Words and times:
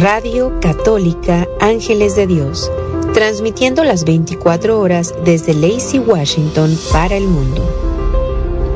Radio 0.00 0.58
Católica 0.62 1.46
Ángeles 1.60 2.16
de 2.16 2.26
Dios, 2.26 2.72
transmitiendo 3.12 3.84
las 3.84 4.06
24 4.06 4.80
horas 4.80 5.14
desde 5.26 5.52
Lacey, 5.52 6.00
Washington 6.00 6.74
para 6.90 7.18
el 7.18 7.24
mundo. 7.24 7.62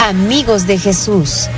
Amigos 0.00 0.66
de 0.66 0.76
Jesús. 0.76 1.48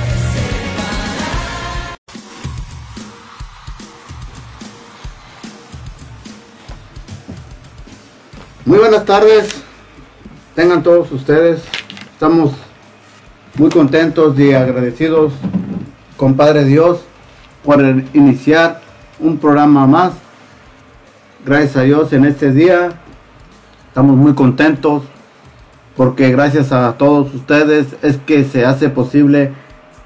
Muy 8.63 8.77
buenas 8.77 9.03
tardes, 9.03 9.61
tengan 10.55 10.81
todos 10.81 11.11
ustedes. 11.11 11.61
Estamos 12.13 12.53
muy 13.55 13.69
contentos 13.69 14.39
y 14.39 14.53
agradecidos 14.53 15.33
con 16.15 16.37
Padre 16.37 16.63
Dios 16.63 17.01
por 17.65 17.81
iniciar 18.13 18.79
un 19.19 19.37
programa 19.37 19.85
más. 19.85 20.13
Gracias 21.45 21.75
a 21.75 21.81
Dios 21.81 22.13
en 22.13 22.23
este 22.23 22.53
día. 22.53 22.93
Estamos 23.89 24.15
muy 24.15 24.33
contentos 24.33 25.03
porque 25.99 26.31
gracias 26.31 26.71
a 26.71 26.93
todos 26.93 27.35
ustedes 27.35 27.87
es 28.01 28.15
que 28.25 28.45
se 28.45 28.65
hace 28.65 28.87
posible 28.87 29.51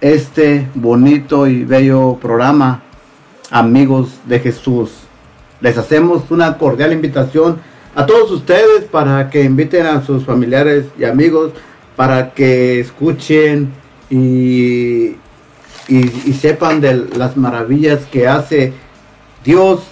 este 0.02 0.68
bonito 0.74 1.46
y 1.46 1.66
bello 1.66 2.18
programa, 2.20 2.82
amigos 3.52 4.10
de 4.26 4.40
Jesús. 4.40 4.90
Les 5.62 5.78
hacemos 5.78 6.32
una 6.32 6.58
cordial 6.58 6.94
invitación 6.94 7.60
a 7.94 8.08
todos 8.08 8.32
ustedes 8.32 8.86
para 8.90 9.30
que 9.30 9.44
inviten 9.44 9.86
a 9.86 10.04
sus 10.04 10.26
familiares 10.26 10.86
y 10.98 11.04
amigos 11.04 11.52
para 11.96 12.34
que 12.34 12.80
escuchen 12.80 13.72
y, 14.10 15.16
y, 15.88 16.34
sepan 16.42 16.82
de 16.82 17.06
las 17.16 17.38
maravillas 17.38 18.00
que 18.12 18.28
hace 18.28 18.74
Dios 19.46 19.84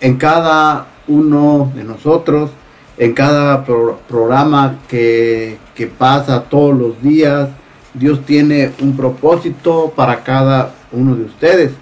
en 0.00 0.16
cada 0.16 0.86
uno 1.08 1.72
de 1.74 1.82
nosotros 1.82 2.52
en 2.96 3.12
cada 3.12 3.64
programa 3.64 4.78
que, 4.88 5.58
pasa 5.98 6.44
todos 6.44 6.74
los 6.76 7.02
días. 7.02 7.48
Dios 7.94 8.20
tiene 8.24 8.70
un 8.80 8.96
propósito 8.96 9.92
para 9.94 10.22
cada 10.22 10.72
uno 10.92 11.16
de 11.16 11.24
ustedes. 11.24 11.72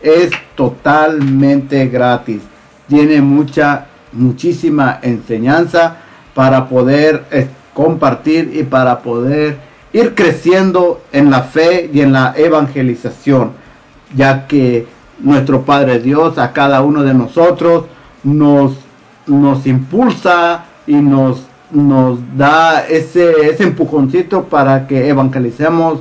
es 0.02 0.31
totalmente 0.56 1.88
gratis. 1.88 2.42
Tiene 2.88 3.22
mucha, 3.22 3.86
muchísima 4.12 5.00
enseñanza 5.02 5.96
para 6.34 6.68
poder 6.68 7.24
eh, 7.31 7.47
compartir 7.74 8.52
y 8.53 8.63
para 8.63 9.00
poder 9.00 9.58
ir 9.94 10.16
creciendo 10.16 11.02
en 11.12 11.30
la 11.30 11.44
fe 11.44 11.90
y 11.94 12.02
en 12.02 12.12
la 12.12 12.34
evangelización, 12.36 13.52
ya 14.16 14.48
que 14.48 14.88
nuestro 15.20 15.62
Padre 15.62 16.00
Dios 16.00 16.38
a 16.40 16.52
cada 16.52 16.81
uno 16.81 17.04
de 17.04 17.14
nosotros 17.14 17.86
nos, 18.24 18.74
nos 19.28 19.66
impulsa 19.68 20.66
y 20.88 20.95
nos, 20.95 21.44
nos 21.72 22.19
da 22.36 22.86
ese, 22.88 23.50
ese 23.50 23.63
empujoncito 23.63 24.45
para 24.45 24.88
que 24.88 25.07
evangelicemos 25.07 26.00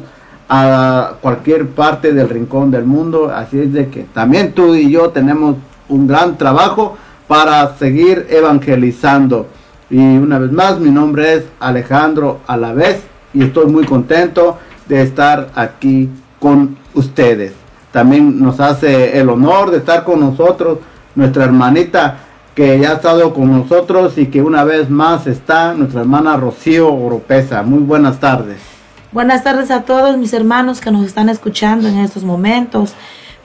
a 0.49 1.15
cualquier 1.21 1.69
parte 1.69 2.13
del 2.13 2.31
rincón 2.31 2.71
del 2.71 2.85
mundo. 2.85 3.31
Así 3.35 3.61
es 3.61 3.73
de 3.73 3.89
que 3.89 4.05
también 4.15 4.53
tú 4.53 4.75
y 4.75 4.91
yo 4.91 5.11
tenemos 5.11 5.57
un 5.89 6.07
gran 6.07 6.39
trabajo 6.39 6.97
para 7.29 7.77
seguir 7.77 8.27
evangelizando. 8.31 9.47
Y 9.91 9.99
una 9.99 10.39
vez 10.39 10.51
más, 10.53 10.79
mi 10.81 10.91
nombre 10.91 11.35
es 11.35 11.45
Alejandro 11.61 12.41
Alavés 12.47 13.12
y 13.35 13.45
estoy 13.45 13.67
muy 13.67 13.85
contento 13.85 14.59
de 14.89 15.03
estar 15.03 15.51
aquí 15.55 16.09
con 16.39 16.77
ustedes. 16.95 17.53
También 17.93 18.41
nos 18.43 18.61
hace 18.61 19.19
el 19.19 19.29
honor 19.29 19.71
de 19.71 19.79
estar 19.79 20.05
con 20.05 20.21
nosotros 20.21 20.79
nuestra 21.15 21.45
hermanita 21.45 22.19
que 22.55 22.79
ya 22.79 22.91
ha 22.91 22.95
estado 22.95 23.33
con 23.33 23.51
nosotros 23.51 24.19
y 24.19 24.27
que 24.27 24.43
una 24.43 24.65
vez 24.65 24.91
más 24.91 25.27
está 25.27 25.75
nuestra 25.75 26.01
hermana 26.03 26.37
Rocío 26.37 26.93
Oropesa. 26.93 27.63
Muy 27.63 27.81
buenas 27.81 28.19
tardes. 28.19 28.59
Buenas 29.11 29.45
tardes 29.45 29.71
a 29.71 29.83
todos 29.83 30.17
mis 30.17 30.33
hermanos 30.33 30.81
que 30.81 30.91
nos 30.91 31.07
están 31.07 31.29
escuchando 31.29 31.89
en 31.89 31.99
estos 31.99 32.25
momentos. 32.25 32.95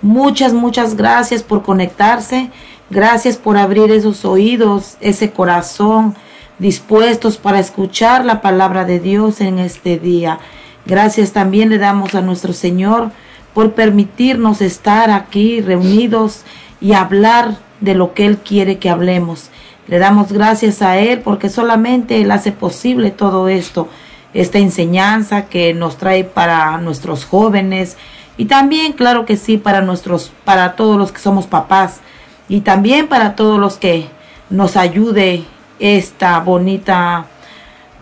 Muchas, 0.01 0.53
muchas 0.53 0.95
gracias 0.95 1.43
por 1.43 1.63
conectarse. 1.63 2.51
Gracias 2.89 3.35
por 3.35 3.57
abrir 3.57 3.91
esos 3.91 4.23
oídos, 4.23 4.95
ese 5.01 5.31
corazón 5.31 6.15
dispuestos 6.59 7.37
para 7.37 7.59
escuchar 7.59 8.25
la 8.25 8.41
palabra 8.41 8.85
de 8.85 8.99
Dios 8.99 9.41
en 9.41 9.59
este 9.59 9.97
día. 9.97 10.39
Gracias 10.85 11.33
también 11.33 11.69
le 11.69 11.77
damos 11.77 12.15
a 12.15 12.21
nuestro 12.21 12.53
Señor 12.53 13.11
por 13.53 13.73
permitirnos 13.73 14.61
estar 14.61 15.09
aquí 15.11 15.61
reunidos 15.61 16.43
y 16.79 16.93
hablar 16.93 17.57
de 17.81 17.95
lo 17.95 18.13
que 18.13 18.25
Él 18.25 18.37
quiere 18.37 18.77
que 18.77 18.89
hablemos. 18.89 19.49
Le 19.87 19.99
damos 19.99 20.31
gracias 20.31 20.81
a 20.81 20.97
Él 20.97 21.21
porque 21.21 21.49
solamente 21.49 22.21
Él 22.21 22.31
hace 22.31 22.51
posible 22.51 23.11
todo 23.11 23.47
esto, 23.47 23.87
esta 24.33 24.59
enseñanza 24.59 25.45
que 25.45 25.73
nos 25.73 25.97
trae 25.97 26.23
para 26.23 26.77
nuestros 26.77 27.25
jóvenes 27.25 27.97
y 28.37 28.45
también, 28.45 28.93
claro 28.93 29.25
que 29.25 29.35
sí, 29.35 29.57
para 29.57 29.81
nuestros, 29.81 30.31
para 30.45 30.75
todos 30.75 30.97
los 30.97 31.11
que 31.11 31.19
somos 31.19 31.47
papás 31.47 32.01
y 32.47 32.61
también 32.61 33.07
para 33.07 33.35
todos 33.35 33.59
los 33.59 33.77
que 33.77 34.07
nos 34.49 34.77
ayude 34.77 35.43
esta 35.79 36.39
bonita, 36.39 37.25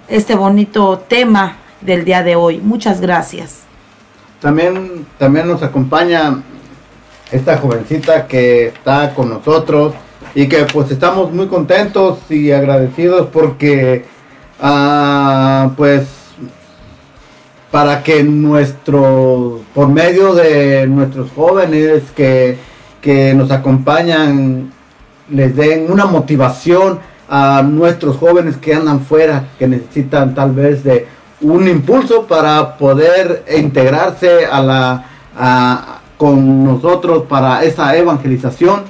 este 0.08 0.36
bonito 0.36 1.04
tema 1.08 1.58
del 1.82 2.06
día 2.06 2.24
de 2.24 2.36
hoy. 2.36 2.60
Muchas 2.60 3.02
gracias. 3.02 3.64
También, 4.40 5.06
también 5.18 5.48
nos 5.48 5.64
acompaña 5.64 6.42
esta 7.32 7.58
jovencita 7.58 8.28
que 8.28 8.68
está 8.68 9.14
con 9.14 9.30
nosotros 9.30 9.94
y 10.34 10.48
que 10.48 10.66
pues 10.66 10.92
estamos 10.92 11.32
muy 11.32 11.48
contentos 11.48 12.20
y 12.30 12.52
agradecidos 12.52 13.28
porque 13.32 14.06
ah, 14.62 15.72
pues 15.76 16.08
para 17.72 18.04
que 18.04 18.24
nuestro 18.24 19.62
por 19.74 19.88
medio 19.90 20.34
de 20.34 20.88
nuestros 20.88 21.32
jóvenes 21.32 22.04
que, 22.16 22.58
que 23.02 23.34
nos 23.34 23.52
acompañan 23.52 24.72
les 25.30 25.56
den 25.56 25.92
una 25.92 26.06
motivación 26.06 27.00
a 27.30 27.64
nuestros 27.64 28.18
jóvenes 28.18 28.58
que 28.58 28.74
andan 28.74 29.02
fuera 29.02 29.50
que 29.58 29.68
necesitan 29.68 30.36
tal 30.36 30.52
vez 30.52 30.84
de 30.84 31.08
un 31.42 31.68
impulso 31.68 32.26
para 32.28 32.78
poder 32.78 33.44
integrarse 33.56 34.46
a 34.46 34.62
la 34.62 35.06
con 36.18 36.64
nosotros 36.64 37.24
para 37.28 37.64
esa 37.64 37.96
evangelización 37.96 38.84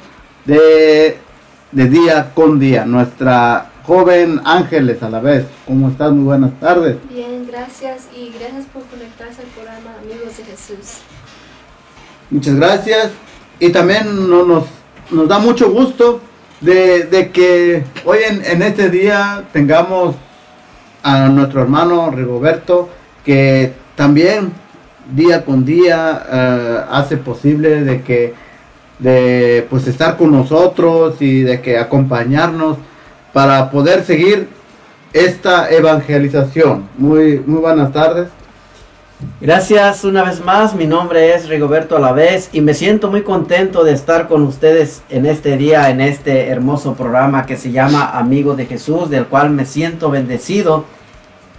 de, 0.46 1.18
de 1.72 1.90
día 1.90 2.32
con 2.34 2.60
día. 2.60 2.86
Nuestra 2.86 3.72
joven 3.86 4.42
Ángeles 4.46 5.02
a 5.04 5.10
la 5.10 5.20
vez. 5.20 5.46
¿Cómo 5.66 5.90
estás? 5.90 6.12
Muy 6.12 6.26
buenas 6.26 6.60
tardes. 6.60 6.98
Bien, 7.10 7.48
gracias 7.48 8.08
y 8.16 8.31
gracias 8.38 8.66
por 8.72 8.84
conectarse 8.84 9.42
al 9.42 9.48
programa 9.50 9.96
Amigos 10.02 10.38
de 10.38 10.44
Jesús. 10.44 11.02
Muchas 12.30 12.56
gracias 12.56 13.12
y 13.60 13.70
también 13.70 14.30
nos, 14.30 14.66
nos 15.12 15.28
da 15.28 15.40
mucho 15.40 15.72
gusto 15.72 16.22
de, 16.66 17.32
que 17.32 17.84
hoy 18.06 18.20
en, 18.28 18.44
en, 18.46 18.62
este 18.62 18.90
día 18.90 19.44
tengamos 19.54 20.16
a 21.04 21.30
nuestro 21.30 21.62
hermano 21.62 22.10
Rigoberto 22.10 22.90
que 23.24 23.74
también 23.96 24.52
día 25.14 25.46
con 25.46 25.66
día 25.66 26.26
eh, 26.32 26.80
hace 26.90 27.18
posible 27.18 27.84
de 27.84 28.02
que 28.02 28.34
de 29.00 29.68
pues 29.70 29.88
estar 29.88 30.18
con 30.18 30.32
nosotros 30.32 31.22
y 31.22 31.42
de 31.42 31.62
que 31.62 31.78
acompañarnos 31.78 32.78
para 33.34 33.70
poder 33.70 34.06
seguir 34.06 34.48
esta 35.12 35.70
evangelización. 35.70 36.88
Muy 36.98 37.42
muy 37.46 37.60
buenas 37.60 37.92
tardes. 37.92 38.30
Gracias 39.40 40.04
una 40.04 40.24
vez 40.24 40.44
más, 40.44 40.76
mi 40.76 40.88
nombre 40.88 41.34
es 41.34 41.48
Rigoberto 41.48 41.96
Alavés 41.96 42.50
y 42.52 42.60
me 42.60 42.74
siento 42.74 43.10
muy 43.10 43.22
contento 43.22 43.86
de 43.86 43.94
estar 43.94 44.28
con 44.28 44.44
ustedes 44.44 45.04
en 45.10 45.26
este 45.26 45.56
día, 45.56 45.90
en 45.90 46.02
este 46.02 46.50
hermoso 46.50 46.96
programa 46.96 47.46
que 47.46 47.56
se 47.56 47.72
llama 47.72 48.10
Amigos 48.10 48.58
de 48.58 48.66
Jesús, 48.66 49.10
del 49.10 49.28
cual 49.28 49.52
me 49.52 49.66
siento 49.66 50.10
bendecido. 50.10 50.84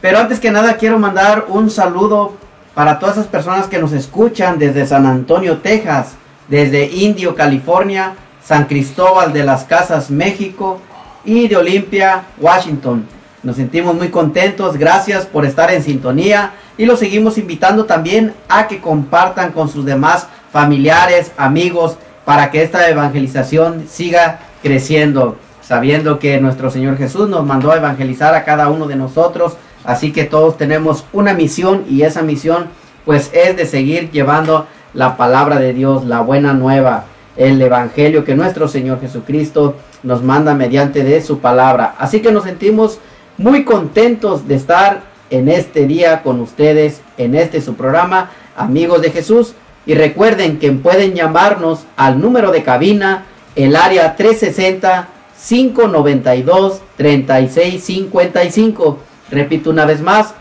Pero 0.02 0.18
antes 0.18 0.38
que 0.38 0.50
nada 0.50 0.76
quiero 0.76 0.98
mandar 0.98 1.46
un 1.48 1.70
saludo 1.70 2.34
para 2.74 2.98
todas 2.98 3.16
esas 3.16 3.28
personas 3.28 3.68
que 3.68 3.78
nos 3.78 3.92
escuchan 3.92 4.58
desde 4.58 4.86
San 4.86 5.06
Antonio, 5.06 5.58
Texas, 5.58 6.12
desde 6.48 6.84
Indio, 6.84 7.34
California, 7.34 8.16
San 8.44 8.66
Cristóbal 8.66 9.32
de 9.32 9.44
las 9.44 9.64
Casas, 9.64 10.10
México 10.10 10.78
y 11.24 11.48
de 11.48 11.56
Olimpia, 11.56 12.24
Washington. 12.38 13.06
Nos 13.42 13.56
sentimos 13.56 13.94
muy 13.94 14.10
contentos, 14.10 14.76
gracias 14.76 15.24
por 15.24 15.46
estar 15.46 15.72
en 15.72 15.82
sintonía 15.82 16.52
y 16.78 16.86
los 16.86 16.98
seguimos 16.98 17.38
invitando 17.38 17.84
también 17.84 18.34
a 18.48 18.68
que 18.68 18.80
compartan 18.80 19.52
con 19.52 19.68
sus 19.68 19.84
demás 19.84 20.26
familiares, 20.52 21.32
amigos, 21.36 21.96
para 22.24 22.50
que 22.50 22.62
esta 22.62 22.88
evangelización 22.88 23.86
siga 23.88 24.40
creciendo, 24.62 25.36
sabiendo 25.62 26.18
que 26.18 26.40
nuestro 26.40 26.70
Señor 26.70 26.96
Jesús 26.98 27.28
nos 27.28 27.44
mandó 27.44 27.72
a 27.72 27.76
evangelizar 27.76 28.34
a 28.34 28.44
cada 28.44 28.68
uno 28.68 28.86
de 28.86 28.96
nosotros 28.96 29.56
Así 29.86 30.12
que 30.12 30.24
todos 30.24 30.58
tenemos 30.58 31.04
una 31.12 31.32
misión 31.32 31.84
y 31.88 32.02
esa 32.02 32.22
misión 32.22 32.66
pues 33.04 33.30
es 33.32 33.56
de 33.56 33.66
seguir 33.66 34.10
llevando 34.10 34.66
la 34.94 35.16
palabra 35.16 35.60
de 35.60 35.72
Dios, 35.72 36.04
la 36.04 36.20
buena 36.20 36.54
nueva, 36.54 37.04
el 37.36 37.62
evangelio 37.62 38.24
que 38.24 38.34
nuestro 38.34 38.66
Señor 38.66 39.00
Jesucristo 39.00 39.76
nos 40.02 40.24
manda 40.24 40.54
mediante 40.54 41.04
de 41.04 41.22
su 41.22 41.38
palabra. 41.38 41.94
Así 41.98 42.20
que 42.20 42.32
nos 42.32 42.44
sentimos 42.44 42.98
muy 43.38 43.64
contentos 43.64 44.48
de 44.48 44.56
estar 44.56 45.02
en 45.30 45.48
este 45.48 45.86
día 45.86 46.22
con 46.22 46.40
ustedes, 46.40 47.00
en 47.18 47.34
este 47.34 47.60
su 47.60 47.74
programa, 47.74 48.30
amigos 48.56 49.02
de 49.02 49.10
Jesús. 49.10 49.54
Y 49.86 49.94
recuerden 49.94 50.58
que 50.58 50.70
pueden 50.72 51.14
llamarnos 51.14 51.84
al 51.96 52.20
número 52.20 52.50
de 52.50 52.62
cabina, 52.62 53.24
el 53.54 53.76
área 53.76 54.16
360 54.16 55.08
592 55.48 56.80
3655 56.96 58.98
Repito 59.30 59.70
una 59.70 59.84
vez 59.84 60.00
más, 60.00 60.34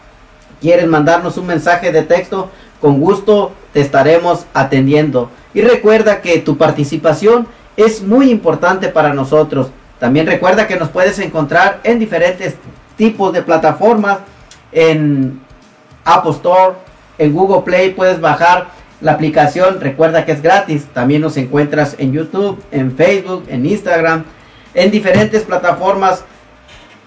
¿Quieren 0.60 0.90
mandarnos 0.90 1.38
un 1.38 1.46
mensaje 1.46 1.90
de 1.92 2.02
texto? 2.02 2.50
Con 2.80 3.00
gusto 3.00 3.52
estaremos 3.80 4.46
atendiendo. 4.54 5.30
Y 5.54 5.60
recuerda 5.62 6.20
que 6.20 6.38
tu 6.38 6.56
participación 6.56 7.46
es 7.76 8.02
muy 8.02 8.30
importante 8.30 8.88
para 8.88 9.14
nosotros. 9.14 9.68
También 9.98 10.26
recuerda 10.26 10.66
que 10.66 10.76
nos 10.76 10.88
puedes 10.88 11.18
encontrar 11.18 11.80
en 11.84 11.98
diferentes 11.98 12.56
tipos 12.96 13.32
de 13.32 13.42
plataformas. 13.42 14.18
En 14.72 15.40
Apple 16.04 16.32
Store, 16.32 16.74
en 17.18 17.32
Google 17.32 17.62
Play 17.62 17.90
puedes 17.90 18.20
bajar 18.20 18.78
la 19.00 19.12
aplicación 19.12 19.80
recuerda 19.80 20.24
que 20.24 20.32
es 20.32 20.42
gratis. 20.42 20.86
También 20.92 21.22
nos 21.22 21.36
encuentras 21.36 21.94
en 21.98 22.12
YouTube, 22.12 22.62
en 22.72 22.96
Facebook, 22.96 23.44
en 23.48 23.64
Instagram, 23.64 24.24
en 24.74 24.90
diferentes 24.90 25.42
plataformas 25.44 26.24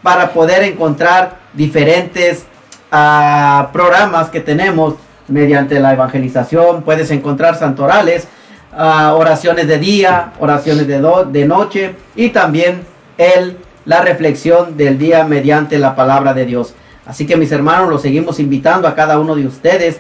para 0.02 0.32
poder 0.32 0.64
encontrar 0.64 1.38
diferentes 1.54 2.46
uh, 2.92 3.72
programas 3.72 4.30
que 4.30 4.40
tenemos 4.40 4.96
mediante 5.32 5.80
la 5.80 5.94
evangelización. 5.94 6.84
Puedes 6.84 7.10
encontrar 7.12 7.58
santorales, 7.58 8.28
uh, 8.74 9.14
oraciones 9.14 9.68
de 9.68 9.80
día, 9.80 10.34
oraciones 10.40 10.88
de, 10.88 11.02
de 11.32 11.46
noche 11.46 11.96
y 12.16 12.30
también 12.30 12.84
el, 13.18 13.58
la 13.86 14.02
reflexión 14.02 14.78
del 14.78 14.98
día 14.98 15.24
mediante 15.24 15.80
la 15.80 15.96
palabra 15.96 16.34
de 16.34 16.46
Dios. 16.46 16.76
Así 17.06 17.26
que 17.26 17.36
mis 17.36 17.52
hermanos, 17.52 17.90
los 17.90 18.02
seguimos 18.02 18.40
invitando 18.40 18.88
a 18.88 18.96
cada 18.96 19.20
uno 19.20 19.36
de 19.36 19.48
ustedes 19.48 20.00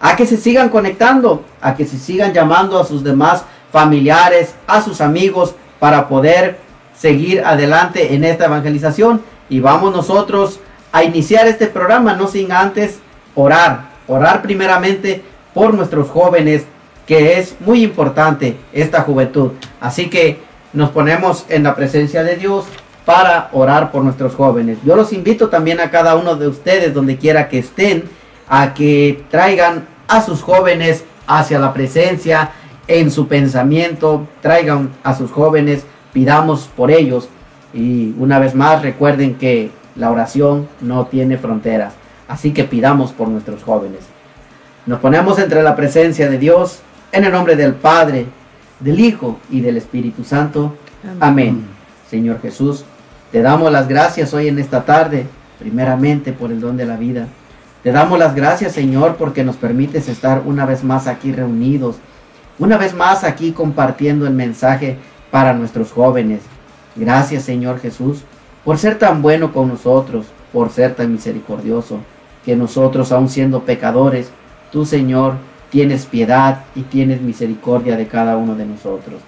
a 0.00 0.16
que 0.16 0.26
se 0.26 0.38
sigan 0.38 0.70
conectando, 0.70 1.44
a 1.60 1.74
que 1.74 1.84
se 1.84 1.98
sigan 1.98 2.32
llamando 2.32 2.80
a 2.80 2.86
sus 2.86 3.04
demás 3.04 3.44
familiares, 3.70 4.54
a 4.66 4.80
sus 4.82 5.00
amigos, 5.00 5.54
para 5.78 6.08
poder 6.08 6.58
seguir 6.96 7.44
adelante 7.44 8.14
en 8.14 8.24
esta 8.24 8.46
evangelización. 8.46 9.22
Y 9.48 9.60
vamos 9.60 9.94
nosotros 9.94 10.58
a 10.92 11.04
iniciar 11.04 11.46
este 11.46 11.66
programa, 11.66 12.14
no 12.14 12.26
sin 12.28 12.50
antes 12.50 12.98
orar, 13.34 13.89
orar 14.10 14.42
primeramente 14.42 15.22
por 15.54 15.74
nuestros 15.74 16.08
jóvenes, 16.08 16.64
que 17.06 17.38
es 17.38 17.56
muy 17.60 17.82
importante 17.82 18.56
esta 18.72 19.02
juventud. 19.02 19.52
Así 19.80 20.10
que 20.10 20.38
nos 20.72 20.90
ponemos 20.90 21.46
en 21.48 21.62
la 21.62 21.74
presencia 21.74 22.22
de 22.22 22.36
Dios 22.36 22.66
para 23.04 23.48
orar 23.52 23.90
por 23.90 24.04
nuestros 24.04 24.34
jóvenes. 24.34 24.78
Yo 24.84 24.94
los 24.96 25.12
invito 25.12 25.48
también 25.48 25.80
a 25.80 25.90
cada 25.90 26.14
uno 26.16 26.36
de 26.36 26.48
ustedes, 26.48 26.94
donde 26.94 27.16
quiera 27.16 27.48
que 27.48 27.58
estén, 27.58 28.04
a 28.48 28.74
que 28.74 29.24
traigan 29.30 29.86
a 30.06 30.22
sus 30.22 30.42
jóvenes 30.42 31.04
hacia 31.26 31.58
la 31.58 31.72
presencia 31.72 32.50
en 32.88 33.10
su 33.10 33.28
pensamiento, 33.28 34.26
traigan 34.42 34.90
a 35.04 35.14
sus 35.14 35.30
jóvenes, 35.30 35.84
pidamos 36.12 36.68
por 36.76 36.90
ellos 36.90 37.28
y 37.72 38.14
una 38.18 38.40
vez 38.40 38.54
más 38.54 38.82
recuerden 38.82 39.36
que 39.36 39.70
la 39.94 40.10
oración 40.10 40.68
no 40.80 41.06
tiene 41.06 41.38
fronteras, 41.38 41.94
así 42.30 42.52
que 42.52 42.64
pidamos 42.64 43.12
por 43.12 43.28
nuestros 43.28 43.62
jóvenes. 43.62 44.00
Nos 44.86 45.00
ponemos 45.00 45.38
entre 45.38 45.62
la 45.62 45.76
presencia 45.76 46.30
de 46.30 46.38
Dios 46.38 46.80
en 47.12 47.24
el 47.24 47.32
nombre 47.32 47.56
del 47.56 47.74
Padre, 47.74 48.26
del 48.78 48.98
Hijo 49.00 49.38
y 49.50 49.60
del 49.60 49.76
Espíritu 49.76 50.24
Santo. 50.24 50.76
Amén. 51.04 51.18
Amén. 51.20 51.66
Señor 52.08 52.40
Jesús, 52.40 52.84
te 53.30 53.42
damos 53.42 53.70
las 53.70 53.86
gracias 53.86 54.32
hoy 54.32 54.48
en 54.48 54.58
esta 54.58 54.84
tarde, 54.84 55.26
primeramente 55.58 56.32
por 56.32 56.50
el 56.50 56.60
don 56.60 56.76
de 56.76 56.86
la 56.86 56.96
vida 56.96 57.28
te 57.82 57.92
damos 57.92 58.18
las 58.18 58.34
gracias, 58.34 58.72
Señor, 58.72 59.16
porque 59.16 59.42
nos 59.42 59.56
permites 59.56 60.06
estar 60.08 60.42
una 60.44 60.66
vez 60.66 60.84
más 60.84 61.06
aquí 61.06 61.32
reunidos, 61.32 61.96
una 62.58 62.76
vez 62.76 62.92
más 62.92 63.24
aquí 63.24 63.52
compartiendo 63.52 64.26
el 64.26 64.34
mensaje 64.34 64.98
para 65.30 65.54
nuestros 65.54 65.90
jóvenes. 65.90 66.42
Gracias, 66.94 67.44
Señor 67.44 67.80
Jesús, 67.80 68.18
por 68.66 68.76
ser 68.76 68.98
tan 68.98 69.22
bueno 69.22 69.54
con 69.54 69.68
nosotros, 69.68 70.26
por 70.52 70.68
ser 70.68 70.94
tan 70.94 71.10
misericordioso, 71.10 72.00
que 72.44 72.56
nosotros, 72.56 73.12
aun 73.12 73.28
siendo 73.28 73.64
pecadores, 73.64 74.30
tú, 74.72 74.86
Señor, 74.86 75.34
tienes 75.70 76.06
piedad 76.06 76.64
y 76.74 76.82
tienes 76.82 77.20
misericordia 77.20 77.96
de 77.96 78.06
cada 78.06 78.36
uno 78.36 78.54
de 78.54 78.66
nosotros. 78.66 79.20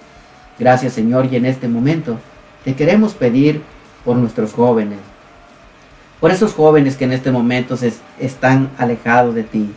Gracias, 0.59 0.93
Señor, 0.93 1.27
y 1.31 1.35
en 1.35 1.45
este 1.45 1.67
momento 1.67 2.17
te 2.63 2.75
queremos 2.75 3.13
pedir 3.13 3.61
por 4.05 4.17
nuestros 4.17 4.53
jóvenes, 4.53 4.99
por 6.19 6.31
esos 6.31 6.53
jóvenes 6.53 6.95
que 6.95 7.05
en 7.05 7.13
este 7.13 7.31
momento 7.31 7.75
se 7.77 7.93
están 8.19 8.69
alejados 8.77 9.35
de 9.35 9.43
ti, 9.43 9.73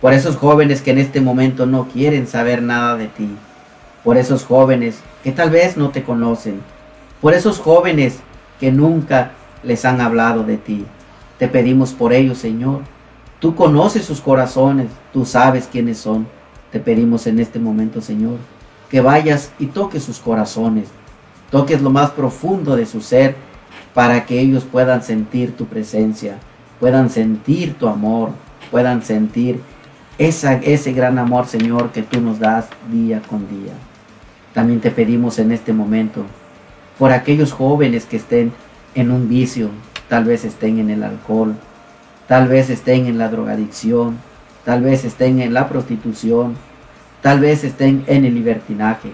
por 0.00 0.12
esos 0.12 0.36
jóvenes 0.36 0.82
que 0.82 0.90
en 0.90 0.98
este 0.98 1.20
momento 1.20 1.66
no 1.66 1.88
quieren 1.88 2.26
saber 2.26 2.62
nada 2.62 2.96
de 2.96 3.08
ti, 3.08 3.28
por 4.04 4.16
esos 4.16 4.44
jóvenes 4.44 5.00
que 5.22 5.32
tal 5.32 5.50
vez 5.50 5.76
no 5.76 5.90
te 5.90 6.02
conocen, 6.02 6.60
por 7.20 7.34
esos 7.34 7.58
jóvenes 7.58 8.18
que 8.58 8.72
nunca 8.72 9.32
les 9.62 9.84
han 9.84 10.00
hablado 10.00 10.44
de 10.44 10.56
ti. 10.56 10.86
Te 11.42 11.48
pedimos 11.48 11.92
por 11.92 12.12
ellos, 12.12 12.38
Señor. 12.38 12.82
Tú 13.40 13.56
conoces 13.56 14.04
sus 14.04 14.20
corazones, 14.20 14.86
tú 15.12 15.24
sabes 15.24 15.66
quiénes 15.66 15.98
son. 15.98 16.28
Te 16.70 16.78
pedimos 16.78 17.26
en 17.26 17.40
este 17.40 17.58
momento, 17.58 18.00
Señor, 18.00 18.36
que 18.88 19.00
vayas 19.00 19.50
y 19.58 19.66
toques 19.66 20.04
sus 20.04 20.20
corazones, 20.20 20.86
toques 21.50 21.82
lo 21.82 21.90
más 21.90 22.12
profundo 22.12 22.76
de 22.76 22.86
su 22.86 23.00
ser, 23.00 23.34
para 23.92 24.24
que 24.24 24.38
ellos 24.38 24.62
puedan 24.62 25.02
sentir 25.02 25.56
tu 25.56 25.66
presencia, 25.66 26.38
puedan 26.78 27.10
sentir 27.10 27.74
tu 27.74 27.88
amor, 27.88 28.30
puedan 28.70 29.02
sentir 29.02 29.60
ese 30.18 30.92
gran 30.92 31.18
amor, 31.18 31.46
Señor, 31.46 31.90
que 31.90 32.02
tú 32.02 32.20
nos 32.20 32.38
das 32.38 32.68
día 32.88 33.20
con 33.28 33.48
día. 33.48 33.72
También 34.54 34.80
te 34.80 34.92
pedimos 34.92 35.40
en 35.40 35.50
este 35.50 35.72
momento 35.72 36.22
por 37.00 37.10
aquellos 37.10 37.52
jóvenes 37.52 38.04
que 38.04 38.18
estén 38.18 38.52
en 38.94 39.10
un 39.10 39.28
vicio, 39.28 39.70
tal 40.12 40.24
vez 40.24 40.44
estén 40.44 40.78
en 40.78 40.90
el 40.90 41.04
alcohol, 41.04 41.54
tal 42.28 42.46
vez 42.46 42.68
estén 42.68 43.06
en 43.06 43.16
la 43.16 43.30
drogadicción, 43.30 44.18
tal 44.62 44.82
vez 44.82 45.06
estén 45.06 45.40
en 45.40 45.54
la 45.54 45.70
prostitución, 45.70 46.54
tal 47.22 47.40
vez 47.40 47.64
estén 47.64 48.04
en 48.06 48.26
el 48.26 48.34
libertinaje. 48.34 49.10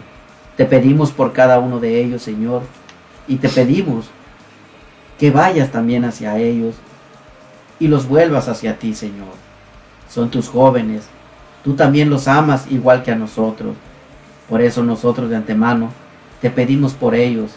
Te 0.57 0.65
pedimos 0.65 1.13
por 1.13 1.33
cada 1.33 1.61
uno 1.61 1.79
de 1.79 2.03
ellos, 2.03 2.23
Señor, 2.23 2.63
y 3.29 3.37
te 3.37 3.49
pedimos 3.49 4.11
que 5.21 5.31
vayas 5.31 5.71
también 5.71 6.05
hacia 6.05 6.37
ellos 6.37 6.75
y 7.79 7.87
los 7.87 8.09
vuelvas 8.09 8.49
hacia 8.49 8.81
ti, 8.81 8.93
Señor. 8.93 9.37
Son 10.11 10.31
tus 10.31 10.49
jóvenes, 10.49 11.05
tú 11.63 11.75
también 11.75 12.11
los 12.11 12.27
amas 12.27 12.67
igual 12.73 13.05
que 13.05 13.13
a 13.13 13.15
nosotros. 13.15 13.77
Por 14.49 14.61
eso 14.63 14.83
nosotros 14.83 15.31
de 15.31 15.37
antemano 15.37 15.93
te 16.41 16.51
pedimos 16.51 16.95
por 16.95 17.15
ellos, 17.15 17.53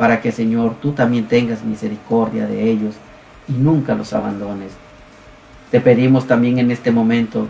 para 0.00 0.22
que 0.22 0.32
Señor 0.32 0.76
tú 0.80 0.92
también 0.92 1.26
tengas 1.26 1.62
misericordia 1.62 2.46
de 2.46 2.70
ellos 2.70 2.94
y 3.46 3.52
nunca 3.52 3.94
los 3.94 4.14
abandones. 4.14 4.72
Te 5.70 5.78
pedimos 5.78 6.26
también 6.26 6.58
en 6.58 6.70
este 6.70 6.90
momento 6.90 7.48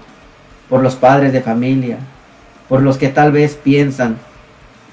por 0.69 0.83
los 0.83 0.97
padres 0.97 1.33
de 1.33 1.43
familia, 1.43 1.99
por 2.69 2.83
los 2.83 2.99
que 2.99 3.07
tal 3.07 3.31
vez 3.31 3.55
piensan 3.55 4.17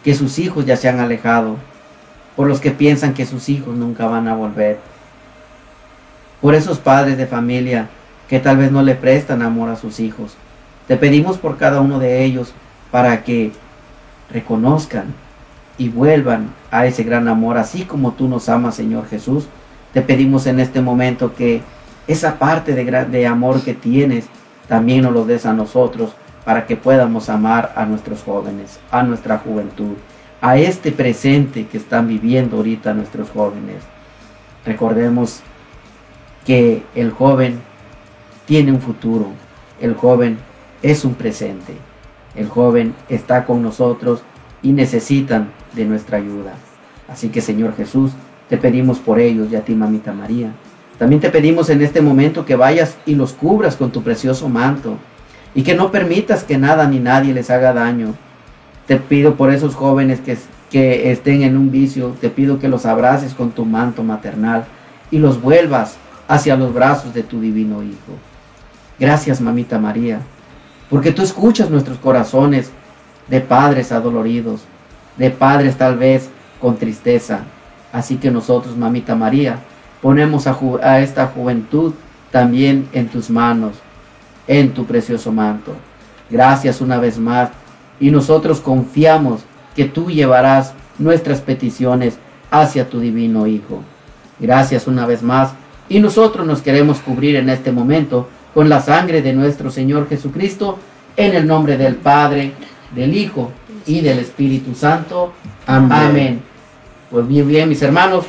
que 0.03 0.13
sus 0.13 0.37
hijos 0.37 0.67
ya 0.67 0.77
se 0.77 0.87
han 0.87 0.99
alejado, 0.99 1.55
por 2.35 2.47
los 2.47 2.59
que 2.59 2.69
piensan 2.69 3.15
que 3.15 3.25
sus 3.25 3.49
hijos 3.49 3.75
nunca 3.75 4.05
van 4.05 4.27
a 4.27 4.35
volver, 4.35 4.77
por 6.39 6.53
esos 6.53 6.77
padres 6.77 7.17
de 7.17 7.25
familia 7.25 7.89
que 8.29 8.39
tal 8.39 8.57
vez 8.57 8.71
no 8.71 8.83
le 8.83 8.93
prestan 8.93 9.41
amor 9.41 9.69
a 9.69 9.77
sus 9.77 9.99
hijos. 9.99 10.35
Te 10.87 10.95
pedimos 10.95 11.39
por 11.39 11.57
cada 11.57 11.81
uno 11.81 11.97
de 11.97 12.23
ellos 12.23 12.53
para 12.91 13.23
que 13.23 13.51
reconozcan 14.31 15.15
y 15.77 15.89
vuelvan 15.89 16.53
a 16.71 16.85
ese 16.85 17.03
gran 17.03 17.27
amor, 17.27 17.57
así 17.57 17.83
como 17.83 18.13
tú 18.13 18.27
nos 18.27 18.49
amas, 18.49 18.75
Señor 18.75 19.07
Jesús. 19.07 19.47
Te 19.93 20.01
pedimos 20.01 20.47
en 20.47 20.59
este 20.59 20.81
momento 20.81 21.33
que 21.33 21.61
esa 22.07 22.39
parte 22.39 22.73
de, 22.73 22.85
de 22.85 23.27
amor 23.27 23.61
que 23.61 23.73
tienes 23.73 24.25
también 24.67 25.03
nos 25.03 25.13
lo 25.13 25.25
des 25.25 25.45
a 25.45 25.53
nosotros 25.53 26.11
para 26.45 26.65
que 26.65 26.77
podamos 26.77 27.29
amar 27.29 27.73
a 27.75 27.85
nuestros 27.85 28.23
jóvenes, 28.23 28.79
a 28.91 29.03
nuestra 29.03 29.37
juventud, 29.37 29.93
a 30.41 30.57
este 30.57 30.91
presente 30.91 31.67
que 31.67 31.77
están 31.77 32.07
viviendo 32.07 32.57
ahorita 32.57 32.93
nuestros 32.93 33.29
jóvenes. 33.29 33.83
Recordemos 34.65 35.41
que 36.45 36.83
el 36.95 37.11
joven 37.11 37.59
tiene 38.45 38.71
un 38.71 38.81
futuro, 38.81 39.27
el 39.81 39.95
joven 39.95 40.37
es 40.81 41.05
un 41.05 41.15
presente. 41.15 41.73
El 42.35 42.47
joven 42.49 42.93
está 43.09 43.45
con 43.45 43.61
nosotros 43.61 44.21
y 44.61 44.71
necesitan 44.71 45.49
de 45.77 45.85
nuestra 45.85 46.17
ayuda. 46.17 46.53
Así 47.07 47.29
que 47.29 47.41
Señor 47.41 47.75
Jesús, 47.75 48.11
te 48.49 48.57
pedimos 48.57 48.99
por 48.99 49.19
ellos 49.19 49.47
y 49.51 49.55
a 49.55 49.61
ti, 49.61 49.75
mamita 49.75 50.11
María. 50.11 50.51
También 50.97 51.21
te 51.21 51.29
pedimos 51.29 51.69
en 51.69 51.81
este 51.81 52.01
momento 52.01 52.45
que 52.45 52.55
vayas 52.55 52.97
y 53.05 53.15
los 53.15 53.33
cubras 53.33 53.75
con 53.75 53.91
tu 53.91 54.03
precioso 54.03 54.49
manto 54.49 54.97
y 55.53 55.63
que 55.63 55.75
no 55.75 55.91
permitas 55.91 56.43
que 56.43 56.57
nada 56.57 56.87
ni 56.87 56.99
nadie 56.99 57.33
les 57.33 57.49
haga 57.49 57.73
daño. 57.73 58.15
Te 58.87 58.97
pido 58.97 59.35
por 59.35 59.53
esos 59.53 59.75
jóvenes 59.75 60.19
que, 60.19 60.37
que 60.69 61.11
estén 61.11 61.43
en 61.43 61.55
un 61.55 61.71
vicio, 61.71 62.15
te 62.19 62.29
pido 62.29 62.59
que 62.59 62.67
los 62.67 62.85
abraces 62.85 63.33
con 63.33 63.51
tu 63.51 63.65
manto 63.65 64.03
maternal 64.03 64.65
y 65.11 65.19
los 65.19 65.41
vuelvas 65.41 65.97
hacia 66.27 66.57
los 66.57 66.73
brazos 66.73 67.13
de 67.13 67.23
tu 67.23 67.39
divino 67.39 67.83
Hijo. 67.83 68.17
Gracias, 68.99 69.39
mamita 69.39 69.77
María 69.77 70.21
porque 70.89 71.11
tú 71.11 71.21
escuchas 71.21 71.69
nuestros 71.69 71.97
corazones 71.97 72.71
de 73.27 73.41
padres 73.41 73.91
adoloridos, 73.91 74.61
de 75.17 75.31
padres 75.31 75.77
tal 75.77 75.97
vez 75.97 76.29
con 76.61 76.77
tristeza. 76.77 77.41
Así 77.91 78.17
que 78.17 78.31
nosotros, 78.31 78.77
mamita 78.77 79.15
María, 79.15 79.59
ponemos 80.01 80.47
a, 80.47 80.99
esta 80.99 81.27
juventud 81.27 81.93
también 82.31 82.87
en 82.93 83.07
tus 83.07 83.29
manos, 83.29 83.75
en 84.47 84.73
tu 84.73 84.85
precioso 84.85 85.31
manto. 85.31 85.73
Gracias 86.29 86.81
una 86.81 86.97
vez 86.97 87.17
más 87.17 87.49
y 87.99 88.11
nosotros 88.11 88.59
confiamos 88.59 89.41
que 89.75 89.85
tú 89.85 90.11
llevarás 90.11 90.73
nuestras 90.99 91.41
peticiones 91.41 92.17
hacia 92.51 92.89
tu 92.89 92.99
divino 92.99 93.47
Hijo. 93.47 93.81
Gracias 94.39 94.87
una 94.87 95.05
vez 95.05 95.23
más 95.23 95.53
y 95.89 95.99
nosotros 95.99 96.45
nos 96.45 96.61
queremos 96.61 96.99
cubrir 96.99 97.37
en 97.37 97.49
este 97.49 97.71
momento 97.71 98.27
con 98.53 98.69
la 98.69 98.81
sangre 98.81 99.21
de 99.21 99.33
nuestro 99.33 99.71
Señor 99.71 100.09
Jesucristo, 100.09 100.77
en 101.15 101.35
el 101.35 101.47
nombre 101.47 101.77
del 101.77 101.95
Padre, 101.95 102.53
del 102.93 103.15
Hijo 103.15 103.51
y 103.87 104.01
del 104.01 104.19
Espíritu 104.19 104.75
Santo. 104.75 105.33
Amén. 105.65 106.41
Pues 107.09 107.27
bien, 107.27 107.47
bien, 107.47 107.69
mis 107.69 107.81
hermanos, 107.81 108.25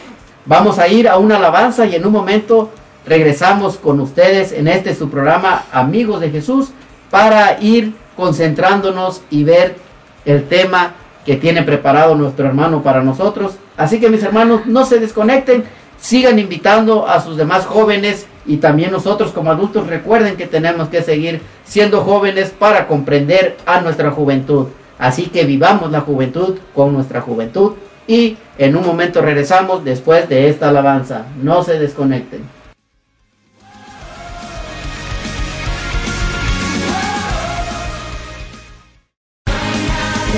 vamos 0.47 0.79
a 0.79 0.89
ir 0.89 1.09
a 1.09 1.19
una 1.19 1.37
alabanza 1.37 1.85
y 1.87 1.95
en 1.95 2.07
un 2.07 2.13
momento 2.13 2.71
regresamos 3.05 3.77
con 3.77 4.01
ustedes 4.01 4.53
en 4.53 4.69
este 4.69 4.95
su 4.95 5.11
programa 5.11 5.65
Amigos 5.73 6.21
de 6.21 6.31
Jesús 6.31 6.69
para 7.11 7.61
ir 7.61 7.95
concentrándonos 8.17 9.23
y 9.31 9.45
ver 9.45 9.77
el 10.25 10.45
tema 10.45 10.95
que 11.25 11.37
tiene 11.37 11.63
preparado 11.63 12.15
nuestro 12.15 12.47
hermano 12.47 12.83
para 12.83 13.03
nosotros. 13.03 13.55
Así 13.77 14.01
que 14.01 14.11
mis 14.11 14.23
hermanos, 14.23 14.67
no 14.67 14.85
se 14.85 14.99
desconecten, 14.99 15.65
sigan 16.01 16.39
invitando 16.39 17.07
a 17.07 17.21
sus 17.21 17.37
demás 17.37 17.67
jóvenes 17.67 18.27
y 18.47 18.59
también 18.59 18.91
nosotros 18.91 19.33
como 19.33 19.51
adultos 19.51 19.87
recuerden 19.87 20.37
que 20.37 20.47
tenemos 20.47 20.89
que 20.89 21.03
seguir 21.03 21.43
siendo 21.65 22.03
jóvenes 22.03 22.51
para 22.51 22.87
comprender 22.87 23.57
a 23.67 23.81
nuestra 23.81 24.11
juventud. 24.11 24.69
Así 24.99 25.27
que 25.27 25.45
vivamos 25.45 25.91
la 25.91 26.01
juventud 26.01 26.59
con 26.75 26.93
nuestra 26.93 27.21
juventud 27.21 27.73
y 28.07 28.37
en 28.57 28.77
un 28.77 28.85
momento 28.85 29.21
regresamos 29.21 29.85
después 29.85 30.29
de 30.29 30.49
esta 30.49 30.71
alabanza. 30.71 31.27
No 31.43 31.63
se 31.63 31.79
desconecten. 31.79 32.59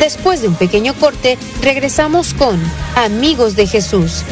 Después 0.00 0.42
de 0.42 0.48
un 0.48 0.54
pequeño 0.54 0.94
corte, 0.94 1.38
regresamos 1.62 2.34
con 2.34 2.58
Amigos 2.96 3.54
de 3.54 3.66
Jesús. 3.66 4.24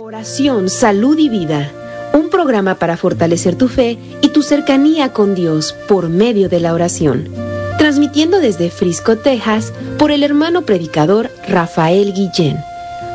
Oración, 0.00 0.70
salud 0.70 1.18
y 1.18 1.28
vida. 1.28 1.70
Un 2.14 2.30
programa 2.30 2.76
para 2.76 2.96
fortalecer 2.96 3.56
tu 3.56 3.68
fe 3.68 3.98
y 4.22 4.28
tu 4.28 4.42
cercanía 4.42 5.12
con 5.12 5.34
Dios 5.34 5.74
por 5.88 6.08
medio 6.08 6.48
de 6.48 6.60
la 6.60 6.72
oración. 6.72 7.47
Transmitiendo 7.78 8.40
desde 8.40 8.70
Frisco, 8.70 9.16
Texas, 9.16 9.72
por 9.98 10.10
el 10.10 10.24
hermano 10.24 10.62
predicador 10.62 11.30
Rafael 11.46 12.12
Guillén. 12.12 12.58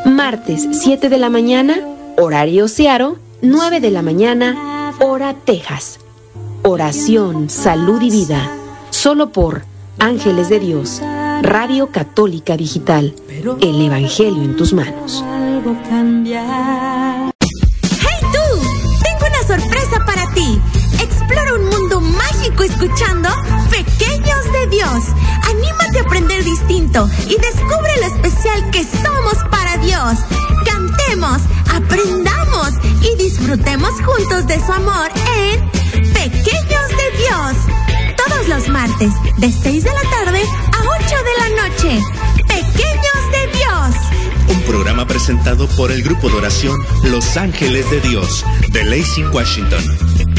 Martes 0.06 0.70
7 0.72 1.10
de 1.10 1.18
la 1.18 1.30
mañana, 1.30 1.76
horario 2.18 2.70
Searo, 2.70 3.18
9 3.42 3.82
de 3.82 3.92
la 3.92 4.02
mañana, 4.02 4.94
hora 5.00 5.36
Texas. 5.46 6.00
Oración, 6.64 7.50
salud 7.50 8.02
y 8.02 8.10
vida. 8.10 8.50
Solo 8.90 9.32
por 9.32 9.64
Ángeles 10.00 10.48
de 10.48 10.60
Dios, 10.60 11.02
Radio 11.42 11.90
Católica 11.92 12.56
Digital. 12.56 13.14
El 13.62 13.82
Evangelio 13.82 14.44
en 14.44 14.56
tus 14.56 14.72
manos. 14.72 15.22
¡Hey 15.26 15.62
tú! 18.32 18.40
Tengo 19.04 19.26
una 19.28 19.44
sorpresa 19.46 20.00
para 20.06 20.34
ti 20.34 20.62
explora 21.04 21.54
un 21.56 21.66
mundo 21.66 22.02
mágico 22.02 22.64
escuchando 22.64 23.30
Pequeños 23.70 24.44
de 24.54 24.68
Dios. 24.68 25.04
Anímate 25.50 26.00
a 26.00 26.02
aprender 26.02 26.44
distinto 26.44 27.10
y 27.28 27.36
descubre 27.38 27.92
lo 28.00 28.08
especial 28.08 28.72
que 28.72 28.84
somos 28.84 29.36
para 29.50 29.78
Dios. 29.78 30.20
Cantemos, 30.66 31.42
aprendamos 31.74 32.74
y 33.02 33.16
disfrutemos 33.22 33.92
juntos 34.02 34.48
de 34.48 34.60
su 34.66 34.72
amor 34.72 35.12
en 35.38 35.70
Pequeños 36.14 36.88
de 36.90 37.18
Dios. 37.18 38.16
Todos 38.16 38.48
los 38.48 38.70
martes, 38.70 39.12
de 39.38 39.52
6 39.52 39.84
de 39.84 39.92
la 39.92 40.10
tarde 40.10 40.42
a 40.42 40.82
8 40.82 41.16
de 41.24 41.38
la 41.38 41.68
noche. 41.68 42.04
Pequeños 42.48 43.32
de 43.32 43.58
Dios 43.58 44.14
un 44.50 44.62
programa 44.64 45.08
presentado 45.08 45.68
por 45.70 45.92
el 45.92 46.04
grupo 46.04 46.30
de 46.30 46.36
oración 46.36 46.80
Los 47.04 47.38
Ángeles 47.38 47.90
de 47.90 48.02
Dios 48.02 48.46
de 48.70 48.84
Lacey 48.84 49.24
Washington. 49.32 50.33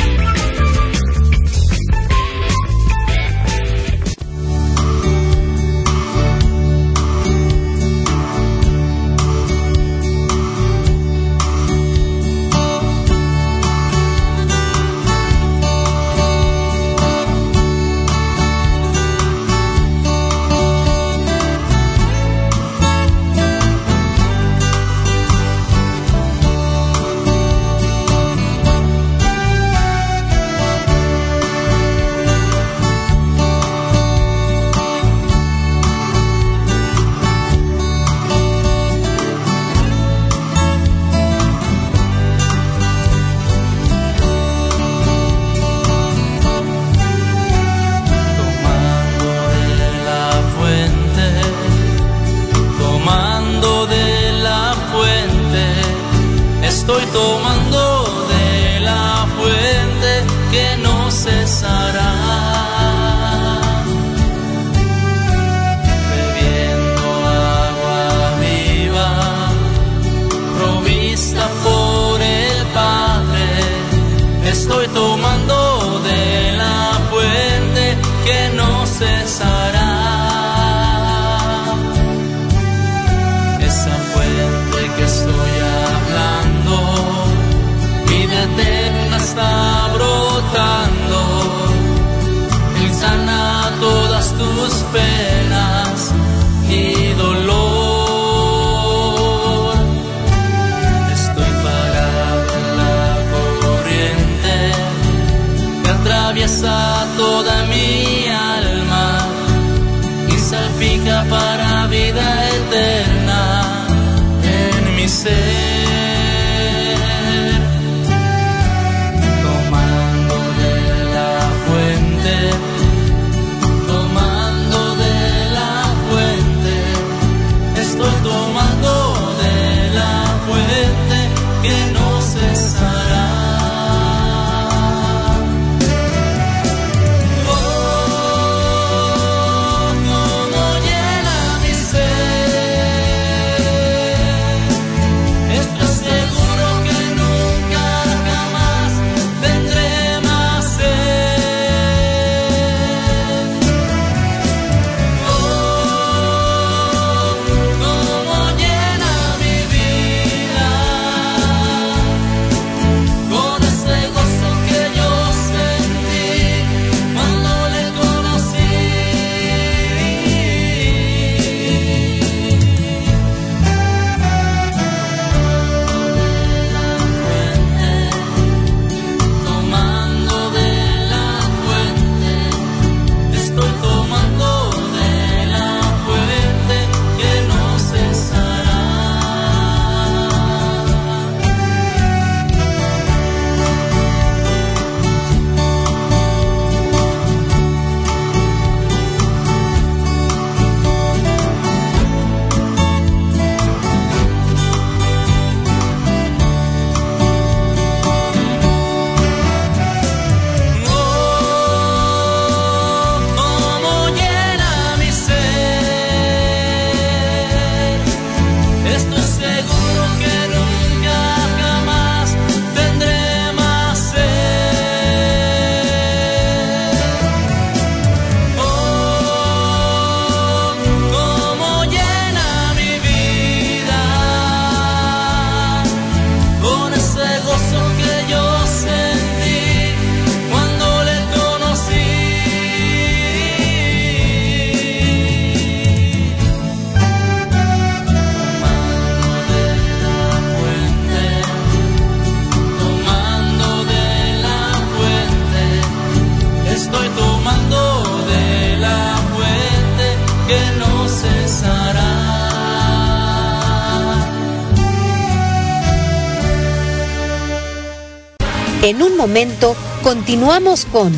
En 268.85 269.03
un 269.03 269.17
momento 269.17 269.75
continuamos 270.03 270.85
con 270.85 271.11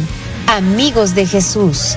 Amigos 0.47 1.17
de 1.17 1.27
Jesús. 1.27 1.97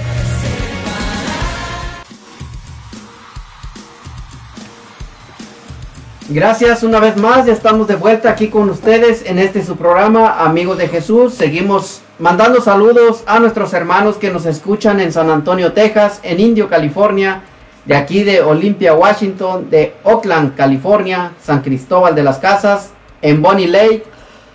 Gracias 6.27 6.81
una 6.81 6.99
vez 6.99 7.17
más, 7.17 7.45
ya 7.45 7.53
estamos 7.53 7.87
de 7.87 7.97
vuelta 7.97 8.31
aquí 8.31 8.47
con 8.47 8.67
ustedes 8.71 9.23
en 9.27 9.37
este 9.37 9.63
su 9.63 9.75
programa, 9.75 10.43
Amigos 10.43 10.79
de 10.79 10.87
Jesús. 10.87 11.35
Seguimos 11.35 12.01
mandando 12.17 12.61
saludos 12.61 13.21
a 13.27 13.39
nuestros 13.39 13.71
hermanos 13.73 14.15
que 14.15 14.31
nos 14.31 14.47
escuchan 14.47 14.99
en 14.99 15.11
San 15.13 15.29
Antonio, 15.29 15.73
Texas, 15.73 16.19
en 16.23 16.39
Indio, 16.39 16.67
California, 16.67 17.43
de 17.85 17.95
aquí 17.95 18.23
de 18.23 18.41
Olympia, 18.41 18.95
Washington, 18.95 19.69
de 19.69 19.93
Oakland, 20.03 20.55
California, 20.55 21.33
San 21.39 21.61
Cristóbal 21.61 22.15
de 22.15 22.23
las 22.23 22.39
Casas, 22.39 22.89
en 23.21 23.43
Bonnie 23.43 23.67
Lake, 23.67 24.05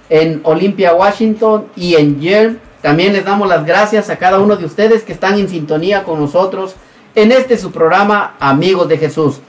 en 0.09 0.40
Olympia, 0.45 0.95
Washington 0.95 1.67
y 1.77 1.95
en 1.95 2.21
Yale. 2.21 2.57
También 2.83 3.12
les 3.12 3.25
damos 3.25 3.49
las 3.49 3.64
gracias 3.64 4.11
a 4.11 4.17
cada 4.17 4.38
uno 4.38 4.57
de 4.57 4.67
ustedes 4.67 5.03
que 5.03 5.12
están 5.12 5.38
en 5.38 5.49
sintonía 5.49 6.05
con 6.05 6.21
nosotros 6.21 6.77
en 7.14 7.33
este 7.33 7.57
su 7.57 7.71
programa, 7.71 8.35
Amigos 8.40 8.88
de 8.88 8.99
Jesús. 8.99 9.40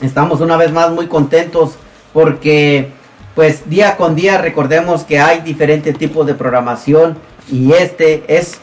Estamos 0.00 0.40
una 0.40 0.56
vez 0.56 0.72
más 0.72 0.90
muy 0.90 1.06
contentos 1.06 1.74
porque 2.12 2.90
pues 3.34 3.68
día 3.68 3.96
con 3.96 4.14
día 4.14 4.38
recordemos 4.38 5.04
que 5.04 5.18
hay 5.18 5.40
diferentes 5.40 5.96
tipos 5.96 6.26
de 6.26 6.34
programación 6.34 7.16
y 7.50 7.72
este 7.72 8.24
es 8.28 8.58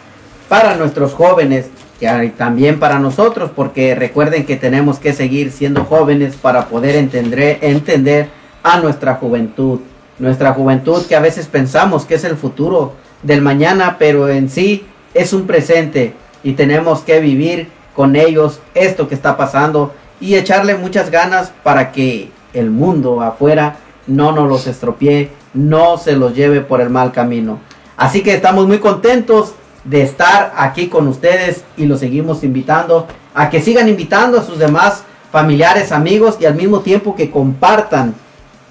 para 0.50 0.76
nuestros 0.76 1.14
jóvenes 1.14 1.70
y 2.00 2.30
también 2.30 2.80
para 2.80 3.00
nosotros 3.00 3.50
porque 3.56 3.96
recuerden 3.96 4.46
que 4.46 4.56
tenemos 4.56 5.00
que 5.00 5.14
seguir 5.14 5.52
siendo 5.52 5.84
jóvenes 5.84 6.36
para 6.36 6.68
poder 6.68 6.96
entender, 6.96 7.60
entender 7.62 8.30
a 8.64 8.80
nuestra 8.80 9.16
juventud. 9.16 9.80
Nuestra 10.20 10.54
juventud 10.54 11.06
que 11.06 11.16
a 11.16 11.20
veces 11.20 11.48
pensamos 11.48 12.06
que 12.06 12.16
es 12.16 12.24
el 12.24 12.38
futuro 12.38 12.94
del 13.24 13.42
mañana, 13.42 13.98
pero 14.00 14.30
en 14.30 14.50
sí 14.50 14.86
es 15.14 15.34
un 15.34 15.48
presente 15.48 16.14
y 16.44 16.54
tenemos 16.54 17.02
que 17.02 17.20
vivir 17.20 17.70
con 17.96 18.16
ellos 18.16 18.60
esto 18.74 19.08
que 19.08 19.16
está 19.16 19.38
pasando 19.38 19.94
y 20.20 20.36
echarle 20.36 20.76
muchas 20.76 21.10
ganas 21.12 21.52
para 21.64 21.92
que 21.92 22.32
el 22.54 22.70
mundo 22.72 23.22
afuera 23.22 23.78
no 24.08 24.32
nos 24.32 24.48
los 24.48 24.68
estropee, 24.68 25.32
no 25.54 25.98
se 25.98 26.14
los 26.14 26.34
lleve 26.36 26.62
por 26.62 26.82
el 26.82 26.90
mal 26.90 27.12
camino. 27.12 27.60
Así 27.98 28.22
que 28.22 28.34
estamos 28.34 28.68
muy 28.68 28.80
contentos 28.80 29.54
de 29.84 30.02
estar 30.02 30.54
aquí 30.58 30.88
con 30.88 31.08
ustedes 31.08 31.64
y 31.78 31.86
los 31.86 32.00
seguimos 32.00 32.44
invitando 32.44 33.08
a 33.34 33.50
que 33.50 33.62
sigan 33.62 33.88
invitando 33.88 34.40
a 34.40 34.44
sus 34.44 34.60
demás 34.60 35.04
familiares, 35.32 35.92
amigos 35.92 36.38
y 36.40 36.46
al 36.46 36.56
mismo 36.56 36.82
tiempo 36.82 37.16
que 37.16 37.32
compartan, 37.32 38.16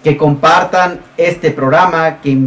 que 0.07 0.17
compartan 0.17 1.01
este 1.17 1.51
programa, 1.51 2.19
que, 2.23 2.39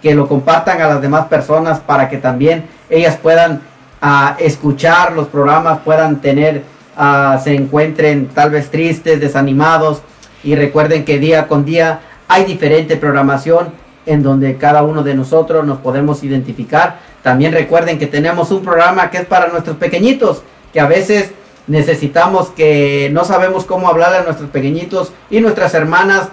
que 0.00 0.14
lo 0.14 0.28
compartan 0.28 0.80
a 0.80 0.86
las 0.86 1.02
demás 1.02 1.26
personas 1.26 1.80
para 1.80 2.08
que 2.08 2.18
también 2.18 2.66
ellas 2.88 3.16
puedan 3.20 3.60
ah, 4.00 4.36
escuchar 4.38 5.14
los 5.14 5.26
programas, 5.26 5.80
puedan 5.80 6.20
tener 6.20 6.62
ah, 6.96 7.40
se 7.42 7.56
encuentren 7.56 8.28
tal 8.28 8.50
vez 8.50 8.70
tristes, 8.70 9.18
desanimados 9.18 10.00
y 10.44 10.54
recuerden 10.54 11.04
que 11.04 11.18
día 11.18 11.48
con 11.48 11.64
día 11.64 11.98
hay 12.28 12.44
diferente 12.44 12.96
programación 12.96 13.72
en 14.06 14.22
donde 14.22 14.56
cada 14.56 14.84
uno 14.84 15.02
de 15.02 15.16
nosotros 15.16 15.66
nos 15.66 15.78
podemos 15.78 16.22
identificar. 16.22 17.00
También 17.24 17.52
recuerden 17.52 17.98
que 17.98 18.06
tenemos 18.06 18.52
un 18.52 18.62
programa 18.62 19.10
que 19.10 19.16
es 19.16 19.26
para 19.26 19.48
nuestros 19.48 19.76
pequeñitos, 19.76 20.44
que 20.72 20.78
a 20.78 20.86
veces 20.86 21.32
necesitamos 21.66 22.50
que 22.50 23.10
no 23.12 23.24
sabemos 23.24 23.64
cómo 23.64 23.88
hablarle 23.88 24.18
a 24.18 24.22
nuestros 24.22 24.50
pequeñitos 24.50 25.10
y 25.30 25.40
nuestras 25.40 25.74
hermanas 25.74 26.28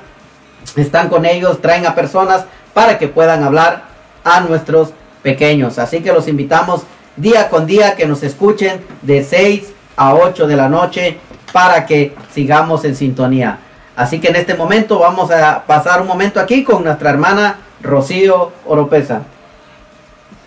están 0.82 1.10
con 1.10 1.26
ellos, 1.26 1.62
traen 1.62 1.86
a 1.86 1.96
personas 1.96 2.46
para 2.74 2.98
que 2.98 3.08
puedan 3.08 3.44
hablar 3.44 3.84
a 4.24 4.42
nuestros 4.42 4.94
pequeños. 5.22 5.80
Así 5.80 6.02
que 6.02 6.12
los 6.12 6.28
invitamos 6.28 6.84
día 7.16 7.50
con 7.50 7.66
día 7.66 7.96
que 7.96 8.06
nos 8.06 8.24
escuchen 8.24 8.82
de 9.02 9.24
6 9.24 9.74
a 9.96 10.16
8 10.16 10.48
de 10.48 10.56
la 10.56 10.70
noche 10.70 11.18
para 11.54 11.86
que 11.86 12.14
sigamos 12.34 12.84
en 12.86 12.96
sintonía. 12.96 13.60
Así 13.96 14.20
que 14.20 14.28
en 14.28 14.36
este 14.36 14.56
momento 14.56 15.00
vamos 15.00 15.32
a 15.32 15.64
pasar 15.66 16.02
un 16.02 16.08
momento 16.08 16.40
aquí 16.40 16.64
con 16.64 16.84
nuestra 16.84 17.10
hermana 17.10 17.58
Rocío 17.82 18.52
Oropesa. 18.66 19.22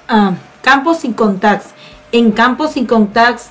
Ah, 0.06 0.32
Campos 0.62 0.98
sin 0.98 1.14
Contacts. 1.14 1.70
En 2.12 2.32
Campos 2.32 2.72
sin 2.72 2.86
Contacts 2.86 3.50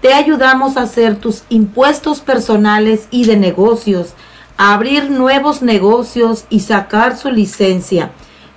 te 0.00 0.12
ayudamos 0.12 0.76
a 0.76 0.82
hacer 0.82 1.16
tus 1.16 1.44
impuestos 1.48 2.20
personales 2.20 3.08
y 3.10 3.24
de 3.24 3.36
negocios, 3.36 4.14
abrir 4.58 5.08
nuevos 5.08 5.62
negocios 5.62 6.44
y 6.50 6.60
sacar 6.60 7.16
su 7.16 7.30
licencia. 7.30 8.10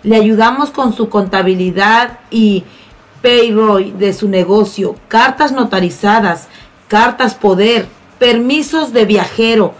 Le 0.03 0.17
ayudamos 0.17 0.71
con 0.71 0.91
su 0.93 1.07
contabilidad 1.09 2.19
y 2.31 2.63
payroll 3.21 3.99
de 3.99 4.11
su 4.11 4.27
negocio, 4.27 4.95
cartas 5.07 5.51
notarizadas, 5.51 6.47
cartas 6.87 7.35
poder, 7.35 7.85
permisos 8.17 8.93
de 8.93 9.05
viajero. 9.05 9.75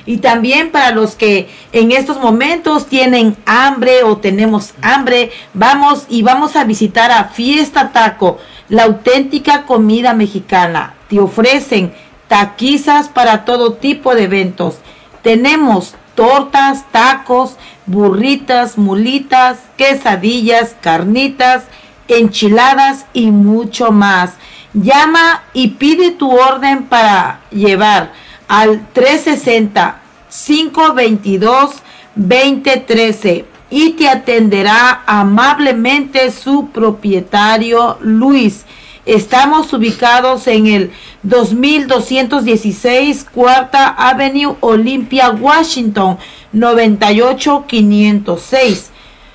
Y 0.04 0.16
también 0.16 0.72
para 0.72 0.90
los 0.90 1.14
que 1.14 1.48
en 1.70 1.92
estos 1.92 2.18
momentos 2.18 2.88
tienen 2.88 3.36
hambre 3.46 4.02
o 4.02 4.16
tenemos 4.16 4.74
hambre, 4.82 5.30
vamos 5.54 6.06
y 6.08 6.22
vamos 6.22 6.56
a 6.56 6.64
visitar 6.64 7.12
a 7.12 7.26
Fiesta 7.26 7.92
Taco, 7.92 8.38
la 8.68 8.82
auténtica 8.82 9.62
comida 9.62 10.12
mexicana. 10.12 10.94
Te 11.08 11.20
ofrecen 11.20 11.94
taquizas 12.26 13.08
para 13.08 13.44
todo 13.44 13.74
tipo 13.74 14.16
de 14.16 14.24
eventos. 14.24 14.78
Tenemos 15.22 15.94
tortas, 16.20 16.84
tacos, 16.92 17.56
burritas, 17.86 18.76
mulitas, 18.76 19.56
quesadillas, 19.78 20.76
carnitas, 20.82 21.64
enchiladas 22.08 23.06
y 23.14 23.30
mucho 23.30 23.90
más. 23.90 24.34
Llama 24.74 25.44
y 25.54 25.68
pide 25.68 26.10
tu 26.10 26.30
orden 26.30 26.84
para 26.88 27.40
llevar 27.50 28.12
al 28.48 28.86
360 28.92 29.98
522 30.28 31.76
2013 32.16 33.46
y 33.70 33.92
te 33.92 34.10
atenderá 34.10 35.04
amablemente 35.06 36.30
su 36.32 36.68
propietario 36.68 37.96
Luis. 38.02 38.66
Estamos 39.06 39.72
ubicados 39.72 40.46
en 40.46 40.66
el 40.66 40.92
2216 41.22 43.26
Cuarta 43.32 43.88
Avenue 43.88 44.56
Olympia, 44.60 45.30
Washington 45.30 46.18
98506. 46.52 48.90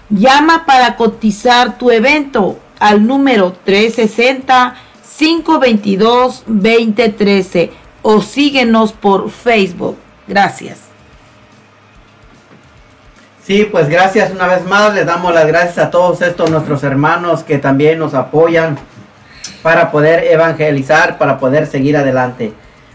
Llama 0.09 0.67
para 0.67 0.95
cotizar 0.95 1.79
tu 1.79 1.89
evento 1.89 2.59
al 2.79 3.07
número 3.07 3.53
360 3.65 4.75
522 5.17 6.43
2013 6.45 7.71
o 8.01 8.21
síguenos 8.21 8.93
por 8.93 9.29
Facebook. 9.31 9.97
Gracias. 10.27 10.79
Sí, 13.43 13.67
pues 13.71 13.89
gracias 13.89 14.31
una 14.31 14.47
vez 14.47 14.63
más. 14.65 14.93
Les 14.93 15.05
damos 15.05 15.33
las 15.33 15.47
gracias 15.47 15.79
a 15.79 15.89
todos 15.89 16.21
estos 16.21 16.49
nuestros 16.49 16.83
hermanos 16.83 17.43
que 17.43 17.57
también 17.57 17.99
nos 17.99 18.13
apoyan 18.13 18.77
para 19.65 19.89
poder 19.89 20.25
evangelizar, 20.25 21.17
para 21.17 21.39
poder 21.39 21.65
seguir 21.65 21.97
adelante. 21.97 22.53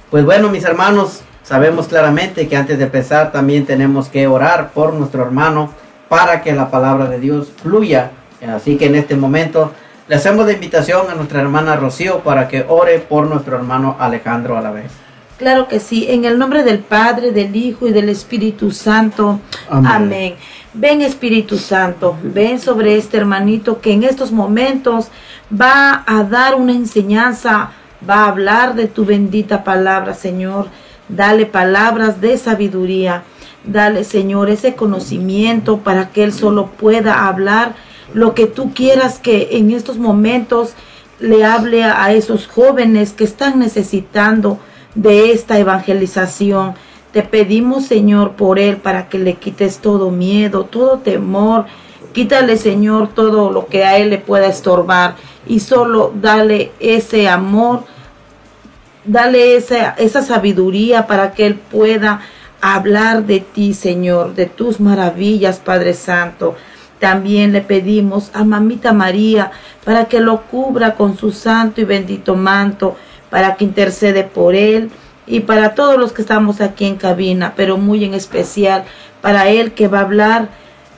Pues 0.09 0.25
bueno, 0.25 0.51
mis 0.51 0.63
hermanos, 0.63 1.23
sabemos 1.43 1.89
claramente 1.89 2.47
que 2.47 2.57
antes 2.57 2.79
de 2.79 2.85
empezar 2.85 3.33
también 3.33 3.67
tenemos 3.67 4.09
que 4.09 4.29
orar 4.29 4.71
por 4.71 4.95
nuestro 4.95 5.25
hermano 5.25 5.75
para 6.09 6.43
que 6.43 6.53
la 6.53 6.71
palabra 6.71 7.07
de 7.07 7.19
Dios 7.19 7.51
fluya. 7.61 8.13
Así 8.49 8.77
que 8.77 8.87
en 8.87 8.95
este 8.95 9.17
momento 9.17 9.73
le 10.07 10.15
hacemos 10.15 10.47
la 10.47 10.53
invitación 10.53 11.11
a 11.11 11.17
nuestra 11.17 11.41
hermana 11.41 11.75
Rocío 11.75 12.21
para 12.21 12.47
que 12.47 12.65
ore 12.69 13.01
por 13.01 13.27
nuestro 13.27 13.57
hermano 13.57 13.97
Alejandro 13.99 14.57
a 14.57 14.61
la 14.61 14.71
vez. 14.71 14.93
Claro 15.41 15.69
que 15.69 15.81
sí, 15.81 16.05
en 16.07 16.27
el 16.27 16.39
nombre 16.39 16.63
del 16.65 16.81
Padre, 16.81 17.33
del 17.33 17.57
Hijo 17.57 17.89
y 17.89 17.93
del 17.93 18.11
Espíritu 18.11 18.73
Santo. 18.73 19.41
Amén. 19.71 19.91
Amén. 19.91 20.35
Ven 20.75 21.01
Espíritu 21.01 21.57
Santo, 21.57 22.15
ven 22.23 22.61
sobre 22.61 22.99
este 22.99 23.17
hermanito 23.17 23.81
que 23.81 23.95
en 23.95 24.05
estos 24.05 24.33
momentos 24.33 25.09
va 25.51 26.05
a 26.07 26.25
dar 26.25 26.57
una 26.57 26.73
enseñanza, 26.73 27.71
va 28.07 28.17
a 28.17 28.29
hablar 28.29 28.75
de 28.75 28.87
tu 28.87 29.07
bendita 29.07 29.65
palabra, 29.65 30.13
Señor. 30.13 30.69
Dale 31.09 31.47
palabras 31.47 32.21
de 32.21 32.37
sabiduría. 32.37 33.23
Dale, 33.65 34.05
Señor, 34.05 34.51
ese 34.51 34.75
conocimiento 34.75 35.79
para 35.79 36.11
que 36.11 36.23
Él 36.23 36.35
solo 36.35 36.67
pueda 36.67 37.27
hablar 37.27 37.73
lo 38.13 38.35
que 38.35 38.47
tú 38.47 38.75
quieras 38.75 39.19
que 39.19 39.49
en 39.53 39.71
estos 39.71 39.97
momentos 39.97 40.75
le 41.19 41.47
hable 41.47 41.85
a 41.85 42.13
esos 42.13 42.47
jóvenes 42.47 43.15
que 43.15 43.25
están 43.25 43.59
necesitando 43.59 44.59
de 44.95 45.33
esta 45.33 45.59
evangelización. 45.59 46.75
Te 47.13 47.23
pedimos, 47.23 47.87
Señor, 47.87 48.33
por 48.33 48.59
Él, 48.59 48.77
para 48.77 49.09
que 49.09 49.19
le 49.19 49.35
quites 49.35 49.79
todo 49.79 50.11
miedo, 50.11 50.65
todo 50.65 50.99
temor, 50.99 51.67
Quítale, 52.13 52.57
Señor, 52.57 53.09
todo 53.15 53.53
lo 53.53 53.67
que 53.67 53.85
a 53.85 53.97
él 53.97 54.11
le 54.11 54.19
pueda 54.19 54.49
estorbar 54.49 55.15
y 55.47 55.61
solo 55.61 56.13
dale 56.21 56.73
ese 56.81 57.29
amor, 57.29 57.85
dale 59.05 59.57
esa, 59.57 59.91
esa 59.91 60.23
sabiduría 60.23 61.07
para 61.07 61.33
que 61.33 61.47
él 61.47 61.55
pueda 61.55 62.21
hablar 62.61 63.27
de 63.27 63.39
ti, 63.41 63.75
Señor, 63.75 64.35
de 64.35 64.47
tus 64.47 64.81
maravillas, 64.81 65.61
Padre 65.61 65.95
Santo. 65.95 66.57
También 66.99 67.53
le 67.53 67.61
pedimos 67.61 68.31
a 68.35 68.43
Mamita 68.43 68.93
María 68.93 69.53
para 69.85 70.07
que 70.07 70.21
lo 70.21 70.43
cubra 70.43 70.97
con 70.97 71.17
su 71.17 71.31
santo 71.31 71.81
y 71.81 71.85
bendito 71.85 72.35
manto, 72.35 72.97
para 73.31 73.57
que 73.57 73.65
intercede 73.65 74.25
por 74.25 74.55
él 74.55 74.91
y 75.27 75.41
para 75.41 75.75
todos 75.75 75.99
los 75.99 76.13
que 76.13 76.23
estamos 76.23 76.61
aquí 76.61 76.87
en 76.87 76.97
cabina, 76.97 77.55
pero 77.57 77.79
muy 77.79 78.05
en 78.05 78.15
especial 78.15 78.85
para 79.21 79.49
él 79.49 79.73
que 79.73 79.89
va 79.89 80.01
a 80.01 80.03
hablar 80.03 80.49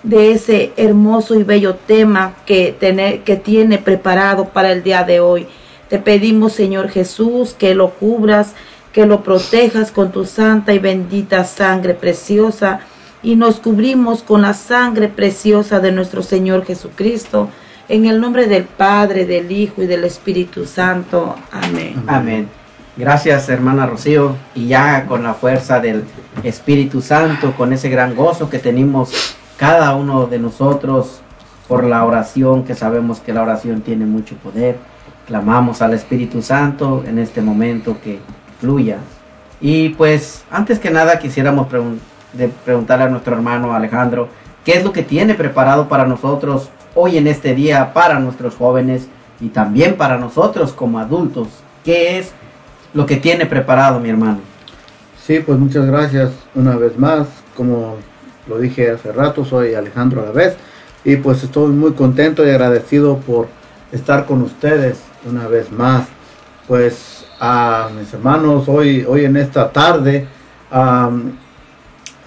de 0.02 0.32
ese 0.32 0.72
hermoso 0.76 1.34
y 1.34 1.44
bello 1.44 1.74
tema 1.74 2.34
que, 2.46 2.74
tener, 2.78 3.20
que 3.20 3.36
tiene 3.36 3.78
preparado 3.78 4.48
para 4.48 4.72
el 4.72 4.82
día 4.82 5.04
de 5.04 5.20
hoy. 5.20 5.46
Te 5.88 5.98
pedimos, 5.98 6.54
Señor 6.54 6.88
Jesús, 6.88 7.54
que 7.56 7.74
lo 7.74 7.90
cubras, 7.90 8.54
que 8.92 9.06
lo 9.06 9.22
protejas 9.22 9.90
con 9.90 10.10
tu 10.12 10.24
santa 10.24 10.72
y 10.72 10.78
bendita 10.78 11.44
sangre 11.44 11.94
preciosa 11.94 12.80
y 13.22 13.36
nos 13.36 13.60
cubrimos 13.60 14.22
con 14.22 14.42
la 14.42 14.54
sangre 14.54 15.08
preciosa 15.08 15.80
de 15.80 15.92
nuestro 15.92 16.22
Señor 16.22 16.64
Jesucristo. 16.64 17.48
En 17.92 18.06
el 18.06 18.22
nombre 18.22 18.46
del 18.46 18.64
Padre, 18.64 19.26
del 19.26 19.52
Hijo 19.52 19.82
y 19.82 19.86
del 19.86 20.04
Espíritu 20.04 20.64
Santo. 20.64 21.36
Amén. 21.52 22.02
Amén. 22.06 22.48
Gracias, 22.96 23.50
hermana 23.50 23.84
Rocío. 23.84 24.34
Y 24.54 24.68
ya 24.68 25.04
con 25.04 25.22
la 25.22 25.34
fuerza 25.34 25.78
del 25.78 26.04
Espíritu 26.42 27.02
Santo, 27.02 27.52
con 27.54 27.70
ese 27.70 27.90
gran 27.90 28.16
gozo 28.16 28.48
que 28.48 28.58
tenemos 28.58 29.36
cada 29.58 29.94
uno 29.94 30.24
de 30.24 30.38
nosotros 30.38 31.20
por 31.68 31.84
la 31.84 32.06
oración, 32.06 32.64
que 32.64 32.74
sabemos 32.74 33.20
que 33.20 33.34
la 33.34 33.42
oración 33.42 33.82
tiene 33.82 34.06
mucho 34.06 34.36
poder. 34.36 34.78
Clamamos 35.26 35.82
al 35.82 35.92
Espíritu 35.92 36.40
Santo 36.40 37.04
en 37.06 37.18
este 37.18 37.42
momento 37.42 37.98
que 38.02 38.20
fluya. 38.58 38.96
Y 39.60 39.90
pues, 39.90 40.44
antes 40.50 40.78
que 40.78 40.90
nada, 40.90 41.18
quisiéramos 41.18 41.66
preguntarle 42.64 43.04
a 43.04 43.10
nuestro 43.10 43.36
hermano 43.36 43.74
Alejandro, 43.74 44.30
¿qué 44.64 44.78
es 44.78 44.82
lo 44.82 44.94
que 44.94 45.02
tiene 45.02 45.34
preparado 45.34 45.90
para 45.90 46.06
nosotros 46.06 46.70
hoy 46.94 47.16
en 47.16 47.26
este 47.26 47.54
día, 47.54 47.92
para 47.92 48.18
nuestros 48.18 48.54
jóvenes 48.56 49.08
y 49.40 49.48
también 49.48 49.96
para 49.96 50.18
nosotros 50.18 50.72
como 50.72 50.98
adultos? 50.98 51.48
¿Qué 51.84 52.18
es 52.18 52.32
lo 52.94 53.06
que 53.06 53.16
tiene 53.16 53.46
preparado, 53.46 53.98
mi 54.00 54.10
hermano? 54.10 54.38
Sí, 55.24 55.40
pues 55.40 55.58
muchas 55.58 55.86
gracias 55.86 56.32
una 56.54 56.76
vez 56.76 56.98
más. 56.98 57.26
Como 57.56 57.96
lo 58.48 58.58
dije 58.58 58.90
hace 58.90 59.12
rato, 59.12 59.44
soy 59.44 59.74
Alejandro 59.74 60.22
Alavés 60.22 60.56
y 61.04 61.16
pues 61.16 61.42
estoy 61.42 61.70
muy 61.70 61.92
contento 61.92 62.46
y 62.46 62.50
agradecido 62.50 63.18
por 63.18 63.48
estar 63.92 64.26
con 64.26 64.42
ustedes 64.42 65.00
una 65.24 65.46
vez 65.48 65.70
más. 65.70 66.08
Pues 66.66 67.26
a 67.40 67.88
mis 67.98 68.12
hermanos, 68.14 68.68
hoy, 68.68 69.04
hoy 69.08 69.24
en 69.24 69.36
esta 69.36 69.70
tarde, 69.70 70.26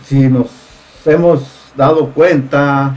si 0.06 0.28
nos 0.28 0.48
hemos 1.06 1.72
dado 1.76 2.10
cuenta 2.10 2.96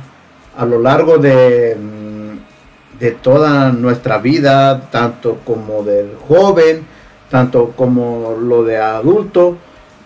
a 0.59 0.67
lo 0.67 0.81
largo 0.81 1.19
de, 1.19 1.77
mm, 1.77 2.99
de 2.99 3.13
toda 3.13 3.71
nuestra 3.71 4.19
vida, 4.19 4.91
tanto 4.91 5.39
como 5.45 5.85
del 5.85 6.17
joven, 6.29 6.85
tanto 7.31 7.73
como 7.77 8.37
lo 8.41 8.65
de 8.65 8.77
adulto, 8.79 9.57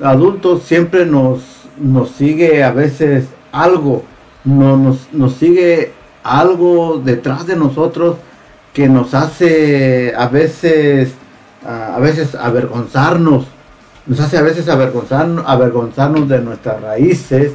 adultos 0.03 0.65
siempre 0.65 1.07
nos, 1.07 1.41
nos 1.79 2.11
sigue 2.11 2.63
a 2.63 2.71
veces 2.71 3.29
algo, 3.51 4.03
no, 4.45 4.77
nos, 4.77 5.09
nos 5.13 5.35
sigue 5.35 5.93
algo 6.23 7.01
detrás 7.03 7.47
de 7.47 7.57
nosotros 7.57 8.17
que 8.75 8.89
nos 8.89 9.15
hace 9.15 10.13
a 10.17 10.29
veces, 10.29 11.15
a 11.67 11.99
veces 11.99 12.35
avergonzarnos, 12.35 13.47
nos 14.07 14.21
hace 14.21 14.37
a 14.37 14.43
veces 14.43 14.69
avergonzarnos, 14.69 15.45
avergonzarnos 15.47 16.29
de 16.29 16.41
nuestras 16.41 16.83
raíces, 16.83 17.53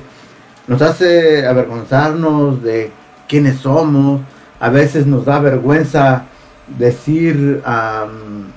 nos 0.67 0.81
hace 0.81 1.47
avergonzarnos 1.47 2.61
de 2.61 2.91
quiénes 3.27 3.59
somos, 3.59 4.21
a 4.59 4.69
veces 4.69 5.05
nos 5.05 5.25
da 5.25 5.39
vergüenza 5.39 6.25
decir 6.77 7.61
am, 7.65 8.51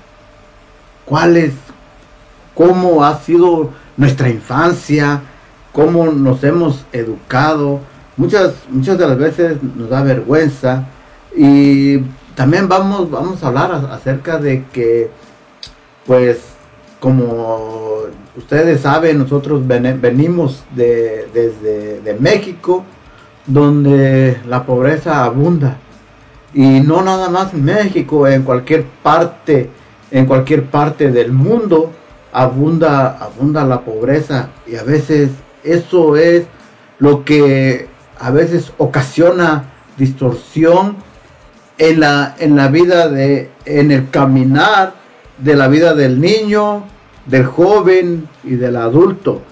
cuál 1.04 1.36
es, 1.36 1.52
cómo 2.54 3.04
ha 3.04 3.18
sido 3.20 3.70
nuestra 3.96 4.28
infancia, 4.28 5.22
cómo 5.72 6.06
nos 6.06 6.42
hemos 6.42 6.84
educado. 6.92 7.80
Muchas, 8.16 8.54
muchas 8.68 8.98
de 8.98 9.06
las 9.06 9.18
veces 9.18 9.62
nos 9.62 9.88
da 9.88 10.02
vergüenza 10.02 10.84
y 11.36 11.98
también 12.34 12.68
vamos, 12.68 13.10
vamos 13.10 13.42
a 13.42 13.48
hablar 13.48 13.72
acerca 13.90 14.38
de 14.38 14.64
que, 14.72 15.10
pues, 16.06 16.38
como 17.00 18.02
ustedes 18.36 18.82
saben, 18.82 19.18
nosotros 19.18 19.66
venimos 19.66 20.64
de, 20.76 21.26
desde 21.32 22.00
de 22.00 22.14
México, 22.14 22.84
donde 23.46 24.38
la 24.46 24.64
pobreza 24.64 25.24
abunda. 25.24 25.78
Y 26.52 26.80
no 26.80 27.02
nada 27.02 27.28
más 27.30 27.54
en 27.54 27.64
México, 27.64 28.28
en 28.28 28.42
cualquier 28.42 28.84
parte, 29.02 29.70
en 30.10 30.26
cualquier 30.26 30.66
parte 30.66 31.10
del 31.10 31.32
mundo 31.32 31.90
abunda, 32.32 33.18
abunda 33.18 33.64
la 33.64 33.80
pobreza. 33.80 34.50
Y 34.66 34.76
a 34.76 34.82
veces 34.82 35.30
eso 35.64 36.16
es 36.16 36.44
lo 36.98 37.24
que 37.24 37.88
a 38.18 38.30
veces 38.30 38.72
ocasiona 38.78 39.64
distorsión 39.96 40.96
en 41.78 42.00
la, 42.00 42.36
en 42.38 42.56
la 42.56 42.68
vida 42.68 43.08
de, 43.08 43.50
en 43.64 43.90
el 43.90 44.10
caminar 44.10 44.99
de 45.42 45.56
la 45.56 45.68
vida 45.68 45.94
del 45.94 46.20
niño, 46.20 46.84
del 47.26 47.46
joven 47.46 48.28
y 48.44 48.56
del 48.56 48.76
adulto. 48.76 49.42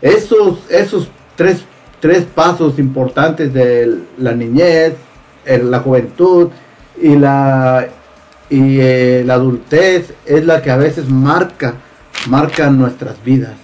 Esos, 0.00 0.58
esos 0.68 1.08
tres, 1.36 1.64
tres 2.00 2.24
pasos 2.24 2.78
importantes 2.78 3.52
de 3.52 3.98
la 4.18 4.32
niñez, 4.32 4.94
la 5.46 5.80
juventud 5.80 6.48
y 7.00 7.16
la, 7.16 7.86
y 8.48 8.78
eh, 8.80 9.22
la 9.26 9.34
adultez 9.34 10.14
es 10.24 10.44
la 10.44 10.62
que 10.62 10.70
a 10.70 10.76
veces 10.76 11.08
marca, 11.08 11.74
marca 12.28 12.70
nuestras 12.70 13.22
vidas. 13.24 13.54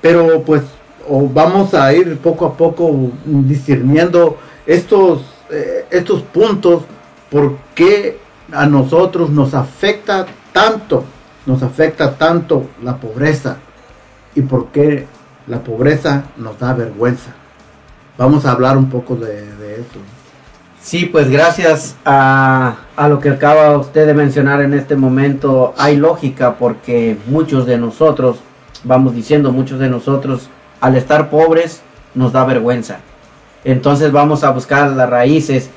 Pero 0.00 0.42
pues 0.42 0.62
vamos 1.08 1.74
a 1.74 1.92
ir 1.92 2.18
poco 2.18 2.46
a 2.46 2.56
poco 2.56 3.10
discerniendo 3.24 4.38
estos, 4.66 5.22
eh, 5.50 5.86
estos 5.90 6.22
puntos, 6.22 6.82
por 7.30 7.56
qué 7.74 8.18
a 8.52 8.66
nosotros 8.66 9.30
nos 9.30 9.54
afecta 9.54 10.26
tanto, 10.56 11.04
nos 11.44 11.62
afecta 11.62 12.14
tanto 12.14 12.64
la 12.82 12.96
pobreza 12.96 13.58
y 14.34 14.40
por 14.40 14.68
qué 14.68 15.06
la 15.46 15.58
pobreza 15.58 16.24
nos 16.38 16.58
da 16.58 16.72
vergüenza. 16.72 17.32
Vamos 18.16 18.46
a 18.46 18.52
hablar 18.52 18.78
un 18.78 18.88
poco 18.88 19.16
de, 19.16 19.54
de 19.56 19.74
eso. 19.74 20.00
Sí, 20.80 21.04
pues 21.04 21.28
gracias 21.28 21.96
a, 22.06 22.76
a 22.96 23.08
lo 23.08 23.20
que 23.20 23.28
acaba 23.28 23.76
usted 23.76 24.06
de 24.06 24.14
mencionar 24.14 24.62
en 24.62 24.72
este 24.72 24.96
momento, 24.96 25.74
hay 25.76 25.98
lógica 25.98 26.54
porque 26.54 27.18
muchos 27.26 27.66
de 27.66 27.76
nosotros, 27.76 28.38
vamos 28.82 29.14
diciendo, 29.14 29.52
muchos 29.52 29.78
de 29.78 29.90
nosotros, 29.90 30.48
al 30.80 30.96
estar 30.96 31.28
pobres, 31.28 31.82
nos 32.14 32.32
da 32.32 32.46
vergüenza. 32.46 33.00
Entonces 33.62 34.10
vamos 34.10 34.42
a 34.42 34.52
buscar 34.52 34.92
las 34.92 35.10
raíces, 35.10 35.68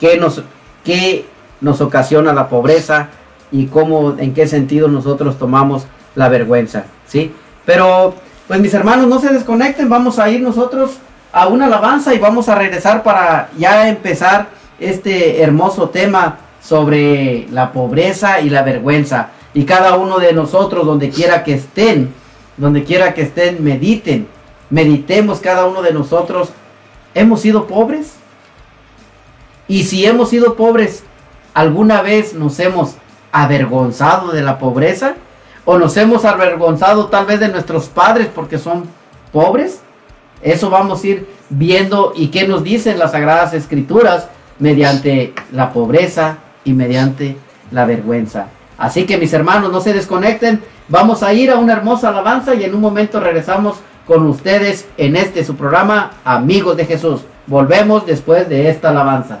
qué 0.00 0.16
nos, 0.16 0.42
qué 0.84 1.26
nos 1.60 1.82
ocasiona 1.82 2.32
la 2.32 2.48
pobreza 2.48 3.10
y 3.52 3.66
cómo, 3.66 4.16
en 4.18 4.34
qué 4.34 4.48
sentido 4.48 4.88
nosotros 4.88 5.38
tomamos 5.38 5.86
la 6.14 6.28
vergüenza, 6.28 6.86
¿sí? 7.06 7.32
Pero, 7.64 8.14
pues 8.48 8.58
mis 8.60 8.74
hermanos, 8.74 9.06
no 9.06 9.20
se 9.20 9.32
desconecten, 9.32 9.88
vamos 9.88 10.18
a 10.18 10.30
ir 10.30 10.40
nosotros 10.40 10.92
a 11.32 11.46
una 11.46 11.66
alabanza 11.66 12.14
y 12.14 12.18
vamos 12.18 12.48
a 12.48 12.54
regresar 12.54 13.02
para 13.02 13.50
ya 13.56 13.88
empezar 13.88 14.48
este 14.80 15.42
hermoso 15.42 15.90
tema 15.90 16.38
sobre 16.62 17.46
la 17.50 17.72
pobreza 17.72 18.40
y 18.40 18.50
la 18.50 18.62
vergüenza. 18.62 19.30
Y 19.54 19.64
cada 19.64 19.96
uno 19.96 20.18
de 20.18 20.32
nosotros, 20.32 20.86
donde 20.86 21.10
quiera 21.10 21.44
que 21.44 21.54
estén, 21.54 22.12
donde 22.56 22.84
quiera 22.84 23.14
que 23.14 23.22
estén, 23.22 23.62
mediten, 23.62 24.26
meditemos 24.70 25.40
cada 25.40 25.66
uno 25.66 25.82
de 25.82 25.92
nosotros, 25.92 26.50
¿hemos 27.14 27.40
sido 27.40 27.66
pobres? 27.66 28.14
Y 29.68 29.84
si 29.84 30.04
hemos 30.06 30.30
sido 30.30 30.56
pobres, 30.56 31.04
¿alguna 31.54 32.02
vez 32.02 32.34
nos 32.34 32.58
hemos 32.60 32.96
avergonzado 33.32 34.30
de 34.30 34.42
la 34.42 34.58
pobreza? 34.58 35.14
¿O 35.64 35.78
nos 35.78 35.96
hemos 35.96 36.24
avergonzado 36.24 37.06
tal 37.06 37.26
vez 37.26 37.40
de 37.40 37.48
nuestros 37.48 37.88
padres 37.88 38.28
porque 38.32 38.58
son 38.58 38.84
pobres? 39.32 39.80
Eso 40.42 40.70
vamos 40.70 41.02
a 41.02 41.06
ir 41.06 41.28
viendo 41.50 42.12
y 42.16 42.28
qué 42.28 42.46
nos 42.46 42.62
dicen 42.64 42.98
las 42.98 43.12
sagradas 43.12 43.54
escrituras 43.54 44.28
mediante 44.58 45.34
la 45.52 45.72
pobreza 45.72 46.38
y 46.64 46.72
mediante 46.72 47.36
la 47.70 47.84
vergüenza. 47.84 48.46
Así 48.76 49.06
que 49.06 49.18
mis 49.18 49.32
hermanos, 49.32 49.70
no 49.70 49.80
se 49.80 49.92
desconecten. 49.92 50.62
Vamos 50.88 51.22
a 51.22 51.32
ir 51.32 51.50
a 51.50 51.58
una 51.58 51.74
hermosa 51.74 52.08
alabanza 52.08 52.54
y 52.54 52.64
en 52.64 52.74
un 52.74 52.80
momento 52.80 53.20
regresamos 53.20 53.76
con 54.06 54.26
ustedes 54.26 54.88
en 54.96 55.16
este 55.16 55.44
su 55.44 55.54
programa 55.54 56.12
Amigos 56.24 56.76
de 56.76 56.86
Jesús. 56.86 57.20
Volvemos 57.46 58.04
después 58.06 58.48
de 58.48 58.68
esta 58.68 58.90
alabanza. 58.90 59.40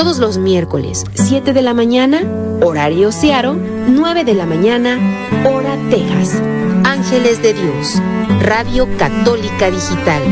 todos 0.00 0.16
los 0.16 0.38
miércoles, 0.38 1.04
7 1.12 1.52
de 1.52 1.60
la 1.60 1.74
mañana, 1.74 2.22
horario 2.62 3.12
Seattle, 3.12 3.52
9 3.86 4.24
de 4.24 4.32
la 4.32 4.46
mañana, 4.46 4.98
hora 5.44 5.76
Texas. 5.90 6.42
Ángeles 6.84 7.42
de 7.42 7.52
Dios, 7.52 8.00
Radio 8.40 8.88
Católica 8.96 9.70
Digital. 9.70 10.22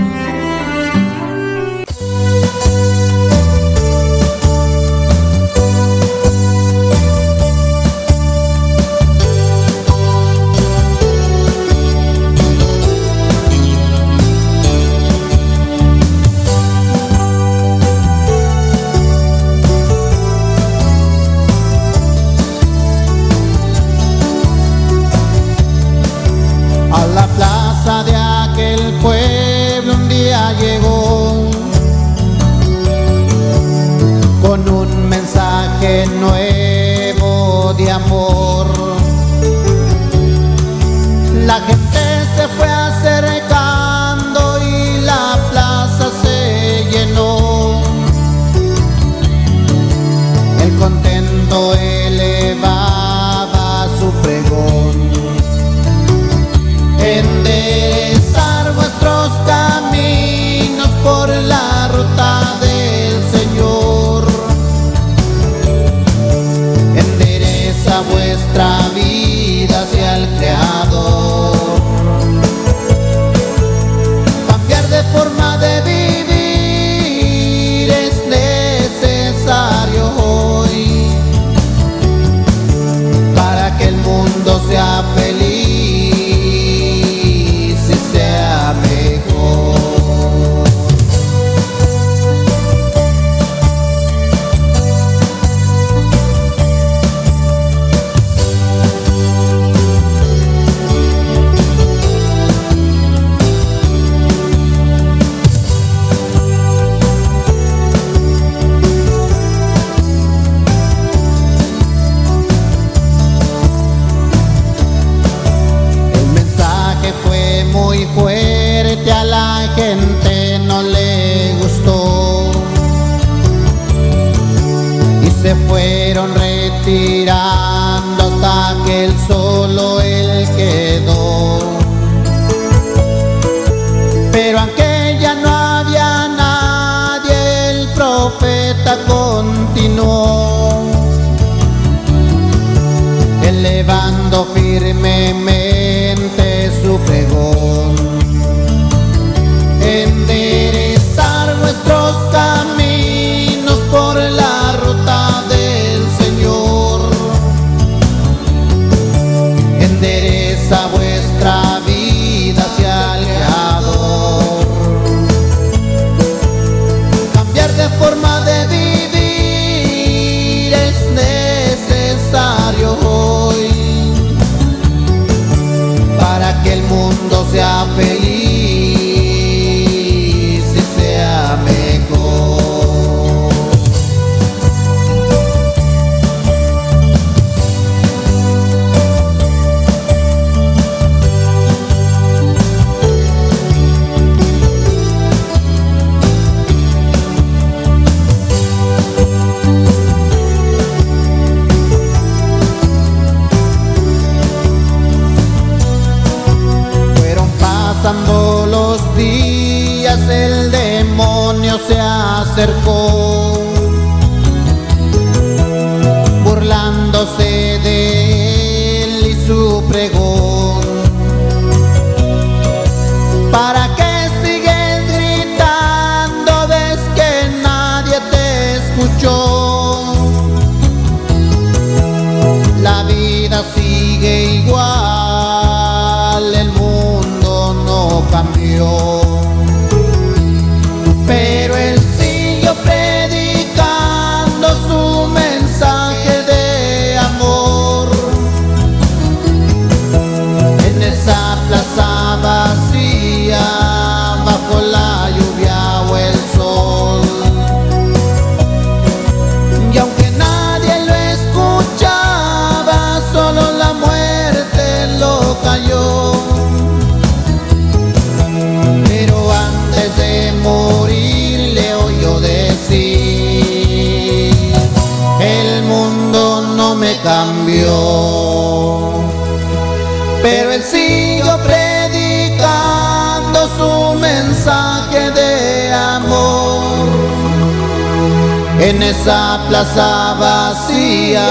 Plaza 289.68 290.34
vacía, 290.40 291.46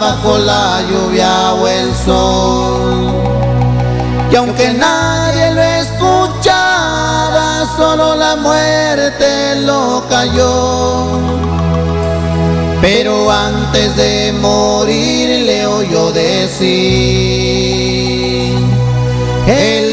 bajo 0.00 0.38
la 0.38 0.82
lluvia 0.90 1.52
o 1.52 1.68
el 1.68 1.94
sol. 1.94 3.12
Y 4.30 4.36
aunque 4.36 4.72
nadie 4.72 5.52
lo 5.52 5.62
escuchaba, 5.62 7.46
solo 7.76 8.16
la 8.16 8.36
muerte 8.36 9.56
lo 9.62 10.04
cayó. 10.08 11.20
Pero 12.80 13.30
antes 13.30 13.94
de 13.96 14.32
morir 14.40 15.46
le 15.46 15.66
oyó 15.66 16.12
decir, 16.12 16.66
el 19.46 19.85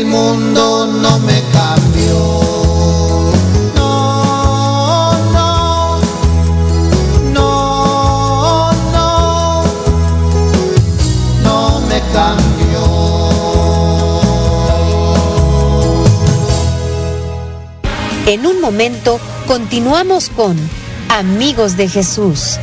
En 18.34 18.47
un 18.47 18.59
momento 18.61 19.19
continuamos 19.45 20.29
con 20.29 20.57
Amigos 21.07 21.77
de 21.77 21.88
Jesús. 21.88 22.57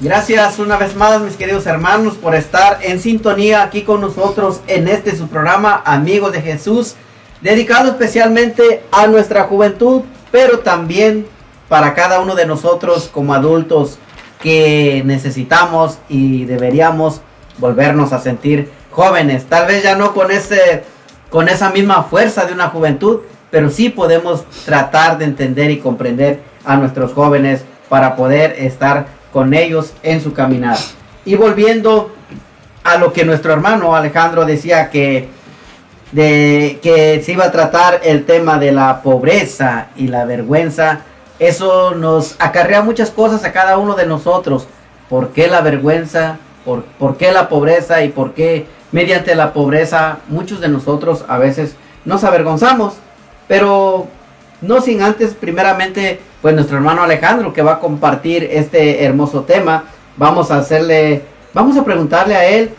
Gracias 0.00 0.58
una 0.58 0.76
vez 0.78 0.96
más, 0.96 1.20
mis 1.20 1.36
queridos 1.36 1.66
hermanos, 1.66 2.16
por 2.16 2.34
estar 2.34 2.80
en 2.82 2.98
sintonía 2.98 3.62
aquí 3.62 3.82
con 3.82 4.00
nosotros 4.00 4.62
en 4.66 4.88
este 4.88 5.14
su 5.16 5.28
programa 5.28 5.80
Amigos 5.84 6.32
de 6.32 6.42
Jesús, 6.42 6.96
dedicado 7.40 7.90
especialmente 7.90 8.82
a 8.90 9.06
nuestra 9.06 9.44
juventud, 9.44 10.02
pero 10.32 10.58
también 10.58 11.24
para 11.68 11.94
cada 11.94 12.18
uno 12.18 12.34
de 12.34 12.46
nosotros 12.46 13.08
como 13.12 13.32
adultos 13.32 14.00
que 14.42 15.04
necesitamos 15.06 15.98
y 16.08 16.46
deberíamos 16.46 17.20
volvernos 17.58 18.12
a 18.12 18.18
sentir 18.18 18.76
jóvenes. 18.98 19.44
Tal 19.44 19.68
vez 19.68 19.84
ya 19.84 19.94
no 19.94 20.12
con 20.12 20.32
ese 20.32 20.82
con 21.30 21.48
esa 21.48 21.70
misma 21.70 22.02
fuerza 22.02 22.46
de 22.46 22.52
una 22.52 22.68
juventud, 22.70 23.20
pero 23.48 23.70
sí 23.70 23.90
podemos 23.90 24.44
tratar 24.64 25.18
de 25.18 25.26
entender 25.26 25.70
y 25.70 25.78
comprender 25.78 26.40
a 26.64 26.76
nuestros 26.76 27.12
jóvenes 27.12 27.64
para 27.88 28.16
poder 28.16 28.56
estar 28.58 29.06
con 29.32 29.54
ellos 29.54 29.92
en 30.02 30.20
su 30.20 30.32
caminar. 30.32 30.76
Y 31.24 31.36
volviendo 31.36 32.10
a 32.82 32.96
lo 32.96 33.12
que 33.12 33.24
nuestro 33.24 33.52
hermano 33.52 33.94
Alejandro 33.94 34.44
decía 34.44 34.90
que 34.90 35.28
de 36.10 36.80
que 36.82 37.22
se 37.22 37.32
iba 37.32 37.44
a 37.44 37.52
tratar 37.52 38.00
el 38.02 38.24
tema 38.24 38.58
de 38.58 38.72
la 38.72 39.02
pobreza 39.02 39.88
y 39.94 40.08
la 40.08 40.24
vergüenza, 40.24 41.02
eso 41.38 41.94
nos 41.94 42.34
acarrea 42.40 42.82
muchas 42.82 43.10
cosas 43.10 43.44
a 43.44 43.52
cada 43.52 43.78
uno 43.78 43.94
de 43.94 44.06
nosotros. 44.06 44.66
¿Por 45.08 45.28
qué 45.28 45.46
la 45.46 45.60
vergüenza? 45.60 46.38
¿Por, 46.64 46.82
por 46.82 47.16
qué 47.16 47.30
la 47.30 47.48
pobreza? 47.48 48.02
¿Y 48.02 48.08
por 48.08 48.32
qué 48.32 48.66
mediante 48.92 49.34
la 49.34 49.52
pobreza 49.52 50.18
muchos 50.28 50.60
de 50.60 50.68
nosotros 50.68 51.24
a 51.28 51.38
veces 51.38 51.76
nos 52.04 52.24
avergonzamos? 52.24 52.94
Pero 53.46 54.08
no 54.60 54.80
sin 54.80 55.02
antes, 55.02 55.34
primeramente, 55.34 56.20
pues 56.42 56.54
nuestro 56.54 56.76
hermano 56.76 57.02
Alejandro 57.02 57.52
que 57.52 57.62
va 57.62 57.74
a 57.74 57.78
compartir 57.80 58.44
este 58.50 59.04
hermoso 59.04 59.42
tema. 59.42 59.84
Vamos 60.16 60.50
a 60.50 60.58
hacerle, 60.58 61.22
vamos 61.54 61.76
a 61.76 61.84
preguntarle 61.84 62.36
a 62.36 62.44
él, 62.44 62.70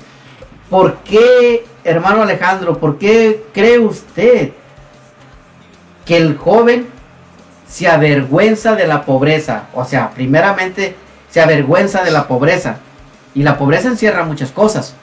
¿por 0.69 0.97
qué, 0.97 1.65
hermano 1.83 2.21
Alejandro, 2.23 2.77
por 2.77 2.97
qué 2.97 3.45
cree 3.53 3.79
usted 3.79 4.51
que 6.05 6.17
el 6.17 6.37
joven 6.37 6.87
se 7.67 7.87
avergüenza 7.87 8.75
de 8.75 8.87
la 8.87 9.03
pobreza? 9.05 9.67
O 9.73 9.85
sea, 9.85 10.11
primeramente 10.11 10.95
se 11.29 11.41
avergüenza 11.41 12.03
de 12.03 12.11
la 12.11 12.27
pobreza. 12.27 12.79
Y 13.35 13.43
la 13.43 13.57
pobreza 13.57 13.87
encierra 13.87 14.25
muchas 14.25 14.51
cosas. 14.51 14.95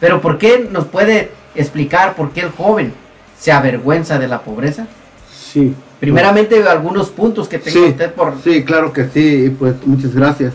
Pero 0.00 0.20
¿por 0.20 0.38
qué 0.38 0.68
nos 0.70 0.86
puede 0.86 1.30
explicar 1.54 2.14
por 2.14 2.32
qué 2.32 2.40
el 2.42 2.50
joven 2.50 2.92
se 3.38 3.52
avergüenza 3.52 4.18
de 4.18 4.28
la 4.28 4.42
pobreza? 4.42 4.86
Sí. 5.32 5.74
Primeramente, 6.00 6.62
algunos 6.68 7.08
puntos 7.08 7.48
que 7.48 7.58
tenga 7.58 7.80
Sí, 7.80 7.84
usted 7.90 8.12
por... 8.12 8.34
sí, 8.42 8.64
claro 8.64 8.92
que 8.92 9.08
sí, 9.08 9.46
y 9.46 9.50
pues 9.50 9.74
muchas 9.86 10.14
gracias. 10.14 10.52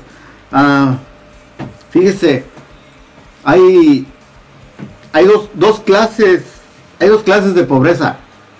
Ah, 0.51 0.97
fíjese, 1.89 2.43
hay, 3.43 4.05
hay 5.11 5.25
dos, 5.25 5.49
dos 5.55 5.79
clases, 5.79 6.43
hay 6.99 7.09
dos 7.09 7.23
clases 7.23 7.55
de 7.55 7.63
pobreza. 7.63 8.17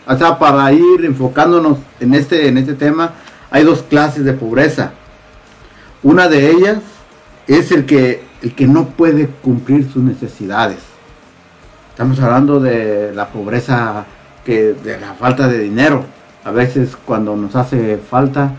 O 0.07 0.17
sea, 0.17 0.39
para 0.39 0.71
ir 0.73 1.05
enfocándonos 1.05 1.77
en 1.99 2.15
este, 2.15 2.47
en 2.47 2.57
este 2.57 2.73
tema, 2.73 3.13
hay 3.51 3.63
dos 3.63 3.83
clases 3.83 4.25
de 4.25 4.33
pobreza. 4.33 4.93
Una 6.01 6.27
de 6.27 6.49
ellas 6.49 6.79
es 7.47 7.71
el 7.71 7.85
que, 7.85 8.23
el 8.41 8.53
que 8.55 8.67
no 8.67 8.87
puede 8.89 9.27
cumplir 9.27 9.89
sus 9.91 10.03
necesidades. 10.03 10.79
Estamos 11.89 12.19
hablando 12.19 12.59
de 12.59 13.11
la 13.13 13.27
pobreza, 13.27 14.05
que, 14.45 14.73
de 14.73 14.99
la 14.99 15.13
falta 15.13 15.47
de 15.47 15.59
dinero. 15.59 16.03
A 16.43 16.51
veces 16.51 16.97
cuando 17.05 17.35
nos 17.35 17.55
hace 17.55 17.97
falta, 17.97 18.53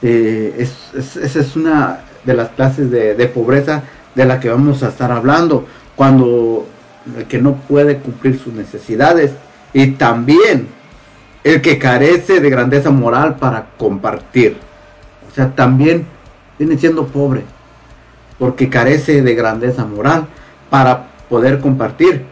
eh, 0.00 0.54
es- 0.58 0.90
es- 0.96 1.16
esa 1.16 1.40
es 1.40 1.56
una 1.56 2.00
de 2.24 2.34
las 2.34 2.48
clases 2.50 2.90
de, 2.90 3.14
de 3.14 3.26
pobreza 3.26 3.82
de 4.14 4.24
la 4.24 4.40
que 4.40 4.48
vamos 4.48 4.82
a 4.82 4.88
estar 4.88 5.12
hablando. 5.12 5.66
Cuando 5.96 6.66
el 7.16 7.24
que 7.26 7.38
no 7.40 7.54
puede 7.56 7.98
cumplir 7.98 8.38
sus 8.38 8.54
necesidades 8.54 9.32
y 9.72 9.88
también 9.92 10.68
el 11.44 11.60
que 11.60 11.78
carece 11.78 12.40
de 12.40 12.50
grandeza 12.50 12.90
moral 12.90 13.36
para 13.36 13.66
compartir. 13.76 14.56
O 15.30 15.34
sea, 15.34 15.54
también 15.54 16.06
viene 16.58 16.78
siendo 16.78 17.06
pobre 17.06 17.42
porque 18.40 18.68
carece 18.70 19.22
de 19.22 19.34
grandeza 19.36 19.84
moral 19.84 20.26
para 20.70 21.06
poder 21.28 21.60
compartir. 21.60 22.24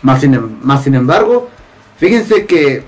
Más 0.00 0.20
sin, 0.22 0.32
em- 0.32 0.56
más 0.62 0.84
sin 0.84 0.94
embargo, 0.94 1.50
fíjense 1.98 2.46
que 2.46 2.84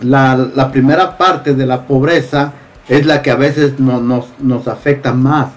la, 0.00 0.70
primera 0.72 1.18
parte 1.18 1.52
de 1.54 1.66
la 1.66 1.86
pobreza 1.86 2.52
es 2.88 3.04
la 3.04 3.20
que 3.20 3.30
a 3.30 3.36
veces 3.36 3.78
no- 3.78 4.00
nos, 4.00 4.26
nos 4.38 4.68
afecta 4.68 5.12
más 5.12 5.48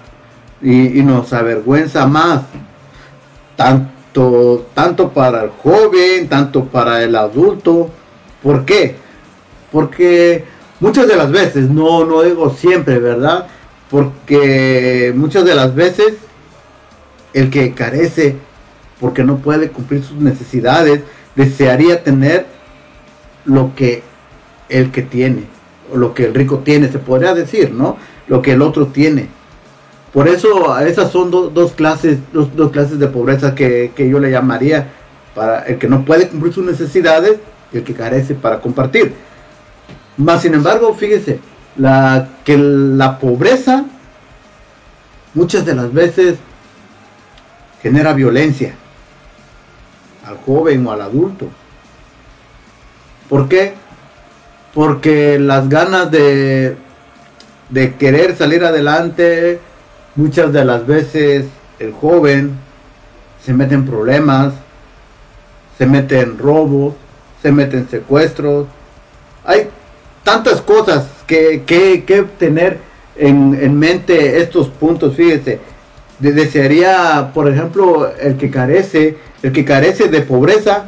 y, 0.60 0.98
y 0.98 1.02
nos 1.02 1.32
avergüenza 1.32 2.06
más. 2.06 2.42
Tanto, 3.56 4.66
tanto 4.74 5.10
para 5.10 5.44
el 5.44 5.50
joven, 5.50 6.28
tanto 6.28 6.64
para 6.64 7.02
el 7.02 7.14
adulto. 7.16 7.90
¿Por 8.42 8.64
qué? 8.64 8.96
Porque 9.72 10.44
muchas 10.80 11.06
de 11.08 11.16
las 11.16 11.30
veces, 11.30 11.68
no, 11.70 12.04
no 12.04 12.22
digo 12.22 12.50
siempre, 12.50 12.98
¿verdad? 12.98 13.46
Porque 13.90 15.12
muchas 15.16 15.44
de 15.44 15.54
las 15.54 15.74
veces 15.74 16.14
el 17.32 17.50
que 17.50 17.72
carece 17.72 18.36
porque 19.00 19.22
no 19.24 19.38
puede 19.38 19.70
cumplir 19.70 20.02
sus 20.02 20.16
necesidades, 20.18 21.02
desearía 21.36 22.02
tener 22.02 22.46
lo 23.44 23.74
que 23.76 24.02
el 24.68 24.90
que 24.90 25.02
tiene, 25.02 25.44
o 25.92 25.96
lo 25.96 26.12
que 26.14 26.24
el 26.24 26.34
rico 26.34 26.58
tiene, 26.58 26.90
se 26.90 26.98
podría 26.98 27.32
decir, 27.32 27.72
¿no? 27.72 27.96
Lo 28.26 28.42
que 28.42 28.52
el 28.52 28.60
otro 28.62 28.88
tiene. 28.88 29.28
Por 30.12 30.26
eso 30.26 30.76
esas 30.80 31.12
son 31.12 31.30
do- 31.30 31.48
dos 31.48 31.72
clases, 31.72 32.18
dos, 32.32 32.54
dos 32.56 32.72
clases 32.72 32.98
de 32.98 33.06
pobreza 33.06 33.54
que, 33.54 33.92
que 33.94 34.08
yo 34.08 34.18
le 34.18 34.30
llamaría 34.30 34.88
para 35.34 35.60
el 35.62 35.78
que 35.78 35.86
no 35.88 36.04
puede 36.04 36.28
cumplir 36.28 36.52
sus 36.52 36.64
necesidades 36.64 37.38
y 37.72 37.78
el 37.78 37.84
que 37.84 37.94
carece 37.94 38.34
para 38.34 38.60
compartir. 38.60 39.14
Más 40.16 40.42
sin 40.42 40.54
embargo, 40.54 40.92
fíjese, 40.94 41.38
la, 41.78 42.28
que 42.44 42.58
la 42.58 43.18
pobreza 43.18 43.84
muchas 45.34 45.64
de 45.64 45.74
las 45.74 45.92
veces 45.92 46.36
genera 47.80 48.12
violencia 48.12 48.74
al 50.26 50.36
joven 50.38 50.86
o 50.86 50.92
al 50.92 51.00
adulto. 51.00 51.48
¿Por 53.28 53.48
qué? 53.48 53.74
Porque 54.74 55.38
las 55.38 55.68
ganas 55.68 56.10
de, 56.10 56.76
de 57.70 57.94
querer 57.94 58.36
salir 58.36 58.64
adelante, 58.64 59.60
muchas 60.16 60.52
de 60.52 60.64
las 60.64 60.86
veces 60.86 61.46
el 61.78 61.92
joven 61.92 62.52
se 63.44 63.54
mete 63.54 63.74
en 63.74 63.86
problemas, 63.86 64.54
se 65.78 65.86
mete 65.86 66.20
en 66.20 66.38
robos, 66.38 66.94
se 67.40 67.52
mete 67.52 67.78
en 67.78 67.88
secuestros. 67.88 68.66
Hay 69.44 69.70
tantas 70.28 70.60
cosas 70.60 71.06
que, 71.26 71.62
que, 71.64 72.04
que 72.04 72.22
tener 72.38 72.76
en, 73.16 73.58
en 73.58 73.78
mente 73.78 74.42
estos 74.42 74.68
puntos, 74.68 75.16
fíjese. 75.16 75.58
De- 76.18 76.32
desearía, 76.32 77.30
por 77.32 77.48
ejemplo, 77.48 78.12
el 78.20 78.36
que 78.36 78.50
carece, 78.50 79.16
el 79.42 79.52
que 79.52 79.64
carece 79.64 80.08
de 80.08 80.20
pobreza, 80.20 80.84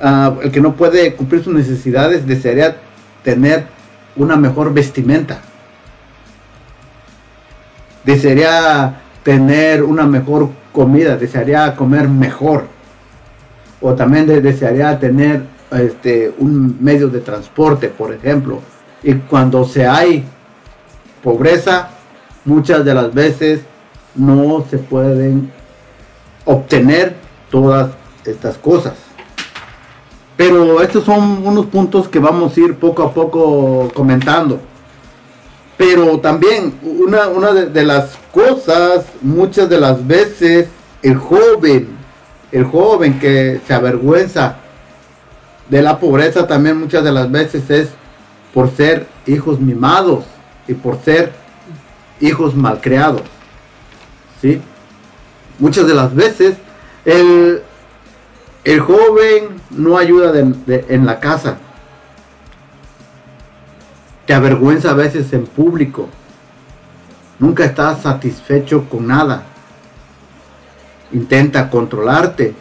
ah, 0.00 0.34
el 0.44 0.52
que 0.52 0.60
no 0.60 0.76
puede 0.76 1.14
cumplir 1.16 1.42
sus 1.42 1.52
necesidades, 1.52 2.24
desearía 2.24 2.76
tener 3.24 3.64
una 4.14 4.36
mejor 4.36 4.72
vestimenta. 4.72 5.40
Desearía 8.04 9.00
tener 9.24 9.82
una 9.82 10.06
mejor 10.06 10.50
comida, 10.72 11.16
desearía 11.16 11.74
comer 11.74 12.08
mejor. 12.08 12.66
O 13.80 13.94
también 13.94 14.24
de- 14.28 14.40
desearía 14.40 15.00
tener 15.00 15.42
este, 15.72 16.32
un 16.38 16.76
medio 16.80 17.08
de 17.08 17.18
transporte, 17.18 17.88
por 17.88 18.12
ejemplo. 18.12 18.60
Y 19.04 19.14
cuando 19.14 19.66
se 19.66 19.86
hay 19.86 20.24
pobreza, 21.22 21.90
muchas 22.44 22.84
de 22.84 22.94
las 22.94 23.12
veces 23.12 23.60
no 24.14 24.64
se 24.70 24.78
pueden 24.78 25.52
obtener 26.46 27.14
todas 27.50 27.90
estas 28.24 28.56
cosas. 28.56 28.94
Pero 30.38 30.82
estos 30.82 31.04
son 31.04 31.46
unos 31.46 31.66
puntos 31.66 32.08
que 32.08 32.18
vamos 32.18 32.56
a 32.56 32.60
ir 32.60 32.76
poco 32.76 33.02
a 33.02 33.12
poco 33.12 33.90
comentando. 33.94 34.58
Pero 35.76 36.18
también 36.18 36.74
una, 36.82 37.28
una 37.28 37.52
de, 37.52 37.66
de 37.66 37.84
las 37.84 38.16
cosas, 38.32 39.04
muchas 39.20 39.68
de 39.68 39.80
las 39.80 40.06
veces, 40.06 40.68
el 41.02 41.16
joven, 41.16 41.88
el 42.50 42.64
joven 42.64 43.20
que 43.20 43.60
se 43.66 43.74
avergüenza 43.74 44.56
de 45.68 45.82
la 45.82 45.98
pobreza 45.98 46.46
también 46.46 46.78
muchas 46.78 47.04
de 47.04 47.12
las 47.12 47.30
veces 47.30 47.68
es 47.70 47.88
por 48.54 48.70
ser 48.70 49.08
hijos 49.26 49.60
mimados 49.60 50.24
y 50.68 50.74
por 50.74 51.02
ser 51.02 51.32
hijos 52.20 52.54
malcriados. 52.54 53.22
¿Sí? 54.40 54.62
Muchas 55.58 55.86
de 55.86 55.94
las 55.94 56.14
veces 56.14 56.56
el, 57.04 57.62
el 58.62 58.80
joven 58.80 59.60
no 59.70 59.98
ayuda 59.98 60.32
en 60.38 61.04
la 61.04 61.20
casa. 61.20 61.58
Te 64.26 64.32
avergüenza 64.32 64.90
a 64.90 64.94
veces 64.94 65.32
en 65.32 65.46
público. 65.46 66.08
Nunca 67.38 67.64
estás 67.64 68.02
satisfecho 68.02 68.88
con 68.88 69.08
nada. 69.08 69.42
Intenta 71.12 71.68
controlarte. 71.68 72.54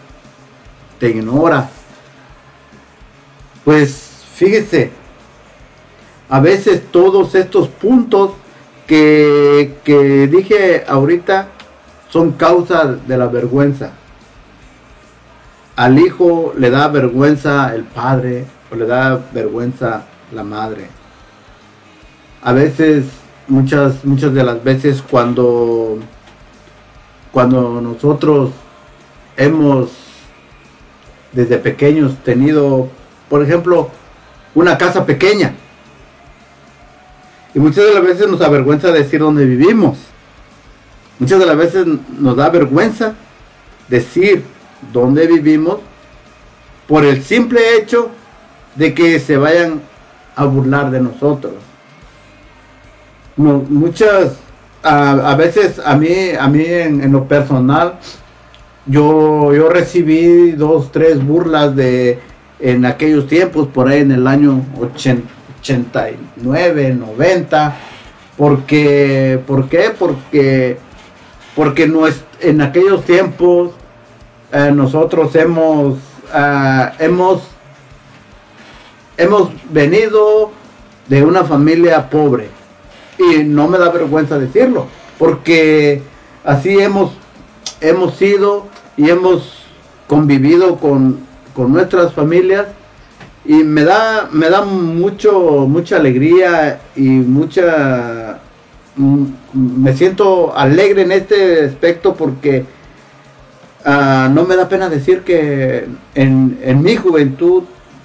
Te 1.00 1.10
ignora. 1.10 1.70
Pues 3.64 4.24
fíjese, 4.36 4.92
a 6.34 6.40
veces 6.40 6.82
todos 6.90 7.36
estos 7.36 7.68
puntos 7.68 8.32
que, 8.88 9.76
que 9.84 10.26
dije 10.26 10.84
ahorita 10.88 11.50
son 12.10 12.32
causa 12.32 12.86
de 12.86 13.18
la 13.20 13.28
vergüenza. 13.28 13.92
Al 15.76 16.00
hijo 16.00 16.56
le 16.58 16.72
da 16.72 16.88
vergüenza 16.88 17.76
el 17.76 17.84
padre 17.84 18.46
o 18.72 18.76
le 18.76 18.88
da 18.88 19.24
vergüenza 19.32 20.06
la 20.34 20.44
madre. 20.44 20.88
A 22.42 22.52
veces, 22.52 23.06
muchas, 23.48 24.04
muchas 24.04 24.34
de 24.34 24.44
las 24.44 24.64
veces 24.64 25.04
cuando, 25.08 26.00
cuando 27.32 27.80
nosotros 27.80 28.50
hemos 29.38 29.92
desde 31.32 31.60
pequeños 31.60 32.16
tenido, 32.24 32.88
por 33.30 33.44
ejemplo, 33.44 33.92
una 34.56 34.80
casa 34.80 35.06
pequeña. 35.06 35.58
Y 37.56 37.60
muchas 37.60 37.86
de 37.86 37.94
las 37.94 38.04
veces 38.04 38.28
nos 38.28 38.42
avergüenza 38.42 38.92
decir 38.92 39.20
dónde 39.20 39.46
vivimos. 39.46 39.98
Muchas 41.20 41.40
de 41.40 41.46
las 41.46 41.58
veces 41.58 41.86
nos 42.20 42.36
da 42.36 42.50
vergüenza 42.50 43.14
decir 43.88 44.44
dónde 44.92 45.28
vivimos 45.28 45.78
por 46.88 47.06
el 47.06 47.24
simple 47.24 47.78
hecho 47.78 48.10
de 48.76 48.94
que 48.94 49.20
se 49.20 49.38
vayan 49.38 49.82
a 50.36 50.46
burlar 50.46 50.90
de 50.90 51.00
nosotros. 51.00 51.54
No, 53.38 53.64
muchas, 53.70 54.38
a, 54.82 55.32
a 55.32 55.36
veces 55.36 55.80
a 55.84 55.96
mí, 55.96 56.32
a 56.40 56.48
mí 56.48 56.64
en, 56.66 57.04
en 57.04 57.12
lo 57.12 57.28
personal, 57.28 58.00
yo, 58.86 59.54
yo 59.54 59.70
recibí 59.70 60.52
dos, 60.52 60.92
tres 60.92 61.24
burlas 61.24 61.76
de 61.76 62.20
en 62.60 62.86
aquellos 62.86 63.28
tiempos, 63.28 63.68
por 63.68 63.88
ahí 63.88 64.02
en 64.02 64.12
el 64.12 64.26
año 64.26 64.64
80 64.80 65.22
89, 65.64 66.94
90, 66.94 67.76
porque, 68.38 69.40
¿por? 69.48 69.70
Porque, 69.98 70.78
porque 71.56 71.88
no 71.88 72.06
es, 72.06 72.22
en 72.42 72.62
aquellos 72.62 73.06
tiempos 73.06 73.72
eh, 74.52 74.72
nosotros 74.74 75.34
hemos, 75.36 76.00
ah, 76.34 76.92
hemos, 77.00 77.44
hemos 79.16 79.50
venido 79.72 80.52
de 81.08 81.24
una 81.24 81.46
familia 81.46 82.10
pobre 82.10 82.50
y 83.18 83.44
no 83.44 83.68
me 83.70 83.78
da 83.78 83.90
vergüenza 83.90 84.38
decirlo, 84.38 84.88
porque 85.18 86.02
así 86.44 86.78
hemos, 86.78 87.14
hemos 87.80 88.16
sido 88.16 88.68
y 88.98 89.10
hemos 89.10 89.64
convivido 90.08 90.76
con, 90.76 91.20
con 91.56 91.72
nuestras 91.72 92.14
familias 92.14 92.68
y 93.46 93.64
me 93.64 93.84
da 93.84 94.30
me 94.32 94.50
da 94.50 94.62
mucho 94.64 95.66
mucha 95.68 95.98
alegría 95.98 96.80
y 96.96 97.02
mucha 97.10 98.40
mm, 98.96 99.26
me 99.54 99.94
siento 99.96 100.56
alegre 100.56 101.02
en 101.02 101.12
este 101.12 101.66
aspecto 101.66 102.16
porque 102.16 102.66
ah, 103.84 104.30
no 104.34 104.46
me 104.46 104.56
da 104.56 104.70
pena 104.70 104.90
decir 104.90 105.22
que 105.22 105.88
en, 106.16 106.82
mi 106.82 106.96
juventud 106.96 107.64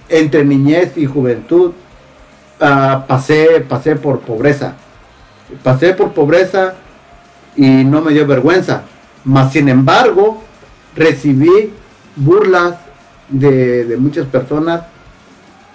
entre 0.08 0.44
niñez 0.44 0.96
y 0.96 1.06
juventud 1.06 1.72
ah, 2.60 3.04
pasé 3.06 3.64
pasé 3.68 3.96
por 3.96 4.20
pobreza. 4.20 4.74
Pasé 5.62 5.94
por 5.94 6.12
pobreza 6.12 6.74
y 7.56 7.84
no 7.84 8.02
me 8.02 8.12
dio 8.12 8.26
vergüenza. 8.26 8.82
Mas 9.24 9.52
sin 9.52 9.68
embargo 9.68 10.42
recibí 10.94 11.72
burlas 12.16 12.74
de 13.30 13.96
muchas 13.98 14.26
personas 14.26 14.82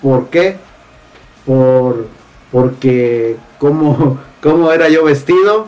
¿Por 0.03 0.27
qué? 0.27 0.57
Por, 1.45 2.07
porque 2.51 3.37
cómo, 3.57 4.19
cómo 4.43 4.71
era 4.71 4.89
yo 4.89 5.05
vestido, 5.05 5.67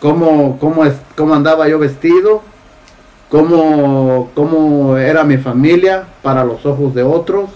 cómo, 0.00 0.58
cómo, 0.60 0.84
cómo 1.16 1.34
andaba 1.34 1.68
yo 1.68 1.80
vestido, 1.80 2.42
cómo, 3.28 4.30
cómo 4.34 4.96
era 4.96 5.24
mi 5.24 5.38
familia 5.38 6.04
para 6.22 6.44
los 6.44 6.64
ojos 6.64 6.94
de 6.94 7.02
otros. 7.02 7.50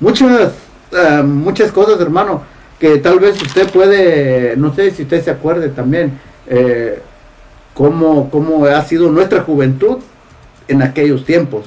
Muchas, 0.00 0.52
eh, 0.90 1.22
muchas 1.24 1.70
cosas, 1.70 2.00
hermano, 2.00 2.42
que 2.80 2.98
tal 2.98 3.20
vez 3.20 3.40
usted 3.40 3.70
puede, 3.70 4.56
no 4.56 4.74
sé 4.74 4.90
si 4.90 5.04
usted 5.04 5.22
se 5.22 5.30
acuerde 5.30 5.68
también, 5.68 6.18
eh, 6.48 7.00
cómo, 7.74 8.28
cómo 8.28 8.66
ha 8.66 8.82
sido 8.82 9.08
nuestra 9.08 9.42
juventud 9.42 9.98
en 10.66 10.82
aquellos 10.82 11.24
tiempos. 11.24 11.66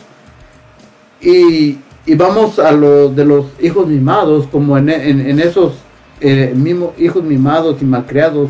Y, 1.21 1.79
y 2.05 2.15
vamos 2.15 2.59
a 2.59 2.71
lo 2.71 3.09
de 3.09 3.25
los 3.25 3.45
hijos 3.59 3.87
mimados, 3.87 4.47
como 4.51 4.77
en, 4.77 4.89
en- 4.89 5.27
en 5.27 5.39
esos 5.39 5.73
eh, 6.21 6.53
mismos 6.55 6.91
hijos 6.97 7.23
mimados 7.23 7.81
y 7.81 7.85
malcriados, 7.85 8.49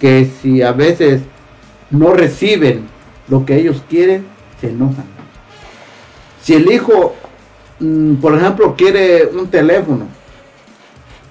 que 0.00 0.30
si 0.40 0.62
a 0.62 0.72
veces 0.72 1.22
no 1.90 2.12
reciben 2.12 2.84
lo 3.28 3.44
que 3.44 3.56
ellos 3.56 3.82
quieren, 3.88 4.24
se 4.60 4.70
enojan. 4.70 5.04
Si 6.42 6.54
el 6.54 6.70
hijo, 6.72 7.14
mm, 7.80 8.14
por 8.14 8.36
ejemplo, 8.36 8.74
quiere 8.76 9.26
un 9.26 9.46
teléfono 9.48 10.06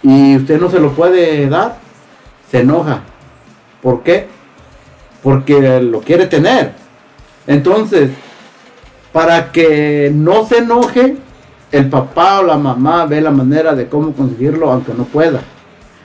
y 0.03 0.36
usted 0.38 0.59
no 0.59 0.69
se 0.69 0.80
lo 0.80 0.91
puede 0.91 1.47
dar, 1.49 1.78
se 2.49 2.59
enoja. 2.61 3.01
¿Por 3.82 4.03
qué? 4.03 4.28
Porque 5.24 5.80
lo 5.82 6.01
quiere 6.01 6.28
tener. 6.28 6.74
Entonces, 7.47 8.11
para 9.11 9.51
que 9.51 10.11
no 10.13 10.45
se 10.45 10.59
enoje, 10.59 11.17
el 11.72 11.89
papá 11.89 12.39
o 12.39 12.43
la 12.43 12.57
mamá 12.57 13.05
ve 13.05 13.22
la 13.22 13.32
manera 13.32 13.74
de 13.74 13.88
cómo 13.88 14.13
conseguirlo 14.13 14.72
aunque 14.72 14.93
no 14.93 15.05
pueda. 15.05 15.41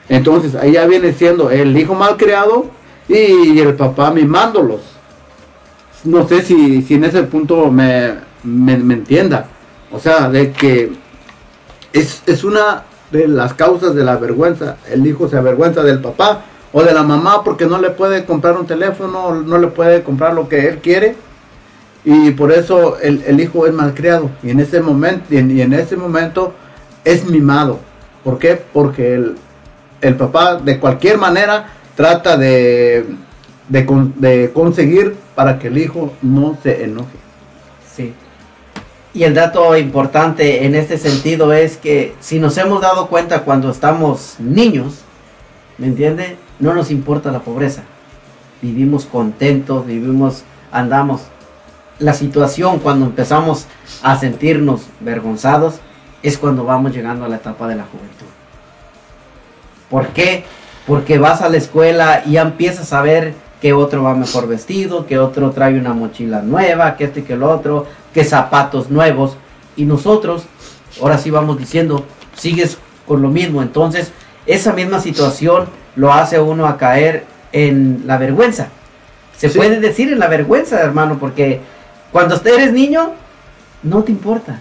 Entonces 0.09 0.55
ahí 0.55 0.73
ya 0.73 0.87
viene 0.87 1.13
siendo 1.13 1.51
el 1.51 1.77
hijo 1.77 1.95
mal 1.95 2.17
criado 2.17 2.67
y 3.09 3.59
el 3.59 3.75
papá 3.75 4.11
mimándolos. 4.11 4.81
No 6.05 6.27
sé 6.29 6.43
si, 6.43 6.83
si 6.83 6.95
en 6.95 7.05
ese 7.05 7.25
punto 7.25 7.71
me, 7.71 8.15
me, 8.45 8.77
me 8.79 8.95
entienda. 8.95 9.47
O 9.91 9.99
sea, 9.99 10.29
de 10.29 10.53
que 10.53 10.93
es, 11.93 12.23
es 12.27 12.45
una 12.45 12.85
de 13.11 13.27
las 13.27 13.55
causas 13.55 13.95
de 13.95 14.05
la 14.05 14.17
vergüenza. 14.17 14.77
El 14.89 15.07
hijo 15.07 15.29
se 15.29 15.37
avergüenza 15.37 15.83
del 15.83 16.01
papá 16.01 16.45
o 16.73 16.83
de 16.83 16.93
la 16.93 17.03
mamá 17.03 17.43
porque 17.43 17.67
no 17.67 17.79
le 17.79 17.91
puede 17.91 18.25
comprar 18.25 18.57
un 18.57 18.67
teléfono, 18.67 19.35
no 19.35 19.59
le 19.59 19.69
puede 19.69 20.05
comprar 20.05 20.35
lo 20.35 20.49
que 20.49 20.69
él 20.69 20.79
quiere 20.79 21.17
y 22.09 22.31
por 22.31 22.53
eso 22.53 22.99
el, 23.01 23.23
el 23.27 23.41
hijo 23.41 23.67
es 23.67 23.73
malcriado 23.75 24.31
y 24.43 24.51
en 24.51 24.61
ese 24.61 24.81
momento 24.81 25.27
y 25.35 25.39
en, 25.39 25.51
y 25.51 25.61
en 25.61 25.73
ese 25.75 25.97
momento 25.97 26.55
es 27.05 27.25
mimado 27.27 27.81
¿por 28.25 28.39
qué? 28.39 28.63
porque 28.73 29.15
el, 29.15 29.37
el 30.01 30.15
papá 30.15 30.55
de 30.57 30.79
cualquier 30.79 31.19
manera 31.19 31.67
trata 31.97 32.37
de, 32.37 33.07
de, 33.69 33.85
con- 33.85 34.15
de 34.21 34.53
conseguir 34.55 35.17
para 35.35 35.59
que 35.59 35.67
el 35.69 35.79
hijo 35.79 36.13
no 36.23 36.57
se 36.63 36.85
enoje 36.85 37.17
Sí. 37.95 38.13
Y 39.15 39.25
el 39.25 39.33
dato 39.35 39.75
importante 39.77 40.65
en 40.67 40.75
este 40.75 40.99
sentido 40.99 41.53
es 41.55 41.79
que 41.79 42.15
si 42.21 42.39
nos 42.39 42.59
hemos 42.59 42.83
dado 42.83 43.09
cuenta 43.09 43.41
cuando 43.41 43.71
estamos 43.71 44.37
niños, 44.39 45.01
¿me 45.79 45.87
entiende? 45.87 46.37
No 46.61 46.75
nos 46.75 46.91
importa 46.91 47.33
la 47.33 47.39
pobreza. 47.41 47.83
Vivimos 48.61 49.07
contentos, 49.07 49.87
vivimos, 49.87 50.43
andamos. 50.71 51.23
La 51.99 52.13
situación 52.13 52.79
cuando 52.79 53.07
empezamos 53.07 53.67
a 54.03 54.19
sentirnos 54.19 54.83
vergonzados 55.01 55.77
es 56.23 56.39
cuando 56.39 56.65
vamos 56.65 56.93
llegando 56.93 57.25
a 57.25 57.29
la 57.29 57.37
etapa 57.37 57.69
de 57.69 57.77
la 57.77 57.85
juventud. 57.85 58.27
¿Por 59.91 60.09
qué? 60.09 60.45
Porque 60.87 61.19
vas 61.19 61.43
a 61.43 61.49
la 61.49 61.57
escuela 61.57 62.23
y 62.27 62.33
ya 62.33 62.43
empiezas 62.43 62.93
a 62.93 63.03
ver 63.03 63.35
que 63.61 63.73
otro 63.73 64.03
va 64.03 64.15
mejor 64.15 64.47
vestido, 64.49 65.07
que 65.07 65.19
otro 65.19 65.51
trae 65.51 65.79
una 65.79 65.95
mochila 65.95 66.43
nueva, 66.43 66.97
que 66.97 67.05
este 67.05 67.25
que 67.25 67.35
el 67.35 67.43
otro, 67.43 67.87
que 68.13 68.25
zapatos 68.25 68.91
nuevos. 68.91 69.37
Y 69.77 69.85
nosotros, 69.85 70.45
ahora 71.01 71.19
sí 71.19 71.31
vamos 71.31 71.59
diciendo, 71.59 72.05
sigues 72.35 72.79
con 73.07 73.23
lo 73.23 73.29
mismo. 73.29 73.63
Entonces, 73.63 74.13
esa 74.47 74.73
misma 74.73 75.01
situación 75.01 75.67
lo 75.97 76.13
hace 76.13 76.39
uno 76.39 76.67
a 76.67 76.77
caer 76.77 77.25
en 77.53 78.03
la 78.07 78.19
vergüenza. 78.19 78.69
Se 79.37 79.49
Sí. 79.49 79.59
puede 79.59 79.81
decir 79.81 80.13
en 80.13 80.19
la 80.19 80.29
vergüenza, 80.29 80.81
hermano, 80.81 81.19
porque 81.19 81.61
cuando 82.17 82.37
usted 82.37 82.55
eres 82.55 82.73
niño, 82.73 83.11
no 83.83 84.03
te 84.03 84.11
importa. 84.11 84.59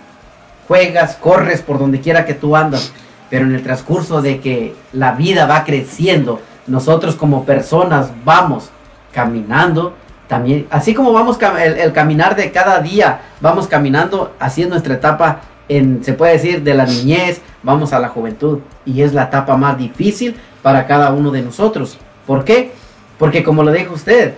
Juegas, 0.67 1.15
corres 1.15 1.61
por 1.61 1.79
donde 1.79 2.01
quiera 2.01 2.25
que 2.25 2.33
tú 2.33 2.53
andas. 2.53 2.91
Pero 3.29 3.45
en 3.45 3.55
el 3.55 3.63
transcurso 3.63 4.21
de 4.21 4.41
que 4.41 4.75
la 4.91 5.13
vida 5.13 5.45
va 5.45 5.63
creciendo, 5.63 6.41
nosotros 6.67 7.15
como 7.15 7.45
personas 7.45 8.11
vamos 8.25 8.71
caminando, 9.13 9.93
también, 10.27 10.67
así 10.69 10.93
como 10.93 11.13
vamos 11.13 11.39
el, 11.57 11.93
caminar 11.93 12.35
de 12.35 12.51
cada 12.51 12.81
día, 12.81 13.21
vamos 13.39 13.67
caminando, 13.67 14.35
así 14.37 14.63
es 14.63 14.67
nuestra 14.67 14.95
etapa, 14.95 15.39
en, 15.69 16.03
se 16.03 16.11
puede 16.11 16.33
decir, 16.33 16.61
de 16.61 16.73
la 16.73 16.85
niñez, 16.85 17.39
vamos 17.63 17.93
a 17.93 17.99
la 17.99 18.09
juventud. 18.09 18.59
Y 18.85 19.01
es 19.01 19.13
la 19.13 19.23
etapa 19.23 19.55
más 19.55 19.77
difícil 19.77 20.35
para 20.61 20.87
cada 20.87 21.13
uno 21.13 21.31
de 21.31 21.41
nosotros. 21.41 21.97
¿Por 22.27 22.43
qué? 22.43 22.73
Porque 23.17 23.45
como 23.45 23.63
lo 23.63 23.71
dijo 23.71 23.93
usted, 23.93 24.33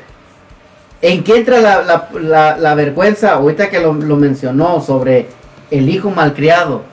¿En 1.01 1.23
qué 1.23 1.37
entra 1.37 1.59
la, 1.59 1.81
la- 1.83 2.09
la- 2.19 2.57
la 2.57 2.75
vergüenza? 2.75 3.33
Ahorita 3.33 3.69
que 3.69 3.79
lo, 3.79 3.93
lo 3.93 4.15
mencionó 4.15 4.81
sobre 4.81 5.27
el 5.71 5.89
hijo 5.89 6.09
malcriado 6.11 6.83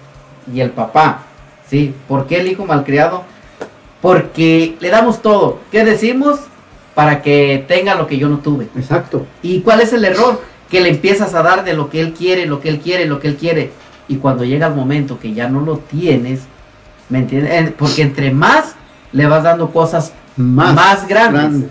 y 0.53 0.61
el 0.61 0.71
papá. 0.71 1.23
¿Sí? 1.69 1.95
¿Por 2.07 2.27
qué 2.27 2.41
el 2.41 2.49
hijo 2.49 2.67
malcriado? 2.67 3.25
Porque 4.01 4.77
le 4.81 4.91
damos 4.91 5.23
todo. 5.23 5.61
¿Qué 5.71 5.85
decimos? 5.85 6.41
Para 6.95 7.23
que 7.23 7.65
tenga 7.67 7.95
lo 7.95 8.07
que 8.07 8.19
yo 8.19 8.29
no 8.29 8.39
tuve. 8.39 8.69
Exacto. 8.77 9.27
¿Y 9.43 9.61
cuál 9.61 9.81
es 9.81 9.93
el 9.93 10.05
error? 10.05 10.41
Que 10.71 10.81
le 10.81 10.91
empiezas 10.91 11.35
a 11.35 11.43
dar 11.43 11.65
de 11.65 11.75
lo 11.75 11.89
que 11.89 12.01
él 12.01 12.13
quiere, 12.13 12.47
lo 12.47 12.61
que 12.61 12.69
él 12.69 12.81
quiere, 12.81 13.07
lo 13.07 13.19
que 13.21 13.29
él 13.29 13.37
quiere. 13.37 13.73
Y 14.07 14.17
cuando 14.17 14.45
llega 14.45 14.67
el 14.67 14.75
momento 14.75 15.19
que 15.19 15.33
ya 15.33 15.49
no 15.49 15.61
lo 15.61 15.79
tienes, 15.79 16.43
¿me 17.09 17.19
entiendes? 17.21 17.53
En- 17.55 17.73
Porque 17.73 18.03
entre 18.03 18.31
más 18.31 18.75
le 19.13 19.27
vas 19.27 19.43
dando 19.43 19.71
cosas 19.71 20.13
Más, 20.37 20.75
más, 20.75 21.09
grandes. 21.09 21.41
grandes. 21.43 21.71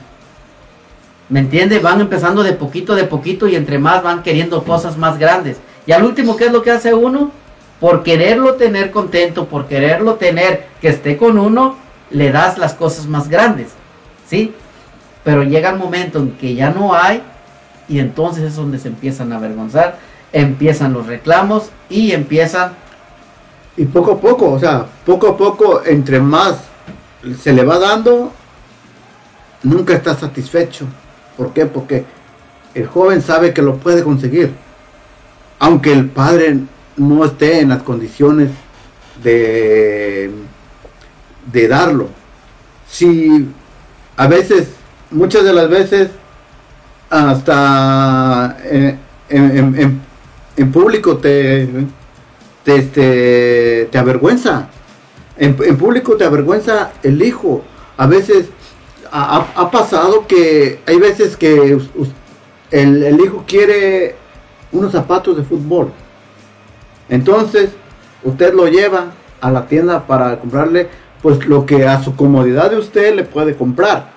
¿Me 1.34 1.40
entiendes? 1.40 1.82
Van 1.82 2.00
empezando 2.00 2.44
de 2.44 2.54
poquito 2.54 2.94
de 2.94 3.06
poquito 3.06 3.48
y 3.48 3.56
entre 3.56 3.80
más 3.80 4.04
van 4.04 4.22
queriendo 4.22 4.64
cosas 4.64 5.00
más 5.00 5.18
grandes. 5.18 5.58
Y 5.88 5.92
al 5.92 6.04
último, 6.04 6.38
¿qué 6.38 6.46
es 6.46 6.52
lo 6.52 6.62
que 6.62 6.70
hace 6.70 6.94
uno? 6.94 7.32
Por 7.80 8.04
quererlo 8.04 8.54
tener 8.54 8.92
contento, 8.92 9.48
por 9.48 9.66
quererlo 9.66 10.14
tener 10.14 10.68
que 10.80 10.90
esté 10.90 11.18
con 11.18 11.40
uno, 11.40 11.76
le 12.12 12.32
das 12.32 12.60
las 12.60 12.76
cosas 12.76 13.08
más 13.08 13.30
grandes. 13.30 13.70
¿Sí? 14.28 14.54
Pero 15.24 15.42
llega 15.42 15.72
el 15.72 15.80
momento 15.80 16.20
en 16.20 16.34
que 16.34 16.54
ya 16.54 16.70
no 16.70 16.94
hay 16.94 17.24
y 17.90 17.98
entonces 17.98 18.44
es 18.44 18.56
donde 18.56 18.78
se 18.78 18.90
empiezan 18.90 19.34
a 19.34 19.38
avergonzar, 19.38 19.98
empiezan 20.34 20.94
los 20.94 21.08
reclamos 21.08 21.72
y 21.90 22.12
empiezan 22.12 22.74
Y 23.76 23.86
poco 23.86 24.12
a 24.12 24.22
poco, 24.22 24.52
o 24.52 24.60
sea, 24.60 24.86
poco 25.04 25.30
a 25.30 25.36
poco, 25.36 25.82
entre 25.84 26.20
más 26.20 26.60
se 27.42 27.52
le 27.54 27.64
va 27.66 27.80
dando, 27.80 28.32
nunca 29.64 29.96
está 29.96 30.14
satisfecho. 30.14 30.86
¿Por 31.38 31.54
qué? 31.54 31.66
Porque 31.66 32.06
el 32.74 32.88
joven 32.88 33.22
sabe 33.22 33.54
que 33.54 33.62
lo 33.62 33.78
puede 33.78 34.04
conseguir. 34.04 34.52
Aunque 35.60 35.94
el 35.94 36.10
padre 36.10 36.58
no 36.98 37.26
esté 37.26 37.60
en 37.60 37.70
las 37.70 37.84
condiciones 37.84 38.50
de, 39.24 40.32
de 41.52 41.68
darlo. 41.68 42.10
Si 42.90 43.48
a 44.18 44.28
veces, 44.28 44.70
muchas 45.12 45.44
de 45.44 45.54
las 45.54 45.70
veces, 45.70 46.10
hasta 47.10 48.58
en, 48.64 49.00
en- 49.30 50.72
público 50.72 51.18
te, 51.18 51.68
te, 52.64 52.76
este, 52.76 53.88
te 53.92 53.98
avergüenza. 53.98 54.68
En, 55.38 55.56
en 55.64 55.78
público 55.78 56.16
te 56.16 56.26
avergüenza 56.26 56.92
el 57.02 57.22
hijo. 57.22 57.64
A 57.98 58.08
veces 58.08 58.50
ha, 59.14 59.70
pasado 59.70 60.26
que 60.28 60.80
hay 60.88 60.98
veces 60.98 61.38
que 61.38 61.78
el, 62.72 63.04
el 63.04 63.20
hijo 63.20 63.44
quiere 63.48 64.16
unos 64.72 64.92
zapatos 64.92 65.38
de 65.38 65.44
fútbol. 65.44 65.92
Entonces, 67.10 67.70
usted 68.24 68.54
lo 68.54 68.68
lleva 68.68 69.12
a 69.40 69.52
la 69.52 69.68
tienda 69.68 70.08
para 70.08 70.40
comprarle 70.40 70.90
pues 71.22 71.46
lo 71.46 71.66
que 71.66 71.86
a 71.88 72.04
su 72.04 72.16
comodidad 72.16 72.72
de 72.72 72.78
usted 72.78 73.16
le 73.16 73.24
puede 73.24 73.56
comprar. 73.56 74.12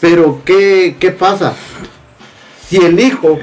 Pero 0.00 0.42
¿qué, 0.44 0.96
qué 0.98 1.10
pasa? 1.10 1.54
Si 2.66 2.76
el 2.76 2.98
hijo 2.98 3.38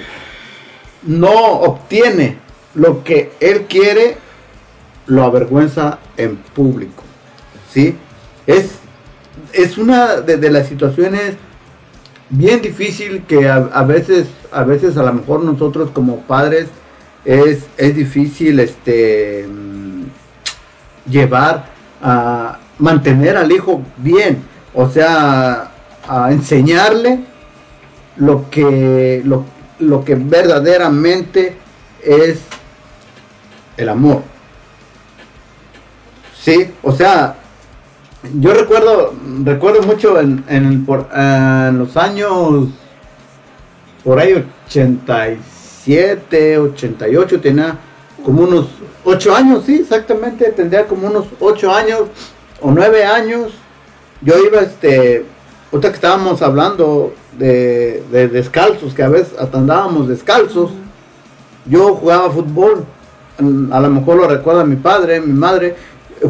no 1.01 1.31
obtiene 1.31 2.37
lo 2.75 3.03
que 3.03 3.31
él 3.39 3.65
quiere, 3.67 4.17
lo 5.07 5.23
avergüenza 5.23 5.99
en 6.17 6.35
público. 6.35 7.03
¿Sí? 7.71 7.95
Es, 8.45 8.79
es 9.53 9.77
una 9.77 10.17
de, 10.17 10.49
las 10.49 10.67
situaciones 10.67 11.35
bien 12.29 12.61
difícil 12.61 13.23
que 13.27 13.47
a, 13.47 13.55
a 13.55 13.83
veces, 13.83 14.27
a 14.51 14.63
veces 14.63 14.97
a 14.97 15.03
lo 15.03 15.13
mejor 15.13 15.43
nosotros 15.43 15.91
como 15.91 16.21
padres 16.21 16.67
es, 17.25 17.65
es 17.77 17.95
difícil 17.95 18.59
este 18.59 19.47
mm, 19.47 20.03
llevar 21.09 21.65
a 22.01 22.59
mantener 22.79 23.37
al 23.37 23.51
hijo 23.51 23.81
bien, 23.97 24.43
o 24.73 24.89
sea, 24.89 25.71
a 26.07 26.31
enseñarle 26.31 27.19
lo 28.17 28.49
que 28.49 29.21
lo, 29.23 29.45
lo 29.79 30.03
que 30.03 30.15
verdaderamente 30.15 31.55
es 32.03 32.39
el 33.77 33.89
amor. 33.89 34.23
Sí, 36.39 36.71
o 36.81 36.91
sea, 36.91 37.37
yo 38.39 38.53
recuerdo 38.53 39.13
recuerdo 39.43 39.81
mucho 39.83 40.19
en, 40.19 40.43
en, 40.47 40.85
por- 40.85 41.07
en 41.13 41.77
los 41.79 41.95
años 41.97 42.69
por 44.03 44.19
ahí 44.19 44.45
87, 44.67 46.57
88 46.57 47.41
tenía 47.41 47.77
como 48.23 48.43
unos 48.43 48.67
8 49.05 49.35
años, 49.35 49.63
sí, 49.65 49.79
exactamente, 49.81 50.51
tendría 50.51 50.87
como 50.87 51.07
unos 51.07 51.25
8 51.39 51.73
años 51.75 52.01
o 52.61 52.71
9 52.71 53.03
años. 53.03 53.51
Yo 54.21 54.35
iba 54.37 54.61
este 54.61 55.25
ahorita 55.71 55.89
que 55.89 55.95
estábamos 55.95 56.41
hablando 56.41 57.13
de, 57.37 58.03
de 58.11 58.27
descalzos, 58.29 58.93
que 58.93 59.03
a 59.03 59.09
veces 59.09 59.33
hasta 59.37 59.57
andábamos 59.57 60.07
descalzos. 60.07 60.71
Yo 61.65 61.95
jugaba 61.95 62.29
fútbol, 62.29 62.85
a 63.71 63.79
lo 63.81 63.89
mejor 63.89 64.17
lo 64.17 64.27
recuerda 64.27 64.63
mi 64.63 64.75
padre, 64.77 65.19
mi 65.19 65.33
madre, 65.33 65.75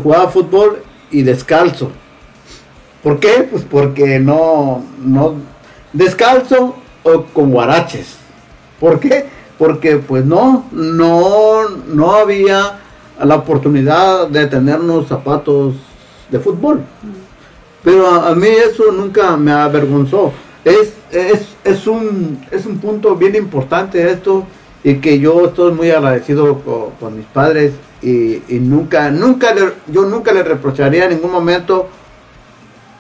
jugaba 0.02 0.30
fútbol 0.30 0.78
y 1.14 1.22
descalzo. 1.22 1.92
¿Por 3.02 3.20
qué? 3.20 3.48
Pues 3.50 3.64
porque 3.64 4.20
no, 4.20 4.84
no, 5.02 5.36
descalzo 5.94 6.76
o 7.04 7.24
con 7.26 7.52
guaraches. 7.52 8.18
¿Por 8.80 9.00
qué? 9.00 9.28
Porque 9.58 9.98
pues 9.98 10.26
no, 10.26 10.66
no, 10.72 11.70
no 11.70 12.12
había 12.12 12.80
la 13.22 13.36
oportunidad 13.36 14.28
de 14.28 14.48
tener 14.48 14.80
unos 14.80 15.08
zapatos 15.08 15.76
de 16.30 16.40
fútbol. 16.40 16.82
Pero 17.84 18.08
a, 18.08 18.30
a 18.30 18.36
mí 18.36 18.48
eso 18.48 18.92
nunca 18.92 19.38
me 19.38 19.52
avergonzó. 19.52 20.34
Es, 20.66 20.94
es, 21.12 21.50
es, 21.64 21.88
un, 21.88 22.46
es 22.52 22.66
un 22.66 22.80
punto 22.80 23.16
bien 23.16 23.36
importante 23.36 24.12
esto 24.12 24.46
y 24.84 24.96
que 24.96 25.20
yo 25.20 25.46
estoy 25.46 25.72
muy 25.72 25.92
agradecido 25.92 26.60
co- 26.62 26.94
con, 27.00 27.16
mis 27.18 27.26
padres 27.28 27.74
y, 28.02 28.42
y 28.54 28.60
nunca, 28.60 29.10
nunca 29.10 29.54
le- 29.54 29.74
yo 29.88 30.04
nunca 30.04 30.34
le 30.34 30.44
reprocharía 30.44 31.06
en 31.06 31.12
ningún 31.12 31.32
momento 31.32 31.88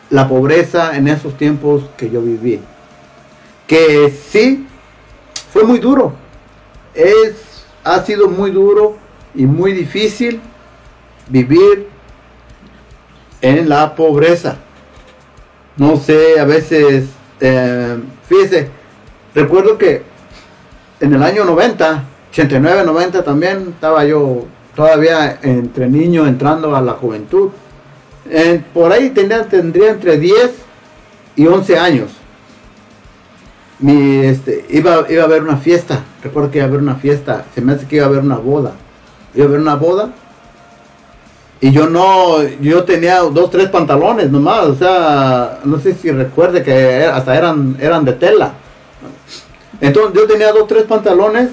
la 0.09 0.27
pobreza 0.27 0.95
en 0.95 1.07
esos 1.07 1.35
tiempos 1.37 1.83
que 1.97 2.09
yo 2.09 2.21
viví. 2.21 2.61
Que 3.67 4.13
sí, 4.29 4.65
fue 5.51 5.63
muy 5.63 5.79
duro. 5.79 6.13
Es, 6.93 7.65
ha 7.83 8.01
sido 8.03 8.29
muy 8.29 8.51
duro 8.51 8.95
y 9.35 9.45
muy 9.45 9.73
difícil 9.73 10.39
vivir 11.27 11.87
en 13.41 13.67
la 13.67 13.95
pobreza. 13.95 14.57
No 15.75 15.97
sé, 15.97 16.39
a 16.39 16.45
veces, 16.45 17.05
eh, 17.39 17.97
fíjese, 18.29 18.69
recuerdo 19.33 19.77
que 19.77 20.03
en 20.99 21.13
el 21.13 21.23
año 21.23 21.45
90, 21.45 22.03
89, 22.31 22.83
90 22.85 23.23
también, 23.23 23.69
estaba 23.69 24.05
yo 24.05 24.45
todavía 24.75 25.39
entre 25.41 25.87
niño 25.87 26.25
entrando 26.27 26.75
a 26.75 26.81
la 26.81 26.93
juventud. 26.93 27.49
Eh, 28.29 28.61
por 28.73 28.91
ahí 28.91 29.09
tendría, 29.09 29.47
entre 29.51 30.17
10 30.17 30.51
y 31.35 31.47
11 31.47 31.77
años. 31.77 32.11
mi, 33.79 34.19
este, 34.25 34.65
iba, 34.69 35.05
iba 35.09 35.23
a 35.23 35.25
haber 35.25 35.43
una 35.43 35.57
fiesta. 35.57 36.03
Recuerdo 36.23 36.51
que 36.51 36.59
iba 36.59 36.65
a 36.65 36.69
haber 36.69 36.81
una 36.81 36.95
fiesta. 36.95 37.45
Se 37.53 37.61
me 37.61 37.73
hace 37.73 37.85
que 37.85 37.97
iba 37.97 38.05
a 38.05 38.09
haber 38.09 38.21
una 38.21 38.37
boda. 38.37 38.71
Iba 39.35 39.45
a 39.45 39.47
haber 39.47 39.59
una 39.59 39.75
boda. 39.75 40.09
Y 41.59 41.71
yo 41.71 41.87
no, 41.87 42.43
yo 42.61 42.83
tenía 42.83 43.19
dos, 43.19 43.49
tres 43.49 43.69
pantalones 43.69 44.29
nomás. 44.31 44.65
O 44.65 44.75
sea, 44.75 45.59
no 45.63 45.79
sé 45.79 45.93
si 45.93 46.11
recuerde 46.11 46.63
que 46.63 47.05
hasta 47.05 47.37
eran, 47.37 47.77
eran 47.79 48.05
de 48.05 48.13
tela. 48.13 48.53
Entonces 49.81 50.13
yo 50.13 50.27
tenía 50.27 50.51
dos, 50.51 50.67
tres 50.67 50.83
pantalones. 50.83 51.49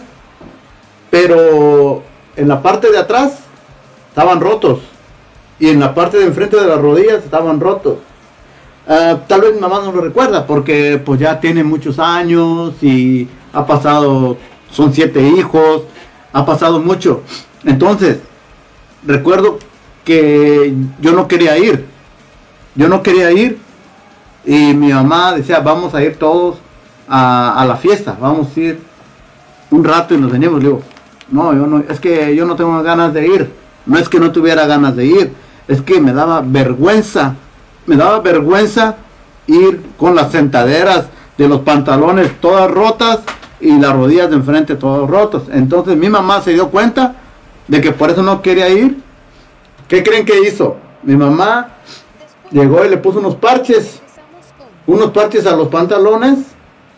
Pero 1.11 2.03
en 2.37 2.49
la 2.49 2.63
parte 2.63 2.91
de 2.91 2.99
atrás 2.99 3.41
estaban 4.09 4.41
rotos. 4.41 4.81
Y 5.59 5.69
en 5.69 5.81
la 5.81 5.95
parte 5.95 6.19
de 6.19 6.27
enfrente 6.27 6.57
de 6.57 6.67
las 6.67 6.81
rodillas 6.81 7.25
estaban 7.25 7.61
rotos. 7.61 7.99
Ah, 8.89 9.21
tal 9.27 9.43
vez 9.43 9.55
mi 9.55 9.61
mamá 9.61 9.83
no 9.85 9.93
lo 9.93 10.01
recuerda 10.01 10.47
porque 10.47 11.01
pues 11.05 11.21
ya 11.21 11.39
tiene 11.39 11.63
muchos 11.63 11.99
años 11.99 12.75
y 12.83 13.29
ha 13.53 13.67
pasado, 13.67 14.37
son 14.71 14.93
siete 14.93 15.21
hijos, 15.23 15.83
ha 16.33 16.47
pasado 16.47 16.81
mucho. 16.81 17.23
Entonces, 17.65 18.19
recuerdo 19.05 19.59
que 20.05 20.75
yo 21.01 21.13
no 21.13 21.29
quería 21.29 21.59
ir, 21.59 21.85
yo 22.75 22.89
no 22.89 23.03
quería 23.03 23.31
ir 23.31 23.59
y 24.45 24.73
mi 24.75 24.93
mamá 24.93 25.35
decía, 25.35 25.61
vamos 25.61 25.95
a 25.95 26.03
ir 26.03 26.17
todos 26.17 26.57
a, 27.11 27.65
la 27.67 27.77
fiesta, 27.77 28.17
vamos 28.19 28.57
a 28.57 28.61
ir 28.61 28.81
un 29.71 29.85
rato 29.85 30.15
y 30.15 30.19
nos 30.19 30.31
venimos. 30.31 30.61
Digo, 30.61 30.83
no, 31.31 31.53
yo 31.53 31.67
no, 31.67 31.81
es 31.89 32.01
que 32.01 32.35
yo 32.35 32.47
no 32.47 32.57
tengo 32.57 32.83
ganas 32.83 33.13
de 33.13 33.27
ir, 33.27 33.51
no 33.87 33.99
es 33.99 34.09
que 34.09 34.21
no 34.21 34.33
tuviera 34.33 34.67
ganas 34.67 34.97
de 34.97 35.07
ir, 35.07 35.33
es 35.69 35.83
que 35.83 36.01
me 36.01 36.13
daba 36.13 36.43
vergüenza 36.45 37.35
me 37.91 37.97
daba 37.97 38.21
vergüenza 38.21 38.97
ir 39.49 39.83
con 39.97 40.15
las 40.15 40.31
sentaderas 40.31 41.07
de 41.37 41.49
los 41.49 41.63
pantalones 41.63 42.41
todas 42.41 42.71
rotas 42.71 43.21
y 43.61 43.79
las 43.79 43.93
rodillas 43.93 44.31
de 44.31 44.37
enfrente 44.37 44.77
todas 44.77 45.11
rotas. 45.11 45.43
Entonces 45.53 45.97
mi 45.97 46.09
mamá 46.09 46.41
se 46.41 46.53
dio 46.53 46.69
cuenta 46.71 47.17
de 47.67 47.81
que 47.81 47.93
por 47.93 48.11
eso 48.11 48.23
no 48.23 48.43
quería 48.43 48.69
ir. 48.69 49.03
¿Qué 49.89 50.03
creen 50.03 50.25
que 50.25 50.41
hizo? 50.47 50.77
Mi 51.03 51.17
mamá 51.17 51.71
llegó 52.53 52.85
y 52.85 52.91
le 52.91 52.97
puso 52.97 53.19
unos 53.19 53.35
parches, 53.35 54.01
unos 54.87 55.11
parches 55.11 55.47
a 55.47 55.57
los 55.57 55.67
pantalones, 55.67 56.50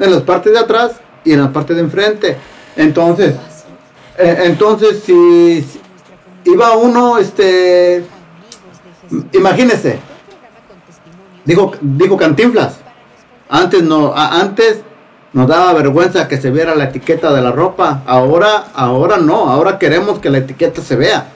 en 0.05 0.13
las 0.13 0.23
partes 0.23 0.53
de 0.53 0.59
atrás 0.59 0.93
y 1.25 1.33
en 1.33 1.41
la 1.41 1.53
parte 1.53 1.75
de 1.75 1.81
enfrente. 1.81 2.37
Entonces, 2.77 3.35
eh, 4.19 4.39
entonces 4.45 5.03
si, 5.05 5.65
iba 6.45 6.77
uno, 6.77 7.19
este, 7.19 8.05
imagínese, 9.33 9.99
Digo, 11.45 11.73
digo 11.81 12.17
Cantinflas. 12.17 12.77
Antes 13.49 13.83
no, 13.83 14.15
antes 14.15 14.81
nos 15.33 15.49
daba 15.49 15.73
vergüenza 15.73 16.29
que 16.29 16.41
se 16.41 16.51
viera 16.51 16.75
la 16.75 16.85
etiqueta 16.85 17.33
de 17.33 17.43
la 17.43 17.51
ropa. 17.51 18.03
Ahora, 18.07 18.67
ahora 18.75 19.19
no. 19.19 19.51
Ahora 19.51 19.79
queremos 19.79 20.19
que 20.21 20.31
la 20.31 20.39
etiqueta 20.39 20.83
se 20.83 20.97
vea. 20.97 21.27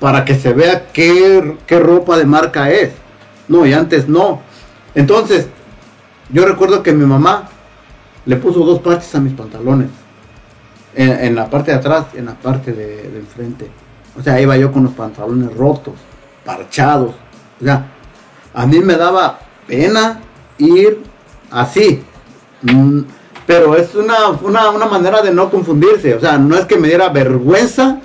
Para 0.00 0.24
que 0.24 0.34
se 0.34 0.52
vea 0.52 0.88
qué, 0.92 1.56
qué 1.66 1.78
ropa 1.78 2.16
de 2.18 2.26
marca 2.26 2.70
es. 2.70 2.90
No, 3.48 3.64
y 3.64 3.72
antes 3.72 4.08
no. 4.08 4.40
Entonces, 4.94 5.46
yo 6.30 6.44
recuerdo 6.44 6.82
que 6.82 6.92
mi 6.92 7.06
mamá 7.06 7.48
le 8.26 8.36
puso 8.36 8.60
dos 8.60 8.80
parches 8.80 9.14
a 9.14 9.20
mis 9.20 9.34
pantalones. 9.34 9.88
En, 10.96 11.34
la 11.34 11.50
parte 11.50 11.72
de 11.72 11.78
atrás, 11.78 12.06
en 12.14 12.26
la 12.26 12.34
parte 12.34 12.72
de, 12.72 13.10
de 13.10 13.18
enfrente. 13.18 13.68
O 14.16 14.22
sea, 14.22 14.40
iba 14.40 14.56
yo 14.56 14.70
con 14.70 14.84
los 14.84 14.92
pantalones 14.92 15.52
rotos, 15.56 15.94
parchados. 16.44 17.14
O 17.60 17.64
sea, 17.64 17.86
a 18.52 18.66
mí 18.66 18.78
me 18.78 18.94
daba 18.94 19.40
pena 19.66 20.20
ir 20.58 21.00
así. 21.50 22.02
Mm, 22.62 23.00
Pero 23.46 23.74
es 23.76 23.94
una, 23.94 24.28
una, 24.42 24.70
una 24.70 24.86
manera 24.86 25.20
de 25.20 25.32
no 25.32 25.50
confundirse. 25.50 26.14
O 26.14 26.20
sea, 26.20 26.38
no 26.38 26.56
es 26.56 26.64
que 26.64 26.78
me 26.78 26.88
diera 26.88 27.08
vergüenza 27.08 28.00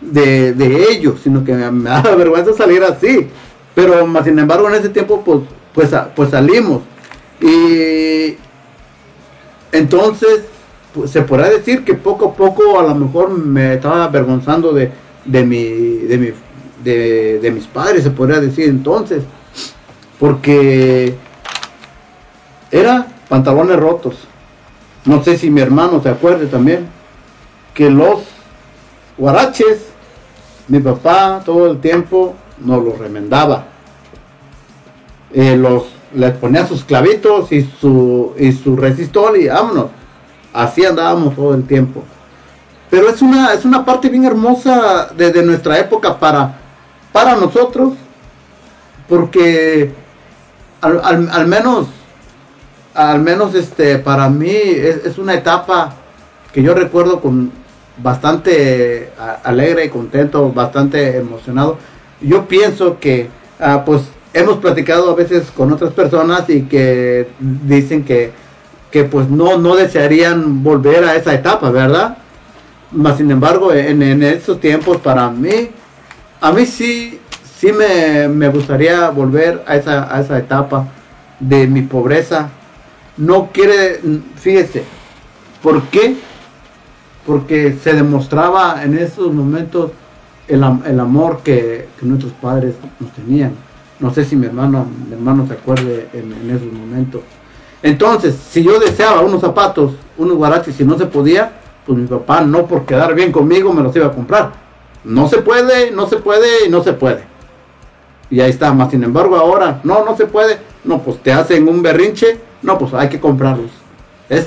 de, 0.00 0.52
de 0.54 0.92
ello, 0.92 1.16
sino 1.22 1.44
que 1.44 1.52
me, 1.52 1.70
me 1.70 1.90
daba 1.90 2.14
vergüenza 2.16 2.54
salir 2.54 2.82
así. 2.82 3.28
Pero 3.74 4.06
más 4.06 4.24
sin 4.24 4.38
embargo 4.38 4.68
en 4.68 4.76
ese 4.76 4.88
tiempo 4.88 5.22
pues, 5.22 5.40
pues, 5.74 5.90
pues 6.16 6.30
salimos. 6.30 6.82
Y 7.40 8.36
entonces 9.74 10.44
pues, 10.94 11.10
se 11.10 11.22
podrá 11.22 11.48
decir 11.50 11.84
que 11.84 11.94
poco 11.94 12.26
a 12.26 12.34
poco 12.34 12.78
a 12.78 12.84
lo 12.84 12.94
mejor 12.94 13.30
me 13.30 13.74
estaba 13.74 14.04
avergonzando 14.04 14.72
de, 14.72 14.92
de, 15.24 15.44
mi, 15.44 15.64
de, 15.64 16.16
mi, 16.16 16.28
de, 16.84 17.40
de 17.40 17.50
mis 17.50 17.66
padres, 17.66 18.04
se 18.04 18.10
podría 18.10 18.40
decir 18.40 18.68
entonces. 18.68 19.24
Porque 20.20 21.16
era 22.70 23.08
pantalones 23.28 23.76
rotos. 23.76 24.14
No 25.04 25.22
sé 25.24 25.36
si 25.36 25.50
mi 25.50 25.60
hermano 25.60 26.00
se 26.00 26.08
acuerde 26.08 26.46
también. 26.46 26.86
Que 27.74 27.90
los 27.90 28.22
guaraches, 29.18 29.86
mi 30.68 30.78
papá 30.78 31.42
todo 31.44 31.72
el 31.72 31.80
tiempo 31.80 32.36
nos 32.60 32.84
los 32.84 32.96
remendaba. 32.96 33.66
Eh, 35.32 35.56
los, 35.56 35.93
les 36.14 36.32
ponía 36.32 36.66
sus 36.66 36.84
clavitos 36.84 37.50
y 37.52 37.62
su, 37.62 38.32
y 38.38 38.52
su 38.52 38.76
resistol 38.76 39.36
y 39.36 39.48
vámonos. 39.48 39.86
Así 40.52 40.84
andábamos 40.84 41.34
todo 41.34 41.54
el 41.54 41.64
tiempo. 41.66 42.02
Pero 42.90 43.08
es 43.08 43.20
una, 43.22 43.52
es 43.52 43.64
una 43.64 43.84
parte 43.84 44.08
bien 44.08 44.24
hermosa 44.24 45.08
de, 45.16 45.32
de 45.32 45.42
nuestra 45.42 45.78
época 45.78 46.18
para, 46.18 46.56
para 47.12 47.34
nosotros. 47.36 47.94
Porque 49.08 49.92
al, 50.80 51.00
al- 51.04 51.30
al 51.30 51.46
menos, 51.46 51.88
al 52.94 53.20
menos 53.20 53.54
este, 53.54 53.98
para 53.98 54.28
mí 54.28 54.50
es, 54.54 55.04
es 55.04 55.18
una 55.18 55.34
etapa 55.34 55.94
que 56.52 56.62
yo 56.62 56.72
recuerdo 56.74 57.20
con 57.20 57.50
bastante 57.96 59.10
alegre 59.42 59.84
y 59.84 59.88
contento, 59.88 60.50
bastante 60.52 61.18
emocionado. 61.18 61.78
Yo 62.20 62.46
pienso 62.46 62.98
que, 63.00 63.28
ah, 63.60 63.82
pues, 63.84 64.02
hemos 64.34 64.58
platicado 64.58 65.10
a 65.10 65.14
veces 65.14 65.50
con 65.56 65.72
otras 65.72 65.92
personas 65.92 66.50
y 66.50 66.62
que 66.62 67.28
dicen 67.38 68.04
que, 68.04 68.32
que 68.90 69.04
pues 69.04 69.30
no, 69.30 69.56
no 69.56 69.76
desearían 69.76 70.62
volver 70.62 71.04
a 71.04 71.14
esa 71.14 71.32
etapa, 71.32 71.70
¿verdad? 71.70 72.18
Mas 72.90 73.16
sin 73.16 73.30
embargo, 73.30 73.72
en, 73.72 74.02
en 74.02 74.22
esos 74.22 74.60
tiempos 74.60 74.98
para 74.98 75.30
mí, 75.30 75.70
a 76.40 76.52
mí 76.52 76.66
sí, 76.66 77.20
sí 77.58 77.72
me, 77.72 78.28
me 78.28 78.48
gustaría 78.48 79.08
volver 79.10 79.62
a 79.66 79.76
esa, 79.76 80.14
a 80.14 80.20
esa 80.20 80.38
etapa 80.38 80.88
de 81.38 81.66
mi 81.68 81.82
pobreza. 81.82 82.50
No 83.16 83.50
quiere, 83.52 84.00
fíjese, 84.34 84.82
¿por 85.62 85.80
qué? 85.84 86.16
Porque 87.24 87.76
se 87.82 87.94
demostraba 87.94 88.82
en 88.82 88.98
esos 88.98 89.32
momentos 89.32 89.92
el, 90.48 90.64
el 90.86 91.00
amor 91.00 91.40
que 91.44 91.86
nuestros 92.02 92.32
padres 92.32 92.74
nos 92.98 93.12
tenían. 93.12 93.52
No 94.00 94.12
sé 94.12 94.24
si 94.24 94.36
mi 94.36 94.46
hermano, 94.46 94.86
mi 95.08 95.14
hermano 95.14 95.46
se 95.46 95.54
acuerde 95.54 96.08
en, 96.12 96.50
esos 96.50 96.72
momentos. 96.72 97.22
Entonces, 97.82 98.34
si 98.50 98.62
yo 98.62 98.78
deseaba 98.78 99.20
unos 99.20 99.40
zapatos, 99.40 99.92
unos 100.16 100.36
guaraches 100.36 100.78
y 100.80 100.84
no 100.84 100.98
se 100.98 101.06
podía, 101.06 101.52
pues 101.86 101.98
mi 101.98 102.06
papá 102.06 102.40
no 102.40 102.66
por 102.66 102.86
quedar 102.86 103.14
bien 103.14 103.30
conmigo 103.30 103.72
me 103.72 103.82
los 103.82 103.94
iba 103.94 104.06
a 104.06 104.12
comprar. 104.12 104.52
No 105.04 105.28
se 105.28 105.38
puede, 105.38 105.90
no 105.90 106.06
se 106.06 106.16
puede 106.16 106.68
no 106.68 106.82
se 106.82 106.94
puede. 106.94 107.24
Y 108.30 108.40
ahí 108.40 108.50
está, 108.50 108.72
más 108.72 108.90
sin 108.90 109.04
embargo 109.04 109.36
ahora, 109.36 109.80
no, 109.84 110.04
no 110.04 110.16
se 110.16 110.26
puede. 110.26 110.58
No, 110.82 111.02
pues 111.02 111.22
te 111.22 111.32
hacen 111.32 111.68
un 111.68 111.82
berrinche, 111.82 112.40
no, 112.62 112.78
pues 112.78 112.94
hay 112.94 113.08
que 113.08 113.20
comprarlos. 113.20 113.70
Es, 114.28 114.46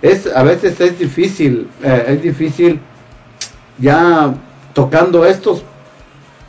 es, 0.00 0.26
a 0.34 0.42
veces 0.42 0.80
es 0.80 0.98
difícil, 0.98 1.68
eh, 1.82 2.04
es 2.08 2.22
difícil 2.22 2.80
ya 3.78 4.34
tocando 4.72 5.24
estos, 5.24 5.62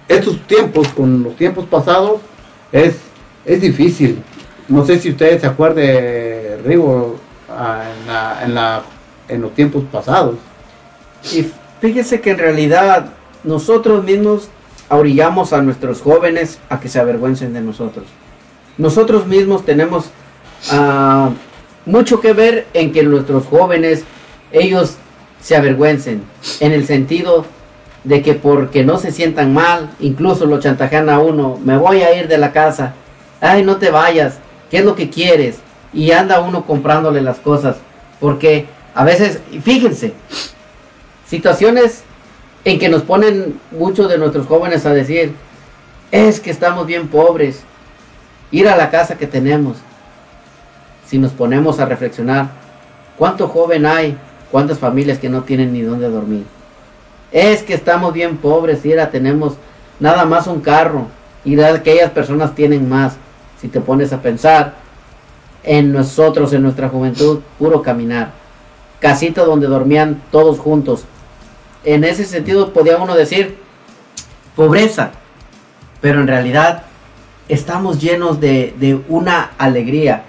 estos 0.08 0.40
tiempos 0.48 0.88
con 0.90 1.24
los 1.24 1.36
tiempos 1.36 1.66
pasados, 1.66 2.22
es, 2.72 2.98
es 3.46 3.62
difícil. 3.62 4.22
No 4.68 4.86
sé 4.86 5.00
si 5.00 5.12
ustedes 5.12 5.42
se 5.42 5.48
acuerden, 5.48 6.64
Rigo, 6.66 7.18
en, 7.50 8.08
la, 8.08 8.44
en, 8.44 8.54
la, 8.54 8.82
en 9.28 9.42
los 9.42 9.54
tiempos 9.54 9.84
pasados. 9.92 10.36
Y 11.34 11.50
fíjese 11.82 12.22
que 12.22 12.32
en 12.32 12.38
realidad 12.38 13.10
nosotros 13.44 14.04
mismos 14.04 14.50
orillamos 14.90 15.54
a 15.54 15.62
nuestros 15.62 16.02
jóvenes 16.02 16.60
a 16.70 16.80
que 16.80 16.90
se 16.90 17.00
avergüencen 17.00 17.54
de 17.54 17.62
nosotros. 17.62 18.06
Nosotros 18.78 19.26
mismos 19.26 19.66
tenemos 19.66 20.06
ah, 20.72 21.32
mucho 21.86 22.20
que 22.20 22.34
ver 22.34 22.68
en 22.74 22.92
que 22.92 23.04
nuestros 23.04 23.46
jóvenes, 23.46 24.04
ellos 24.52 24.96
se 25.42 25.56
avergüencen, 25.56 26.24
en 26.60 26.72
el 26.72 26.86
sentido 26.86 27.46
de 28.08 28.22
que 28.22 28.34
porque 28.34 28.84
no 28.84 28.98
se 28.98 29.12
sientan 29.12 29.54
mal, 29.54 29.92
incluso 30.00 30.46
lo 30.46 30.60
chantajean 30.60 31.10
a 31.10 31.20
uno, 31.20 31.60
me 31.64 31.78
voy 31.78 32.02
a 32.02 32.16
ir 32.18 32.28
de 32.28 32.38
la 32.38 32.52
casa, 32.52 32.94
ay 33.42 33.64
no 33.64 33.78
te 33.78 33.92
vayas, 33.92 34.40
¿qué 34.70 34.80
es 34.80 34.86
lo 34.86 34.96
que 34.96 35.10
quieres? 35.10 35.60
Y 35.94 36.12
anda 36.12 36.40
uno 36.40 36.66
comprándole 36.66 37.22
las 37.22 37.40
cosas, 37.40 37.78
porque 38.20 38.66
a 38.96 39.04
veces, 39.04 39.40
fíjense, 39.64 40.14
situaciones 41.26 42.04
en 42.66 42.80
que 42.80 42.90
nos 42.90 43.04
ponen 43.04 43.60
muchos 43.72 44.10
de 44.10 44.18
nuestros 44.18 44.48
jóvenes 44.48 44.86
a 44.86 44.94
decir, 44.94 45.34
es 46.12 46.40
que 46.40 46.52
estamos 46.52 46.88
bien 46.88 47.08
pobres, 47.08 47.64
ir 48.52 48.68
a 48.70 48.78
la 48.78 48.90
casa 48.90 49.18
que 49.18 49.28
tenemos. 49.28 49.78
Si 51.06 51.18
nos 51.18 51.32
ponemos 51.32 51.80
a 51.80 51.86
reflexionar, 51.86 52.50
¿Cuánto 53.18 53.48
joven 53.48 53.86
hay? 53.86 54.16
¿Cuántas 54.52 54.78
familias 54.78 55.18
que 55.18 55.30
no 55.30 55.42
tienen 55.42 55.74
ni 55.74 55.82
dónde 55.82 56.08
dormir? 56.08 56.46
Es 57.32 57.64
que 57.64 57.74
estamos 57.74 58.14
bien 58.14 58.38
pobres, 58.38 58.86
y 58.86 58.92
ahora 58.92 59.10
tenemos 59.10 59.54
nada 60.00 60.26
más 60.26 60.48
un 60.48 60.62
carro 60.62 61.08
y 61.44 61.60
aquellas 61.62 62.12
personas 62.12 62.56
tienen 62.56 62.90
más. 62.90 63.16
Si 63.62 63.68
te 63.68 63.80
pones 63.80 64.14
a 64.14 64.22
pensar 64.22 64.76
en 65.64 65.92
nosotros, 65.92 66.54
en 66.54 66.64
nuestra 66.64 66.90
juventud, 66.90 67.40
puro 67.58 67.82
caminar. 67.82 68.32
Casita 69.00 69.44
donde 69.44 69.68
dormían 69.68 70.22
todos 70.32 70.60
juntos. 70.60 71.06
En 71.84 72.04
ese 72.04 72.26
sentido 72.26 72.74
podía 72.74 72.98
uno 72.98 73.16
decir 73.16 73.58
pobreza, 74.56 75.12
pero 76.02 76.20
en 76.20 76.28
realidad 76.28 76.84
estamos 77.48 78.02
llenos 78.02 78.40
de, 78.40 78.76
de 78.78 79.00
una 79.08 79.52
alegría. 79.58 80.24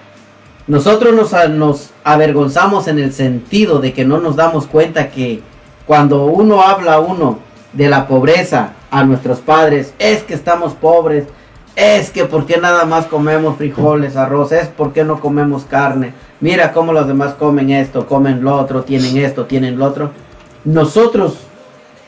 Nosotros 0.66 1.14
nos, 1.14 1.50
nos 1.50 1.90
avergonzamos 2.04 2.88
en 2.88 2.98
el 2.98 3.12
sentido 3.12 3.80
de 3.80 3.92
que 3.92 4.04
no 4.04 4.18
nos 4.20 4.36
damos 4.36 4.66
cuenta 4.66 5.10
que 5.10 5.42
cuando 5.88 6.26
uno 6.26 6.60
habla 6.60 7.00
uno 7.00 7.38
de 7.72 7.88
la 7.88 8.06
pobreza 8.06 8.74
a 8.90 9.04
nuestros 9.04 9.38
padres, 9.38 9.94
es 9.98 10.22
que 10.22 10.34
estamos 10.34 10.74
pobres, 10.74 11.24
es 11.76 12.10
que 12.10 12.26
por 12.26 12.44
qué 12.44 12.58
nada 12.58 12.84
más 12.84 13.06
comemos 13.06 13.56
frijoles, 13.56 14.14
arroz, 14.14 14.52
es 14.52 14.68
porque 14.68 15.02
no 15.02 15.18
comemos 15.18 15.64
carne, 15.64 16.12
mira 16.40 16.72
cómo 16.74 16.92
los 16.92 17.06
demás 17.06 17.32
comen 17.32 17.70
esto, 17.70 18.06
comen 18.06 18.44
lo 18.44 18.54
otro, 18.56 18.82
tienen 18.82 19.16
esto, 19.16 19.46
tienen 19.46 19.78
lo 19.78 19.86
otro. 19.86 20.10
Nosotros 20.62 21.38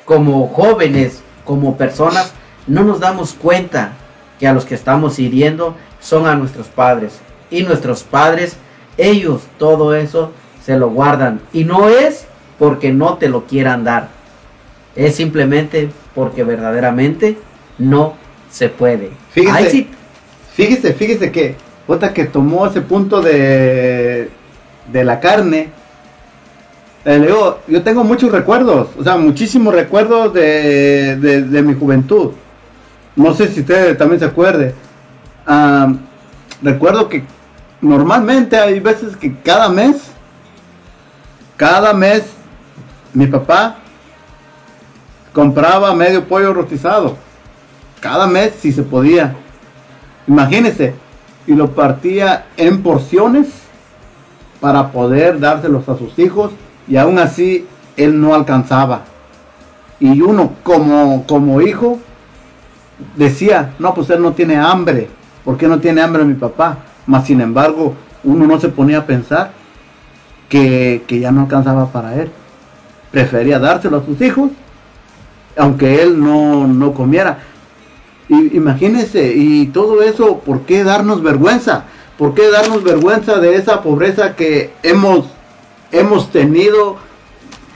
como 0.04 0.48
jóvenes, 0.48 1.22
como 1.46 1.78
personas, 1.78 2.34
no 2.66 2.84
nos 2.84 3.00
damos 3.00 3.32
cuenta 3.32 3.92
que 4.38 4.46
a 4.46 4.52
los 4.52 4.66
que 4.66 4.74
estamos 4.74 5.18
hiriendo 5.18 5.74
son 6.00 6.26
a 6.26 6.34
nuestros 6.34 6.66
padres. 6.66 7.18
Y 7.50 7.62
nuestros 7.62 8.02
padres, 8.02 8.56
ellos 8.98 9.40
todo 9.58 9.94
eso 9.94 10.32
se 10.62 10.76
lo 10.76 10.90
guardan. 10.90 11.40
Y 11.54 11.64
no 11.64 11.88
es 11.88 12.26
porque 12.60 12.92
no 12.92 13.14
te 13.14 13.28
lo 13.28 13.46
quieran 13.46 13.82
dar. 13.82 14.08
Es 14.94 15.16
simplemente 15.16 15.90
porque 16.14 16.44
verdaderamente 16.44 17.36
no 17.78 18.14
se 18.50 18.68
puede. 18.68 19.10
Fíjese, 19.30 19.70
sí, 19.70 19.88
fíjese, 20.54 20.92
fíjese 20.92 21.32
que, 21.32 21.56
otra 21.88 22.12
que 22.12 22.24
tomó 22.26 22.66
ese 22.66 22.82
punto 22.82 23.22
de, 23.22 24.28
de 24.92 25.04
la 25.04 25.18
carne, 25.20 25.70
eh, 27.06 27.18
le 27.18 27.26
digo, 27.28 27.60
yo 27.66 27.82
tengo 27.82 28.04
muchos 28.04 28.30
recuerdos, 28.30 28.88
o 28.98 29.02
sea, 29.02 29.16
muchísimos 29.16 29.74
recuerdos 29.74 30.34
de, 30.34 31.16
de- 31.16 31.42
de 31.42 31.62
mi 31.62 31.72
juventud. 31.74 32.32
No 33.16 33.32
sé 33.34 33.48
si 33.48 33.60
usted 33.60 33.96
también 33.96 34.20
se 34.20 34.26
acuerde. 34.26 34.74
Ah, 35.46 35.92
recuerdo 36.62 37.08
que 37.08 37.24
normalmente 37.80 38.58
hay 38.58 38.80
veces 38.80 39.16
que 39.16 39.34
cada 39.38 39.70
mes, 39.70 39.96
cada 41.56 41.92
mes, 41.94 42.22
mi 43.12 43.26
papá 43.26 43.76
compraba 45.32 45.94
medio 45.94 46.24
pollo 46.26 46.52
rostizado. 46.52 47.16
Cada 48.00 48.26
mes 48.26 48.54
si 48.60 48.72
se 48.72 48.82
podía. 48.82 49.34
Imagínese. 50.26 50.94
Y 51.46 51.54
lo 51.54 51.72
partía 51.72 52.46
en 52.56 52.82
porciones 52.82 53.48
para 54.60 54.92
poder 54.92 55.40
dárselos 55.40 55.88
a 55.88 55.96
sus 55.96 56.18
hijos. 56.18 56.52
Y 56.86 56.96
aún 56.96 57.18
así 57.18 57.66
él 57.96 58.20
no 58.20 58.34
alcanzaba. 58.34 59.02
Y 59.98 60.20
uno 60.22 60.52
como, 60.62 61.26
como 61.26 61.60
hijo 61.60 61.98
decía, 63.16 63.74
no, 63.78 63.94
pues 63.94 64.08
él 64.10 64.22
no 64.22 64.32
tiene 64.32 64.56
hambre. 64.56 65.08
¿Por 65.44 65.56
qué 65.56 65.68
no 65.68 65.80
tiene 65.80 66.00
hambre 66.00 66.24
mi 66.24 66.34
papá? 66.34 66.78
Mas 67.06 67.26
sin 67.26 67.40
embargo, 67.40 67.94
uno 68.24 68.46
no 68.46 68.60
se 68.60 68.68
ponía 68.68 68.98
a 68.98 69.06
pensar 69.06 69.52
que, 70.48 71.02
que 71.06 71.20
ya 71.20 71.30
no 71.32 71.42
alcanzaba 71.42 71.86
para 71.86 72.14
él. 72.14 72.30
Prefería 73.10 73.58
dárselo 73.58 73.98
a 73.98 74.04
sus 74.04 74.20
hijos 74.20 74.50
aunque 75.56 76.00
él 76.02 76.18
no, 76.18 76.66
no 76.66 76.94
comiera. 76.94 77.40
Y, 78.28 78.56
imagínense, 78.56 79.34
y 79.34 79.66
todo 79.66 80.00
eso, 80.00 80.38
¿por 80.38 80.60
qué 80.60 80.84
darnos 80.84 81.22
vergüenza? 81.22 81.84
¿Por 82.16 82.34
qué 82.34 82.48
darnos 82.50 82.84
vergüenza 82.84 83.38
de 83.40 83.56
esa 83.56 83.82
pobreza 83.82 84.36
que 84.36 84.70
hemos, 84.82 85.26
hemos 85.90 86.30
tenido 86.30 86.96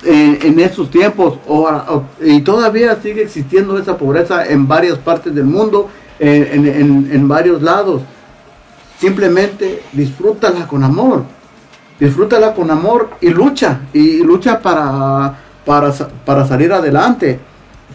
en, 0.04 0.38
en 0.42 0.60
esos 0.60 0.88
tiempos? 0.90 1.34
O, 1.48 2.04
y 2.22 2.40
todavía 2.42 2.96
sigue 3.02 3.22
existiendo 3.22 3.76
esa 3.76 3.98
pobreza 3.98 4.46
en 4.46 4.66
varias 4.68 4.96
partes 4.98 5.34
del 5.34 5.44
mundo, 5.44 5.90
en, 6.20 6.44
en- 6.44 6.66
en- 6.68 7.08
en 7.12 7.28
varios 7.28 7.60
lados. 7.60 8.02
Simplemente 8.98 9.82
disfrútala 9.92 10.66
con 10.68 10.84
amor. 10.84 11.24
Disfrútala 11.98 12.54
con 12.54 12.70
amor 12.70 13.10
y 13.20 13.30
lucha. 13.30 13.80
Y 13.92 14.22
lucha 14.22 14.60
para, 14.60 15.34
para, 15.64 15.92
para 16.24 16.46
salir 16.46 16.72
adelante. 16.72 17.38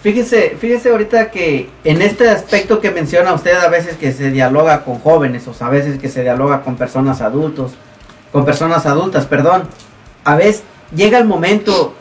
Fíjese, 0.02 0.56
fíjese 0.60 0.92
ahorita 0.92 1.30
que 1.30 1.70
en 1.84 2.02
este 2.02 2.30
aspecto 2.30 2.80
que 2.80 2.92
menciona 2.92 3.34
usted 3.34 3.58
a 3.58 3.68
veces 3.68 3.98
que 3.98 4.14
se 4.14 4.32
dialoga 4.32 4.86
con 4.86 5.00
jóvenes 5.00 5.46
o 5.48 5.64
a 5.64 5.70
veces 5.70 6.00
que 6.00 6.08
se 6.08 6.22
dialoga 6.22 6.62
con 6.62 6.78
personas 6.78 7.22
adultos, 7.22 7.74
con 8.32 8.46
personas 8.46 8.86
adultas, 8.86 9.26
perdón. 9.26 9.64
A 10.24 10.36
veces 10.36 10.64
llega 10.96 11.18
el 11.18 11.26
momento 11.26 11.94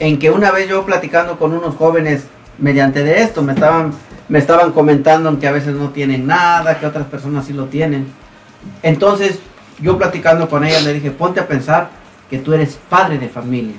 en 0.00 0.18
que 0.18 0.30
una 0.30 0.50
vez 0.50 0.68
yo 0.68 0.84
platicando 0.84 1.38
con 1.38 1.52
unos 1.52 1.76
jóvenes 1.76 2.24
mediante 2.58 3.04
de 3.04 3.22
esto 3.22 3.42
me 3.42 3.52
estaban 3.52 3.92
me 4.28 4.38
estaban 4.38 4.72
comentando 4.72 5.38
que 5.38 5.46
a 5.46 5.52
veces 5.52 5.74
no 5.74 5.90
tienen 5.90 6.26
nada, 6.26 6.78
que 6.78 6.86
otras 6.86 7.06
personas 7.06 7.46
sí 7.46 7.52
lo 7.52 7.66
tienen. 7.66 8.06
Entonces, 8.82 9.38
yo 9.80 9.98
platicando 9.98 10.48
con 10.48 10.64
ellas 10.64 10.84
le 10.84 10.94
dije, 10.94 11.10
"Ponte 11.10 11.40
a 11.40 11.48
pensar 11.48 11.90
que 12.30 12.38
tú 12.38 12.52
eres 12.52 12.78
padre 12.88 13.18
de 13.18 13.28
familia 13.28 13.76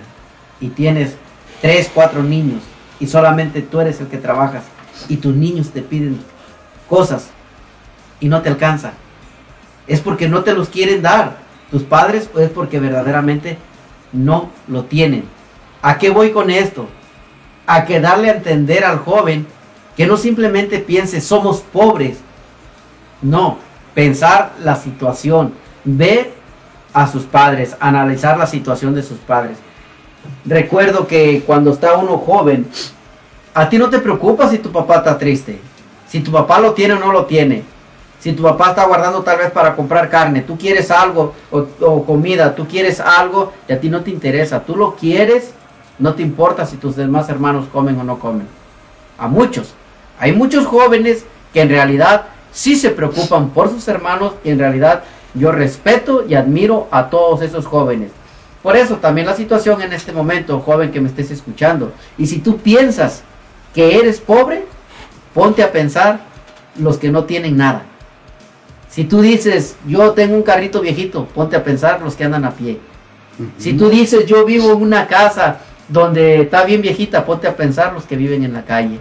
y 0.59 0.69
tienes 0.69 1.15
tres, 1.61 1.89
cuatro 1.93 2.23
niños 2.23 2.61
y 2.99 3.07
solamente 3.07 3.61
tú 3.61 3.79
eres 3.79 3.99
el 3.99 4.07
que 4.07 4.17
trabajas 4.17 4.63
y 5.09 5.17
tus 5.17 5.35
niños 5.35 5.71
te 5.71 5.81
piden 5.81 6.19
cosas 6.89 7.29
y 8.19 8.29
no 8.29 8.41
te 8.41 8.49
alcanza. 8.49 8.93
Es 9.87 10.01
porque 10.01 10.27
no 10.27 10.43
te 10.43 10.53
los 10.53 10.69
quieren 10.69 11.01
dar. 11.01 11.37
Tus 11.71 11.83
padres 11.83 12.29
pues 12.31 12.45
es 12.45 12.51
porque 12.51 12.79
verdaderamente 12.79 13.57
no 14.11 14.49
lo 14.67 14.85
tienen. 14.85 15.25
¿A 15.81 15.97
qué 15.97 16.09
voy 16.09 16.31
con 16.31 16.49
esto? 16.49 16.87
A 17.65 17.85
que 17.85 17.99
darle 17.99 18.29
a 18.29 18.35
entender 18.35 18.83
al 18.83 18.99
joven 18.99 19.45
que 19.95 20.07
no 20.07 20.17
simplemente 20.17 20.79
piense 20.79 21.21
somos 21.21 21.61
pobres. 21.61 22.19
No, 23.21 23.57
pensar 23.93 24.53
la 24.63 24.75
situación, 24.75 25.53
ver 25.87 26.33
a 26.93 27.07
sus 27.07 27.23
padres, 27.23 27.75
analizar 27.79 28.37
la 28.37 28.45
situación 28.45 28.93
de 28.93 29.03
sus 29.03 29.17
padres. 29.19 29.57
Recuerdo 30.45 31.07
que 31.07 31.43
cuando 31.45 31.71
está 31.71 31.95
uno 31.95 32.17
joven, 32.17 32.67
a 33.53 33.69
ti 33.69 33.77
no 33.77 33.89
te 33.89 33.99
preocupa 33.99 34.49
si 34.49 34.57
tu 34.57 34.71
papá 34.71 34.97
está 34.97 35.17
triste, 35.17 35.59
si 36.07 36.19
tu 36.19 36.31
papá 36.31 36.59
lo 36.59 36.73
tiene 36.73 36.95
o 36.95 36.99
no 36.99 37.11
lo 37.11 37.25
tiene, 37.25 37.63
si 38.19 38.33
tu 38.33 38.43
papá 38.43 38.69
está 38.69 38.85
guardando 38.85 39.21
tal 39.23 39.37
vez 39.37 39.51
para 39.51 39.75
comprar 39.75 40.09
carne, 40.09 40.41
tú 40.41 40.57
quieres 40.57 40.91
algo 40.91 41.33
o, 41.51 41.65
o 41.81 42.05
comida, 42.05 42.53
tú 42.55 42.67
quieres 42.67 42.99
algo 42.99 43.53
y 43.67 43.73
a 43.73 43.79
ti 43.79 43.89
no 43.89 44.01
te 44.01 44.11
interesa, 44.11 44.63
tú 44.63 44.75
lo 44.75 44.95
quieres, 44.95 45.53
no 45.99 46.15
te 46.15 46.23
importa 46.23 46.65
si 46.65 46.77
tus 46.77 46.95
demás 46.95 47.29
hermanos 47.29 47.67
comen 47.71 47.99
o 47.99 48.03
no 48.03 48.19
comen. 48.19 48.47
A 49.17 49.27
muchos, 49.27 49.73
hay 50.19 50.33
muchos 50.33 50.65
jóvenes 50.65 51.25
que 51.53 51.61
en 51.61 51.69
realidad 51.69 52.25
sí 52.51 52.75
se 52.75 52.89
preocupan 52.89 53.49
por 53.51 53.69
sus 53.69 53.87
hermanos 53.87 54.33
y 54.43 54.49
en 54.49 54.59
realidad 54.59 55.03
yo 55.37 55.51
respeto 55.51 56.25
y 56.27 56.35
admiro 56.35 56.87
a 56.91 57.09
todos 57.09 57.41
esos 57.41 57.65
jóvenes. 57.65 58.11
Por 58.63 58.75
eso 58.75 58.97
también 58.97 59.27
la 59.27 59.35
situación 59.35 59.81
en 59.81 59.93
este 59.93 60.11
momento, 60.11 60.59
joven 60.59 60.91
que 60.91 60.99
me 60.99 61.07
estés 61.07 61.31
escuchando, 61.31 61.93
y 62.17 62.27
si 62.27 62.39
tú 62.39 62.57
piensas 62.57 63.23
que 63.73 63.97
eres 63.99 64.19
pobre, 64.19 64.65
ponte 65.33 65.63
a 65.63 65.71
pensar 65.71 66.19
los 66.77 66.97
que 66.97 67.11
no 67.11 67.25
tienen 67.25 67.57
nada. 67.57 67.83
Si 68.89 69.03
tú 69.03 69.21
dices, 69.21 69.75
yo 69.85 70.11
tengo 70.11 70.35
un 70.35 70.43
carrito 70.43 70.81
viejito, 70.81 71.25
ponte 71.25 71.55
a 71.55 71.63
pensar 71.63 72.01
los 72.01 72.15
que 72.15 72.23
andan 72.23 72.45
a 72.45 72.51
pie. 72.51 72.79
Si 73.57 73.73
tú 73.73 73.89
dices, 73.89 74.25
yo 74.25 74.45
vivo 74.45 74.71
en 74.71 74.81
una 74.81 75.07
casa 75.07 75.59
donde 75.87 76.41
está 76.41 76.63
bien 76.63 76.81
viejita, 76.81 77.25
ponte 77.25 77.47
a 77.47 77.55
pensar 77.55 77.93
los 77.93 78.05
que 78.05 78.15
viven 78.15 78.43
en 78.43 78.53
la 78.53 78.65
calle. 78.65 78.99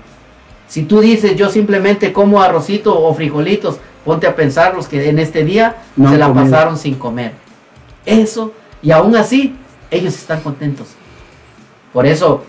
Si 0.69 0.83
tú 0.83 1.01
dices, 1.01 1.37
yo 1.37 1.49
simplemente 1.49 2.13
como 2.13 2.43
arrocito 2.43 3.01
o 3.01 3.15
frijolitos, 3.15 3.79
ponte 4.07 4.29
a 4.29 4.37
pensar 4.37 4.75
los 4.75 4.87
que 4.87 5.11
en 5.11 5.19
este 5.19 5.45
día 5.45 5.77
No 5.97 6.09
se 6.11 6.17
la 6.17 6.29
comido. 6.29 6.45
pasaron 6.45 6.79
sin 6.79 6.95
comer. 6.95 7.33
Eso, 8.07 8.53
y 8.81 8.93
aún 8.93 9.17
así, 9.17 9.57
ellos 9.91 10.15
están 10.15 10.41
contentos. 10.43 10.91
Por 11.93 12.07
eso, 12.07 12.45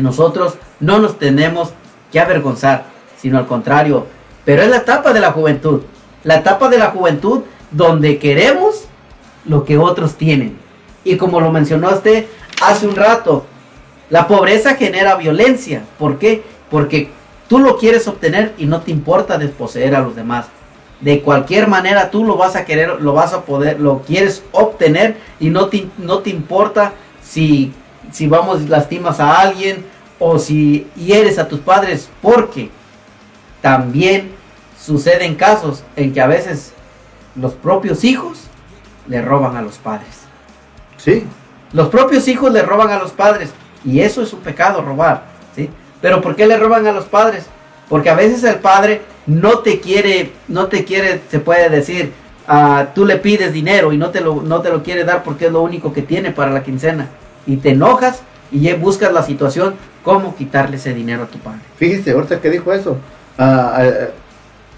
nosotros 0.00 0.54
no 0.78 1.00
nos 1.00 1.18
tenemos 1.18 1.72
que 2.12 2.20
avergonzar, 2.20 2.84
sino 3.20 3.36
al 3.36 3.48
contrario. 3.48 4.06
Pero 4.44 4.62
es 4.62 4.68
la 4.68 4.76
etapa 4.76 5.12
de 5.12 5.18
la 5.18 5.32
juventud. 5.32 5.82
La 6.22 6.36
etapa 6.36 6.68
de 6.68 6.78
la 6.78 6.90
juventud 6.92 7.42
donde 7.72 8.18
queremos 8.18 8.84
lo 9.44 9.64
que 9.64 9.78
otros 9.78 10.14
tienen. 10.14 10.56
Y 11.02 11.16
como 11.16 11.40
lo 11.40 11.50
mencionó 11.50 11.90
usted 11.90 12.26
hace 12.62 12.86
un 12.86 12.94
rato, 12.94 13.44
la 14.08 14.28
pobreza 14.28 14.76
genera 14.76 15.16
violencia. 15.16 15.82
¿Por 15.98 16.20
qué? 16.20 16.44
Porque 16.70 17.10
tú 17.48 17.58
lo 17.58 17.76
quieres 17.76 18.06
obtener 18.06 18.54
y 18.56 18.66
no 18.66 18.82
te 18.82 18.92
importa 18.92 19.36
desposeer 19.36 19.96
a 19.96 20.00
los 20.00 20.14
demás. 20.14 20.46
De 21.02 21.20
cualquier 21.20 21.66
manera 21.68 22.10
tú 22.10 22.24
lo 22.24 22.36
vas 22.36 22.56
a 22.56 22.64
querer, 22.64 23.00
lo 23.00 23.12
vas 23.12 23.34
a 23.34 23.42
poder, 23.42 23.80
lo 23.80 24.02
quieres 24.02 24.42
obtener 24.52 25.16
y 25.40 25.50
no 25.50 25.66
te, 25.66 25.88
no 25.98 26.20
te 26.20 26.30
importa 26.30 26.92
si, 27.22 27.72
si 28.12 28.28
vamos 28.28 28.68
lastimas 28.68 29.18
a 29.18 29.40
alguien 29.40 29.84
o 30.20 30.38
si 30.38 30.86
hieres 30.94 31.38
a 31.38 31.48
tus 31.48 31.58
padres, 31.58 32.08
porque 32.22 32.70
también 33.60 34.30
suceden 34.80 35.34
casos 35.34 35.82
en 35.96 36.12
que 36.12 36.20
a 36.20 36.28
veces 36.28 36.72
los 37.34 37.54
propios 37.54 38.04
hijos 38.04 38.44
le 39.08 39.20
roban 39.20 39.56
a 39.56 39.62
los 39.62 39.78
padres. 39.78 40.22
Sí. 40.96 41.24
Los 41.72 41.88
propios 41.88 42.28
hijos 42.28 42.52
le 42.52 42.62
roban 42.62 42.90
a 42.90 42.98
los 42.98 43.10
padres 43.10 43.50
y 43.84 44.00
eso 44.00 44.22
es 44.22 44.32
un 44.32 44.40
pecado 44.40 44.82
robar, 44.82 45.24
¿sí? 45.56 45.68
Pero 46.00 46.20
¿por 46.20 46.36
qué 46.36 46.46
le 46.46 46.56
roban 46.58 46.86
a 46.86 46.92
los 46.92 47.06
padres? 47.06 47.46
Porque 47.92 48.08
a 48.08 48.14
veces 48.14 48.42
el 48.44 48.54
padre 48.56 49.02
no 49.26 49.58
te 49.58 49.78
quiere, 49.78 50.30
no 50.48 50.68
te 50.68 50.82
quiere, 50.86 51.20
se 51.30 51.40
puede 51.40 51.68
decir, 51.68 52.10
ah, 52.48 52.86
tú 52.94 53.04
le 53.04 53.18
pides 53.18 53.52
dinero 53.52 53.92
y 53.92 53.98
no 53.98 54.08
te, 54.08 54.22
lo, 54.22 54.40
no 54.40 54.62
te 54.62 54.70
lo 54.70 54.82
quiere 54.82 55.04
dar 55.04 55.22
porque 55.22 55.44
es 55.48 55.52
lo 55.52 55.60
único 55.60 55.92
que 55.92 56.00
tiene 56.00 56.30
para 56.30 56.52
la 56.52 56.62
quincena. 56.62 57.10
Y 57.46 57.58
te 57.58 57.72
enojas 57.72 58.22
y 58.50 58.72
buscas 58.72 59.12
la 59.12 59.22
situación, 59.22 59.74
cómo 60.02 60.34
quitarle 60.34 60.76
ese 60.76 60.94
dinero 60.94 61.24
a 61.24 61.26
tu 61.26 61.36
padre. 61.38 61.58
Fíjese, 61.76 62.12
ahorita 62.12 62.40
que 62.40 62.48
dijo 62.48 62.72
eso, 62.72 62.96
ah, 63.36 63.82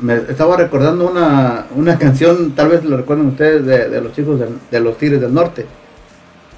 me 0.01 0.15
estaba 0.17 0.57
recordando 0.57 1.09
una, 1.09 1.67
una 1.77 1.97
canción, 2.05 2.51
tal 2.57 2.71
vez 2.71 2.85
lo 2.85 2.97
recuerden 2.97 3.29
ustedes, 3.29 3.65
de, 3.65 3.91
de 3.91 4.01
los 4.01 4.13
chicos 4.13 4.41
del- 4.41 4.59
de 4.73 4.81
los 4.81 4.99
Tigres 4.99 5.21
del 5.21 5.33
Norte, 5.33 5.67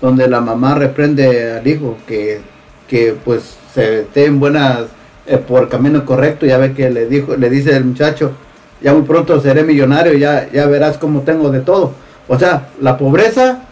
donde 0.00 0.26
la 0.26 0.40
mamá 0.40 0.74
reprende 0.74 1.52
al 1.58 1.66
hijo 1.66 1.98
que, 2.06 2.40
que 2.88 3.14
pues 3.22 3.58
se 3.74 4.00
esté 4.00 4.24
en 4.24 4.40
buenas, 4.40 4.84
eh, 5.26 5.38
por 5.38 5.68
camino 5.68 6.04
correcto, 6.04 6.46
ya 6.46 6.58
ve 6.58 6.72
que 6.72 6.90
le 6.90 7.06
dijo, 7.06 7.36
le 7.36 7.50
dice 7.50 7.76
el 7.76 7.84
muchacho, 7.84 8.32
ya 8.80 8.92
muy 8.92 9.02
pronto 9.02 9.40
seré 9.40 9.62
millonario, 9.62 10.14
ya, 10.14 10.48
ya 10.52 10.66
verás 10.66 10.98
cómo 10.98 11.22
tengo 11.22 11.50
de 11.50 11.60
todo. 11.60 11.94
O 12.28 12.38
sea, 12.38 12.68
la 12.80 12.96
pobreza 12.96 13.62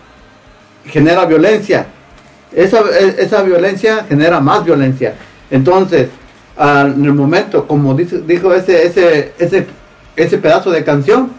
genera 0.86 1.24
violencia, 1.26 1.86
esa, 2.52 2.80
e- 2.98 3.16
esa 3.18 3.42
violencia 3.42 4.04
genera 4.08 4.40
más 4.40 4.64
violencia. 4.64 5.14
Entonces, 5.50 6.08
en 6.58 7.04
el 7.04 7.14
momento, 7.14 7.66
como 7.66 7.94
dijo 7.94 8.54
ese, 8.54 8.86
ese, 8.86 9.32
ese, 9.38 9.66
ese 10.16 10.38
pedazo 10.38 10.70
de 10.70 10.84
canción, 10.84 11.32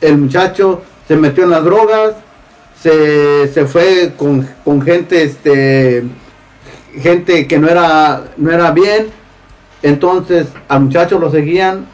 el 0.00 0.16
muchacho 0.16 0.82
se 1.06 1.16
metió 1.16 1.44
en 1.44 1.50
las 1.50 1.64
drogas, 1.64 2.14
se, 2.80 3.48
se 3.48 3.66
fue 3.66 4.12
con, 4.16 4.48
con 4.64 4.80
gente, 4.80 5.22
este, 5.22 6.04
gente 7.00 7.46
que 7.46 7.58
no 7.58 7.68
era, 7.68 8.22
no 8.36 8.50
era 8.50 8.70
bien, 8.70 9.08
entonces 9.82 10.48
al 10.68 10.80
muchacho 10.80 11.18
lo 11.18 11.30
seguían 11.30 11.86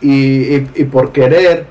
y 0.00 0.60
por 0.84 1.12
querer 1.12 1.66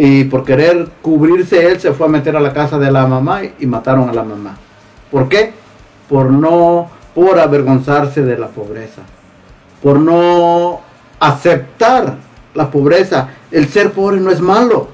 y 0.00 0.24
por 0.24 0.44
querer 0.44 0.88
cubrirse 1.02 1.66
él 1.66 1.80
se 1.80 1.92
fue 1.92 2.06
a 2.06 2.08
meter 2.08 2.36
a 2.36 2.40
la 2.40 2.52
casa 2.52 2.78
de 2.78 2.90
la 2.90 3.06
mamá 3.06 3.42
y, 3.42 3.54
y 3.58 3.66
mataron 3.66 4.08
a 4.08 4.12
la 4.12 4.22
mamá. 4.22 4.56
¿Por 5.10 5.28
qué? 5.28 5.52
Por 6.08 6.30
no, 6.30 6.88
por 7.14 7.38
avergonzarse 7.38 8.22
de 8.22 8.38
la 8.38 8.46
pobreza, 8.46 9.02
por 9.82 9.98
no 9.98 10.80
aceptar 11.18 12.16
la 12.54 12.70
pobreza. 12.70 13.30
El 13.50 13.68
ser 13.68 13.90
pobre 13.92 14.20
no 14.20 14.30
es 14.30 14.40
malo, 14.40 14.88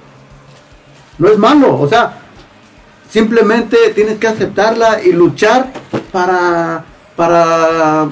no 1.19 1.29
es 1.29 1.39
malo, 1.39 1.79
o 1.79 1.87
sea, 1.87 2.21
simplemente 3.11 3.77
tienes 3.95 4.19
que 4.19 4.29
aceptarla 4.29 5.03
y 5.03 5.13
luchar 5.13 5.71
para, 6.11 6.83
para, 7.15 8.09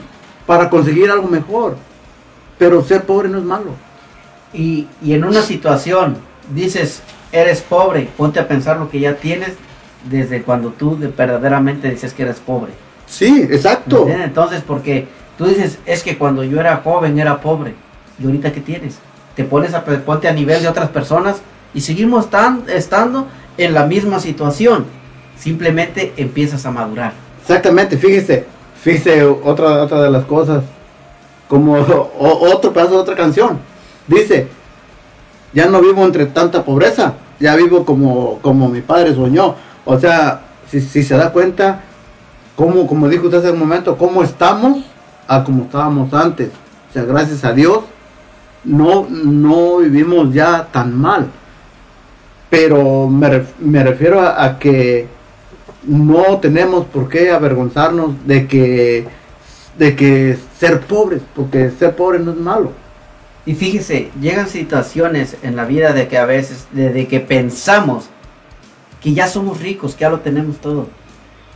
para 0.47 0.69
conseguir 0.71 1.11
algo 1.11 1.29
mejor. 1.29 1.77
Pero 2.59 2.83
ser 2.85 3.05
pobre 3.05 3.29
no 3.29 3.39
es 3.39 3.45
malo. 3.45 3.71
Y, 4.53 4.87
y 5.03 5.15
en 5.15 5.25
una 5.25 5.43
situación 5.43 6.17
dices, 6.55 7.03
eres 7.33 7.61
pobre, 7.63 8.09
ponte 8.17 8.39
a 8.39 8.47
pensar 8.49 8.77
lo 8.79 8.91
que 8.91 9.01
ya 9.01 9.17
tienes 9.17 9.55
desde 10.09 10.43
cuando 10.43 10.71
tú 10.71 10.99
de- 10.99 11.09
verdaderamente 11.09 11.91
dices 11.91 12.13
que 12.13 12.23
eres 12.25 12.39
pobre. 12.41 12.73
Sí, 13.07 13.47
¿Me 13.49 13.55
exacto. 13.55 14.07
Entonces, 14.09 14.63
porque 14.67 15.07
tú 15.39 15.47
dices, 15.47 15.79
es 15.87 16.03
que 16.03 16.19
cuando 16.19 16.45
yo 16.45 16.61
era 16.61 16.77
joven 16.85 17.19
era 17.19 17.41
pobre. 17.41 17.75
¿Y 18.19 18.27
ahorita 18.27 18.53
qué 18.53 18.61
tienes? 18.61 18.97
Te 19.35 19.45
pones 19.45 19.75
a, 19.75 19.85
ponte 19.85 20.29
a 20.29 20.33
nivel 20.33 20.61
de 20.63 20.69
otras 20.69 20.91
personas 20.91 21.41
y 21.75 21.81
seguimos 21.81 22.29
tan, 22.31 22.65
estando 22.69 23.27
en 23.57 23.73
la 23.75 23.87
misma 23.87 24.21
situación. 24.21 24.85
Simplemente 25.39 26.13
empiezas 26.17 26.65
a 26.67 26.71
madurar. 26.71 27.13
Exactamente, 27.41 27.97
fíjese, 27.97 28.47
fíjese 28.83 29.25
otra, 29.25 29.83
otra 29.83 30.03
de 30.03 30.11
las 30.11 30.25
cosas, 30.25 30.65
como 31.49 31.75
otro 31.75 32.73
pedazo 32.73 32.93
de 32.93 32.99
otra 32.99 33.15
canción. 33.15 33.59
Dice, 34.07 34.49
ya 35.53 35.67
no 35.67 35.81
vivo 35.81 36.05
entre 36.05 36.27
tanta 36.27 36.65
pobreza, 36.65 37.15
ya 37.39 37.55
vivo 37.57 37.85
como, 37.85 38.39
como 38.43 38.69
mi 38.69 38.81
padre 38.81 39.15
soñó. 39.15 39.55
O 39.85 39.99
sea, 39.99 40.43
si, 40.69 40.81
si 40.81 41.03
se 41.03 41.17
da 41.17 41.33
cuenta, 41.33 41.83
como, 42.57 42.87
como 42.87 43.09
dijo 43.09 43.27
usted 43.27 43.39
hace 43.39 43.51
un 43.53 43.59
momento, 43.59 43.97
cómo 43.97 44.23
estamos 44.23 44.79
a 45.29 45.45
como 45.45 45.65
estábamos 45.65 46.13
antes. 46.13 46.51
O 46.91 46.93
sea, 46.93 47.05
gracias 47.05 47.45
a 47.45 47.53
Dios, 47.53 47.81
no, 48.65 49.07
no 49.09 49.79
vivimos 49.79 50.33
ya 50.35 50.69
tan 50.73 50.99
mal. 50.99 51.29
Pero 52.51 53.09
me, 53.09 53.45
me 53.61 53.83
refiero 53.85 54.21
a 54.21 54.59
que 54.59 55.07
no 55.85 56.39
tenemos 56.39 56.85
por 56.87 57.09
qué 57.09 57.31
avergonzarnos 57.31 58.27
de 58.27 58.47
que 58.47 59.09
de 59.79 59.97
que 59.97 60.39
ser 60.59 60.81
pobres, 60.83 61.23
porque 61.35 61.71
ser 61.71 61.97
pobre 61.97 62.19
no 62.19 62.33
es 62.33 62.37
malo. 62.37 62.73
Y 63.47 63.55
fíjese, 63.55 64.11
llegan 64.21 64.47
situaciones 64.49 65.37
en 65.43 65.57
la 65.57 65.65
vida 65.65 65.93
de 65.93 66.09
que 66.09 66.19
a 66.19 66.27
veces, 66.27 66.67
de, 66.73 66.91
de 66.91 67.09
que 67.09 67.21
pensamos 67.21 68.05
que 69.03 69.15
ya 69.15 69.27
somos 69.27 69.61
ricos, 69.61 69.95
que 69.95 70.03
ya 70.03 70.11
lo 70.11 70.21
tenemos 70.21 70.59
todo. 70.59 70.89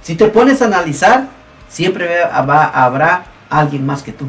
Si 0.02 0.14
te 0.16 0.26
pones 0.28 0.62
a 0.62 0.64
analizar, 0.64 1.28
siempre 1.68 2.08
va- 2.24 2.68
habrá 2.70 3.26
alguien 3.50 3.84
más 3.84 4.02
que 4.02 4.12
tú. 4.12 4.24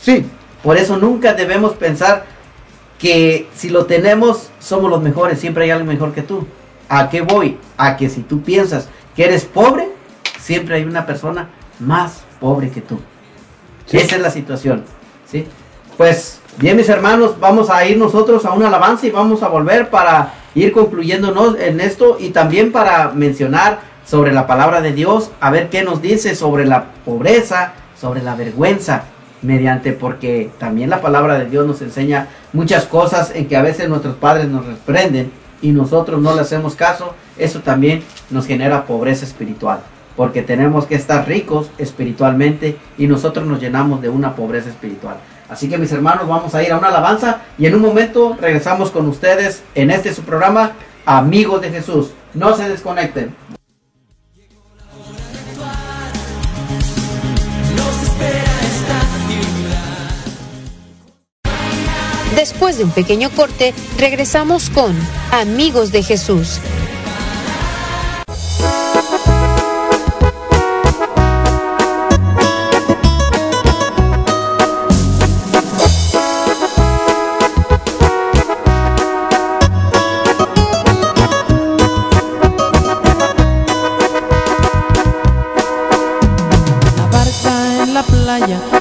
Sí, 0.00 0.24
Por 0.62 0.76
eso 0.76 0.96
nunca 0.96 1.34
debemos 1.34 1.72
pensar 1.72 2.24
que 2.98 3.48
si 3.54 3.70
lo 3.70 3.86
tenemos, 3.86 4.50
somos 4.60 4.88
los 4.90 5.02
mejores, 5.02 5.40
siempre 5.40 5.64
hay 5.64 5.70
alguien 5.70 5.88
mejor 5.88 6.12
que 6.12 6.22
tú. 6.22 6.46
¿A 6.88 7.08
qué 7.10 7.22
voy? 7.22 7.58
A 7.76 7.96
que 7.96 8.08
si 8.08 8.20
tú 8.22 8.40
piensas 8.42 8.88
que 9.20 9.26
eres 9.26 9.44
pobre, 9.44 9.86
siempre 10.38 10.76
hay 10.76 10.84
una 10.84 11.04
persona 11.04 11.50
más 11.78 12.22
pobre 12.40 12.70
que 12.70 12.80
tú. 12.80 12.98
Sí. 13.84 13.98
Esa 13.98 14.16
es 14.16 14.22
la 14.22 14.30
situación. 14.30 14.82
¿sí? 15.30 15.46
Pues 15.98 16.40
bien, 16.56 16.74
mis 16.74 16.88
hermanos, 16.88 17.38
vamos 17.38 17.68
a 17.68 17.84
ir 17.84 17.98
nosotros 17.98 18.46
a 18.46 18.52
una 18.52 18.68
alabanza 18.68 19.06
y 19.06 19.10
vamos 19.10 19.42
a 19.42 19.48
volver 19.48 19.90
para 19.90 20.32
ir 20.54 20.72
concluyéndonos 20.72 21.58
en 21.58 21.80
esto 21.80 22.16
y 22.18 22.30
también 22.30 22.72
para 22.72 23.10
mencionar 23.10 23.80
sobre 24.06 24.32
la 24.32 24.46
palabra 24.46 24.80
de 24.80 24.94
Dios, 24.94 25.30
a 25.38 25.50
ver 25.50 25.68
qué 25.68 25.82
nos 25.82 26.00
dice 26.00 26.34
sobre 26.34 26.64
la 26.64 26.86
pobreza, 27.04 27.74
sobre 28.00 28.22
la 28.22 28.36
vergüenza, 28.36 29.02
mediante 29.42 29.92
porque 29.92 30.50
también 30.58 30.88
la 30.88 31.02
palabra 31.02 31.38
de 31.38 31.44
Dios 31.44 31.66
nos 31.66 31.82
enseña 31.82 32.28
muchas 32.54 32.86
cosas 32.86 33.32
en 33.34 33.48
que 33.48 33.56
a 33.58 33.62
veces 33.62 33.86
nuestros 33.90 34.16
padres 34.16 34.48
nos 34.48 34.64
reprenden 34.64 35.30
y 35.60 35.72
nosotros 35.72 36.22
no 36.22 36.34
le 36.34 36.40
hacemos 36.40 36.74
caso, 36.74 37.14
eso 37.40 37.60
también 37.60 38.02
nos 38.30 38.46
genera 38.46 38.84
pobreza 38.84 39.24
espiritual, 39.24 39.80
porque 40.16 40.42
tenemos 40.42 40.86
que 40.86 40.94
estar 40.94 41.26
ricos 41.26 41.70
espiritualmente 41.78 42.76
y 42.98 43.06
nosotros 43.06 43.46
nos 43.46 43.60
llenamos 43.60 44.00
de 44.00 44.08
una 44.08 44.34
pobreza 44.34 44.68
espiritual. 44.68 45.16
Así 45.48 45.68
que 45.68 45.78
mis 45.78 45.90
hermanos, 45.90 46.28
vamos 46.28 46.54
a 46.54 46.62
ir 46.62 46.70
a 46.72 46.78
una 46.78 46.88
alabanza 46.88 47.40
y 47.58 47.66
en 47.66 47.74
un 47.74 47.82
momento 47.82 48.36
regresamos 48.40 48.90
con 48.90 49.08
ustedes 49.08 49.62
en 49.74 49.90
este 49.90 50.14
su 50.14 50.22
programa, 50.22 50.72
Amigos 51.06 51.60
de 51.60 51.70
Jesús. 51.70 52.10
No 52.34 52.54
se 52.56 52.68
desconecten. 52.68 53.34
Después 62.36 62.78
de 62.78 62.84
un 62.84 62.90
pequeño 62.90 63.28
corte, 63.30 63.74
regresamos 63.98 64.70
con 64.70 64.96
Amigos 65.32 65.90
de 65.90 66.02
Jesús. 66.02 66.60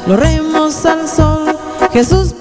Los 0.09 0.19
remos 0.19 0.85
al 0.87 1.07
sol. 1.07 1.55
Jesús 1.93 2.33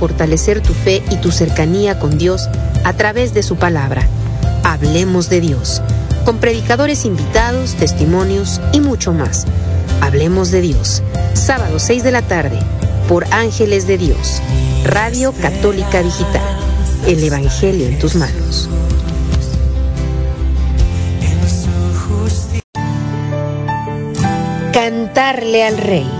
fortalecer 0.00 0.62
tu 0.62 0.72
fe 0.72 1.02
y 1.10 1.16
tu 1.16 1.30
cercanía 1.30 1.98
con 1.98 2.16
Dios 2.16 2.48
a 2.84 2.94
través 2.94 3.34
de 3.34 3.42
su 3.42 3.56
palabra. 3.56 4.08
Hablemos 4.64 5.28
de 5.28 5.42
Dios. 5.42 5.82
Con 6.24 6.38
predicadores 6.38 7.04
invitados, 7.04 7.74
testimonios 7.74 8.62
y 8.72 8.80
mucho 8.80 9.12
más. 9.12 9.46
Hablemos 10.00 10.50
de 10.50 10.62
Dios. 10.62 11.02
Sábado 11.34 11.78
6 11.78 12.02
de 12.02 12.12
la 12.12 12.22
tarde 12.22 12.58
por 13.08 13.26
Ángeles 13.30 13.86
de 13.86 13.98
Dios. 13.98 14.40
Radio 14.84 15.32
Católica 15.32 16.02
Digital. 16.02 16.42
El 17.06 17.22
Evangelio 17.22 17.86
en 17.86 17.98
tus 17.98 18.14
manos. 18.14 18.70
Cantarle 24.72 25.64
al 25.66 25.76
Rey. 25.76 26.19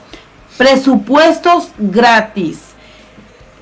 Presupuestos 0.58 1.70
gratis. 1.78 2.76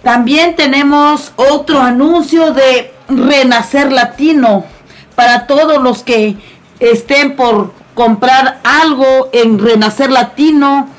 También 0.01 0.55
tenemos 0.55 1.31
otro 1.35 1.79
anuncio 1.79 2.53
de 2.53 2.91
Renacer 3.07 3.91
Latino. 3.91 4.65
Para 5.13 5.45
todos 5.45 5.79
los 5.79 6.01
que 6.01 6.37
estén 6.79 7.35
por 7.35 7.71
comprar 7.93 8.61
algo 8.63 9.29
en 9.31 9.59
Renacer 9.59 10.09
Latino, 10.09 10.89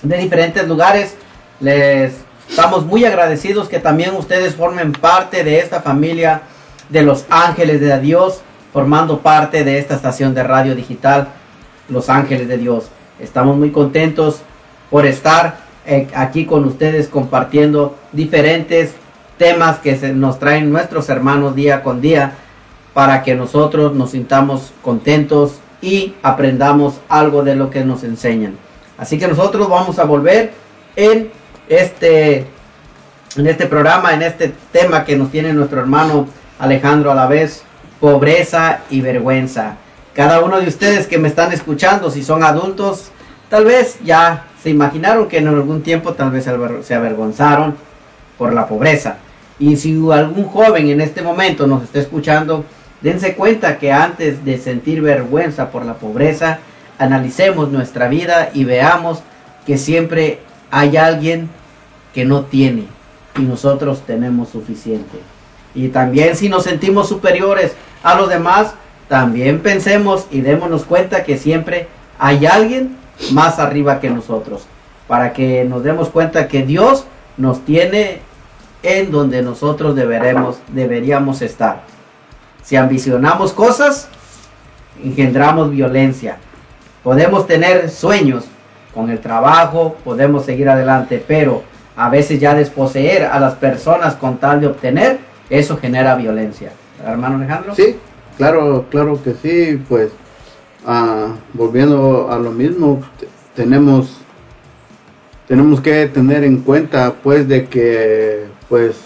de 0.00 0.16
diferentes 0.16 0.66
lugares. 0.66 1.16
Les 1.60 2.14
estamos 2.48 2.86
muy 2.86 3.04
agradecidos 3.04 3.68
que 3.68 3.78
también 3.78 4.16
ustedes 4.16 4.54
formen 4.54 4.92
parte 4.92 5.44
de 5.44 5.58
esta 5.58 5.82
familia 5.82 6.40
de 6.88 7.02
los 7.02 7.26
ángeles 7.28 7.78
de 7.78 8.00
Dios, 8.00 8.40
formando 8.72 9.20
parte 9.20 9.64
de 9.64 9.78
esta 9.78 9.96
estación 9.96 10.34
de 10.34 10.44
radio 10.44 10.74
digital 10.74 11.28
Los 11.90 12.08
Ángeles 12.08 12.48
de 12.48 12.56
Dios. 12.56 12.86
Estamos 13.18 13.58
muy 13.58 13.70
contentos 13.70 14.40
por 14.88 15.04
estar 15.04 15.63
eh, 15.86 16.08
aquí 16.14 16.46
con 16.46 16.64
ustedes 16.64 17.08
compartiendo 17.08 17.96
diferentes 18.12 18.94
temas 19.38 19.78
que 19.78 19.94
nos 20.14 20.38
traen 20.38 20.70
nuestros 20.70 21.08
hermanos 21.08 21.54
día 21.54 21.82
con 21.82 22.00
día 22.00 22.34
para 22.94 23.22
que 23.22 23.34
nosotros 23.34 23.94
nos 23.94 24.12
sintamos 24.12 24.72
contentos 24.82 25.58
y 25.82 26.14
aprendamos 26.22 27.00
algo 27.08 27.42
de 27.42 27.54
lo 27.54 27.68
que 27.70 27.84
nos 27.84 28.04
enseñan. 28.04 28.56
Así 28.96 29.18
que 29.18 29.28
nosotros 29.28 29.68
vamos 29.68 29.98
a 29.98 30.04
volver 30.04 30.52
en 30.96 31.30
este 31.68 32.46
en 33.36 33.46
este 33.48 33.66
programa, 33.66 34.14
en 34.14 34.22
este 34.22 34.52
tema 34.70 35.04
que 35.04 35.16
nos 35.16 35.30
tiene 35.30 35.52
nuestro 35.52 35.80
hermano 35.80 36.28
Alejandro 36.58 37.10
a 37.10 37.14
la 37.16 37.26
vez, 37.26 37.64
pobreza 38.00 38.80
y 38.90 39.00
vergüenza. 39.00 39.76
Cada 40.14 40.40
uno 40.40 40.60
de 40.60 40.68
ustedes 40.68 41.08
que 41.08 41.18
me 41.18 41.26
están 41.26 41.52
escuchando, 41.52 42.10
si 42.10 42.22
son 42.22 42.44
adultos, 42.44 43.10
tal 43.50 43.64
vez 43.64 43.98
ya 44.04 44.44
se 44.64 44.70
imaginaron 44.70 45.28
que 45.28 45.36
en 45.36 45.48
algún 45.48 45.82
tiempo 45.82 46.14
tal 46.14 46.30
vez 46.30 46.44
se 46.44 46.94
avergonzaron 46.94 47.74
por 48.38 48.54
la 48.54 48.66
pobreza. 48.66 49.18
Y 49.58 49.76
si 49.76 49.90
algún 50.10 50.46
joven 50.46 50.88
en 50.88 51.02
este 51.02 51.20
momento 51.20 51.66
nos 51.66 51.82
está 51.82 52.00
escuchando, 52.00 52.64
dense 53.02 53.34
cuenta 53.34 53.76
que 53.76 53.92
antes 53.92 54.42
de 54.42 54.56
sentir 54.56 55.02
vergüenza 55.02 55.70
por 55.70 55.84
la 55.84 55.96
pobreza, 55.96 56.60
analicemos 56.98 57.70
nuestra 57.70 58.08
vida 58.08 58.52
y 58.54 58.64
veamos 58.64 59.22
que 59.66 59.76
siempre 59.76 60.38
hay 60.70 60.96
alguien 60.96 61.50
que 62.14 62.24
no 62.24 62.44
tiene 62.44 62.84
y 63.36 63.42
nosotros 63.42 64.00
tenemos 64.06 64.48
suficiente. 64.48 65.18
Y 65.74 65.88
también 65.88 66.36
si 66.36 66.48
nos 66.48 66.64
sentimos 66.64 67.06
superiores 67.06 67.72
a 68.02 68.14
los 68.14 68.30
demás, 68.30 68.72
también 69.08 69.60
pensemos 69.60 70.26
y 70.30 70.40
démonos 70.40 70.84
cuenta 70.84 71.22
que 71.22 71.36
siempre 71.36 71.86
hay 72.18 72.46
alguien 72.46 73.03
más 73.32 73.58
arriba 73.58 74.00
que 74.00 74.10
nosotros, 74.10 74.66
para 75.08 75.32
que 75.32 75.64
nos 75.64 75.84
demos 75.84 76.08
cuenta 76.08 76.48
que 76.48 76.62
Dios 76.62 77.06
nos 77.36 77.64
tiene 77.64 78.20
en 78.82 79.10
donde 79.10 79.42
nosotros 79.42 79.96
deberemos, 79.96 80.58
deberíamos 80.68 81.42
estar. 81.42 81.82
Si 82.62 82.76
ambicionamos 82.76 83.52
cosas, 83.52 84.08
engendramos 85.02 85.70
violencia. 85.70 86.36
Podemos 87.02 87.46
tener 87.46 87.90
sueños 87.90 88.44
con 88.92 89.10
el 89.10 89.18
trabajo, 89.18 89.96
podemos 90.04 90.44
seguir 90.44 90.68
adelante, 90.68 91.22
pero 91.26 91.62
a 91.96 92.08
veces 92.08 92.40
ya 92.40 92.54
desposeer 92.54 93.24
a 93.24 93.38
las 93.38 93.54
personas 93.54 94.14
con 94.14 94.38
tal 94.38 94.60
de 94.60 94.68
obtener, 94.68 95.18
eso 95.50 95.76
genera 95.76 96.14
violencia. 96.14 96.72
Hermano 97.04 97.36
Alejandro. 97.36 97.74
Sí, 97.74 97.96
claro, 98.36 98.86
claro 98.90 99.20
que 99.22 99.34
sí, 99.34 99.82
pues 99.88 100.10
ah, 100.86 101.34
volviendo 101.52 102.30
a 102.30 102.38
lo 102.38 102.50
mismo, 102.50 103.02
tenemos 103.54 104.18
tenemos 105.46 105.80
que 105.80 106.06
tener 106.06 106.42
en 106.42 106.62
cuenta 106.62 107.14
pues 107.22 107.46
de 107.48 107.66
que 107.66 108.46
pues 108.68 108.96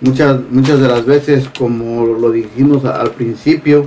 muchas 0.00 0.40
muchas 0.50 0.78
de 0.80 0.88
las 0.88 1.06
veces 1.06 1.48
como 1.58 2.04
lo 2.04 2.30
dijimos 2.30 2.84
al 2.84 3.12
principio 3.12 3.86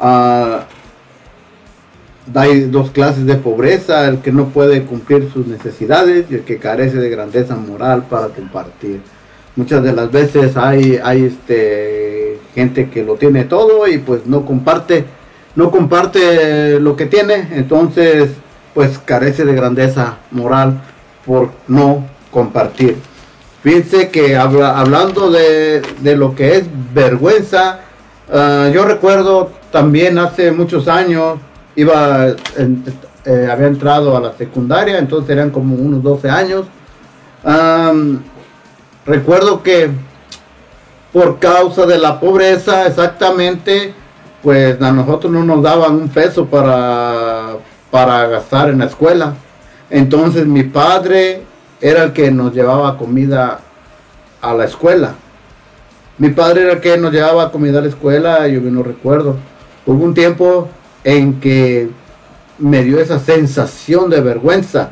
ah, 0.00 0.66
hay 2.34 2.62
dos 2.62 2.90
clases 2.90 3.26
de 3.26 3.36
pobreza, 3.36 4.08
el 4.08 4.18
que 4.18 4.32
no 4.32 4.48
puede 4.48 4.82
cumplir 4.82 5.30
sus 5.32 5.46
necesidades 5.46 6.26
y 6.30 6.34
el 6.34 6.40
que 6.42 6.58
carece 6.58 6.96
de 6.98 7.08
grandeza 7.08 7.56
moral 7.56 8.04
para 8.10 8.28
compartir. 8.28 9.00
Muchas 9.54 9.82
de 9.82 9.92
las 9.92 10.10
veces 10.10 10.56
hay, 10.56 10.98
hay 11.02 11.24
este 11.24 12.38
gente 12.54 12.90
que 12.90 13.04
lo 13.04 13.14
tiene 13.14 13.44
todo 13.44 13.86
y 13.86 13.98
pues 13.98 14.26
no 14.26 14.44
comparte, 14.44 15.04
no 15.56 15.70
comparte 15.70 16.78
lo 16.80 16.94
que 16.96 17.06
tiene, 17.06 17.48
entonces 17.52 18.30
pues 18.74 18.98
carece 18.98 19.44
de 19.44 19.54
grandeza 19.54 20.18
moral 20.30 20.80
por 21.24 21.50
no 21.66 22.04
compartir. 22.30 22.96
Fíjense 23.62 24.10
que 24.10 24.36
habla- 24.36 24.78
hablando 24.78 25.30
de, 25.30 25.80
de 26.00 26.16
lo 26.16 26.34
que 26.34 26.56
es 26.58 26.64
vergüenza, 26.94 27.80
ah, 28.30 28.70
yo 28.72 28.84
recuerdo 28.84 29.50
también 29.72 30.18
hace 30.18 30.52
muchos 30.52 30.86
años, 30.88 31.38
iba, 31.74 32.28
eh, 32.28 33.48
había 33.50 33.66
entrado 33.66 34.16
a 34.16 34.20
la 34.20 34.32
secundaria, 34.34 34.98
entonces 34.98 35.30
eran 35.30 35.50
como 35.50 35.74
unos 35.74 36.02
12 36.02 36.28
años. 36.30 36.66
Recuerdo 39.04 39.62
que 39.62 39.90
por 41.12 41.38
causa 41.38 41.86
de 41.86 41.98
la 41.98 42.20
pobreza, 42.20 42.86
exactamente, 42.86 43.94
pues 44.46 44.80
a 44.80 44.92
nosotros 44.92 45.32
no 45.32 45.42
nos 45.42 45.60
daban 45.60 45.96
un 45.96 46.08
peso 46.08 46.46
para, 46.46 47.56
para 47.90 48.28
gastar 48.28 48.70
en 48.70 48.78
la 48.78 48.84
escuela. 48.84 49.34
Entonces 49.90 50.46
mi 50.46 50.62
padre 50.62 51.42
era 51.80 52.04
el 52.04 52.12
que 52.12 52.30
nos 52.30 52.54
llevaba 52.54 52.96
comida 52.96 53.58
a 54.40 54.54
la 54.54 54.66
escuela. 54.66 55.16
Mi 56.18 56.28
padre 56.28 56.62
era 56.62 56.74
el 56.74 56.80
que 56.80 56.96
nos 56.96 57.12
llevaba 57.12 57.50
comida 57.50 57.80
a 57.80 57.82
la 57.82 57.88
escuela, 57.88 58.46
yo 58.46 58.60
no 58.60 58.84
recuerdo. 58.84 59.34
Hubo 59.84 60.04
un 60.04 60.14
tiempo 60.14 60.68
en 61.02 61.40
que 61.40 61.90
me 62.60 62.84
dio 62.84 63.00
esa 63.00 63.18
sensación 63.18 64.08
de 64.10 64.20
vergüenza. 64.20 64.90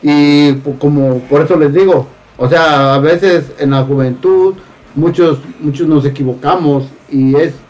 Y 0.00 0.54
como 0.78 1.18
por 1.28 1.42
eso 1.42 1.54
les 1.58 1.74
digo, 1.74 2.08
o 2.38 2.48
sea, 2.48 2.94
a 2.94 2.98
veces 2.98 3.52
en 3.58 3.72
la 3.72 3.82
juventud 3.82 4.54
muchos 4.94 5.38
muchos 5.60 5.86
nos 5.86 6.06
equivocamos 6.06 6.84
y 7.10 7.36
es 7.36 7.65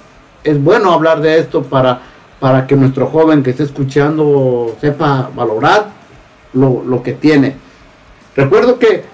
es 0.51 0.63
bueno 0.63 0.93
hablar 0.93 1.21
de 1.21 1.39
esto 1.39 1.63
para 1.63 2.01
para 2.41 2.67
que 2.67 2.77
nuestro 2.77 3.07
joven 3.07 3.43
que 3.43 3.51
esté 3.51 3.63
escuchando 3.63 4.77
sepa 4.81 5.31
valorar 5.35 5.89
lo, 6.53 6.83
lo 6.85 7.03
que 7.03 7.13
tiene. 7.13 7.57
Recuerdo 8.35 8.79
que 8.79 9.05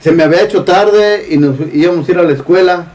se 0.00 0.12
me 0.12 0.24
había 0.24 0.42
hecho 0.42 0.64
tarde 0.64 1.26
y 1.30 1.36
nos 1.36 1.56
íbamos 1.72 2.08
a 2.08 2.12
ir 2.12 2.18
a 2.18 2.22
la 2.22 2.32
escuela 2.32 2.86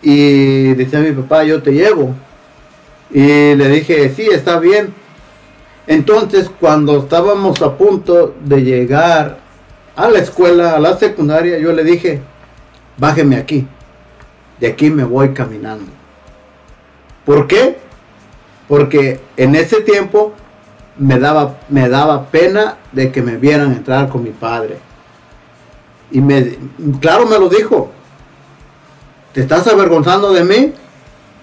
y 0.00 0.74
decía 0.74 1.00
mi 1.00 1.12
papá, 1.12 1.44
yo 1.44 1.62
te 1.62 1.72
llevo. 1.72 2.14
Y 3.10 3.54
le 3.54 3.68
dije, 3.68 4.12
sí, 4.14 4.28
está 4.32 4.58
bien. 4.58 4.94
Entonces, 5.86 6.50
cuando 6.60 6.98
estábamos 6.98 7.60
a 7.62 7.76
punto 7.76 8.34
de 8.44 8.62
llegar 8.62 9.38
a 9.96 10.08
la 10.08 10.18
escuela, 10.18 10.76
a 10.76 10.80
la 10.80 10.96
secundaria, 10.96 11.58
yo 11.58 11.72
le 11.72 11.84
dije, 11.84 12.20
bájeme 12.96 13.36
aquí. 13.36 13.66
De 14.62 14.68
aquí 14.68 14.90
me 14.90 15.02
voy 15.02 15.30
caminando. 15.30 15.90
¿Por 17.26 17.48
qué? 17.48 17.78
Porque 18.68 19.20
en 19.36 19.56
ese 19.56 19.80
tiempo 19.80 20.34
me 20.96 21.18
daba, 21.18 21.56
me 21.68 21.88
daba 21.88 22.26
pena 22.26 22.76
de 22.92 23.10
que 23.10 23.22
me 23.22 23.36
vieran 23.38 23.72
entrar 23.72 24.08
con 24.08 24.22
mi 24.22 24.30
padre. 24.30 24.78
Y 26.12 26.20
me, 26.20 26.56
claro 27.00 27.26
me 27.26 27.40
lo 27.40 27.48
dijo. 27.48 27.90
¿Te 29.32 29.40
estás 29.40 29.66
avergonzando 29.66 30.32
de 30.32 30.44
mí? 30.44 30.72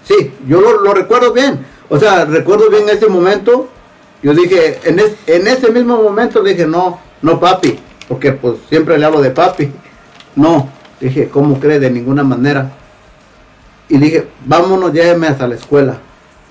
Sí, 0.02 0.32
yo 0.48 0.62
lo, 0.62 0.94
recuerdo 0.94 1.34
bien. 1.34 1.66
O 1.90 1.98
sea, 1.98 2.24
recuerdo 2.24 2.70
bien 2.70 2.88
ese 2.88 3.06
momento. 3.06 3.68
Yo 4.22 4.32
dije, 4.32 4.80
en, 4.84 4.98
en 4.98 5.46
ese 5.46 5.70
mismo 5.70 6.02
momento 6.02 6.42
dije, 6.42 6.66
no, 6.66 6.98
no 7.20 7.38
papi, 7.38 7.78
porque 8.08 8.32
pues 8.32 8.54
siempre 8.70 8.96
le 8.96 9.04
hablo 9.04 9.20
de 9.20 9.30
papi. 9.30 9.70
No, 10.36 10.70
dije, 10.98 11.28
¿cómo 11.28 11.60
cree? 11.60 11.78
De 11.78 11.90
ninguna 11.90 12.24
manera. 12.24 12.79
Y 13.90 13.98
dije, 13.98 14.26
vámonos, 14.46 14.92
lléveme 14.92 15.26
hasta 15.26 15.46
la 15.46 15.56
escuela. 15.56 15.98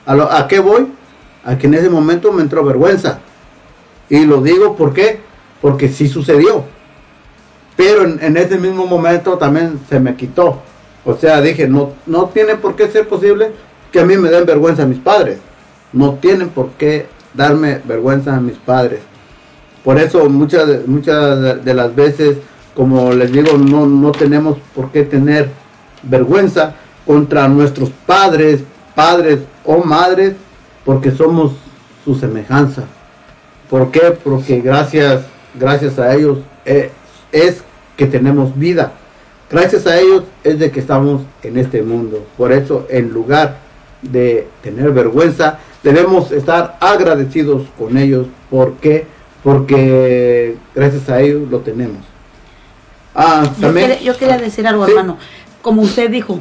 ¿A, 0.05 0.13
lo- 0.13 0.31
¿A 0.31 0.47
qué 0.47 0.59
voy? 0.59 0.87
A 1.43 1.57
que 1.57 1.65
en 1.67 1.73
ese 1.73 1.89
momento 1.89 2.31
me 2.31 2.43
entró 2.43 2.63
vergüenza. 2.63 3.19
Y 4.09 4.25
lo 4.25 4.41
digo, 4.41 4.75
¿por? 4.75 5.19
Porque 5.61 5.87
sí 5.89 6.07
sucedió. 6.07 6.65
Pero 7.75 8.03
en, 8.03 8.19
en 8.21 8.37
ese 8.37 8.57
mismo 8.57 8.85
momento 8.85 9.37
también 9.37 9.79
se 9.89 9.99
me 9.99 10.15
quitó. 10.15 10.61
O 11.05 11.15
sea, 11.15 11.39
dije, 11.41 11.67
no, 11.67 11.93
no 12.05 12.25
tiene 12.25 12.55
por 12.55 12.75
qué 12.75 12.89
ser 12.89 13.07
posible 13.07 13.51
que 13.91 14.01
a 14.01 14.05
mí 14.05 14.17
me 14.17 14.29
den 14.29 14.45
vergüenza 14.45 14.83
a 14.83 14.85
mis 14.85 14.99
padres. 14.99 15.39
No 15.93 16.15
tienen 16.15 16.49
por 16.49 16.71
qué 16.71 17.07
darme 17.33 17.81
vergüenza 17.85 18.35
a 18.35 18.41
mis 18.41 18.57
padres. 18.57 18.99
Por 19.83 19.97
eso 19.97 20.27
muchas 20.29 20.85
muchas 20.87 21.63
de 21.63 21.73
las 21.73 21.95
veces, 21.95 22.37
como 22.75 23.13
les 23.13 23.31
digo, 23.31 23.57
no, 23.57 23.85
no 23.87 24.11
tenemos 24.11 24.57
por 24.75 24.91
qué 24.91 25.03
tener 25.03 25.49
vergüenza 26.03 26.75
contra 27.09 27.47
nuestros 27.47 27.89
padres, 28.05 28.61
padres 28.93 29.39
o 29.65 29.83
madres, 29.83 30.35
porque 30.85 31.09
somos 31.09 31.53
su 32.05 32.13
semejanza. 32.13 32.83
¿Por 33.67 33.89
qué? 33.89 34.15
Porque 34.23 34.61
gracias, 34.61 35.23
gracias 35.55 35.97
a 35.97 36.13
ellos 36.13 36.37
eh, 36.65 36.91
es 37.31 37.63
que 37.97 38.05
tenemos 38.05 38.55
vida. 38.55 38.91
Gracias 39.49 39.87
a 39.87 39.99
ellos 39.99 40.25
es 40.43 40.59
de 40.59 40.69
que 40.69 40.81
estamos 40.81 41.23
en 41.41 41.57
este 41.57 41.81
mundo. 41.81 42.27
Por 42.37 42.51
eso, 42.51 42.85
en 42.91 43.11
lugar 43.11 43.57
de 44.03 44.47
tener 44.61 44.91
vergüenza, 44.91 45.57
debemos 45.81 46.31
estar 46.31 46.77
agradecidos 46.79 47.63
con 47.75 47.97
ellos. 47.97 48.27
¿Por 48.51 48.73
qué? 48.73 49.07
Porque 49.43 50.57
gracias 50.75 51.09
a 51.09 51.19
ellos 51.21 51.49
lo 51.49 51.61
tenemos. 51.61 52.03
Ah, 53.15 53.51
Yo 53.59 53.73
quería, 53.73 53.99
yo 53.99 54.15
quería 54.15 54.37
decir 54.37 54.67
algo, 54.67 54.85
Sí. 54.85 54.91
hermano. 54.91 55.17
Como 55.63 55.81
usted 55.81 56.11
dijo, 56.11 56.39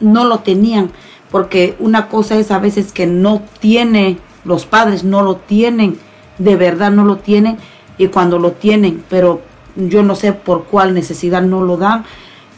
no 0.00 0.24
lo 0.24 0.40
tenían, 0.40 0.90
porque 1.30 1.76
una 1.78 2.08
cosa 2.08 2.36
es 2.36 2.50
a 2.50 2.58
veces 2.58 2.92
que 2.92 3.06
no 3.06 3.42
tiene, 3.60 4.18
los 4.44 4.66
padres 4.66 5.04
no 5.04 5.22
lo 5.22 5.36
tienen, 5.36 5.98
de 6.38 6.56
verdad 6.56 6.90
no 6.90 7.04
lo 7.04 7.16
tienen, 7.16 7.58
y 7.98 8.08
cuando 8.08 8.38
lo 8.38 8.52
tienen, 8.52 9.02
pero 9.08 9.40
yo 9.76 10.02
no 10.02 10.14
sé 10.14 10.32
por 10.32 10.64
cuál 10.64 10.94
necesidad 10.94 11.42
no 11.42 11.62
lo 11.62 11.76
dan. 11.76 12.04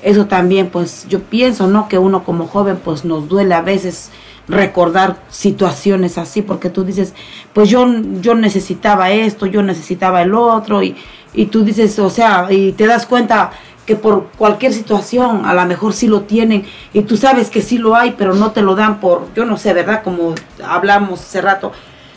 Eso 0.02 0.26
también, 0.26 0.68
pues 0.70 1.06
yo 1.08 1.20
pienso, 1.20 1.66
¿no? 1.66 1.88
Que 1.88 1.98
uno 1.98 2.24
como 2.24 2.46
joven, 2.46 2.78
pues 2.82 3.04
nos 3.04 3.28
duele 3.28 3.54
a 3.54 3.62
veces 3.62 4.10
recordar 4.46 5.22
situaciones 5.28 6.18
así, 6.18 6.42
porque 6.42 6.70
tú 6.70 6.84
dices, 6.84 7.14
pues 7.52 7.68
yo, 7.68 7.86
yo 8.20 8.34
necesitaba 8.34 9.10
esto, 9.10 9.46
yo 9.46 9.62
necesitaba 9.62 10.22
el 10.22 10.34
otro, 10.34 10.82
y, 10.82 10.96
y 11.34 11.46
tú 11.46 11.64
dices, 11.64 11.98
o 11.98 12.10
sea, 12.10 12.46
y 12.50 12.72
te 12.72 12.86
das 12.86 13.06
cuenta 13.06 13.50
que 13.88 13.96
por 13.96 14.26
cualquier 14.36 14.74
situación 14.74 15.46
a 15.46 15.54
lo 15.54 15.64
mejor 15.64 15.94
sí 15.94 16.08
lo 16.08 16.20
tienen 16.20 16.66
y 16.92 17.00
tú 17.04 17.16
sabes 17.16 17.48
que 17.48 17.62
sí 17.62 17.78
lo 17.78 17.96
hay, 17.96 18.16
pero 18.18 18.34
no 18.34 18.50
te 18.50 18.60
lo 18.60 18.74
dan 18.74 19.00
por, 19.00 19.32
yo 19.34 19.46
no 19.46 19.56
sé, 19.56 19.72
¿verdad? 19.72 20.02
Como 20.04 20.34
hablamos 20.62 21.20
hace 21.20 21.40
rato, 21.40 21.72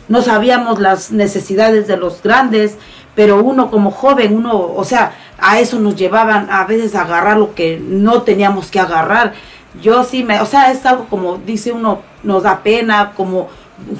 no 0.06 0.20
sabíamos 0.20 0.80
las 0.80 1.12
necesidades 1.12 1.86
de 1.86 1.96
los 1.96 2.22
grandes, 2.22 2.76
pero 3.14 3.42
uno 3.42 3.70
como 3.70 3.90
joven, 3.90 4.36
uno, 4.36 4.54
o 4.54 4.84
sea, 4.84 5.12
a 5.38 5.60
eso 5.60 5.80
nos 5.80 5.96
llevaban 5.96 6.50
a 6.50 6.66
veces 6.66 6.94
a 6.94 7.04
agarrar 7.04 7.38
lo 7.38 7.54
que 7.54 7.80
no 7.82 8.20
teníamos 8.20 8.70
que 8.70 8.78
agarrar. 8.78 9.32
Yo 9.80 10.04
sí 10.04 10.24
me, 10.24 10.42
o 10.42 10.46
sea, 10.46 10.72
es 10.72 10.84
algo 10.84 11.06
como 11.06 11.38
dice 11.38 11.72
uno, 11.72 12.02
nos 12.22 12.42
da 12.42 12.62
pena, 12.62 13.12
como 13.16 13.48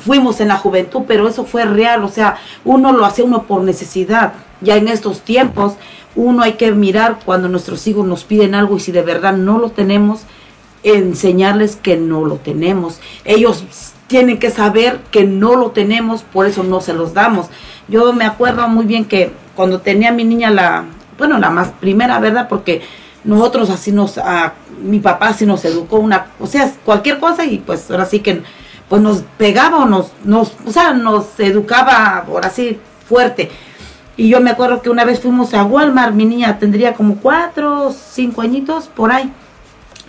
fuimos 0.05 0.41
en 0.41 0.49
la 0.49 0.59
juventud, 0.59 1.05
pero 1.09 1.27
eso 1.27 1.47
fue 1.47 1.65
real, 1.65 2.05
o 2.05 2.09
sea, 2.09 2.37
uno 2.67 2.93
lo 2.93 3.07
hace 3.07 3.23
uno 3.23 3.45
por 3.45 3.63
necesidad. 3.63 4.35
Ya 4.61 4.77
en 4.77 4.87
estos 4.89 5.23
tiempos, 5.23 5.75
uno 6.15 6.43
hay 6.43 6.55
que 6.55 6.73
mirar 6.73 7.21
cuando 7.25 7.49
nuestros 7.49 7.87
hijos 7.87 8.07
nos 8.07 8.25
piden 8.25 8.55
algo 8.55 8.77
y 8.77 8.81
si 8.81 8.93
de 8.93 9.03
verdad 9.03 9.33
no 9.35 9.59
lo 9.59 9.71
tenemos, 9.71 10.23
enseñarles 10.83 11.77
que 11.77 11.97
no 11.97 12.25
lo 12.25 12.37
tenemos. 12.37 13.01
Ellos 13.25 13.65
tienen 14.07 14.39
que 14.39 14.51
saber 14.51 15.01
que 15.11 15.25
no 15.25 15.57
lo 15.57 15.71
tenemos, 15.71 16.23
por 16.23 16.47
eso 16.47 16.63
no 16.65 16.81
se 16.81 16.93
los 16.93 17.15
damos. 17.15 17.47
Yo 17.89 18.13
me 18.13 18.25
acuerdo 18.25 18.69
muy 18.69 18.85
bien 18.85 19.05
que 19.07 19.33
cuando 19.55 19.81
tenía 19.81 20.13
mi 20.13 20.25
niña 20.25 20.51
la, 20.51 20.85
bueno, 21.19 21.39
la 21.39 21.51
más 21.51 21.69
primera, 21.81 22.19
¿verdad? 22.19 22.49
Porque 22.49 22.83
nosotros 23.25 23.71
así 23.71 23.93
nos, 23.93 24.19
a, 24.19 24.55
mi 24.83 24.99
papá 24.99 25.29
así 25.29 25.47
nos 25.47 25.65
educó 25.65 25.97
una, 25.97 26.27
o 26.41 26.47
sea, 26.47 26.73
cualquier 26.85 27.19
cosa 27.21 27.45
y 27.45 27.59
pues 27.59 27.91
ahora 27.91 28.05
sí 28.05 28.21
que 28.21 28.43
pues 28.89 29.01
nos 29.01 29.23
pegaba 29.39 29.79
o 29.79 29.87
nos, 29.87 30.13
nos, 30.25 30.53
o 30.67 30.73
sea, 30.73 30.93
nos 30.93 31.39
educaba 31.41 32.25
ahora 32.27 32.51
sí 32.51 32.79
fuerte. 33.09 33.51
Y 34.23 34.29
yo 34.29 34.41
me 34.41 34.51
acuerdo 34.51 34.83
que 34.83 34.89
una 34.89 35.05
vez 35.05 35.19
fuimos 35.19 35.53
a 35.53 35.65
Walmart, 35.65 36.15
mi 36.15 36.25
niña 36.25 36.57
tendría 36.57 36.95
como 36.95 37.17
cuatro, 37.17 37.93
cinco 37.93 38.43
añitos 38.43 38.87
por 38.87 39.11
ahí. 39.11 39.29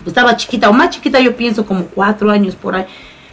Pues 0.03 0.10
estaba 0.10 0.38
chiquita, 0.38 0.69
o 0.69 0.73
más 0.73 0.91
chiquita 0.91 1.19
yo 1.19 1.35
pienso 1.35 1.65
como 1.65 1.85
cuatro 1.85 2.30
años 2.30 2.56
por 2.56 2.76
ahí. 2.76 2.85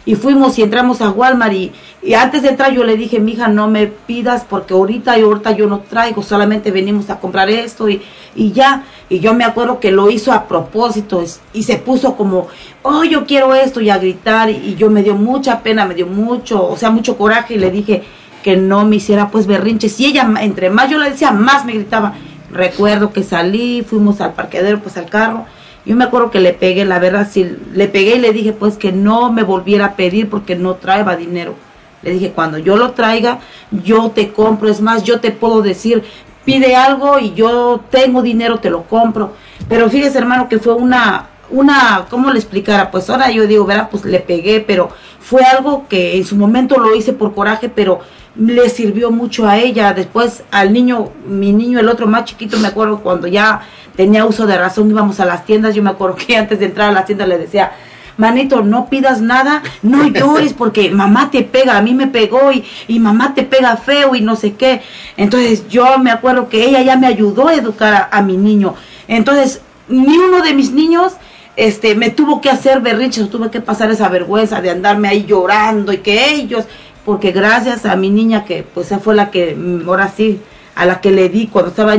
Y 0.05 0.15
fuimos 0.15 0.57
y 0.57 0.63
entramos 0.63 0.99
a 1.01 1.11
Walmart 1.11 1.53
y, 1.53 1.71
y 2.01 2.15
antes 2.15 2.41
de 2.41 2.49
entrar 2.49 2.73
yo 2.73 2.83
le 2.83 2.97
dije, 2.97 3.19
mija, 3.19 3.47
no 3.47 3.67
me 3.67 3.85
pidas 3.85 4.43
porque 4.43 4.73
ahorita 4.73 5.19
y 5.19 5.21
ahorita 5.21 5.51
yo 5.51 5.67
no 5.67 5.81
traigo, 5.81 6.23
solamente 6.23 6.71
venimos 6.71 7.11
a 7.11 7.19
comprar 7.19 7.47
esto 7.51 7.87
y, 7.87 8.01
y 8.33 8.51
ya. 8.51 8.83
Y 9.07 9.19
yo 9.19 9.35
me 9.35 9.43
acuerdo 9.43 9.79
que 9.79 9.91
lo 9.91 10.09
hizo 10.09 10.31
a 10.31 10.47
propósito 10.47 11.23
y 11.53 11.61
se 11.61 11.75
puso 11.77 12.15
como, 12.17 12.47
oh, 12.81 13.03
yo 13.03 13.27
quiero 13.27 13.53
esto 13.53 13.81
y 13.81 13.91
a 13.91 13.99
gritar 13.99 14.49
y, 14.49 14.55
y 14.55 14.75
yo 14.77 14.89
me 14.89 15.03
dio 15.03 15.13
mucha 15.13 15.61
pena, 15.61 15.85
me 15.85 15.93
dio 15.93 16.07
mucho, 16.07 16.67
o 16.67 16.75
sea, 16.75 16.89
mucho 16.89 17.19
coraje 17.19 17.53
y 17.53 17.59
le 17.59 17.69
dije 17.69 18.01
que 18.43 18.57
no 18.57 18.85
me 18.85 18.97
hiciera 18.97 19.29
pues 19.29 19.47
berrinches. 19.47 19.99
Y 19.99 20.07
ella, 20.07 20.29
entre 20.41 20.69
más 20.69 20.89
yo 20.89 20.97
le 20.97 21.11
decía, 21.11 21.31
más 21.31 21.65
me 21.65 21.73
gritaba. 21.73 22.13
Recuerdo 22.51 23.13
que 23.13 23.23
salí, 23.23 23.81
fuimos 23.81 24.21
al 24.21 24.33
parqueadero, 24.33 24.79
pues 24.79 24.97
al 24.97 25.05
carro. 25.05 25.45
Yo 25.85 25.95
me 25.95 26.03
acuerdo 26.03 26.29
que 26.29 26.39
le 26.39 26.53
pegué, 26.53 26.85
la 26.85 26.99
verdad, 26.99 27.27
sí, 27.31 27.57
le 27.73 27.87
pegué 27.87 28.17
y 28.17 28.19
le 28.19 28.33
dije 28.33 28.53
pues 28.53 28.77
que 28.77 28.91
no 28.91 29.31
me 29.31 29.43
volviera 29.43 29.85
a 29.85 29.95
pedir 29.95 30.29
porque 30.29 30.55
no 30.55 30.75
traeba 30.75 31.15
dinero. 31.15 31.55
Le 32.03 32.11
dije, 32.11 32.31
cuando 32.31 32.57
yo 32.57 32.77
lo 32.77 32.91
traiga, 32.91 33.39
yo 33.71 34.11
te 34.11 34.31
compro. 34.31 34.69
Es 34.69 34.81
más, 34.81 35.03
yo 35.03 35.19
te 35.19 35.31
puedo 35.31 35.61
decir, 35.61 36.03
pide 36.45 36.75
algo 36.75 37.19
y 37.19 37.33
yo 37.33 37.81
tengo 37.89 38.21
dinero, 38.21 38.59
te 38.59 38.69
lo 38.69 38.83
compro. 38.83 39.33
Pero 39.69 39.89
fíjese, 39.89 40.17
hermano, 40.17 40.49
que 40.49 40.59
fue 40.59 40.73
una, 40.73 41.29
una, 41.49 42.05
¿cómo 42.09 42.31
le 42.31 42.39
explicara? 42.39 42.91
Pues 42.91 43.09
ahora 43.09 43.31
yo 43.31 43.47
digo, 43.47 43.65
verá, 43.65 43.89
pues 43.89 44.05
le 44.05 44.19
pegué, 44.19 44.59
pero 44.59 44.89
fue 45.19 45.43
algo 45.43 45.87
que 45.87 46.17
en 46.17 46.25
su 46.25 46.35
momento 46.35 46.79
lo 46.79 46.95
hice 46.95 47.13
por 47.13 47.33
coraje, 47.33 47.69
pero 47.69 47.99
le 48.35 48.69
sirvió 48.69 49.11
mucho 49.11 49.47
a 49.47 49.57
ella. 49.57 49.93
Después 49.93 50.43
al 50.51 50.73
niño, 50.73 51.09
mi 51.27 51.51
niño, 51.51 51.79
el 51.79 51.89
otro 51.89 52.07
más 52.07 52.25
chiquito, 52.25 52.57
me 52.57 52.67
acuerdo 52.67 52.99
cuando 52.99 53.27
ya 53.27 53.61
tenía 53.95 54.25
uso 54.25 54.45
de 54.45 54.57
razón, 54.57 54.89
íbamos 54.89 55.19
a 55.19 55.25
las 55.25 55.45
tiendas, 55.45 55.75
yo 55.75 55.83
me 55.83 55.89
acuerdo 55.89 56.15
que 56.15 56.37
antes 56.37 56.59
de 56.59 56.65
entrar 56.65 56.89
a 56.89 56.93
las 56.93 57.05
tiendas 57.05 57.27
le 57.27 57.37
decía, 57.37 57.71
manito, 58.17 58.61
no 58.61 58.87
pidas 58.89 59.21
nada, 59.21 59.61
no 59.81 60.07
llores 60.07 60.53
porque 60.53 60.89
mamá 60.91 61.29
te 61.31 61.43
pega, 61.43 61.77
a 61.77 61.81
mí 61.81 61.93
me 61.93 62.07
pegó 62.07 62.51
y, 62.51 62.63
y 62.87 62.99
mamá 62.99 63.33
te 63.33 63.43
pega 63.43 63.77
feo 63.77 64.15
y 64.15 64.21
no 64.21 64.35
sé 64.35 64.53
qué. 64.53 64.81
Entonces 65.17 65.67
yo 65.67 65.97
me 65.99 66.11
acuerdo 66.11 66.49
que 66.49 66.65
ella 66.65 66.81
ya 66.81 66.97
me 66.97 67.07
ayudó 67.07 67.49
a 67.49 67.55
educar 67.55 67.93
a, 67.93 68.17
a 68.17 68.21
mi 68.21 68.37
niño. 68.37 68.75
Entonces, 69.07 69.61
ni 69.89 70.17
uno 70.17 70.41
de 70.41 70.53
mis 70.53 70.71
niños 70.71 71.13
este 71.55 71.95
me 71.95 72.09
tuvo 72.09 72.39
que 72.39 72.49
hacer 72.49 72.79
berrinches, 72.79 73.29
tuve 73.29 73.51
que 73.51 73.61
pasar 73.61 73.91
esa 73.91 74.07
vergüenza 74.09 74.61
de 74.61 74.69
andarme 74.69 75.09
ahí 75.09 75.25
llorando 75.25 75.91
y 75.91 75.97
que 75.97 76.33
ellos, 76.33 76.65
porque 77.05 77.31
gracias 77.31 77.85
a 77.85 77.95
mi 77.95 78.09
niña 78.09 78.45
que 78.45 78.63
pues 78.63 78.89
fue 79.01 79.15
la 79.15 79.31
que 79.31 79.55
mm, 79.55 79.87
ahora 79.87 80.09
sí 80.09 80.39
a 80.75 80.85
la 80.85 81.01
que 81.01 81.11
le 81.11 81.29
di 81.29 81.47
cuando 81.47 81.69
estaba 81.69 81.95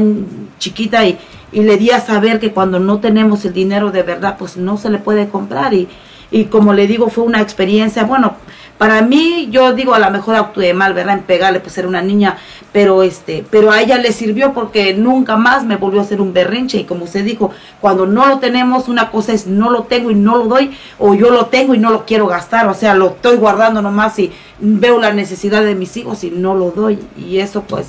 chiquita 0.58 1.04
y, 1.04 1.18
y 1.52 1.62
le 1.62 1.76
di 1.76 1.90
a 1.90 2.00
saber 2.00 2.40
que 2.40 2.52
cuando 2.52 2.78
no 2.78 3.00
tenemos 3.00 3.44
el 3.44 3.52
dinero 3.52 3.90
de 3.90 4.02
verdad 4.02 4.36
pues 4.38 4.56
no 4.56 4.76
se 4.76 4.90
le 4.90 4.98
puede 4.98 5.28
comprar. 5.28 5.74
Y, 5.74 5.88
y 6.30 6.46
como 6.46 6.72
le 6.72 6.86
digo 6.86 7.10
fue 7.10 7.24
una 7.24 7.40
experiencia 7.40 8.04
bueno 8.04 8.36
para 8.78 9.02
mí 9.02 9.48
yo 9.50 9.74
digo 9.74 9.94
a 9.94 9.98
lo 9.98 10.10
mejor 10.10 10.34
actué 10.34 10.72
mal 10.72 10.94
verdad 10.94 11.18
en 11.18 11.24
pegarle 11.24 11.60
pues 11.60 11.76
era 11.76 11.86
una 11.86 12.00
niña 12.02 12.38
pero 12.72 13.02
este 13.02 13.44
pero 13.50 13.70
a 13.70 13.80
ella 13.80 13.98
le 13.98 14.12
sirvió 14.12 14.54
porque 14.54 14.94
nunca 14.94 15.36
más 15.36 15.64
me 15.64 15.76
volvió 15.76 16.00
a 16.00 16.04
hacer 16.04 16.20
un 16.20 16.32
berrinche. 16.32 16.78
Y 16.78 16.84
como 16.84 17.04
usted 17.04 17.24
dijo 17.24 17.50
cuando 17.80 18.06
no 18.06 18.26
lo 18.26 18.38
tenemos 18.38 18.88
una 18.88 19.10
cosa 19.10 19.32
es 19.32 19.46
no 19.46 19.70
lo 19.70 19.84
tengo 19.84 20.10
y 20.10 20.14
no 20.14 20.38
lo 20.38 20.46
doy 20.46 20.72
o 20.98 21.14
yo 21.14 21.30
lo 21.30 21.46
tengo 21.46 21.74
y 21.74 21.78
no 21.78 21.90
lo 21.90 22.06
quiero 22.06 22.26
gastar. 22.26 22.66
O 22.68 22.74
sea 22.74 22.94
lo 22.94 23.08
estoy 23.08 23.36
guardando 23.36 23.82
nomás 23.82 24.18
y 24.18 24.32
veo 24.58 24.98
la 24.98 25.12
necesidad 25.12 25.62
de 25.62 25.74
mis 25.74 25.96
hijos 25.96 26.24
y 26.24 26.30
no 26.30 26.54
lo 26.54 26.70
doy. 26.70 26.98
Y 27.16 27.38
eso 27.38 27.62
pues 27.62 27.88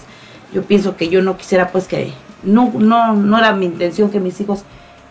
yo 0.54 0.64
pienso 0.64 0.98
que 0.98 1.08
yo 1.10 1.22
no 1.22 1.38
quisiera 1.38 1.70
pues 1.70 1.88
que 1.88 2.14
no 2.44 2.72
no 2.78 3.14
no 3.14 3.38
era 3.38 3.54
mi 3.54 3.66
intención 3.66 4.12
que 4.12 4.20
mis 4.20 4.40
hijos 4.42 4.64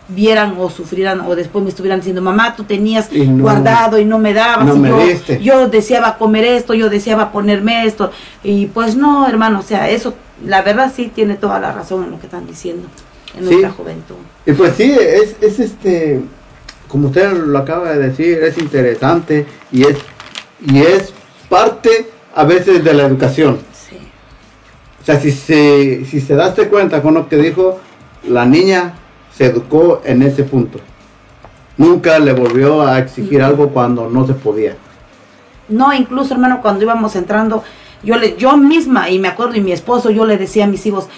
vieran 0.09 0.57
o 0.59 0.69
sufrieran 0.69 1.21
o 1.23 1.35
después 1.37 1.63
me 1.63 1.71
estuvieran 1.71 2.01
diciendo, 2.01 2.21
mamá, 2.23 2.55
tú 2.57 2.65
tenías 2.65 3.09
Y 3.13 3.27
no- 3.27 3.43
guardado 3.45 3.99
y 3.99 4.05
no 4.05 4.19
me 4.19 4.35
dabas. 4.35 4.67
no 4.67 4.77
y 4.77 4.79
me 4.79 4.89
yo, 4.91 4.99
diste". 4.99 5.41
yo 5.43 5.69
deseaba 5.69 6.19
comer 6.19 6.45
esto, 6.45 6.75
yo 6.75 6.91
deseaba 6.91 7.33
ponerme 7.33 7.87
esto. 7.87 8.11
Y 8.43 8.67
pues 8.67 8.97
no, 8.97 9.27
hermano, 9.29 9.61
o 9.61 9.63
sea, 9.63 9.89
eso, 9.89 10.15
la 10.45 10.63
verdad 10.63 10.93
sí 10.95 11.11
tiene 11.15 11.35
toda 11.37 11.61
la 11.61 11.73
razón 11.73 12.05
en 12.05 12.11
lo 12.11 12.19
que 12.21 12.27
están 12.27 12.47
diciendo 12.47 12.89
en 13.35 13.45
Sí. 13.45 13.51
nuestra 13.51 13.71
juventud. 13.71 14.17
Y 14.45 14.53
pues 14.53 14.75
sí, 14.77 14.93
es, 14.99 15.37
es 15.41 15.59
este, 15.61 16.21
como 16.89 17.09
usted 17.09 17.33
lo 17.33 17.59
acaba 17.59 17.91
de 17.93 18.09
decir, 18.09 18.39
es 18.43 18.59
interesante 18.59 19.47
y 19.71 19.85
es, 19.85 19.97
y 20.67 20.79
es 20.83 21.15
parte 21.49 22.11
a 22.35 22.45
veces 22.45 22.83
de 22.85 22.93
la 22.93 23.05
educación. 23.05 23.61
Sí. 23.73 23.97
O 25.01 25.05
sea, 25.05 25.19
si 25.21 25.31
se, 25.31 26.05
si 26.05 26.21
se 26.21 26.35
daste 26.35 26.69
cuenta 26.69 27.01
con 27.03 27.15
lo 27.15 27.29
que 27.29 27.37
dijo, 27.37 27.81
la 28.29 28.45
niña 28.45 28.95
se 29.43 29.49
educó 29.49 30.01
en 30.05 30.23
ese 30.23 30.45
punto. 30.45 30.79
Nunca 31.77 32.17
le 32.21 32.33
volvió 32.33 32.83
a 32.83 33.01
exigir 33.01 33.43
algo 33.43 33.71
cuando 33.71 34.09
no 34.09 34.25
se 34.25 34.35
podía. 34.35 34.77
No, 35.69 35.93
incluso 35.93 36.35
hermano, 36.35 36.61
cuando 36.63 36.85
íbamos 36.85 37.17
entrando, 37.17 37.65
yo 38.05 38.19
le, 38.19 38.37
yo 38.37 38.57
misma, 38.57 39.11
y 39.11 39.19
me 39.19 39.27
acuerdo, 39.27 39.57
y 39.57 39.61
mi 39.61 39.73
esposo, 39.73 40.11
yo 40.11 40.27
le 40.27 40.39
decía 40.39 40.65
a 40.65 40.69
mis 40.69 40.87
hijos, 40.87 41.09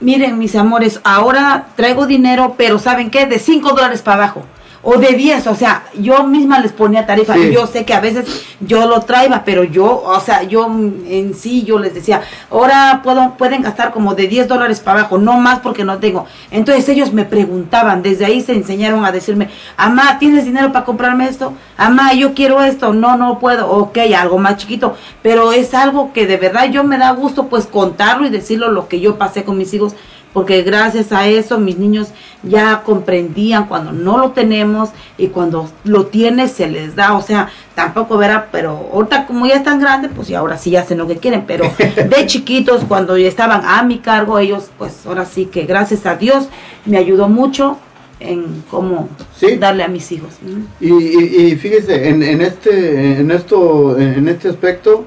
miren 0.00 0.38
mis 0.38 0.56
amores, 0.56 1.00
ahora 1.04 1.66
traigo 1.76 2.06
dinero, 2.06 2.54
pero 2.56 2.78
¿saben 2.78 3.10
qué? 3.10 3.26
De 3.26 3.38
5 3.38 3.68
dólares 3.70 4.00
para 4.00 4.24
abajo. 4.24 4.44
O 4.88 4.98
de 4.98 5.14
10, 5.14 5.48
o 5.48 5.54
sea, 5.56 5.82
yo 5.98 6.22
misma 6.22 6.60
les 6.60 6.70
ponía 6.70 7.06
tarifa. 7.06 7.34
Sí. 7.34 7.50
Yo 7.52 7.66
sé 7.66 7.84
que 7.84 7.92
a 7.92 7.98
veces 7.98 8.46
yo 8.60 8.86
lo 8.86 9.00
traía, 9.00 9.42
pero 9.44 9.64
yo, 9.64 10.00
o 10.00 10.20
sea, 10.20 10.44
yo 10.44 10.66
en 10.66 11.34
sí, 11.34 11.64
yo 11.64 11.80
les 11.80 11.92
decía, 11.92 12.22
ahora 12.52 13.00
puedo, 13.02 13.34
pueden 13.36 13.62
gastar 13.62 13.90
como 13.90 14.14
de 14.14 14.28
10 14.28 14.46
dólares 14.46 14.78
para 14.78 15.00
abajo, 15.00 15.18
no 15.18 15.40
más 15.40 15.58
porque 15.58 15.84
no 15.84 15.98
tengo. 15.98 16.26
Entonces 16.52 16.88
ellos 16.88 17.12
me 17.12 17.24
preguntaban, 17.24 18.00
desde 18.00 18.26
ahí 18.26 18.40
se 18.40 18.52
enseñaron 18.52 19.04
a 19.04 19.10
decirme, 19.10 19.50
Amá, 19.76 20.18
¿tienes 20.20 20.44
dinero 20.44 20.72
para 20.72 20.84
comprarme 20.84 21.28
esto? 21.28 21.52
Amá, 21.76 22.12
yo 22.14 22.32
quiero 22.34 22.62
esto. 22.62 22.94
No, 22.94 23.16
no 23.16 23.38
puedo. 23.38 23.68
Ok, 23.68 23.98
algo 24.16 24.38
más 24.38 24.58
chiquito. 24.58 24.94
Pero 25.22 25.52
es 25.52 25.74
algo 25.74 26.12
que 26.12 26.26
de 26.26 26.36
verdad 26.36 26.70
yo 26.70 26.84
me 26.84 26.98
da 26.98 27.10
gusto 27.10 27.48
pues 27.48 27.66
contarlo 27.66 28.26
y 28.26 28.30
decirlo 28.30 28.70
lo 28.70 28.88
que 28.88 29.00
yo 29.00 29.16
pasé 29.16 29.44
con 29.44 29.58
mis 29.58 29.74
hijos. 29.74 29.94
Porque 30.36 30.60
gracias 30.60 31.12
a 31.12 31.26
eso 31.28 31.58
mis 31.58 31.78
niños 31.78 32.08
ya 32.42 32.82
comprendían 32.82 33.64
cuando 33.68 33.90
no 33.92 34.18
lo 34.18 34.32
tenemos 34.32 34.90
y 35.16 35.28
cuando 35.28 35.70
lo 35.84 36.04
tienes 36.08 36.52
se 36.52 36.66
les 36.68 36.94
da. 36.94 37.14
O 37.16 37.22
sea, 37.22 37.48
tampoco 37.74 38.18
verá, 38.18 38.48
pero 38.52 38.90
ahorita 38.92 39.26
como 39.26 39.46
ya 39.46 39.54
están 39.54 39.80
grandes, 39.80 40.10
pues 40.14 40.28
y 40.28 40.34
ahora 40.34 40.58
sí 40.58 40.76
hacen 40.76 40.98
lo 40.98 41.06
que 41.06 41.16
quieren. 41.16 41.44
Pero 41.46 41.64
de 41.78 42.26
chiquitos, 42.26 42.84
cuando 42.86 43.16
estaban 43.16 43.62
a 43.64 43.82
mi 43.84 43.96
cargo, 44.00 44.38
ellos 44.38 44.68
pues 44.76 45.06
ahora 45.06 45.24
sí 45.24 45.46
que 45.46 45.64
gracias 45.64 46.04
a 46.04 46.16
Dios 46.16 46.50
me 46.84 46.98
ayudó 46.98 47.30
mucho 47.30 47.78
en 48.20 48.62
cómo 48.70 49.08
Sí. 49.40 49.56
darle 49.56 49.84
a 49.84 49.88
mis 49.88 50.12
hijos. 50.12 50.34
Y, 50.80 50.92
y- 50.92 51.46
y 51.52 51.56
fíjese, 51.56 52.10
en, 52.10 52.22
en 52.22 52.42
este, 52.42 53.20
en 53.20 53.30
esto, 53.30 53.98
en 53.98 54.28
este 54.28 54.50
aspecto, 54.50 55.06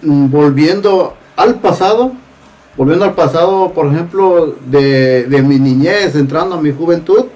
mm, 0.00 0.30
volviendo 0.30 1.14
al 1.36 1.56
pasado, 1.56 2.12
volviendo 2.76 3.04
al 3.04 3.14
pasado, 3.14 3.72
por 3.72 3.86
ejemplo, 3.86 4.56
de, 4.66 5.24
de 5.24 5.42
mi 5.42 5.58
niñez, 5.58 6.14
entrando 6.14 6.56
a 6.56 6.62
mi 6.62 6.72
juventud, 6.72 7.26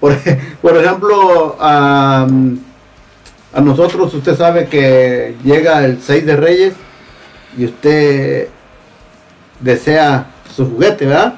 por, 0.00 0.12
ejemplo, 0.76 1.56
a, 1.58 2.26
a 3.52 3.60
nosotros, 3.60 4.12
usted 4.14 4.36
sabe 4.36 4.66
que 4.66 5.36
llega 5.44 5.84
el 5.84 6.00
6 6.00 6.26
de 6.26 6.36
Reyes 6.36 6.74
y 7.56 7.64
usted 7.64 8.48
desea 9.60 10.26
su 10.54 10.70
juguete, 10.70 11.06
¿verdad? 11.06 11.34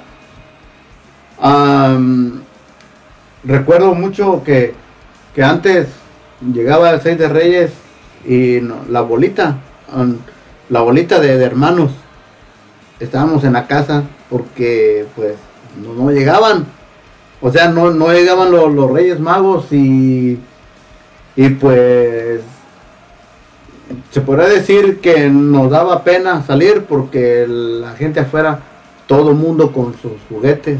Recuerdo 3.43 3.95
mucho 3.95 4.43
que, 4.45 4.75
que 5.35 5.43
antes 5.43 5.89
llegaba 6.53 6.91
el 6.91 7.01
6 7.01 7.19
de 7.19 7.29
Reyes 7.29 7.71
y 8.27 8.61
la 8.91 9.01
bolita, 9.01 9.59
la 10.69 10.81
bolita 10.83 11.21
de 11.21 11.43
hermanos, 11.43 11.93
estábamos 13.01 13.43
en 13.45 13.55
la 13.55 13.67
casa 13.67 14.05
porque 14.29 15.07
pues 15.17 15.35
no, 15.97 16.11
llegaban, 16.11 16.67
o 17.41 17.51
sea, 17.51 17.69
no, 17.69 17.91
no 17.91 18.13
llegaban 18.13 18.51
los, 18.53 18.73
los 18.73 18.91
Reyes 18.91 19.19
Magos 19.19 19.73
y, 19.73 20.39
y 21.37 21.49
pues 21.51 22.41
se 24.11 24.21
podría 24.21 24.49
decir 24.49 25.01
que 25.01 25.29
nos 25.29 25.71
daba 25.71 26.05
pena 26.05 26.43
salir 26.45 26.85
porque 26.85 27.47
la 27.49 27.93
gente 27.93 28.21
afuera, 28.21 28.61
todo 29.07 29.33
mundo 29.35 29.73
con 29.73 29.95
sus 30.01 30.13
juguetes 30.29 30.79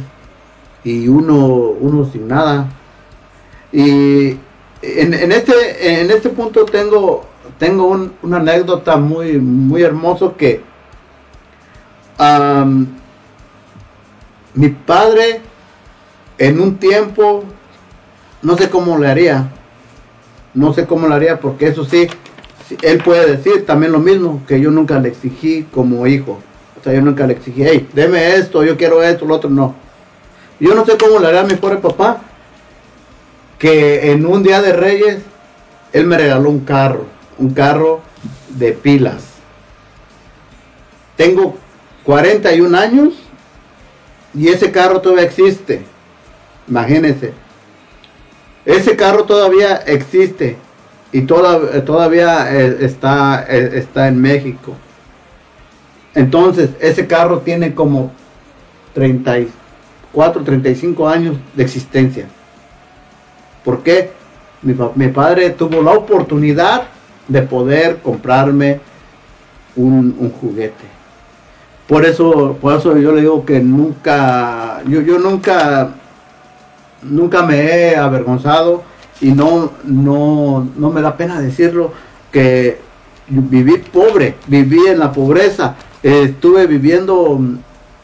y 0.85 1.09
uno, 1.09 1.47
uno 1.47 2.05
sin 2.11 2.29
nada. 2.29 2.69
Y 3.73 4.31
en, 4.83 5.15
en 5.15 5.33
este, 5.33 6.01
en 6.01 6.11
este 6.11 6.29
punto 6.29 6.65
tengo, 6.65 7.25
tengo 7.59 7.87
un- 7.89 8.13
una 8.23 8.37
anécdota 8.39 8.97
muy, 8.97 9.39
muy 9.39 9.83
hermoso 9.83 10.37
que 10.37 10.61
mi 14.55 14.69
padre 14.69 15.41
en 16.39 16.61
un 16.61 16.77
tiempo, 16.77 17.45
no 18.43 18.57
sé 18.57 18.69
cómo 18.69 18.99
le 18.99 19.09
haría, 19.09 19.51
no 20.55 20.73
sé 20.73 20.87
cómo 20.87 21.09
le 21.09 21.15
haría 21.15 21.41
porque 21.41 21.69
eso 21.69 21.85
sí, 21.85 22.09
él 22.83 23.03
puede 23.03 23.37
decir 23.37 23.65
también 23.67 23.93
lo 23.93 24.01
mismo, 24.01 24.43
que 24.47 24.61
yo 24.61 24.71
nunca 24.71 24.99
le 24.99 25.09
exigí 25.09 25.65
como 25.65 26.07
hijo. 26.07 26.41
O 26.79 26.83
sea, 26.83 26.95
yo 26.95 27.03
nunca 27.03 27.27
le 27.27 27.35
exigí, 27.35 27.63
hey, 27.63 27.89
deme 27.93 28.37
esto, 28.37 28.65
yo 28.65 28.77
quiero 28.77 29.03
esto, 29.03 29.27
lo 29.27 29.35
otro, 29.37 29.51
no. 29.51 29.75
Yo 30.59 30.75
no 30.75 30.85
sé 30.85 30.97
cómo 30.97 31.19
le 31.19 31.29
hará 31.29 31.41
a 31.41 31.45
mi 31.45 31.55
pobre 31.55 31.77
papá, 31.77 32.23
que 33.59 34.13
en 34.13 34.25
un 34.25 34.43
día 34.43 34.63
de 34.63 34.73
Reyes, 34.73 35.19
él 35.93 36.07
me 36.07 36.17
regaló 36.17 36.49
un 36.49 36.61
carro, 36.61 37.05
un 37.39 37.51
carro 37.51 38.01
de 38.51 38.73
pilas. 38.73 39.25
Tengo 41.17 41.57
41 42.05 42.77
años 42.79 43.15
y 44.35 44.49
ese 44.49 44.71
carro 44.71 45.01
todavía 45.01 45.25
existe. 45.25 45.83
Imagínense. 46.69 47.33
Ese 48.65 48.97
carro 48.97 49.25
todavía 49.25 49.77
existe 49.87 50.57
y 51.13 51.23
toda- 51.23 51.85
todavía 51.85 52.55
eh, 52.55 52.79
está, 52.81 53.45
eh, 53.49 53.71
está 53.75 54.09
en 54.09 54.21
México. 54.21 54.75
Entonces, 56.15 56.71
ese 56.81 57.07
carro 57.07 57.39
tiene 57.41 57.75
como 57.75 58.13
34, 58.95 60.43
35 60.45 61.09
años 61.09 61.37
de 61.55 61.63
existencia. 61.63 62.27
¿Por 63.65 63.83
qué? 63.83 64.13
Mi, 64.63 64.75
pa- 64.75 64.93
mi 64.95 65.09
padre 65.09 65.51
tuvo 65.51 65.83
la 65.83 65.93
oportunidad 65.93 66.85
de 67.29 67.43
poder 67.43 67.99
comprarme 67.99 68.81
un 69.77 70.33
juguete. 70.41 71.00
Por 71.91 72.05
eso, 72.07 72.57
por 72.61 72.79
eso 72.79 72.97
yo 72.99 73.11
le 73.11 73.23
digo 73.23 73.45
que 73.45 73.59
nunca, 73.59 74.81
yo, 74.87 75.01
nunca, 75.19 75.91
nunca 77.03 77.43
me 77.45 77.57
he 77.65 77.97
avergonzado 77.97 78.85
y 79.21 79.33
no, 79.33 79.73
no, 79.83 80.69
no 80.77 80.91
me 80.91 81.03
da 81.03 81.17
pena 81.17 81.41
decirlo 81.41 81.91
que 82.31 82.79
viví 83.27 83.79
pobre, 83.93 84.37
viví 84.47 84.87
en 84.87 85.01
la 85.01 85.11
pobreza, 85.11 85.75
estuve 86.01 86.69
viviendo 86.69 87.41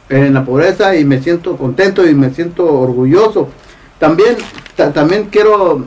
en 0.09 0.35
la 0.35 0.45
pobreza 0.45 0.97
y 0.97 1.05
me 1.05 1.23
siento 1.23 1.57
contento 1.57 2.05
y 2.05 2.13
me 2.13 2.31
siento 2.31 2.67
orgulloso. 2.81 3.51
También, 4.01 4.35
ta- 4.75 4.93
también 4.93 5.29
quiero, 5.31 5.85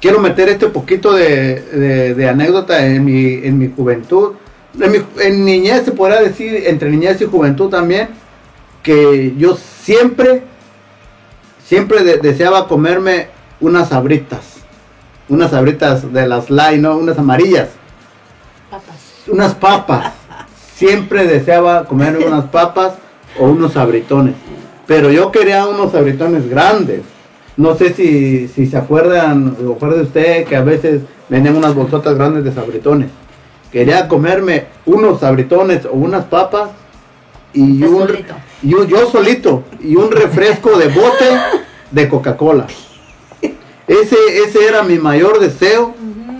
quiero 0.00 0.18
meter 0.18 0.48
este 0.48 0.66
poquito 0.66 1.12
de, 1.12 1.60
de- 1.72 2.14
de 2.16 2.28
anécdota 2.28 2.84
en 2.84 3.04
mi, 3.04 3.34
en 3.44 3.58
mi 3.58 3.70
juventud. 3.70 4.32
En, 4.80 4.92
mi, 4.92 4.98
en 5.22 5.44
niñez 5.44 5.84
se 5.84 5.92
podrá 5.92 6.20
decir, 6.20 6.64
entre 6.66 6.90
niñez 6.90 7.20
y 7.20 7.24
juventud 7.24 7.70
también, 7.70 8.08
que 8.82 9.34
yo 9.38 9.56
siempre, 9.56 10.42
siempre 11.64 12.04
de- 12.04 12.18
deseaba 12.18 12.68
comerme 12.68 13.28
unas 13.60 13.88
sabritas. 13.88 14.56
Unas 15.28 15.50
sabritas 15.50 16.12
de 16.12 16.26
las 16.28 16.50
Lai, 16.50 16.78
¿no? 16.78 16.96
Unas 16.96 17.18
amarillas. 17.18 17.70
Unas 19.28 19.54
papas. 19.54 20.12
Siempre 20.74 21.26
deseaba 21.26 21.84
comerme 21.86 22.24
unas 22.26 22.44
papas 22.44 22.94
o 23.38 23.46
unos 23.46 23.72
sabritones. 23.72 24.34
Pero 24.86 25.10
yo 25.10 25.32
quería 25.32 25.66
unos 25.66 25.92
sabritones 25.92 26.48
grandes. 26.48 27.00
No 27.56 27.74
sé 27.74 27.94
si, 27.94 28.46
si 28.48 28.66
se 28.66 28.76
acuerdan, 28.76 29.56
o 29.66 29.72
acuerda 29.72 30.02
usted 30.02 30.44
que 30.44 30.54
a 30.54 30.62
veces 30.62 31.00
venían 31.28 31.56
unas 31.56 31.74
bolsotas 31.74 32.14
grandes 32.14 32.44
de 32.44 32.52
sabritones. 32.52 33.08
Quería 33.76 34.08
comerme 34.08 34.64
unos 34.86 35.20
sabritones 35.20 35.84
o 35.84 35.90
unas 35.92 36.24
papas 36.24 36.70
y 37.52 37.82
un, 37.82 38.06
solito. 38.06 38.34
y 38.62 38.72
un- 38.72 38.86
yo 38.86 39.10
solito 39.10 39.64
y 39.82 39.96
un 39.96 40.10
refresco 40.10 40.78
de 40.78 40.88
bote 40.88 41.28
de 41.90 42.08
Coca-Cola. 42.08 42.68
Ese, 43.86 44.16
ese 44.44 44.66
era 44.66 44.82
mi 44.82 44.98
mayor 44.98 45.40
deseo 45.40 45.94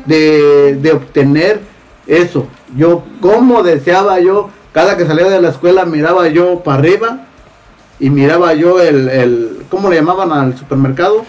de, 0.07 0.77
de 0.81 0.93
obtener 0.93 1.61
eso. 2.07 2.47
Yo, 2.75 3.03
como 3.21 3.63
deseaba 3.63 4.19
yo, 4.19 4.49
cada 4.73 4.97
que 4.97 5.05
salía 5.05 5.29
de 5.29 5.43
la 5.43 5.51
escuela 5.51 5.85
miraba 5.85 6.29
yo 6.29 6.61
para 6.61 6.79
arriba 6.79 7.27
y 8.01 8.09
miraba 8.09 8.55
yo 8.55 8.81
el, 8.81 9.11
el 9.11 9.59
¿cómo 9.69 9.91
le 9.91 9.97
llamaban 9.97 10.33
al 10.33 10.57
supermercado? 10.57 11.23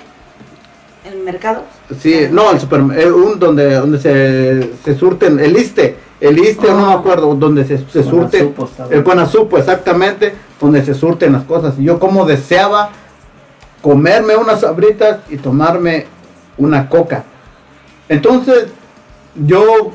¿El 1.03 1.17
mercado? 1.19 1.63
Sí, 2.01 2.27
no, 2.29 2.51
el 2.51 2.59
supermercado, 2.59 3.15
un 3.15 3.39
donde 3.39 3.75
donde 3.75 3.99
se, 3.99 4.73
se 4.83 4.95
surten, 4.95 5.39
el 5.39 5.55
ISTE, 5.55 5.95
el 6.19 6.37
ISTE, 6.37 6.67
no 6.67 6.87
me 6.87 6.93
acuerdo, 6.93 7.33
donde 7.35 7.63
se, 7.65 7.77
se 7.77 8.03
surte, 8.03 8.53
el 8.89 9.03
Conasupo, 9.03 9.57
exactamente, 9.57 10.33
donde 10.59 10.83
se 10.83 10.93
surten 10.93 11.33
las 11.33 11.43
cosas. 11.43 11.75
Y 11.79 11.83
yo 11.83 11.99
como 11.99 12.25
deseaba 12.25 12.89
comerme 13.81 14.35
unas 14.35 14.61
sabritas 14.61 15.19
y 15.29 15.37
tomarme 15.37 16.07
una 16.57 16.89
coca. 16.89 17.23
Entonces, 18.09 18.67
yo 19.35 19.91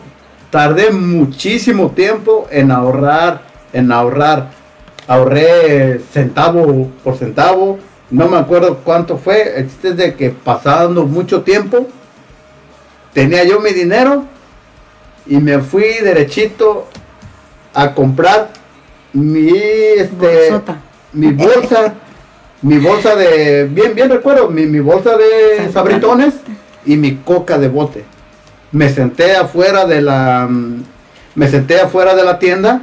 tardé 0.51 0.93
muchísimo 0.93 1.91
tiempo 1.91 2.47
en 2.51 2.71
ahorrar, 2.71 3.43
en 3.73 3.91
ahorrar. 3.91 4.51
Ahorré 5.09 6.01
centavo 6.13 6.89
por 7.03 7.17
centavo. 7.17 7.79
No 8.13 8.29
me 8.29 8.37
acuerdo 8.37 8.81
cuánto 8.85 9.17
fue. 9.17 9.59
El 9.59 9.69
chiste 9.69 9.89
es 9.89 9.97
de 9.97 10.15
que 10.15 10.31
pasando 10.31 11.07
mucho 11.07 11.43
tiempo, 11.43 11.89
tenía 13.15 13.43
yo 13.45 13.59
mi 13.59 13.71
dinero 13.71 14.25
y 15.27 15.39
me 15.39 15.61
fui 15.61 15.95
derechito 16.03 16.89
a 17.73 17.95
comprar 17.95 18.51
mi 19.15 19.49
este 19.49 20.51
Bolsota. 20.51 20.77
mi 21.15 21.33
bolsa 21.33 21.95
mi 22.63 22.79
bolsa 22.79 23.17
de 23.17 23.65
bien 23.65 23.95
bien 23.95 24.11
recuerdo 24.11 24.49
mi, 24.49 24.67
mi 24.67 24.81
bolsa 24.81 25.17
de 25.17 25.71
sabritones 25.73 26.35
y 26.85 26.97
mi 26.97 27.17
coca 27.17 27.59
de 27.59 27.69
bote 27.69 28.05
me 28.73 28.89
senté 28.89 29.37
afuera 29.37 29.87
de 29.87 30.01
la 30.03 30.49
mm, 30.51 30.85
me 31.35 31.49
senté 31.49 31.81
afuera 31.81 32.15
de 32.15 32.25
la 32.25 32.39
tienda 32.39 32.83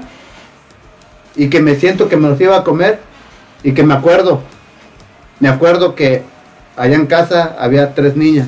y 1.35 1.49
que 1.49 1.61
me 1.61 1.75
siento 1.75 2.09
que 2.09 2.17
me 2.17 2.29
los 2.29 2.39
iba 2.41 2.57
a 2.57 2.63
comer 2.63 2.99
y 3.63 3.73
que 3.73 3.83
me 3.83 3.93
acuerdo 3.93 4.41
me 5.39 5.49
acuerdo 5.49 5.95
que 5.95 6.23
allá 6.75 6.95
en 6.95 7.05
casa 7.07 7.55
había 7.59 7.93
tres 7.93 8.15
niñas 8.15 8.47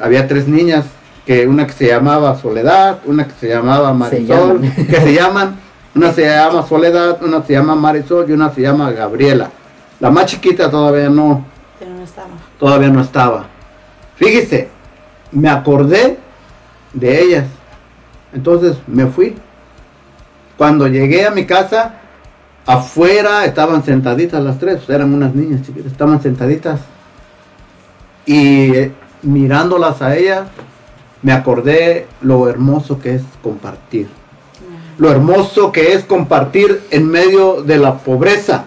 había 0.00 0.26
tres 0.26 0.48
niñas 0.48 0.86
que 1.26 1.46
una 1.46 1.66
que 1.66 1.72
se 1.72 1.86
llamaba 1.86 2.36
Soledad, 2.38 2.98
una 3.06 3.26
que 3.26 3.34
se 3.34 3.48
llamaba 3.48 3.94
Marisol, 3.94 4.60
que 4.60 5.00
se 5.00 5.14
llaman, 5.14 5.56
una 5.94 6.12
se 6.12 6.22
llama 6.26 6.62
Soledad, 6.68 7.22
una 7.22 7.42
se 7.42 7.52
llama 7.54 7.74
Marisol 7.74 8.28
y 8.28 8.32
una 8.32 8.52
se 8.52 8.60
llama 8.60 8.90
Gabriela. 8.90 9.50
La 10.00 10.10
más 10.10 10.26
chiquita 10.26 10.70
todavía 10.70 11.08
no, 11.08 11.46
Pero 11.78 11.92
no 11.92 12.02
estaba. 12.02 12.28
todavía 12.58 12.88
no 12.88 13.00
estaba. 13.00 13.46
Fíjese, 14.16 14.68
me 15.32 15.48
acordé 15.48 16.18
de 16.92 17.22
ellas. 17.22 17.46
Entonces 18.34 18.76
me 18.86 19.06
fui. 19.06 19.36
Cuando 20.58 20.86
llegué 20.88 21.24
a 21.26 21.30
mi 21.30 21.46
casa, 21.46 21.94
afuera 22.66 23.44
estaban 23.44 23.84
sentaditas 23.84 24.42
las 24.42 24.58
tres, 24.58 24.88
eran 24.88 25.12
unas 25.12 25.34
niñas 25.34 25.62
chiquitas, 25.62 25.92
estaban 25.92 26.22
sentaditas. 26.22 26.80
Y 28.26 28.74
eh, 28.74 28.92
mirándolas 29.22 30.00
a 30.02 30.16
ellas, 30.16 30.48
me 31.22 31.32
acordé 31.32 32.06
lo 32.22 32.48
hermoso 32.48 32.98
que 32.98 33.14
es 33.14 33.22
compartir. 33.42 34.08
Lo 34.98 35.10
hermoso 35.10 35.72
que 35.72 35.92
es 35.92 36.04
compartir 36.04 36.82
en 36.90 37.08
medio 37.08 37.62
de 37.62 37.78
la 37.78 37.98
pobreza. 37.98 38.64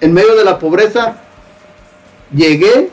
En 0.00 0.12
medio 0.12 0.36
de 0.36 0.44
la 0.44 0.58
pobreza, 0.58 1.16
llegué, 2.32 2.90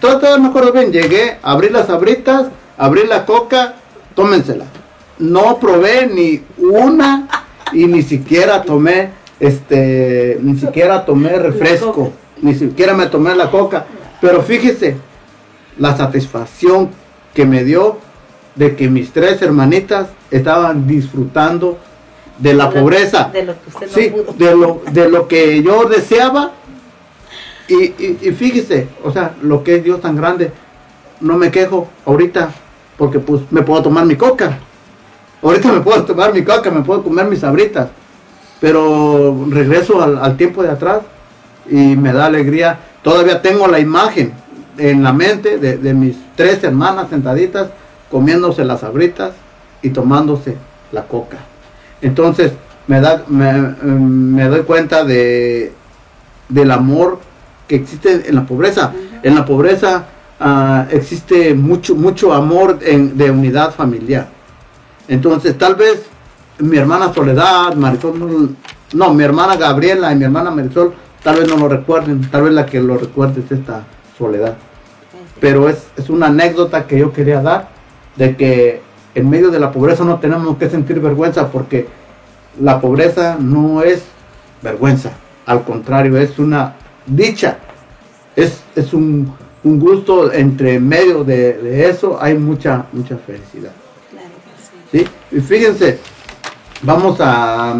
todo 0.00 0.38
me 0.38 0.48
acuerdo 0.48 0.72
bien, 0.72 0.92
llegué, 0.92 1.38
abrí 1.42 1.70
las 1.70 1.88
abritas, 1.88 2.48
abrí 2.76 3.06
la 3.06 3.24
coca, 3.24 3.74
tómensela. 4.14 4.66
No 5.18 5.58
probé 5.58 6.06
ni 6.06 6.42
una 6.58 7.26
y 7.72 7.86
ni 7.86 8.02
siquiera 8.02 8.62
tomé, 8.62 9.10
este, 9.38 10.38
ni 10.42 10.58
siquiera 10.58 11.04
tomé 11.04 11.30
refresco, 11.38 12.12
ni 12.42 12.54
siquiera 12.54 12.94
me 12.94 13.06
tomé 13.06 13.34
la 13.34 13.50
coca. 13.50 13.86
Pero 14.20 14.42
fíjese, 14.42 14.96
la 15.78 15.96
satisfacción 15.96 16.90
que 17.34 17.44
me 17.46 17.64
dio 17.64 17.98
de 18.54 18.74
que 18.76 18.88
mis 18.88 19.12
tres 19.12 19.40
hermanitas 19.42 20.08
estaban 20.30 20.86
disfrutando 20.86 21.78
de 22.38 22.54
la 22.54 22.68
De 22.68 22.80
pobreza 22.80 23.30
de 23.32 23.44
lo 23.44 23.52
que 23.54 23.68
usted 23.68 23.86
no 23.86 23.92
sí, 23.92 24.08
pudo. 24.10 24.32
de 24.32 24.54
lo, 24.56 24.82
de 24.90 25.08
lo 25.08 25.28
que 25.28 25.62
yo 25.62 25.84
deseaba 25.84 26.52
y, 27.68 27.74
y- 27.84 28.18
y 28.22 28.30
fíjese, 28.32 28.88
o 29.04 29.12
sea, 29.12 29.34
lo 29.42 29.62
que 29.62 29.76
es 29.76 29.84
Dios 29.84 30.00
tan 30.00 30.16
grande, 30.16 30.50
no 31.20 31.36
me 31.36 31.50
quejo 31.50 31.88
ahorita 32.04 32.50
porque 32.98 33.18
pues 33.20 33.42
me 33.50 33.62
puedo 33.62 33.82
tomar 33.82 34.04
mi 34.06 34.16
coca. 34.16 34.58
Ahorita 35.42 35.72
me 35.72 35.80
puedo 35.80 36.04
tomar 36.04 36.32
mi 36.34 36.42
coca, 36.44 36.70
me 36.70 36.82
puedo 36.82 37.02
comer 37.02 37.26
mis 37.26 37.40
sabritas. 37.40 37.88
Pero 38.60 39.46
regreso 39.48 40.02
al, 40.02 40.18
al 40.18 40.36
tiempo 40.36 40.62
de 40.62 40.70
atrás 40.70 41.00
y 41.68 41.96
me 41.96 42.12
da 42.12 42.26
alegría. 42.26 42.78
Todavía 43.02 43.40
tengo 43.40 43.66
la 43.66 43.78
imagen 43.78 44.32
en 44.76 45.02
la 45.02 45.12
mente 45.12 45.58
de, 45.58 45.78
de 45.78 45.94
mis 45.94 46.16
tres 46.36 46.62
hermanas 46.62 47.08
sentaditas 47.10 47.68
comiéndose 48.10 48.64
las 48.64 48.80
sabritas 48.80 49.32
y 49.82 49.90
tomándose 49.90 50.56
la 50.92 51.04
coca. 51.04 51.38
Entonces 52.02 52.52
me, 52.86 53.00
da, 53.00 53.22
me, 53.28 53.52
me 53.82 54.44
doy 54.48 54.60
cuenta 54.62 55.04
de, 55.04 55.72
del 56.48 56.70
amor 56.70 57.20
que 57.66 57.76
existe 57.76 58.28
en 58.28 58.34
la 58.34 58.44
pobreza. 58.44 58.92
En 59.22 59.34
la 59.36 59.44
pobreza 59.46 60.04
ah, 60.38 60.86
existe 60.90 61.54
mucho, 61.54 61.94
mucho 61.94 62.32
amor 62.34 62.78
en- 62.82 63.16
de 63.16 63.30
unidad 63.30 63.72
familiar. 63.72 64.28
Entonces, 65.10 65.58
tal 65.58 65.74
vez 65.74 66.06
mi 66.60 66.78
hermana 66.78 67.12
Soledad, 67.12 67.74
Marisol, 67.74 68.16
no, 68.16 68.48
no, 68.92 69.12
mi 69.12 69.24
hermana 69.24 69.56
Gabriela 69.56 70.12
y 70.12 70.16
mi 70.16 70.22
hermana 70.22 70.52
Marisol, 70.52 70.94
tal 71.20 71.40
vez 71.40 71.48
no 71.48 71.56
lo 71.56 71.68
recuerden, 71.68 72.30
tal 72.30 72.42
vez 72.44 72.52
la 72.52 72.64
que 72.64 72.80
lo 72.80 72.96
recuerde 72.96 73.42
es 73.44 73.50
esta 73.50 73.82
Soledad. 74.16 74.56
Pero 75.40 75.68
es, 75.68 75.88
es 75.96 76.10
una 76.10 76.28
anécdota 76.28 76.86
que 76.86 76.96
yo 76.96 77.12
quería 77.12 77.42
dar, 77.42 77.70
de 78.14 78.36
que 78.36 78.82
en 79.16 79.28
medio 79.28 79.50
de 79.50 79.58
la 79.58 79.72
pobreza 79.72 80.04
no 80.04 80.20
tenemos 80.20 80.56
que 80.58 80.70
sentir 80.70 81.00
vergüenza, 81.00 81.50
porque 81.50 81.88
la 82.60 82.80
pobreza 82.80 83.36
no 83.36 83.82
es 83.82 84.04
vergüenza, 84.62 85.10
al 85.44 85.64
contrario, 85.64 86.18
es 86.18 86.38
una 86.38 86.76
dicha, 87.04 87.58
es, 88.36 88.62
es 88.76 88.92
un, 88.92 89.34
un 89.64 89.80
gusto, 89.80 90.32
entre 90.32 90.78
medio 90.78 91.24
de, 91.24 91.54
de 91.54 91.90
eso 91.90 92.16
hay 92.22 92.34
mucha, 92.34 92.84
mucha 92.92 93.16
felicidad. 93.16 93.72
¿Sí? 94.92 95.06
Y 95.30 95.40
fíjense, 95.40 95.98
vamos 96.82 97.18
a 97.20 97.74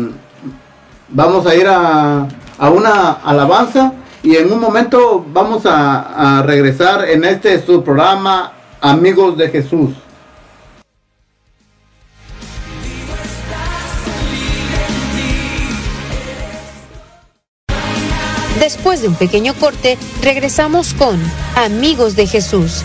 vamos 1.09 1.47
a 1.47 1.55
ir 1.55 1.67
a, 1.67 2.29
a 2.59 2.71
una 2.71 3.13
alabanza 3.25 3.93
y 4.23 4.37
en 4.37 4.53
un 4.53 4.61
momento 4.61 5.25
vamos 5.33 5.63
a, 5.65 6.43
regresar 6.45 7.09
en 7.09 7.25
este 7.25 7.65
su 7.65 7.83
programa 7.83 8.53
Amigos 8.81 9.37
de 9.37 9.49
Jesús. 9.49 9.91
Después 18.59 19.01
de 19.01 19.09
un 19.09 19.15
pequeño 19.15 19.55
corte, 19.55 19.97
regresamos 20.23 20.93
con 20.93 21.19
Amigos 21.57 22.15
de 22.15 22.27
Jesús. 22.27 22.85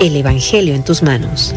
El 0.00 0.14
Evangelio 0.14 0.74
en 0.74 0.84
tus 0.84 1.02
manos. 1.02 1.54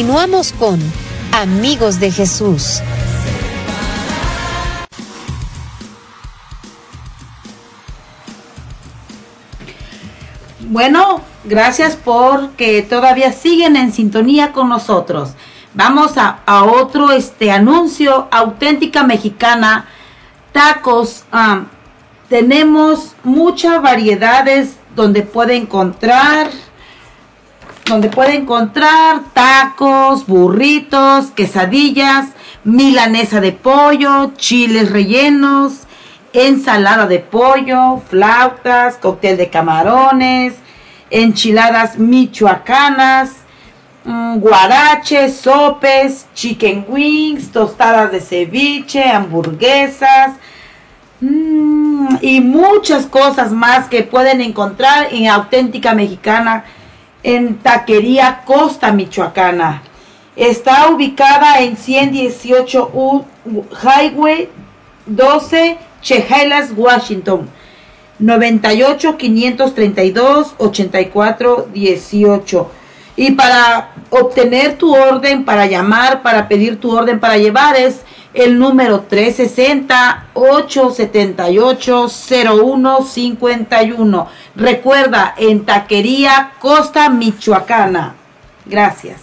Continuamos 0.00 0.54
con 0.54 0.80
Amigos 1.30 2.00
de 2.00 2.10
Jesús. 2.10 2.80
Bueno, 10.60 11.20
gracias 11.44 11.98
porque 12.02 12.80
todavía 12.80 13.30
siguen 13.32 13.76
en 13.76 13.92
sintonía 13.92 14.52
con 14.52 14.70
nosotros. 14.70 15.34
Vamos 15.74 16.12
a, 16.16 16.40
otro 16.64 17.10
este 17.12 17.50
anuncio, 17.50 18.26
auténtica 18.30 19.02
mexicana, 19.02 19.84
tacos. 20.52 21.24
tenemos 22.30 23.16
muchas 23.22 23.82
variedades 23.82 24.76
donde 24.96 25.20
puede 25.20 25.56
encontrar, 25.56 26.48
donde 27.90 28.08
puede 28.08 28.36
encontrar 28.36 29.20
tacos, 29.34 30.26
burritos, 30.26 31.32
quesadillas, 31.32 32.28
milanesa 32.62 33.40
de 33.40 33.50
pollo, 33.50 34.32
chiles 34.36 34.90
rellenos, 34.92 35.88
ensalada 36.32 37.06
de 37.06 37.18
pollo, 37.18 38.00
flautas, 38.08 38.96
cóctel 38.96 39.36
de 39.36 39.50
camarones, 39.50 40.54
enchiladas 41.10 41.98
michoacanas, 41.98 43.32
mm, 44.04 44.38
guaraches, 44.38 45.36
sopes, 45.36 46.28
chicken 46.32 46.86
wings, 46.88 47.50
tostadas 47.50 48.12
de 48.12 48.20
ceviche, 48.20 49.02
hamburguesas 49.10 50.34
mm, 51.20 52.18
y 52.22 52.40
muchas 52.40 53.06
cosas 53.06 53.50
más 53.50 53.88
que 53.88 54.04
pueden 54.04 54.40
encontrar 54.40 55.08
en 55.10 55.26
Auténtica 55.26 55.92
Mexicana 55.92 56.64
en 57.22 57.58
Taquería 57.58 58.42
Costa 58.44 58.92
Michoacana. 58.92 59.82
Está 60.36 60.88
ubicada 60.88 61.60
en 61.60 61.76
118 61.76 62.90
U 62.94 63.24
Highway 63.82 64.48
12, 65.06 65.78
Chehalis, 66.00 66.72
Washington. 66.76 67.48
98 68.18 69.16
532 69.16 70.54
84 70.58 71.68
18. 71.72 72.70
Y 73.16 73.32
para 73.32 73.90
obtener 74.10 74.76
tu 74.76 74.94
orden, 74.94 75.44
para 75.44 75.66
llamar, 75.66 76.22
para 76.22 76.46
pedir 76.48 76.78
tu 76.78 76.96
orden 76.96 77.18
para 77.18 77.36
llevar 77.38 77.76
es 77.76 78.02
el 78.34 78.58
número 78.58 79.04
360 79.08 80.26
878 80.34 82.08
0151. 82.08 84.28
Recuerda, 84.56 85.34
en 85.36 85.64
Taquería 85.64 86.52
Costa 86.58 87.08
Michoacana. 87.08 88.16
Gracias. 88.66 89.20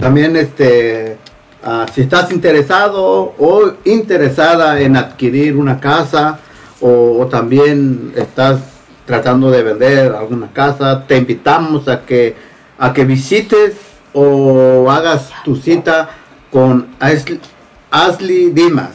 También 0.00 0.34
este, 0.36 1.16
ah, 1.64 1.86
si 1.92 2.00
estás 2.02 2.30
interesado 2.32 3.34
o 3.38 3.72
interesada 3.84 4.80
en 4.80 4.96
adquirir 4.96 5.56
una 5.56 5.80
casa 5.80 6.38
o, 6.80 7.18
o 7.20 7.26
también 7.26 8.12
estás 8.16 8.60
tratando 9.04 9.50
de 9.50 9.62
vender 9.62 10.12
alguna 10.12 10.52
casa, 10.52 11.04
te 11.06 11.16
invitamos 11.16 11.88
a 11.88 12.02
que 12.02 12.50
a 12.80 12.94
que 12.94 13.04
visites 13.04 13.74
o 14.14 14.90
hagas 14.90 15.30
tu 15.44 15.54
cita 15.54 16.08
con 16.50 16.88
Ashley, 17.90 18.50
Dimas. 18.50 18.90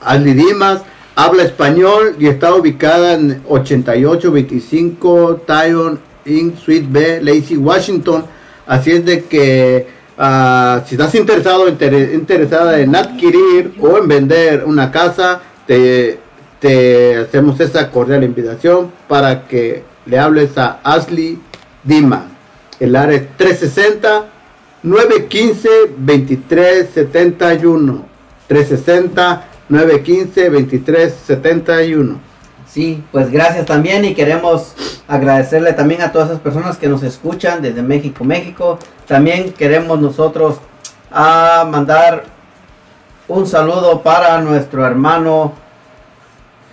Ashley 0.00 0.34
Dimas 0.34 0.82
habla 1.16 1.44
español 1.44 2.16
y 2.18 2.26
está 2.26 2.54
ubicada 2.54 3.14
en 3.14 3.40
8825 3.48 5.42
Tyon 5.46 6.00
Inc. 6.26 6.56
Suite 6.58 6.86
B, 6.88 7.20
Lacey, 7.22 7.56
Washington. 7.56 8.24
Así 8.66 8.92
es 8.92 9.04
de 9.04 9.24
que 9.24 9.86
ah, 10.18 10.82
si 10.86 10.94
estás 10.94 11.14
interesado, 11.14 11.68
inter- 11.68 12.12
interesada 12.14 12.78
en 12.80 12.94
adquirir 12.96 13.74
o 13.80 13.98
en 13.98 14.08
vender 14.08 14.64
una 14.66 14.90
casa, 14.90 15.40
te, 15.66 16.18
te 16.60 17.16
hacemos 17.18 17.60
esa 17.60 17.90
cordial 17.90 18.24
invitación 18.24 18.90
para 19.08 19.46
que 19.46 19.82
le 20.06 20.18
hables 20.18 20.56
a 20.58 20.80
Ashley 20.82 21.38
Dima. 21.82 22.26
El 22.80 22.96
área 22.96 23.16
es 23.18 23.36
360 23.36 24.24
915 24.84 25.68
2371. 25.96 28.04
360 28.46 29.44
915 29.68 30.50
2371. 30.50 32.20
Sí, 32.68 33.02
pues 33.10 33.30
gracias 33.30 33.64
también 33.64 34.04
y 34.04 34.14
queremos 34.14 34.74
agradecerle 35.08 35.72
también 35.72 36.02
a 36.02 36.12
todas 36.12 36.28
esas 36.28 36.40
personas 36.40 36.76
que 36.76 36.88
nos 36.88 37.02
escuchan 37.02 37.62
desde 37.62 37.82
México, 37.82 38.24
México. 38.24 38.78
También 39.06 39.52
queremos 39.52 39.98
nosotros 40.00 40.58
a 41.10 41.66
mandar 41.70 42.24
un 43.26 43.46
saludo 43.46 44.02
para 44.02 44.38
nuestro 44.42 44.84
hermano 44.84 45.54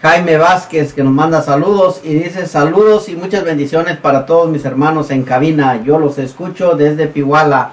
Jaime 0.02 0.36
Vázquez 0.36 0.94
que 0.94 1.04
nos 1.04 1.14
manda 1.14 1.42
saludos 1.44 2.02
y 2.04 2.16
dice 2.16 2.46
saludos 2.46 3.08
y 3.08 3.16
muchas 3.16 3.46
bendiciones 3.46 3.96
para 3.98 4.26
todos 4.26 4.50
mis 4.50 4.66
hermanos 4.66 5.12
en 5.12 5.24
cabina. 5.24 5.82
Yo 5.82 5.98
los 5.98 6.18
escucho 6.18 6.72
desde 6.72 7.08
Pihuala. 7.08 7.72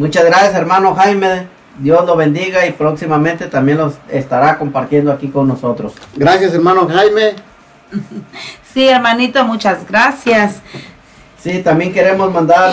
Muchas 0.00 0.24
gracias 0.24 0.54
hermano 0.54 0.94
Jaime. 0.94 1.46
Dios 1.78 2.06
lo 2.06 2.16
bendiga 2.16 2.64
y 2.64 2.72
próximamente 2.72 3.48
también 3.48 3.76
los 3.76 3.96
estará 4.08 4.56
compartiendo 4.56 5.12
aquí 5.12 5.28
con 5.28 5.46
nosotros. 5.46 5.92
Gracias 6.16 6.54
hermano 6.54 6.88
Jaime. 6.88 7.34
Sí, 8.72 8.88
hermanito, 8.88 9.44
muchas 9.44 9.86
gracias. 9.86 10.62
Sí, 11.36 11.60
también 11.60 11.92
queremos 11.92 12.32
mandar 12.32 12.72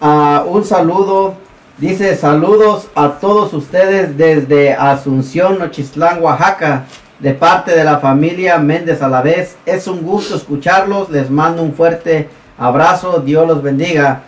ah, 0.00 0.44
un 0.46 0.64
saludo. 0.64 1.36
Dice 1.78 2.14
saludos 2.16 2.88
a 2.94 3.12
todos 3.20 3.54
ustedes 3.54 4.18
desde 4.18 4.74
Asunción, 4.74 5.60
Nochislán, 5.60 6.20
Oaxaca, 6.20 6.84
de 7.20 7.32
parte 7.32 7.74
de 7.76 7.84
la 7.84 8.00
familia 8.00 8.58
Méndez 8.58 9.00
a 9.00 9.08
la 9.08 9.22
vez. 9.22 9.56
Es 9.64 9.86
un 9.86 10.02
gusto 10.02 10.34
escucharlos. 10.34 11.08
Les 11.10 11.30
mando 11.30 11.62
un 11.62 11.72
fuerte 11.72 12.28
abrazo. 12.58 13.20
Dios 13.20 13.46
los 13.46 13.62
bendiga. 13.62 14.24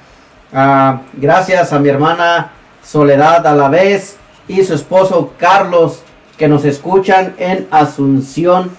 Ah, 0.52 1.02
gracias 1.12 1.74
a 1.74 1.78
mi 1.78 1.90
hermana 1.90 2.52
Soledad 2.82 3.46
a 3.46 3.54
la 3.54 3.68
vez 3.68 4.16
y 4.48 4.64
su 4.64 4.72
esposo 4.72 5.34
Carlos 5.36 6.02
que 6.38 6.48
nos 6.48 6.64
escuchan 6.64 7.34
en 7.36 7.68
Asunción, 7.70 8.70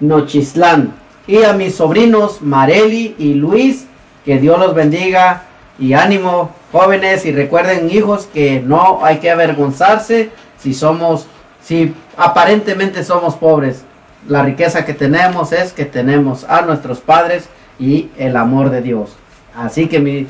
Nochislán. 0.00 0.94
Y 1.28 1.44
a 1.44 1.52
mis 1.52 1.76
sobrinos 1.76 2.42
Mareli 2.42 3.14
y 3.18 3.34
Luis, 3.34 3.86
que 4.24 4.40
Dios 4.40 4.58
los 4.58 4.74
bendiga 4.74 5.44
y 5.78 5.92
ánimo 5.92 6.50
jóvenes 6.72 7.24
y 7.24 7.30
recuerden 7.30 7.88
hijos 7.88 8.28
que 8.32 8.60
no 8.60 9.04
hay 9.04 9.18
que 9.18 9.30
avergonzarse 9.30 10.30
si 10.58 10.74
somos, 10.74 11.28
si 11.62 11.94
aparentemente 12.16 13.04
somos 13.04 13.36
pobres. 13.36 13.84
La 14.26 14.42
riqueza 14.42 14.84
que 14.84 14.94
tenemos 14.94 15.52
es 15.52 15.72
que 15.72 15.84
tenemos 15.84 16.42
a 16.44 16.62
nuestros 16.62 16.98
padres 16.98 17.48
y 17.78 18.08
el 18.16 18.36
amor 18.36 18.70
de 18.70 18.82
Dios. 18.82 19.10
Así 19.54 19.86
que 19.86 20.00
mis 20.00 20.26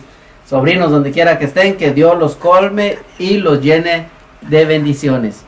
sobrinos 0.53 0.91
donde 0.91 1.13
quiera 1.13 1.39
que 1.39 1.47
estén, 1.47 1.79
que 1.79 1.93
Dios 1.93 2.19
los 2.19 2.37
colme 2.37 2.99
y 3.19 3.39
los 3.39 3.63
llene 3.63 4.09
de 4.43 4.67
bendiciones. 4.67 5.45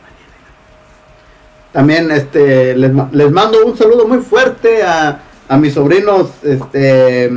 También 1.73 2.11
este, 2.11 2.75
les, 2.75 2.91
les 3.13 3.31
mando 3.31 3.67
un 3.67 3.77
saludo 3.77 4.09
muy 4.09 4.21
fuerte 4.21 4.83
a, 4.83 5.21
a 5.47 5.59
mis 5.59 5.75
sobrinos 5.75 6.31
este, 6.43 7.31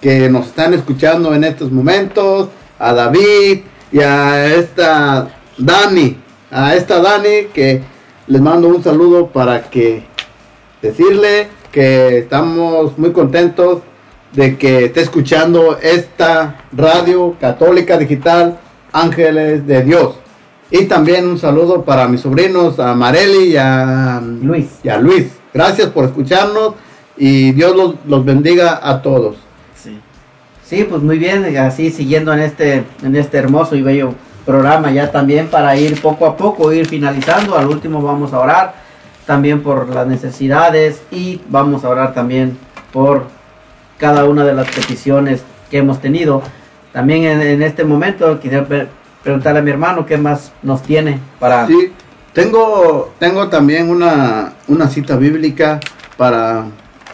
que 0.00 0.30
nos 0.30 0.46
están 0.46 0.72
escuchando 0.72 1.34
en 1.34 1.44
estos 1.44 1.70
momentos, 1.70 2.48
a 2.78 2.94
David 2.94 3.60
y 3.92 4.00
a 4.00 4.54
esta 4.54 5.28
Dani, 5.58 6.16
a 6.50 6.76
esta 6.76 7.02
Dani 7.02 7.48
que 7.52 7.82
les 8.26 8.40
mando 8.40 8.68
un 8.68 8.82
saludo 8.82 9.26
para 9.26 9.64
que 9.68 10.02
decirle 10.80 11.48
que 11.70 12.20
estamos 12.20 12.96
muy 12.96 13.12
contentos 13.12 13.82
de 14.32 14.56
que 14.56 14.86
esté 14.86 15.00
escuchando 15.00 15.78
esta 15.80 16.64
radio 16.72 17.36
católica 17.40 17.96
digital 17.96 18.58
Ángeles 18.92 19.66
de 19.66 19.82
Dios. 19.82 20.16
Y 20.70 20.86
también 20.86 21.28
un 21.28 21.38
saludo 21.38 21.84
para 21.84 22.08
mis 22.08 22.22
sobrinos, 22.22 22.78
a 22.80 22.94
Mareli 22.94 23.52
y 23.52 23.56
a 23.56 24.20
Luis. 24.42 24.80
Y 24.82 24.88
a 24.88 24.98
Luis. 24.98 25.28
Gracias 25.54 25.88
por 25.90 26.04
escucharnos 26.04 26.74
y 27.16 27.52
Dios 27.52 27.76
los, 27.76 27.94
los 28.06 28.24
bendiga 28.24 28.80
a 28.82 29.00
todos. 29.00 29.36
Sí. 29.74 29.98
Sí, 30.64 30.84
pues 30.84 31.02
muy 31.02 31.18
bien, 31.18 31.56
así 31.56 31.90
siguiendo 31.90 32.32
en 32.32 32.40
este, 32.40 32.84
en 33.02 33.16
este 33.16 33.38
hermoso 33.38 33.76
y 33.76 33.82
bello 33.82 34.14
programa 34.44 34.90
ya 34.92 35.10
también 35.10 35.48
para 35.48 35.76
ir 35.76 36.00
poco 36.00 36.26
a 36.26 36.36
poco, 36.36 36.72
ir 36.72 36.86
finalizando. 36.86 37.58
Al 37.58 37.68
último 37.68 38.00
vamos 38.00 38.32
a 38.32 38.40
orar 38.40 38.74
también 39.26 39.62
por 39.62 39.88
las 39.88 40.06
necesidades 40.06 41.02
y 41.10 41.40
vamos 41.48 41.84
a 41.84 41.88
orar 41.88 42.14
también 42.14 42.56
por 42.92 43.26
cada 43.98 44.24
una 44.24 44.44
de 44.44 44.54
las 44.54 44.68
peticiones 44.68 45.42
que 45.70 45.78
hemos 45.78 46.00
tenido. 46.00 46.42
También 46.92 47.24
en, 47.24 47.62
este 47.62 47.84
momento 47.84 48.38
quisiera 48.40 48.64
pre- 48.64 48.88
preguntarle 49.22 49.60
a 49.60 49.62
mi 49.62 49.70
hermano 49.70 50.06
qué 50.06 50.16
más 50.16 50.52
nos 50.62 50.82
tiene 50.82 51.18
para... 51.38 51.66
Sí, 51.66 51.92
tengo, 52.32 53.12
tengo 53.18 53.48
también 53.48 53.88
una, 53.90 54.52
una 54.68 54.88
cita 54.88 55.16
bíblica 55.16 55.80
para, 56.16 56.64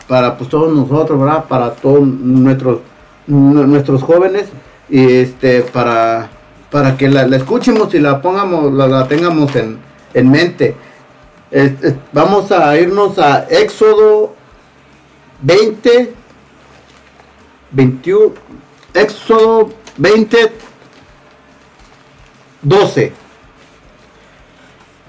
para 0.08 0.36
pues, 0.36 0.50
todos 0.50 0.72
nosotros, 0.74 1.18
¿verdad? 1.18 1.44
Para 1.44 1.70
todos 1.72 2.00
nuestros, 2.06 2.80
nu- 3.26 3.66
nuestros 3.66 4.02
jóvenes 4.02 4.46
y 4.88 5.18
este, 5.20 5.62
para, 5.62 6.28
para 6.70 6.96
que 6.96 7.08
la, 7.08 7.22
escuchemos 7.36 7.94
y 7.94 8.00
la 8.00 8.20
pongamos, 8.20 8.72
la, 8.72 9.06
tengamos 9.08 9.54
en, 9.56 9.78
en 10.14 10.30
mente. 10.30 10.76
Vamos 12.12 12.50
a 12.50 12.76
irnos 12.78 13.18
a 13.18 13.46
Éxodo 13.50 14.34
20, 15.42 16.14
21, 17.72 18.34
Éxodo 18.94 19.70
20, 19.96 20.52
12. 22.62 23.12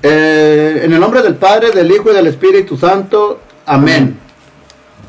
Eh, 0.02 0.82
en 0.84 0.94
el 0.94 1.00
nombre 1.00 1.22
del 1.22 1.36
Padre, 1.36 1.72
del 1.72 1.92
Hijo 1.92 2.12
y 2.12 2.14
del 2.14 2.28
Espíritu 2.28 2.76
Santo. 2.78 3.40
Amén. 3.66 4.18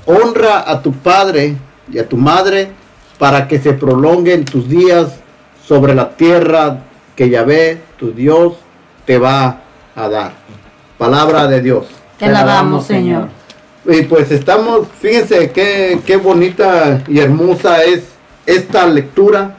Honra 0.06 0.70
a 0.70 0.80
tu 0.80 0.92
Padre 0.92 1.56
y 1.90 1.98
a 1.98 2.08
tu 2.08 2.16
Madre 2.16 2.70
para 3.18 3.48
que 3.48 3.58
se 3.58 3.72
prolonguen 3.72 4.44
tus 4.44 4.68
días 4.68 5.20
sobre 5.66 5.94
la 5.94 6.10
tierra 6.16 6.78
que 7.16 7.30
Yahvé, 7.30 7.80
tu 7.98 8.12
Dios, 8.12 8.54
te 9.04 9.18
va 9.18 9.60
a 9.96 10.08
dar. 10.08 10.32
Palabra 10.98 11.46
de 11.46 11.60
Dios. 11.60 11.86
Te 12.18 12.26
alabamos, 12.26 12.86
Señor. 12.86 13.28
Y 13.86 14.02
pues 14.02 14.30
estamos, 14.30 14.88
fíjense 15.00 15.50
qué, 15.50 16.00
qué 16.06 16.16
bonita 16.16 17.02
y 17.06 17.18
hermosa 17.18 17.84
es 17.84 18.04
esta 18.46 18.86
lectura 18.86 19.56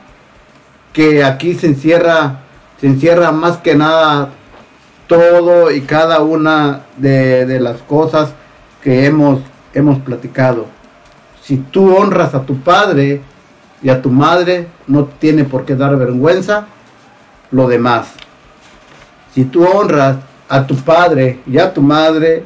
que 0.93 1.23
aquí 1.23 1.53
se 1.53 1.68
encierra, 1.68 2.39
se 2.81 2.88
encierra 2.88 3.31
más 3.31 3.57
que 3.57 3.76
nada 3.76 4.31
todo 5.07 5.69
y 5.72 5.81
cada 5.81 6.22
una 6.22 6.85
de, 6.97 7.45
de 7.45 7.60
las 7.60 7.84
cosas 7.84 8.34
que 8.81 9.06
hemos, 9.06 9.41
hemos 9.76 9.99
platicado. 9.99 10.65
Si 11.43 11.57
tú 11.57 11.95
honras 11.95 12.34
a 12.34 12.43
tu 12.43 12.57
padre 12.61 13.22
y 13.84 13.89
a 13.89 14.02
tu 14.02 14.10
madre, 14.10 14.68
no 14.88 15.06
tiene 15.06 15.43
por 15.43 15.65
qué 15.65 15.76
dar 15.76 15.95
vergüenza 15.97 16.65
lo 17.52 17.68
demás. 17.68 18.07
Si 19.35 19.45
tú 19.45 19.65
honras 19.65 20.18
a 20.49 20.65
tu 20.65 20.76
padre 20.77 21.41
y 21.45 21.60
a 21.60 21.72
tu 21.73 21.84
madre, 21.84 22.43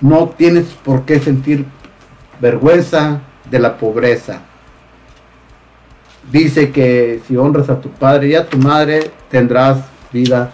no 0.00 0.28
tienes 0.36 0.66
por 0.84 1.04
qué 1.04 1.20
sentir 1.20 1.64
vergüenza 2.40 3.20
de 3.50 3.58
la 3.58 3.76
pobreza. 3.76 4.40
Dice 6.30 6.70
que 6.70 7.20
si 7.26 7.36
honras 7.36 7.68
a 7.70 7.80
tu 7.80 7.90
padre 7.90 8.28
y 8.28 8.34
a 8.34 8.46
tu 8.48 8.58
madre, 8.58 9.10
tendrás 9.30 9.78
vida 10.12 10.52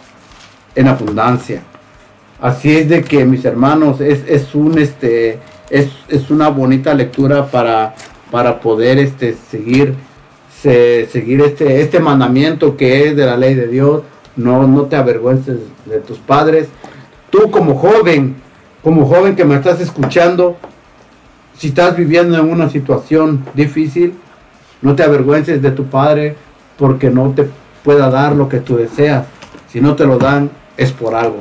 en 0.74 0.88
abundancia. 0.88 1.62
Así 2.40 2.76
es 2.76 2.88
de 2.88 3.02
que 3.02 3.24
mis 3.24 3.44
hermanos, 3.44 4.00
es, 4.00 4.22
es 4.26 4.54
un 4.54 4.78
este 4.78 5.38
es, 5.70 5.88
es 6.08 6.30
una 6.30 6.48
bonita 6.48 6.94
lectura 6.94 7.46
para, 7.46 7.94
para 8.30 8.60
poder 8.60 8.98
este 8.98 9.34
seguir 9.50 9.94
se- 10.62 11.06
seguir 11.06 11.40
este, 11.40 11.80
este 11.80 11.98
mandamiento 11.98 12.76
que 12.76 13.08
es 13.08 13.16
de 13.16 13.26
la 13.26 13.36
ley 13.36 13.54
de 13.54 13.66
Dios. 13.68 14.02
No, 14.36 14.66
no 14.66 14.82
te 14.82 14.96
avergüences 14.96 15.58
de 15.86 15.98
tus 16.00 16.18
padres. 16.18 16.68
Tú 17.30 17.50
como 17.50 17.74
joven, 17.74 18.36
como 18.86 19.04
joven 19.04 19.34
que 19.34 19.44
me 19.44 19.56
estás 19.56 19.80
escuchando, 19.80 20.56
si 21.58 21.70
estás 21.70 21.96
viviendo 21.96 22.38
en 22.38 22.48
una 22.48 22.70
situación 22.70 23.44
difícil, 23.52 24.14
no 24.80 24.94
te 24.94 25.02
avergüences 25.02 25.60
de 25.60 25.72
tu 25.72 25.86
padre 25.86 26.36
porque 26.78 27.10
no 27.10 27.32
te 27.32 27.48
pueda 27.82 28.08
dar 28.10 28.36
lo 28.36 28.48
que 28.48 28.60
tú 28.60 28.76
deseas. 28.76 29.26
Si 29.68 29.80
no 29.80 29.96
te 29.96 30.06
lo 30.06 30.18
dan, 30.18 30.50
es 30.76 30.92
por 30.92 31.16
algo. 31.16 31.38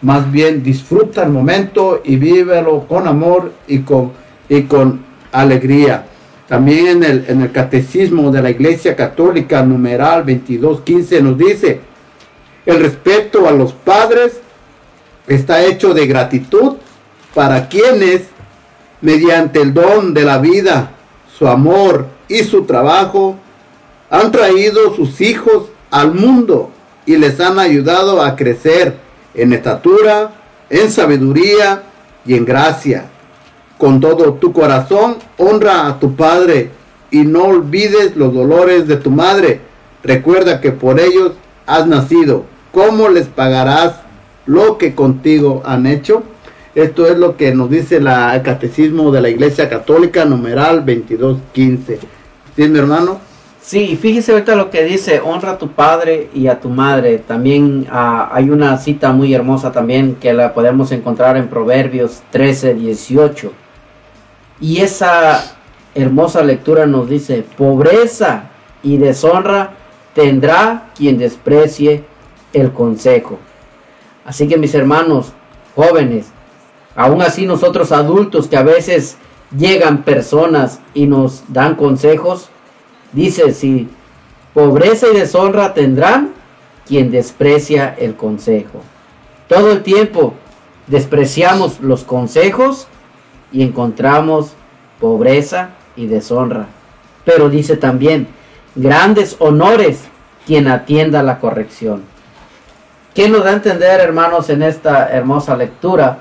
Más 0.00 0.32
bien 0.32 0.62
disfruta 0.62 1.22
el 1.22 1.28
momento 1.28 2.00
y 2.02 2.16
vívelo 2.16 2.86
con 2.88 3.06
amor 3.06 3.52
y 3.68 3.80
con, 3.80 4.12
y 4.48 4.62
con 4.62 5.04
alegría. 5.32 6.06
También 6.48 6.86
en 6.86 7.04
el, 7.04 7.24
en 7.28 7.42
el 7.42 7.52
catecismo 7.52 8.30
de 8.30 8.40
la 8.40 8.48
Iglesia 8.48 8.96
Católica, 8.96 9.62
numeral 9.62 10.20
2215, 10.20 11.22
nos 11.22 11.36
dice, 11.36 11.78
el 12.64 12.80
respeto 12.80 13.46
a 13.46 13.50
los 13.50 13.74
padres 13.74 14.40
está 15.26 15.62
hecho 15.62 15.92
de 15.92 16.06
gratitud 16.06 16.76
para 17.36 17.68
quienes, 17.68 18.22
mediante 19.02 19.60
el 19.60 19.74
don 19.74 20.14
de 20.14 20.22
la 20.22 20.38
vida, 20.38 20.92
su 21.36 21.46
amor 21.46 22.06
y 22.28 22.38
su 22.44 22.62
trabajo, 22.62 23.36
han 24.08 24.32
traído 24.32 24.96
sus 24.96 25.20
hijos 25.20 25.64
al 25.90 26.14
mundo 26.14 26.70
y 27.04 27.16
les 27.16 27.38
han 27.38 27.58
ayudado 27.58 28.22
a 28.22 28.36
crecer 28.36 28.96
en 29.34 29.52
estatura, 29.52 30.30
en 30.70 30.90
sabiduría 30.90 31.82
y 32.24 32.36
en 32.36 32.46
gracia. 32.46 33.10
Con 33.76 34.00
todo 34.00 34.32
tu 34.32 34.54
corazón, 34.54 35.16
honra 35.36 35.88
a 35.88 36.00
tu 36.00 36.16
padre 36.16 36.70
y 37.10 37.18
no 37.18 37.44
olvides 37.44 38.16
los 38.16 38.32
dolores 38.32 38.88
de 38.88 38.96
tu 38.96 39.10
madre. 39.10 39.60
Recuerda 40.02 40.62
que 40.62 40.72
por 40.72 40.98
ellos 40.98 41.32
has 41.66 41.86
nacido. 41.86 42.44
¿Cómo 42.72 43.10
les 43.10 43.26
pagarás 43.26 43.96
lo 44.46 44.78
que 44.78 44.94
contigo 44.94 45.60
han 45.66 45.84
hecho? 45.84 46.22
Esto 46.76 47.06
es 47.06 47.16
lo 47.16 47.38
que 47.38 47.54
nos 47.54 47.70
dice 47.70 47.96
el 47.96 48.04
catecismo 48.42 49.10
de 49.10 49.22
la 49.22 49.30
Iglesia 49.30 49.66
Católica, 49.66 50.26
numeral 50.26 50.84
2215. 50.84 51.98
¿Sí, 52.54 52.68
mi 52.68 52.78
hermano? 52.78 53.18
Sí, 53.62 53.96
fíjese 53.96 54.32
ahorita 54.32 54.54
lo 54.56 54.68
que 54.68 54.84
dice, 54.84 55.22
honra 55.24 55.52
a 55.52 55.58
tu 55.58 55.68
padre 55.70 56.28
y 56.34 56.48
a 56.48 56.60
tu 56.60 56.68
madre. 56.68 57.16
También 57.16 57.86
ah, 57.90 58.28
hay 58.30 58.50
una 58.50 58.76
cita 58.76 59.12
muy 59.12 59.32
hermosa 59.32 59.72
también 59.72 60.16
que 60.16 60.34
la 60.34 60.52
podemos 60.52 60.92
encontrar 60.92 61.38
en 61.38 61.48
Proverbios 61.48 62.20
13, 62.30 62.74
18. 62.74 63.52
Y 64.60 64.82
esa 64.82 65.56
hermosa 65.94 66.44
lectura 66.44 66.84
nos 66.84 67.08
dice, 67.08 67.42
pobreza 67.56 68.50
y 68.82 68.98
deshonra 68.98 69.70
tendrá 70.12 70.90
quien 70.94 71.16
desprecie 71.16 72.04
el 72.52 72.70
consejo. 72.72 73.38
Así 74.26 74.46
que 74.46 74.58
mis 74.58 74.74
hermanos 74.74 75.32
jóvenes, 75.74 76.35
aún 76.96 77.22
así 77.22 77.46
nosotros 77.46 77.92
adultos 77.92 78.48
que 78.48 78.56
a 78.56 78.62
veces 78.62 79.18
llegan 79.56 80.02
personas 80.02 80.80
y 80.94 81.06
nos 81.06 81.44
dan 81.48 81.76
consejos, 81.76 82.48
dice, 83.12 83.52
si 83.52 83.88
pobreza 84.54 85.06
y 85.12 85.18
deshonra 85.18 85.74
tendrán 85.74 86.32
quien 86.86 87.10
desprecia 87.10 87.94
el 87.98 88.16
consejo. 88.16 88.80
Todo 89.48 89.72
el 89.72 89.82
tiempo 89.82 90.34
despreciamos 90.86 91.80
los 91.80 92.04
consejos 92.04 92.88
y 93.52 93.62
encontramos 93.62 94.52
pobreza 95.00 95.70
y 95.96 96.06
deshonra. 96.06 96.66
Pero 97.24 97.48
dice 97.48 97.76
también, 97.76 98.28
grandes 98.74 99.36
honores 99.38 100.04
quien 100.46 100.68
atienda 100.68 101.22
la 101.22 101.38
corrección. 101.38 102.02
¿Qué 103.14 103.28
nos 103.28 103.44
da 103.44 103.50
a 103.50 103.54
entender, 103.54 104.00
hermanos, 104.00 104.50
en 104.50 104.62
esta 104.62 105.08
hermosa 105.08 105.56
lectura? 105.56 106.18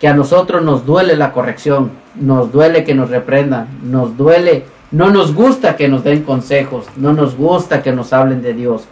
Que 0.00 0.08
a 0.08 0.14
nosotros 0.14 0.62
nos 0.64 0.84
duele 0.86 1.16
la 1.16 1.32
corrección, 1.32 1.92
nos 2.16 2.50
duele 2.50 2.82
que 2.84 2.94
nos 2.94 3.10
reprendan, 3.10 3.68
nos 3.82 4.16
duele, 4.16 4.64
no 4.90 5.10
nos 5.10 5.34
gusta 5.34 5.76
que 5.76 5.88
nos 5.88 6.02
den 6.02 6.24
consejos, 6.24 6.86
no 6.96 7.12
nos 7.12 7.36
gusta 7.36 7.82
que 7.82 7.92
nos 7.92 8.12
hablen 8.12 8.42
de 8.42 8.54
Dios. 8.54 8.84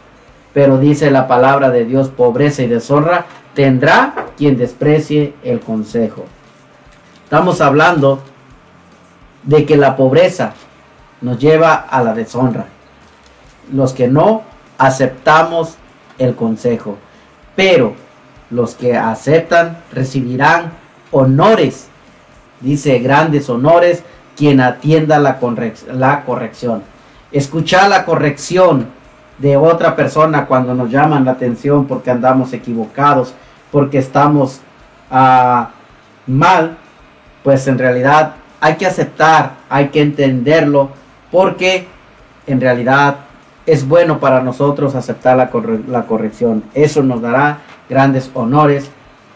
Pero 0.52 0.78
dice 0.78 1.10
la 1.10 1.26
palabra 1.26 1.70
de 1.70 1.84
Dios, 1.84 2.08
pobreza 2.10 2.62
y 2.62 2.68
deshonra 2.68 3.26
tendrá 3.54 4.26
quien 4.36 4.56
desprecie 4.56 5.34
el 5.42 5.58
consejo. 5.58 6.24
Estamos 7.24 7.60
hablando 7.60 8.20
de 9.42 9.66
que 9.66 9.76
la 9.76 9.96
pobreza 9.96 10.52
nos 11.20 11.38
lleva 11.38 11.74
a 11.74 12.02
la 12.02 12.14
deshonra. 12.14 12.66
Los 13.72 13.92
que 13.92 14.06
no 14.06 14.42
aceptamos 14.78 15.76
el 16.18 16.34
consejo. 16.34 16.96
Pero 17.56 17.94
Los 18.50 18.74
que 18.74 18.96
aceptan 18.96 19.78
recibirán 19.92 20.72
honores. 21.10 21.88
Dice 22.60 22.98
grandes 22.98 23.48
honores 23.48 24.02
quien 24.36 24.60
atienda 24.60 25.18
la, 25.18 25.38
la 25.92 26.24
corrección. 26.24 26.82
Escuchar 27.32 27.90
la 27.90 28.04
corrección 28.04 28.86
de 29.38 29.56
otra 29.56 29.94
persona 29.94 30.46
cuando 30.46 30.74
nos 30.74 30.90
llaman 30.90 31.24
la 31.24 31.32
atención 31.32 31.86
porque 31.86 32.10
andamos 32.10 32.52
equivocados, 32.52 33.34
porque 33.70 33.98
estamos 33.98 34.60
ah, 35.10 35.70
mal, 36.26 36.76
pues 37.44 37.66
en 37.68 37.78
realidad 37.78 38.34
hay 38.60 38.74
que 38.76 38.86
aceptar, 38.86 39.52
hay 39.68 39.88
que 39.88 40.00
entenderlo, 40.02 40.90
porque 41.30 41.86
en 42.46 42.60
realidad 42.60 43.16
es 43.66 43.86
bueno 43.86 44.18
para 44.18 44.40
nosotros 44.42 44.94
aceptar 44.94 45.36
la, 45.36 45.50
corre- 45.50 45.84
la 45.86 46.06
corrección. 46.06 46.64
Eso 46.74 47.02
nos 47.02 47.20
dará 47.20 47.58
grandes 47.88 48.30
honores 48.34 48.90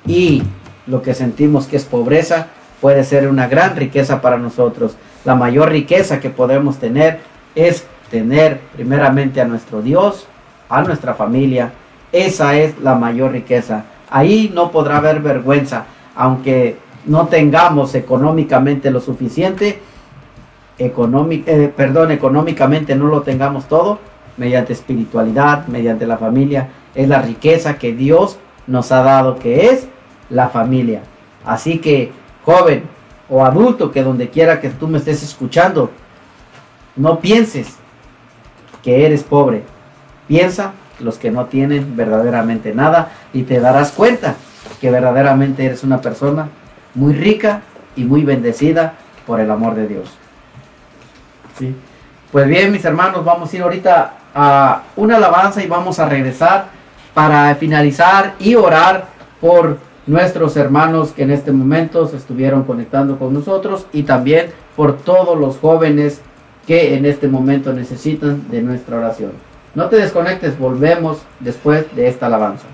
y 0.07 0.43
lo 0.93 1.01
que 1.01 1.15
sentimos 1.15 1.67
que 1.67 1.77
es 1.77 1.87
pobreza 1.87 2.49
puede 2.83 3.03
ser 3.03 3.27
una 3.27 3.49
gran 3.49 3.75
riqueza 3.77 4.21
para 4.21 4.37
nosotros. 4.37 4.95
La 5.25 5.35
mayor 5.35 5.71
riqueza 5.71 6.21
que 6.21 6.29
podemos 6.29 6.77
tener 6.79 7.21
es 7.55 7.87
tener 8.11 8.61
primeramente 8.75 9.41
a 9.41 9.47
nuestro 9.47 9.81
Dios, 9.81 10.27
a 10.69 10.83
nuestra 10.83 11.15
familia. 11.15 11.73
Esa 12.13 12.59
es 12.59 12.79
la 12.79 12.95
mayor 12.95 13.33
riqueza. 13.33 13.85
Ahí 14.11 14.53
no 14.55 14.71
podrá 14.71 14.99
haber 14.99 15.21
vergüenza, 15.21 15.87
aunque 16.15 16.77
no 17.07 17.27
tengamos 17.29 17.95
económicamente 17.95 18.91
lo 18.91 19.01
suficiente, 19.01 19.81
eh, 20.79 21.73
perdón, 21.75 22.11
económicamente 22.11 22.95
no 22.95 23.07
lo 23.07 23.23
tengamos 23.23 23.65
todo, 23.67 23.99
mediante 24.37 24.75
espiritualidad, 24.75 25.67
mediante 25.69 26.07
la 26.07 26.19
familia, 26.19 26.69
es 26.95 27.09
la 27.09 27.23
riqueza 27.23 27.79
que 27.79 27.95
Dios 27.95 28.37
nos 28.67 28.93
ha 28.93 29.03
dado, 29.03 29.39
que 29.39 29.71
es 29.71 29.89
la 30.33 30.49
familia. 30.49 31.03
Así 31.45 31.79
que, 31.79 32.13
joven 32.45 32.85
o 33.29 33.45
adulto, 33.45 33.93
que 33.93 34.03
donde 34.03 34.31
quiera 34.31 34.61
que 34.61 34.71
tú 34.71 34.89
me 34.89 34.99
estés 34.99 35.23
escuchando, 35.23 35.91
no 36.97 37.21
pienses 37.21 37.77
que 38.83 39.07
eres 39.07 39.23
pobre. 39.23 39.63
Piensa 40.27 40.73
los 41.01 41.19
que 41.19 41.31
no 41.31 41.47
tienen 41.47 41.97
verdaderamente 41.97 42.75
nada 42.75 43.13
y 43.33 43.43
te 43.43 43.61
darás 43.61 43.93
cuenta 43.93 44.37
que 44.81 44.91
verdaderamente 44.91 45.65
eres 45.65 45.85
una 45.85 46.01
persona 46.01 46.49
muy 46.95 47.13
rica 47.13 47.63
y 47.97 48.05
muy 48.05 48.25
bendecida 48.25 48.95
por 49.27 49.41
el 49.41 49.51
amor 49.51 49.75
de 49.75 49.89
Dios. 49.89 50.11
¿Sí? 51.59 51.75
Pues 52.31 52.47
bien, 52.47 52.73
mis 52.73 52.85
hermanos, 52.85 53.25
vamos 53.25 53.53
a 53.53 53.57
ir 53.57 53.63
ahorita 53.63 54.15
a 54.35 54.83
una 54.97 55.17
alabanza 55.17 55.63
y 55.63 55.67
vamos 55.67 55.99
a 55.99 56.09
regresar 56.09 56.67
para 57.13 57.55
finalizar 57.57 58.35
y 58.39 58.55
orar 58.55 59.07
por 59.41 59.79
nuestros 60.07 60.57
hermanos 60.57 61.13
que 61.13 61.23
en 61.23 61.31
este 61.31 61.53
momento 61.53 62.07
se 62.07 62.17
estuvieron 62.17 62.65
conectando 62.65 63.19
con 63.19 63.33
nosotros 63.33 63.87
y 63.93 64.03
también 64.03 64.47
por 64.77 64.99
todos 64.99 65.39
los 65.39 65.59
jóvenes 65.59 66.21
que 66.67 66.97
en 66.97 67.07
este 67.07 67.29
momento 67.29 67.73
necesitan 67.73 68.49
de 68.51 68.63
nuestra 68.63 68.99
oración. 68.99 69.33
No 69.75 69.89
te 69.89 69.97
desconectes, 69.97 70.59
volvemos 70.59 71.23
después 71.41 71.87
de 71.95 72.09
esta 72.09 72.27
alabanza. 72.27 72.67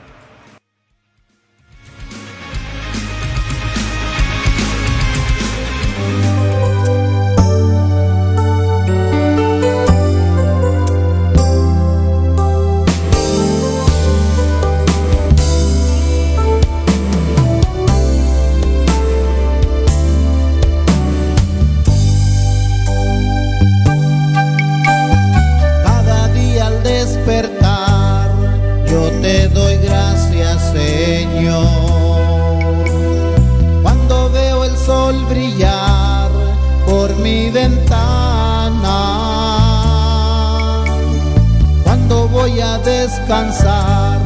Cuando 41.85 42.29
voy 42.29 42.61
a 42.61 42.79
descansar 42.79 44.19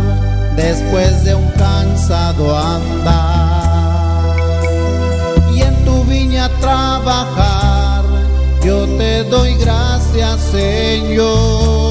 después 0.57 1.25
de 1.25 1.35
un 1.35 1.49
cansado 1.53 2.57
andar, 2.57 4.37
y 5.55 5.63
en 5.63 5.85
tu 5.85 6.05
viña 6.05 6.49
trabajar, 6.61 8.05
yo 8.65 8.87
te 8.99 9.25
doy 9.25 9.55
gracias, 9.55 10.41
Señor. 10.53 11.83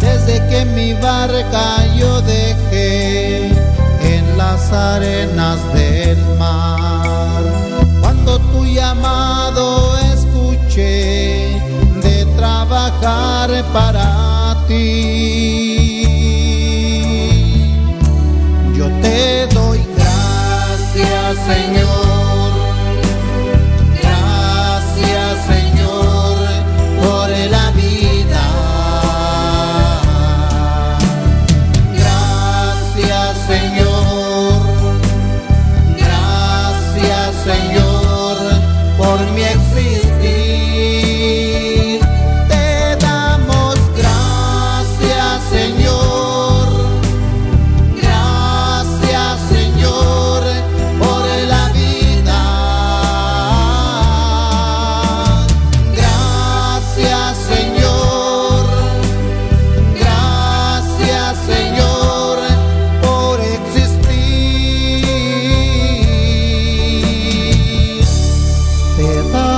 Desde 0.00 0.46
que 0.48 0.64
mi 0.66 0.92
barca 0.94 1.84
yo 1.96 2.20
dejé 2.22 3.48
en 4.02 4.38
las 4.38 4.72
arenas 4.72 5.58
del 5.74 6.18
mar. 6.38 6.83
Para 13.72 14.56
ti. 14.68 15.53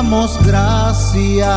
Damos 0.06 0.38
gracias. 0.46 1.48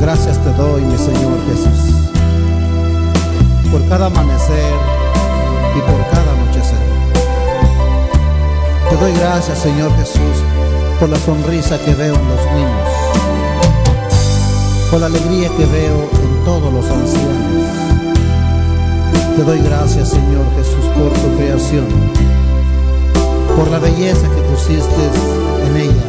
Gracias 0.00 0.38
te 0.38 0.52
doy, 0.52 0.82
mi 0.82 0.96
Señor 0.96 1.38
Jesús, 1.48 1.94
por 3.70 3.86
cada 3.88 4.06
amanecer 4.06 4.74
y 5.76 5.80
por 5.80 6.10
cada 6.10 6.32
anochecer. 6.32 6.78
Te 8.88 8.96
doy 8.96 9.12
gracias, 9.14 9.58
Señor 9.58 9.94
Jesús, 9.96 10.42
por 10.98 11.08
la 11.08 11.18
sonrisa 11.18 11.78
que 11.84 11.94
veo 11.94 12.14
en 12.14 12.28
los 12.28 12.40
niños, 12.54 12.88
por 14.90 15.00
la 15.00 15.06
alegría 15.06 15.48
que 15.56 15.66
veo 15.66 16.08
en 16.22 16.44
todos 16.44 16.72
los 16.72 16.88
ancianos. 16.88 17.65
Te 19.36 19.44
doy 19.44 19.60
gracias, 19.60 20.08
Señor 20.08 20.46
Jesús, 20.56 20.86
por 20.94 21.12
tu 21.12 21.36
creación, 21.36 21.86
por 23.54 23.70
la 23.70 23.78
belleza 23.78 24.26
que 24.34 24.40
pusiste 24.40 25.10
en 25.66 25.76
ella. 25.76 26.06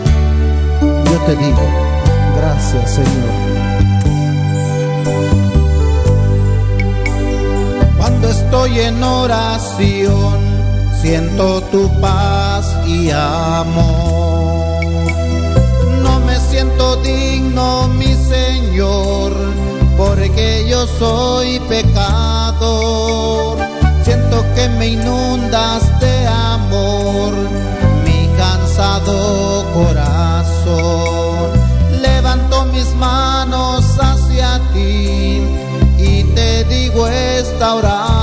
Yo 1.12 1.20
te 1.26 1.36
digo, 1.36 1.62
gracias, 2.38 2.96
Señor. 2.96 3.58
Cuando 7.98 8.30
estoy 8.30 8.80
en 8.80 9.04
oración, 9.04 10.40
siento 11.02 11.60
tu 11.64 12.00
paz 12.00 12.78
y 12.88 13.10
amor. 13.12 14.86
No 16.02 16.22
me 16.22 16.40
siento 16.50 16.96
digno, 17.02 17.90
mi 17.90 18.14
Señor, 18.14 19.07
que 20.38 20.68
yo 20.70 20.86
soy 21.00 21.60
pecador. 21.62 23.58
Siento 24.04 24.46
que 24.56 24.70
me 24.70 24.90
inundas 24.90 26.00
de 26.00 26.28
amor, 26.28 27.34
mi 28.06 28.30
cansado 28.38 29.66
corazón. 29.74 31.50
Levanto 32.02 32.66
mis 32.66 32.94
manos 32.96 33.84
hacia 34.00 34.60
ti 34.74 35.42
y 35.98 36.24
te 36.36 36.64
digo 36.66 37.08
esta 37.08 37.74
oración. 37.74 38.17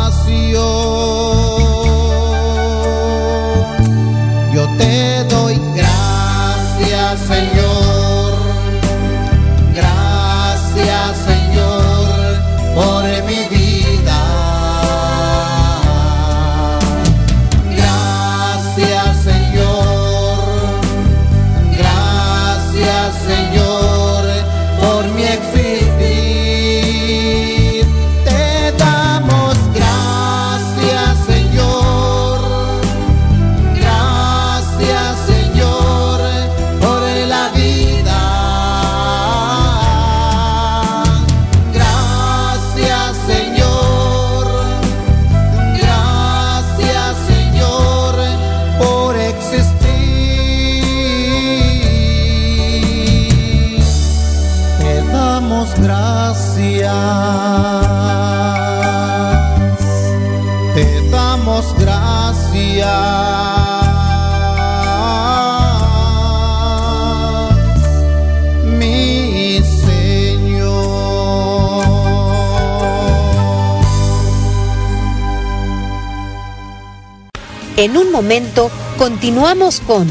En 77.84 77.98
un 77.98 78.10
momento 78.10 78.70
continuamos 78.96 79.80
con 79.80 80.08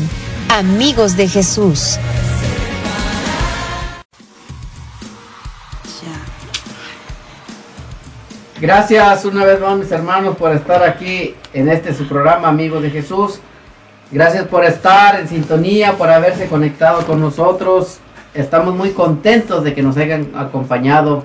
Amigos 0.48 1.18
de 1.18 1.28
Jesús. 1.28 1.98
Gracias 8.62 9.26
una 9.26 9.44
vez 9.44 9.60
más 9.60 9.76
mis 9.76 9.92
hermanos 9.92 10.38
por 10.38 10.52
estar 10.52 10.84
aquí 10.84 11.34
en 11.52 11.68
este 11.68 11.96
su 11.96 12.08
programa 12.08 12.48
Amigos 12.48 12.84
de 12.84 12.92
Jesús. 12.92 13.40
Gracias 14.12 14.46
por 14.46 14.64
estar 14.64 15.20
en 15.20 15.28
sintonía, 15.28 15.94
por 15.94 16.12
haberse 16.12 16.46
conectado 16.46 17.04
con 17.08 17.20
nosotros. 17.20 17.98
Estamos 18.36 18.76
muy 18.76 18.92
contentos 18.92 19.64
de 19.64 19.74
que 19.74 19.82
nos 19.82 19.98
hayan 19.98 20.30
acompañado 20.36 21.24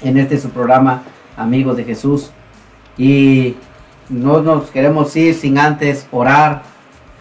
en 0.00 0.16
este 0.16 0.40
su 0.40 0.48
programa 0.48 1.02
Amigos 1.36 1.76
de 1.76 1.84
Jesús. 1.84 2.30
Y 2.96 3.56
no 4.12 4.42
nos 4.42 4.70
queremos 4.70 5.14
ir 5.16 5.34
sin 5.34 5.58
antes 5.58 6.06
orar 6.12 6.62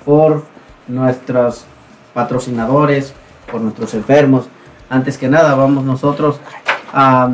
por 0.06 0.46
nuestros 0.88 1.66
patrocinadores, 2.14 3.14
por 3.52 3.62
nuestros 3.62 3.94
enfermos. 3.94 4.46
Antes 4.90 5.18
que 5.18 5.28
nada, 5.30 5.56
vamos 5.56 5.84
nosotros 5.86 6.40
a, 6.94 7.30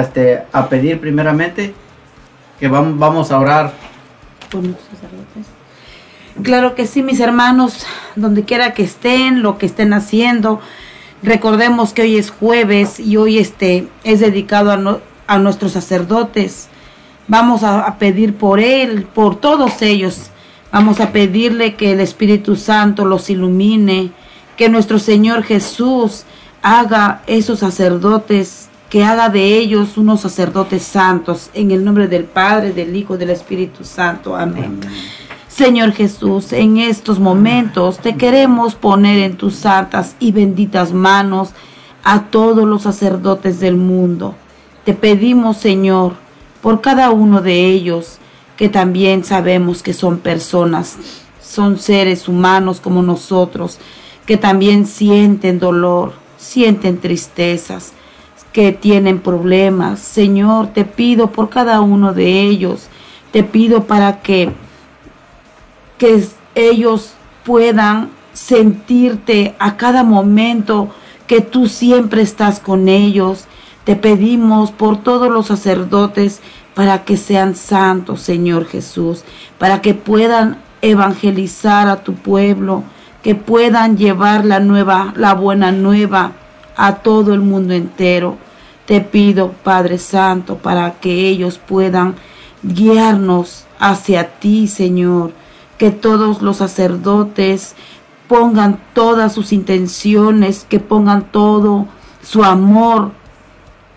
este, 0.00 0.44
a 0.52 0.68
pedir 0.68 1.00
primeramente 1.00 1.74
que 2.60 2.68
vamos, 2.68 2.98
vamos 2.98 3.30
a 3.32 3.38
orar 3.38 3.72
por 4.50 4.62
nuestros 4.62 4.88
sacerdotes. 4.90 5.46
Claro 6.42 6.74
que 6.74 6.86
sí, 6.86 7.02
mis 7.02 7.20
hermanos, 7.20 7.84
donde 8.16 8.44
quiera 8.44 8.74
que 8.74 8.82
estén, 8.84 9.42
lo 9.42 9.58
que 9.58 9.66
estén 9.66 9.92
haciendo, 9.92 10.60
recordemos 11.22 11.92
que 11.92 12.02
hoy 12.02 12.16
es 12.16 12.30
jueves 12.30 13.00
y 13.00 13.16
hoy 13.16 13.38
este 13.38 13.88
es 14.04 14.20
dedicado 14.20 14.70
a, 14.70 14.76
no- 14.76 15.00
a 15.26 15.38
nuestros 15.38 15.72
sacerdotes. 15.72 16.68
Vamos 17.28 17.62
a, 17.62 17.86
a 17.86 17.98
pedir 17.98 18.36
por 18.36 18.60
él, 18.60 19.04
por 19.04 19.36
todos 19.36 19.82
ellos. 19.82 20.30
Vamos 20.72 21.00
a 21.00 21.12
pedirle 21.12 21.74
que 21.74 21.92
el 21.92 22.00
Espíritu 22.00 22.56
Santo 22.56 23.04
los 23.04 23.30
ilumine, 23.30 24.10
que 24.56 24.68
nuestro 24.68 24.98
Señor 24.98 25.42
Jesús 25.42 26.24
haga 26.62 27.22
esos 27.26 27.58
sacerdotes, 27.60 28.68
que 28.88 29.04
haga 29.04 29.28
de 29.28 29.56
ellos 29.56 29.96
unos 29.96 30.22
sacerdotes 30.22 30.82
santos, 30.82 31.50
en 31.54 31.70
el 31.70 31.84
nombre 31.84 32.08
del 32.08 32.24
Padre, 32.24 32.72
del 32.72 32.96
Hijo 32.96 33.16
del 33.18 33.30
Espíritu 33.30 33.84
Santo. 33.84 34.34
Amén. 34.34 34.80
Señor 35.48 35.92
Jesús, 35.92 36.52
en 36.52 36.78
estos 36.78 37.20
momentos 37.20 37.98
te 37.98 38.16
queremos 38.16 38.74
poner 38.74 39.20
en 39.20 39.36
tus 39.36 39.54
santas 39.54 40.16
y 40.18 40.32
benditas 40.32 40.92
manos 40.92 41.50
a 42.02 42.22
todos 42.22 42.66
los 42.66 42.82
sacerdotes 42.82 43.60
del 43.60 43.76
mundo. 43.76 44.34
Te 44.84 44.94
pedimos, 44.94 45.58
Señor, 45.58 46.14
por 46.64 46.80
cada 46.80 47.10
uno 47.10 47.42
de 47.42 47.66
ellos, 47.66 48.16
que 48.56 48.70
también 48.70 49.22
sabemos 49.22 49.82
que 49.82 49.92
son 49.92 50.20
personas, 50.20 50.96
son 51.38 51.78
seres 51.78 52.26
humanos 52.26 52.80
como 52.80 53.02
nosotros, 53.02 53.78
que 54.24 54.38
también 54.38 54.86
sienten 54.86 55.58
dolor, 55.58 56.14
sienten 56.38 57.00
tristezas, 57.00 57.92
que 58.50 58.72
tienen 58.72 59.18
problemas. 59.18 60.00
Señor, 60.00 60.68
te 60.68 60.86
pido 60.86 61.32
por 61.32 61.50
cada 61.50 61.82
uno 61.82 62.14
de 62.14 62.40
ellos, 62.40 62.88
te 63.30 63.44
pido 63.44 63.84
para 63.84 64.22
que 64.22 64.50
que 65.98 66.24
ellos 66.54 67.12
puedan 67.44 68.08
sentirte 68.32 69.54
a 69.58 69.76
cada 69.76 70.02
momento 70.02 70.88
que 71.26 71.42
tú 71.42 71.68
siempre 71.68 72.22
estás 72.22 72.58
con 72.58 72.88
ellos. 72.88 73.44
Te 73.84 73.96
pedimos 73.96 74.72
por 74.72 75.02
todos 75.02 75.30
los 75.30 75.46
sacerdotes 75.46 76.40
para 76.74 77.04
que 77.04 77.18
sean 77.18 77.54
santos, 77.54 78.22
Señor 78.22 78.66
Jesús, 78.66 79.24
para 79.58 79.82
que 79.82 79.92
puedan 79.94 80.58
evangelizar 80.80 81.88
a 81.88 82.02
tu 82.02 82.14
pueblo, 82.14 82.82
que 83.22 83.34
puedan 83.34 83.96
llevar 83.98 84.46
la 84.46 84.58
nueva, 84.60 85.12
la 85.16 85.34
buena 85.34 85.70
nueva 85.70 86.32
a 86.76 86.96
todo 86.96 87.34
el 87.34 87.40
mundo 87.40 87.74
entero. 87.74 88.38
Te 88.86 89.00
pido, 89.02 89.52
Padre 89.62 89.98
Santo, 89.98 90.56
para 90.56 90.92
que 90.94 91.28
ellos 91.28 91.58
puedan 91.58 92.14
guiarnos 92.62 93.66
hacia 93.78 94.38
ti, 94.38 94.66
Señor. 94.66 95.32
Que 95.78 95.90
todos 95.90 96.40
los 96.40 96.58
sacerdotes 96.58 97.74
pongan 98.28 98.78
todas 98.94 99.32
sus 99.32 99.52
intenciones, 99.52 100.66
que 100.68 100.80
pongan 100.80 101.30
todo 101.30 101.86
su 102.22 102.44
amor 102.44 103.12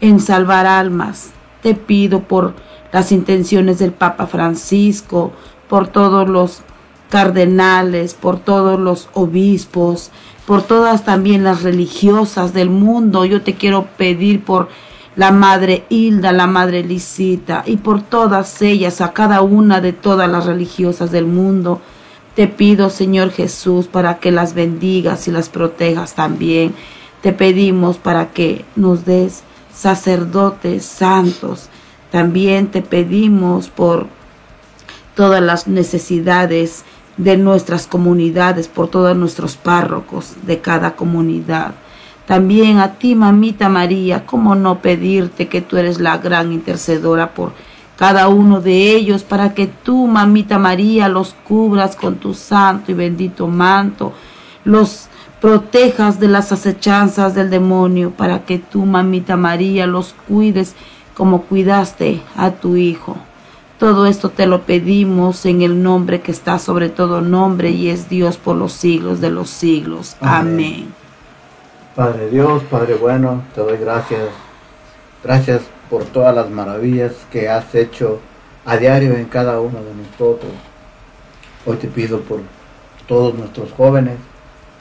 en 0.02 0.20
salvar 0.20 0.66
almas. 0.66 1.32
Te 1.62 1.74
pido 1.74 2.22
por 2.22 2.54
las 2.92 3.12
intenciones 3.12 3.80
del 3.80 3.92
Papa 3.92 4.28
Francisco, 4.28 5.34
por 5.70 5.88
todos 5.88 6.30
los 6.30 6.62
cardenales, 7.10 8.14
por 8.14 8.40
todos 8.40 8.80
los 8.80 9.10
obispos, 9.14 10.12
por 10.46 10.62
todas 10.62 11.04
también 11.04 11.44
las 11.44 11.64
religiosas 11.64 12.54
del 12.54 12.70
mundo. 12.70 13.26
Yo 13.26 13.42
te 13.42 13.56
quiero 13.56 13.88
pedir 13.98 14.44
por 14.44 14.70
la 15.16 15.32
Madre 15.32 15.86
Hilda, 15.90 16.32
la 16.32 16.48
Madre 16.48 16.84
Lisita 16.84 17.64
y 17.66 17.78
por 17.78 18.02
todas 18.02 18.62
ellas, 18.62 19.02
a 19.02 19.14
cada 19.14 19.42
una 19.42 19.82
de 19.82 19.94
todas 19.94 20.30
las 20.30 20.46
religiosas 20.46 21.12
del 21.12 21.26
mundo. 21.26 21.82
Te 22.36 22.48
pido, 22.48 22.92
Señor 22.92 23.32
Jesús, 23.32 23.88
para 23.88 24.20
que 24.20 24.32
las 24.32 24.54
bendigas 24.54 25.28
y 25.28 25.32
las 25.32 25.50
protejas 25.50 26.14
también. 26.14 26.76
Te 27.22 27.34
pedimos 27.34 27.98
para 27.98 28.32
que 28.32 28.64
nos 28.76 29.06
des 29.06 29.44
sacerdotes 29.78 30.86
santos. 30.86 31.70
También 32.12 32.68
te 32.68 32.82
pedimos 32.82 33.70
por 33.70 34.08
todas 35.16 35.42
las 35.42 35.68
necesidades 35.68 36.84
de 37.18 37.38
nuestras 37.38 37.88
comunidades, 37.88 38.68
por 38.68 38.88
todos 38.90 39.16
nuestros 39.16 39.56
párrocos 39.56 40.36
de 40.46 40.60
cada 40.60 40.96
comunidad. 40.96 41.74
También 42.26 42.80
a 42.80 42.94
ti, 42.96 43.16
mamita 43.16 43.70
María, 43.70 44.26
cómo 44.26 44.56
no 44.56 44.80
pedirte 44.80 45.48
que 45.48 45.62
tú 45.62 45.78
eres 45.78 46.00
la 46.00 46.18
gran 46.18 46.52
intercedora 46.52 47.34
por 47.34 47.54
cada 47.98 48.28
uno 48.28 48.62
de 48.62 48.96
ellos, 48.96 49.24
para 49.24 49.54
que 49.54 49.68
tú, 49.68 50.06
mamita 50.08 50.60
María, 50.60 51.10
los 51.10 51.36
cubras 51.48 51.96
con 51.96 52.18
tu 52.18 52.34
santo 52.34 52.92
y 52.92 52.96
bendito 52.96 53.48
manto, 53.48 54.14
los 54.66 55.08
protejas 55.48 56.20
de 56.20 56.28
las 56.28 56.52
acechanzas 56.52 57.34
del 57.34 57.50
demonio, 57.50 58.12
para 58.12 58.44
que 58.44 58.60
tú, 58.60 58.86
mamita 58.86 59.38
María, 59.38 59.88
los 59.88 60.14
cuides 60.28 60.76
como 61.14 61.44
cuidaste 61.44 62.22
a 62.36 62.52
tu 62.52 62.76
Hijo. 62.76 63.16
Todo 63.80 64.08
esto 64.08 64.30
te 64.30 64.46
lo 64.46 64.64
pedimos 64.64 65.46
en 65.46 65.62
el 65.62 65.82
nombre 65.82 66.20
que 66.20 66.34
está 66.34 66.60
sobre 66.60 66.90
todo 66.90 67.22
nombre 67.22 67.70
y 67.70 67.90
es 67.90 68.10
Dios 68.10 68.36
por 68.36 68.58
los 68.58 68.74
siglos 68.74 69.22
de 69.22 69.30
los 69.30 69.50
siglos. 69.50 70.18
Amén. 70.20 70.94
Padre 71.96 72.30
Dios, 72.30 72.62
Padre 72.64 72.96
bueno, 72.96 73.44
te 73.56 73.62
doy 73.62 73.78
gracias. 73.78 74.28
Gracias 75.24 75.62
por 75.90 76.04
todas 76.04 76.36
las 76.36 76.50
maravillas 76.50 77.14
que 77.32 77.48
has 77.48 77.74
hecho 77.74 78.20
a 78.66 78.76
diario 78.76 79.14
en 79.14 79.24
cada 79.28 79.62
uno 79.62 79.80
de 79.80 79.96
nosotros. 79.96 80.52
Hoy 81.66 81.78
te 81.78 81.88
pido 81.88 82.20
por 82.20 82.42
todos 83.08 83.34
nuestros 83.34 83.72
jóvenes, 83.72 84.18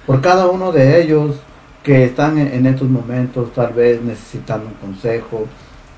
por 0.06 0.20
cada 0.20 0.46
uno 0.46 0.70
de 0.72 1.02
ellos 1.02 1.36
que 1.82 2.04
están 2.04 2.38
en, 2.38 2.66
estos 2.66 2.88
momentos 2.88 3.52
tal 3.52 3.72
vez 3.72 4.00
necesitando 4.02 4.66
un 4.66 4.74
consejo, 4.74 5.46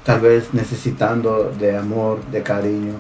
tal 0.05 0.21
vez 0.21 0.53
necesitando 0.53 1.53
de 1.59 1.77
amor, 1.77 2.25
de 2.31 2.43
cariño. 2.43 2.95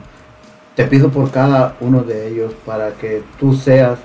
Te 0.74 0.84
pido 0.84 1.10
por 1.10 1.30
cada 1.30 1.76
uno 1.80 2.02
de 2.02 2.28
ellos 2.28 2.54
para 2.64 2.92
que 2.92 3.22
tú 3.40 3.54
seas 3.54 3.98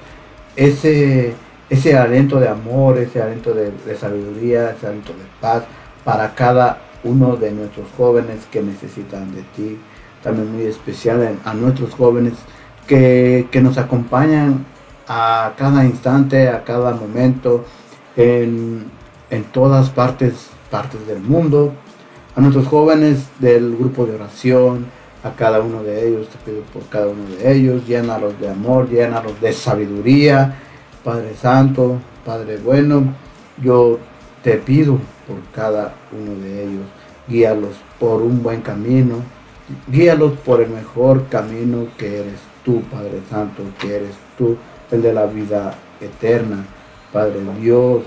ese, 0.55 1.33
ese 1.69 1.97
aliento 1.97 2.39
de 2.39 2.47
amor, 2.47 2.97
ese 2.97 3.21
aliento 3.21 3.53
de, 3.53 3.71
sabiduría, 3.95 4.71
ese 4.71 4.87
aliento 4.87 5.13
de 5.13 5.25
paz 5.39 5.63
para 6.03 6.33
cada 6.33 6.79
uno 7.03 7.35
de 7.35 7.51
nuestros 7.51 7.87
jóvenes 7.97 8.47
que 8.51 8.61
necesitan 8.61 9.33
de 9.33 9.43
ti. 9.55 9.79
También 10.23 10.53
muy 10.53 10.63
especial 10.63 11.37
a 11.43 11.53
nuestros 11.53 11.93
jóvenes 11.93 12.33
que, 12.87 13.47
que 13.51 13.61
nos 13.61 13.77
acompañan 13.77 14.65
a 15.15 15.53
cada 15.55 15.85
instante, 15.85 16.49
a 16.49 16.63
cada 16.63 16.91
momento, 16.95 17.65
en, 18.15 18.85
en 19.29 19.43
todas 19.45 19.91
partes, 19.91 20.49
partes 20.71 21.05
del 21.05 21.19
mundo. 21.21 21.71
A 22.35 22.41
nuestros 22.41 22.65
jóvenes 22.67 23.27
del 23.39 23.77
grupo 23.77 24.07
de 24.07 24.15
oración, 24.15 24.87
a 25.23 25.31
cada 25.35 25.61
uno 25.61 25.83
de 25.83 26.07
ellos, 26.07 26.27
te 26.29 26.39
pido 26.39 26.63
por 26.73 26.83
cada 26.89 27.07
uno 27.09 27.29
de 27.29 27.53
ellos, 27.53 27.85
llénalos 27.85 28.39
de 28.39 28.49
amor, 28.49 28.89
llénalos 28.89 29.39
de 29.39 29.53
sabiduría, 29.53 30.55
Padre 31.03 31.35
Santo, 31.35 31.99
Padre 32.25 32.57
bueno, 32.57 33.13
yo 33.61 33.99
te 34.41 34.57
pido 34.57 34.93
por 35.27 35.37
cada 35.53 35.93
uno 36.11 36.41
de 36.41 36.63
ellos, 36.63 36.85
guíalos 37.27 37.75
por 37.99 38.23
un 38.23 38.41
buen 38.41 38.61
camino, 38.61 39.17
guíalos 39.87 40.33
por 40.39 40.59
el 40.59 40.69
mejor 40.69 41.27
camino 41.27 41.85
que 41.99 42.21
eres 42.21 42.39
tú, 42.65 42.81
Padre 42.91 43.21
Santo, 43.29 43.61
que 43.79 43.95
eres 43.95 44.15
tú, 44.37 44.57
el 44.91 45.01
de 45.01 45.13
la 45.13 45.25
vida 45.25 45.73
eterna, 46.01 46.65
Padre 47.11 47.39
Dios, 47.59 48.03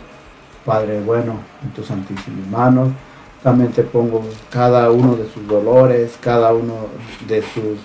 Padre 0.64 1.00
bueno, 1.00 1.40
en 1.62 1.70
tus 1.70 1.86
santísimas 1.86 2.46
manos. 2.48 2.88
También 3.42 3.70
te 3.70 3.82
pongo 3.82 4.24
cada 4.50 4.90
uno 4.90 5.14
de 5.14 5.28
sus 5.30 5.46
dolores, 5.46 6.18
cada 6.20 6.52
uno 6.52 6.74
de 7.28 7.42
sus 7.42 7.78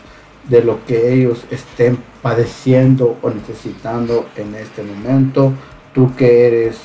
de 0.49 0.63
lo 0.63 0.83
que 0.85 1.13
ellos 1.13 1.45
estén 1.51 1.99
padeciendo 2.21 3.17
o 3.21 3.29
necesitando 3.29 4.25
en 4.35 4.55
este 4.55 4.83
momento. 4.83 5.53
Tú 5.93 6.15
que 6.15 6.47
eres 6.47 6.79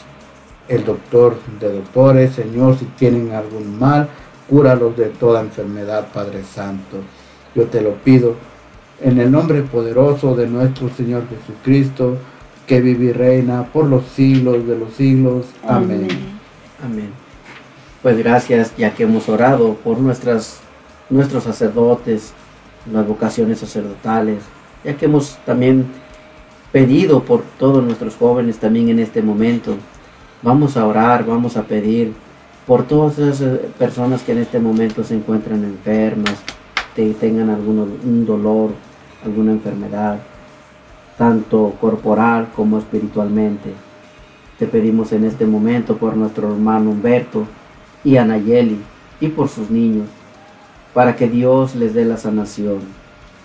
el 0.69 0.85
doctor 0.85 1.37
de 1.61 1.73
doctores, 1.73 2.35
Señor, 2.35 2.79
si 2.79 2.85
tienen 2.85 3.33
algún 3.33 3.79
mal, 3.79 4.09
cúralos 4.49 4.97
de 4.97 5.07
toda 5.07 5.41
enfermedad, 5.41 6.09
Padre 6.13 6.43
Santo. 6.45 6.99
Yo 7.55 7.65
te 7.67 7.81
lo 7.81 7.95
pido 7.95 8.35
en 9.01 9.21
el 9.21 9.31
nombre 9.31 9.63
poderoso 9.63 10.35
de 10.35 10.47
nuestro 10.47 10.89
Señor 10.89 11.25
Jesucristo, 11.29 12.17
que 12.67 12.81
vive 12.81 13.07
y 13.07 13.13
reina 13.13 13.65
por 13.73 13.87
los 13.87 14.05
siglos 14.07 14.67
de 14.67 14.79
los 14.79 14.93
siglos. 14.95 15.47
Amén. 15.67 16.09
Amén. 16.85 17.11
Pues 18.03 18.19
gracias, 18.19 18.77
ya 18.77 18.95
que 18.95 19.05
hemos 19.05 19.29
orado 19.29 19.75
por 19.75 19.99
nuestras, 19.99 20.61
nuestros 21.11 21.45
sacerdotes, 21.45 22.33
las 22.93 23.07
vocaciones 23.07 23.61
sacerdotales, 23.61 24.43
ya 24.85 24.97
que 24.97 25.07
hemos 25.07 25.39
también 25.45 25.87
pedido 26.73 27.23
por 27.23 27.43
todos 27.59 27.83
nuestros 27.83 28.17
jóvenes 28.17 28.59
también 28.59 28.89
en 28.89 28.99
este 28.99 29.23
momento. 29.23 29.77
Vamos 30.43 30.77
a 30.77 30.87
orar, 30.87 31.25
vamos 31.25 31.57
a 31.57 31.63
pedir 31.63 32.13
por 32.67 32.87
todas 32.87 33.19
esas 33.19 33.41
eh, 33.41 33.71
personas 33.79 34.23
que 34.23 34.33
en 34.33 34.39
este 34.39 34.59
momento 34.59 35.05
se 35.05 35.15
encuentran 35.15 35.65
enfermas, 35.65 36.35
que 36.95 37.13
tengan 37.15 37.51
algún 37.51 37.99
un 38.05 38.27
dolor, 38.27 38.71
alguna 39.27 39.53
enfermedad, 39.53 40.19
tanto 41.19 41.75
corporal 41.81 42.49
como 42.55 42.79
espiritualmente. 42.79 43.73
Te 44.59 44.67
pedimos 44.67 45.13
en 45.13 45.25
este 45.25 45.47
momento 45.47 45.97
por 45.97 46.17
nuestro 46.17 46.49
hermano 46.53 46.91
Humberto 46.91 47.47
y 48.05 48.17
Anayeli 48.17 48.81
y 49.21 49.29
por 49.29 49.49
sus 49.49 49.71
niños, 49.71 50.07
para 50.95 51.15
que 51.17 51.29
Dios 51.29 51.75
les 51.75 51.93
dé 51.93 52.05
la 52.05 52.17
sanación, 52.17 52.79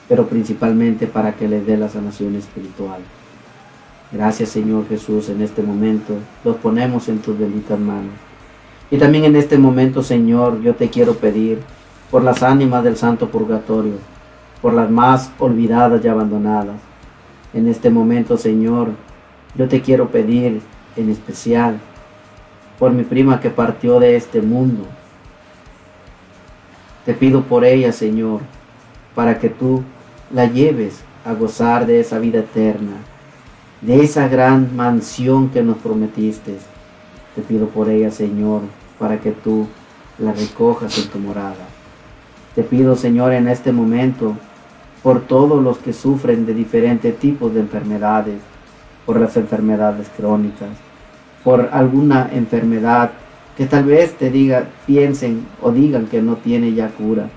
pero 0.07 0.27
principalmente 0.27 1.07
para 1.07 1.33
que 1.33 1.47
les 1.47 1.65
dé 1.65 1.77
la 1.77 1.89
sanación 1.89 2.35
espiritual. 2.35 3.01
Gracias 4.11 4.49
Señor 4.49 4.87
Jesús, 4.87 5.29
en 5.29 5.41
este 5.41 5.61
momento 5.61 6.13
los 6.43 6.57
ponemos 6.57 7.07
en 7.09 7.19
tus 7.19 7.37
benditas 7.37 7.79
manos. 7.79 8.13
Y 8.91 8.97
también 8.97 9.23
en 9.23 9.37
este 9.37 9.57
momento, 9.57 10.03
Señor, 10.03 10.61
yo 10.61 10.75
te 10.75 10.89
quiero 10.89 11.15
pedir 11.15 11.59
por 12.11 12.23
las 12.23 12.43
ánimas 12.43 12.83
del 12.83 12.97
Santo 12.97 13.29
Purgatorio, 13.29 13.93
por 14.61 14.73
las 14.73 14.89
más 14.89 15.31
olvidadas 15.39 16.03
y 16.03 16.07
abandonadas. 16.07 16.75
En 17.53 17.67
este 17.67 17.89
momento, 17.89 18.37
Señor, 18.37 18.89
yo 19.55 19.67
te 19.67 19.81
quiero 19.81 20.09
pedir 20.09 20.61
en 20.95 21.09
especial 21.09 21.79
por 22.79 22.91
mi 22.91 23.03
prima 23.03 23.39
que 23.39 23.49
partió 23.49 23.99
de 23.99 24.15
este 24.15 24.41
mundo. 24.41 24.85
Te 27.05 27.13
pido 27.13 27.43
por 27.43 27.65
ella, 27.65 27.91
Señor, 27.91 28.41
para 29.15 29.39
que 29.39 29.49
tú 29.49 29.83
la 30.31 30.45
lleves 30.45 31.03
a 31.25 31.33
gozar 31.33 31.85
de 31.85 31.99
esa 31.99 32.19
vida 32.19 32.39
eterna, 32.39 32.93
de 33.81 34.03
esa 34.03 34.27
gran 34.27 34.75
mansión 34.75 35.49
que 35.49 35.63
nos 35.63 35.77
prometiste. 35.77 36.57
Te 37.35 37.41
pido 37.41 37.67
por 37.67 37.89
ella, 37.89 38.11
Señor, 38.11 38.61
para 38.99 39.19
que 39.19 39.31
tú 39.31 39.67
la 40.19 40.31
recojas 40.31 40.97
en 40.97 41.09
tu 41.09 41.19
morada. 41.19 41.67
Te 42.55 42.63
pido, 42.63 42.95
Señor, 42.95 43.33
en 43.33 43.47
este 43.47 43.71
momento, 43.71 44.35
por 45.03 45.21
todos 45.21 45.63
los 45.63 45.77
que 45.77 45.93
sufren 45.93 46.45
de 46.45 46.53
diferentes 46.53 47.17
tipos 47.17 47.53
de 47.53 47.61
enfermedades, 47.61 48.39
por 49.05 49.19
las 49.19 49.35
enfermedades 49.37 50.09
crónicas, 50.15 50.69
por 51.43 51.69
alguna 51.71 52.29
enfermedad 52.31 53.11
que 53.57 53.65
tal 53.65 53.85
vez 53.85 54.13
te 54.13 54.29
diga, 54.29 54.67
piensen 54.85 55.45
o 55.61 55.71
digan 55.71 56.05
que 56.05 56.21
no 56.21 56.35
tiene 56.35 56.73
ya 56.73 56.89
cura. 56.89 57.29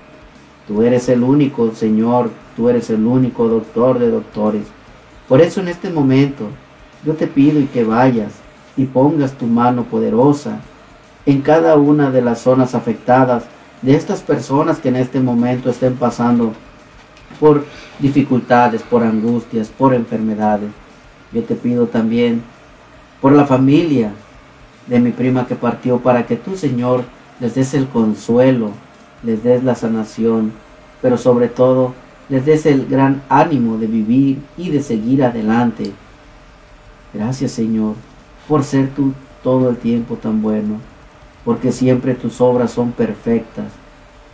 Tú 0.67 0.81
eres 0.81 1.09
el 1.09 1.23
único, 1.23 1.71
Señor, 1.71 2.29
tú 2.55 2.69
eres 2.69 2.89
el 2.89 3.05
único 3.05 3.47
doctor 3.47 3.99
de 3.99 4.09
doctores. 4.09 4.63
Por 5.27 5.41
eso 5.41 5.61
en 5.61 5.67
este 5.67 5.89
momento 5.89 6.45
yo 7.03 7.13
te 7.13 7.27
pido 7.27 7.59
y 7.59 7.65
que 7.65 7.83
vayas 7.83 8.33
y 8.77 8.85
pongas 8.85 9.33
tu 9.33 9.45
mano 9.45 9.83
poderosa 9.83 10.59
en 11.25 11.41
cada 11.41 11.75
una 11.75 12.11
de 12.11 12.21
las 12.21 12.39
zonas 12.41 12.75
afectadas 12.75 13.45
de 13.81 13.95
estas 13.95 14.21
personas 14.21 14.79
que 14.79 14.89
en 14.89 14.95
este 14.95 15.19
momento 15.19 15.69
estén 15.69 15.95
pasando 15.95 16.53
por 17.39 17.65
dificultades, 17.99 18.81
por 18.81 19.03
angustias, 19.03 19.69
por 19.69 19.93
enfermedades. 19.93 20.69
Yo 21.31 21.43
te 21.43 21.55
pido 21.55 21.87
también 21.87 22.43
por 23.21 23.33
la 23.33 23.45
familia 23.45 24.11
de 24.87 24.99
mi 24.99 25.11
prima 25.11 25.47
que 25.47 25.55
partió 25.55 25.99
para 25.99 26.25
que 26.25 26.35
tú, 26.35 26.55
Señor, 26.55 27.03
les 27.39 27.55
des 27.55 27.73
el 27.73 27.87
consuelo, 27.87 28.71
les 29.23 29.43
des 29.43 29.63
la 29.63 29.75
sanación, 29.75 30.53
pero 31.01 31.17
sobre 31.17 31.47
todo 31.47 31.93
les 32.29 32.45
des 32.45 32.65
el 32.65 32.87
gran 32.87 33.21
ánimo 33.29 33.77
de 33.77 33.87
vivir 33.87 34.39
y 34.57 34.69
de 34.69 34.81
seguir 34.81 35.23
adelante. 35.23 35.91
Gracias, 37.13 37.51
Señor, 37.51 37.95
por 38.47 38.63
ser 38.63 38.89
tú 38.89 39.13
todo 39.43 39.69
el 39.69 39.77
tiempo 39.77 40.15
tan 40.15 40.41
bueno, 40.41 40.79
porque 41.43 41.71
siempre 41.71 42.15
tus 42.15 42.41
obras 42.41 42.71
son 42.71 42.91
perfectas. 42.91 43.65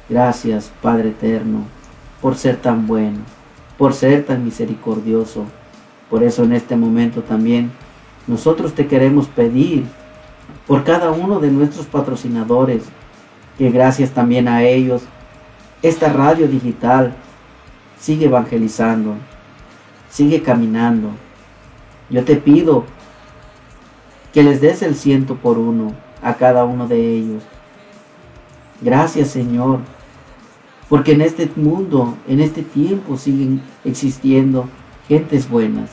Gracias, 0.09 0.71
Padre 0.81 1.09
eterno, 1.09 1.65
por 2.21 2.35
ser 2.35 2.57
tan 2.57 2.87
bueno, 2.87 3.19
por 3.77 3.93
ser 3.93 4.25
tan 4.25 4.43
misericordioso. 4.45 5.45
Por 6.09 6.23
eso 6.23 6.43
en 6.43 6.53
este 6.53 6.75
momento 6.75 7.21
también 7.21 7.71
nosotros 8.27 8.73
te 8.73 8.87
queremos 8.87 9.27
pedir 9.27 9.85
por 10.67 10.83
cada 10.83 11.11
uno 11.11 11.39
de 11.39 11.51
nuestros 11.51 11.85
patrocinadores, 11.85 12.83
que 13.57 13.71
gracias 13.71 14.11
también 14.11 14.47
a 14.47 14.63
ellos, 14.63 15.01
esta 15.81 16.13
radio 16.13 16.47
digital 16.47 17.13
sigue 17.99 18.25
evangelizando, 18.25 19.15
sigue 20.09 20.41
caminando. 20.43 21.09
Yo 22.09 22.23
te 22.23 22.35
pido 22.35 22.85
que 24.33 24.43
les 24.43 24.61
des 24.61 24.81
el 24.81 24.95
ciento 24.95 25.35
por 25.35 25.57
uno 25.57 25.93
a 26.21 26.35
cada 26.35 26.63
uno 26.65 26.87
de 26.87 27.15
ellos. 27.15 27.43
Gracias 28.81 29.29
Señor, 29.29 29.79
porque 30.91 31.13
en 31.13 31.21
este 31.21 31.49
mundo, 31.55 32.17
en 32.27 32.41
este 32.41 32.63
tiempo 32.63 33.15
siguen 33.15 33.61
existiendo 33.85 34.65
gentes 35.07 35.49
buenas. 35.49 35.89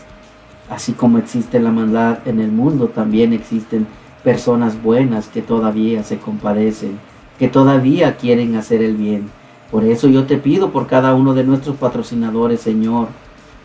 Así 0.68 0.92
como 0.92 1.18
existe 1.18 1.60
la 1.60 1.70
maldad 1.70 2.26
en 2.26 2.40
el 2.40 2.50
mundo, 2.50 2.88
también 2.88 3.32
existen 3.32 3.86
personas 4.24 4.82
buenas 4.82 5.28
que 5.28 5.40
todavía 5.40 6.02
se 6.02 6.18
compadecen, 6.18 6.98
que 7.38 7.46
todavía 7.46 8.16
quieren 8.16 8.56
hacer 8.56 8.82
el 8.82 8.96
bien. 8.96 9.30
Por 9.70 9.84
eso 9.84 10.08
yo 10.08 10.24
te 10.24 10.36
pido 10.36 10.72
por 10.72 10.88
cada 10.88 11.14
uno 11.14 11.32
de 11.32 11.44
nuestros 11.44 11.76
patrocinadores, 11.76 12.60
Señor, 12.60 13.06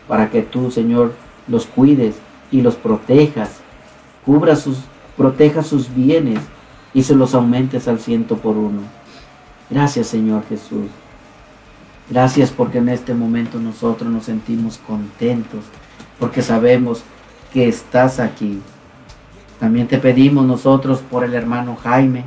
para 0.06 0.30
que 0.30 0.42
tú, 0.42 0.70
Señor, 0.70 1.14
los 1.48 1.66
cuides 1.66 2.14
y 2.52 2.62
los 2.62 2.76
protejas, 2.76 3.58
cubra 4.24 4.54
sus, 4.54 4.78
proteja 5.16 5.64
sus 5.64 5.92
bienes 5.92 6.38
y 6.94 7.02
se 7.02 7.16
los 7.16 7.34
aumentes 7.34 7.88
al 7.88 7.98
ciento 7.98 8.36
por 8.36 8.56
uno. 8.56 8.82
Gracias 9.68 10.06
Señor 10.06 10.44
Jesús. 10.48 10.86
Gracias 12.10 12.50
porque 12.50 12.78
en 12.78 12.90
este 12.90 13.14
momento 13.14 13.58
nosotros 13.58 14.10
nos 14.10 14.24
sentimos 14.24 14.78
contentos, 14.86 15.64
porque 16.18 16.42
sabemos 16.42 17.02
que 17.52 17.66
estás 17.66 18.20
aquí. 18.20 18.60
También 19.58 19.88
te 19.88 19.98
pedimos 19.98 20.44
nosotros 20.44 21.00
por 21.00 21.24
el 21.24 21.32
hermano 21.32 21.76
Jaime 21.82 22.24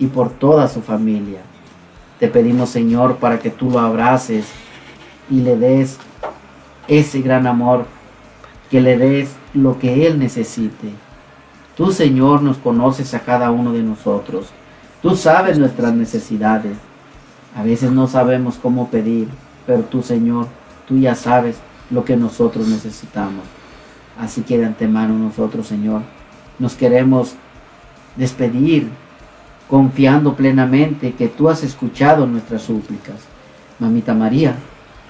y 0.00 0.06
por 0.06 0.30
toda 0.30 0.66
su 0.66 0.82
familia. 0.82 1.40
Te 2.18 2.26
pedimos 2.26 2.70
Señor 2.70 3.16
para 3.16 3.38
que 3.38 3.50
tú 3.50 3.70
lo 3.70 3.78
abraces 3.78 4.46
y 5.30 5.40
le 5.40 5.56
des 5.56 5.98
ese 6.88 7.20
gran 7.20 7.46
amor, 7.46 7.86
que 8.70 8.80
le 8.80 8.98
des 8.98 9.30
lo 9.54 9.78
que 9.78 10.06
él 10.06 10.18
necesite. 10.18 10.90
Tú 11.76 11.92
Señor 11.92 12.42
nos 12.42 12.58
conoces 12.58 13.14
a 13.14 13.20
cada 13.20 13.52
uno 13.52 13.72
de 13.72 13.82
nosotros. 13.82 14.48
Tú 15.00 15.14
sabes 15.14 15.56
nuestras 15.58 15.94
necesidades. 15.94 16.76
A 17.56 17.62
veces 17.62 17.90
no 17.90 18.06
sabemos 18.06 18.56
cómo 18.56 18.90
pedir, 18.90 19.28
pero 19.66 19.82
tú 19.82 20.02
Señor, 20.02 20.46
tú 20.86 20.98
ya 20.98 21.14
sabes 21.14 21.56
lo 21.90 22.04
que 22.04 22.16
nosotros 22.16 22.68
necesitamos. 22.68 23.44
Así 24.18 24.42
que 24.42 24.58
de 24.58 24.66
antemano 24.66 25.18
nosotros 25.18 25.66
Señor, 25.66 26.02
nos 26.58 26.74
queremos 26.74 27.34
despedir 28.16 28.88
confiando 29.68 30.34
plenamente 30.34 31.12
que 31.12 31.28
tú 31.28 31.48
has 31.48 31.62
escuchado 31.62 32.26
nuestras 32.26 32.62
súplicas. 32.62 33.16
Mamita 33.78 34.14
María, 34.14 34.56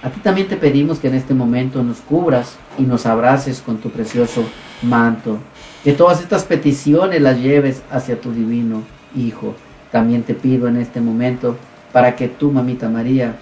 a 0.02 0.10
ti 0.10 0.20
también 0.20 0.48
te 0.48 0.56
pedimos 0.56 0.98
que 0.98 1.08
en 1.08 1.14
este 1.14 1.34
momento 1.34 1.82
nos 1.82 1.98
cubras 1.98 2.56
y 2.78 2.82
nos 2.82 3.04
abraces 3.04 3.60
con 3.60 3.78
tu 3.78 3.90
precioso 3.90 4.44
manto. 4.82 5.38
Que 5.82 5.92
todas 5.92 6.20
estas 6.20 6.44
peticiones 6.44 7.20
las 7.20 7.38
lleves 7.38 7.82
hacia 7.90 8.20
tu 8.20 8.32
divino 8.32 8.82
Hijo. 9.14 9.54
También 9.90 10.22
te 10.22 10.34
pido 10.34 10.68
en 10.68 10.76
este 10.76 11.00
momento 11.00 11.56
para 11.92 12.16
que 12.16 12.28
tú, 12.28 12.50
mamita 12.50 12.88
María, 12.88 13.36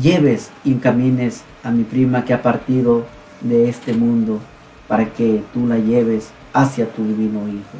lleves 0.00 0.50
y 0.64 0.72
encamines 0.72 1.42
a 1.62 1.70
mi 1.70 1.84
prima 1.84 2.24
que 2.24 2.34
ha 2.34 2.42
partido 2.42 3.04
de 3.40 3.68
este 3.68 3.92
mundo, 3.92 4.40
para 4.86 5.06
que 5.06 5.42
tú 5.52 5.66
la 5.66 5.78
lleves 5.78 6.30
hacia 6.52 6.90
tu 6.92 7.04
divino 7.04 7.48
Hijo. 7.48 7.78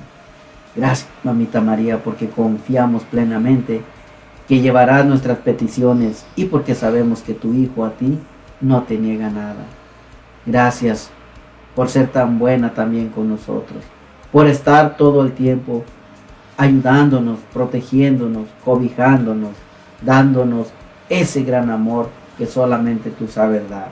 Gracias, 0.75 1.09
mamita 1.25 1.61
María, 1.61 2.03
porque 2.03 2.29
confiamos 2.29 3.03
plenamente 3.05 3.83
que 4.49 4.61
llevarás 4.61 5.05
nuestras 5.07 5.39
peticiones 5.39 6.25
y 6.37 6.47
porque 6.47 6.75
sabemos 6.75 7.23
que 7.23 7.35
tu 7.35 7.53
Hijo 7.55 7.85
a 7.85 7.91
ti 7.91 8.19
no 8.61 8.83
te 8.83 8.99
niega 8.99 9.31
nada. 9.31 9.65
Gracias 10.47 11.11
por 11.75 11.89
ser 11.89 12.09
tan 12.09 12.39
buena 12.39 12.75
también 12.75 13.09
con 13.09 13.29
nosotros, 13.29 13.85
por 14.33 14.47
estar 14.47 14.97
todo 14.97 15.23
el 15.23 15.33
tiempo 15.33 15.85
ayudándonos, 16.61 17.39
protegiéndonos, 17.55 18.47
cobijándonos, 18.63 19.53
dándonos 20.03 20.69
ese 21.09 21.43
gran 21.43 21.71
amor 21.71 22.11
que 22.37 22.45
solamente 22.45 23.11
tú 23.11 23.29
sabes 23.29 23.69
dar. 23.71 23.89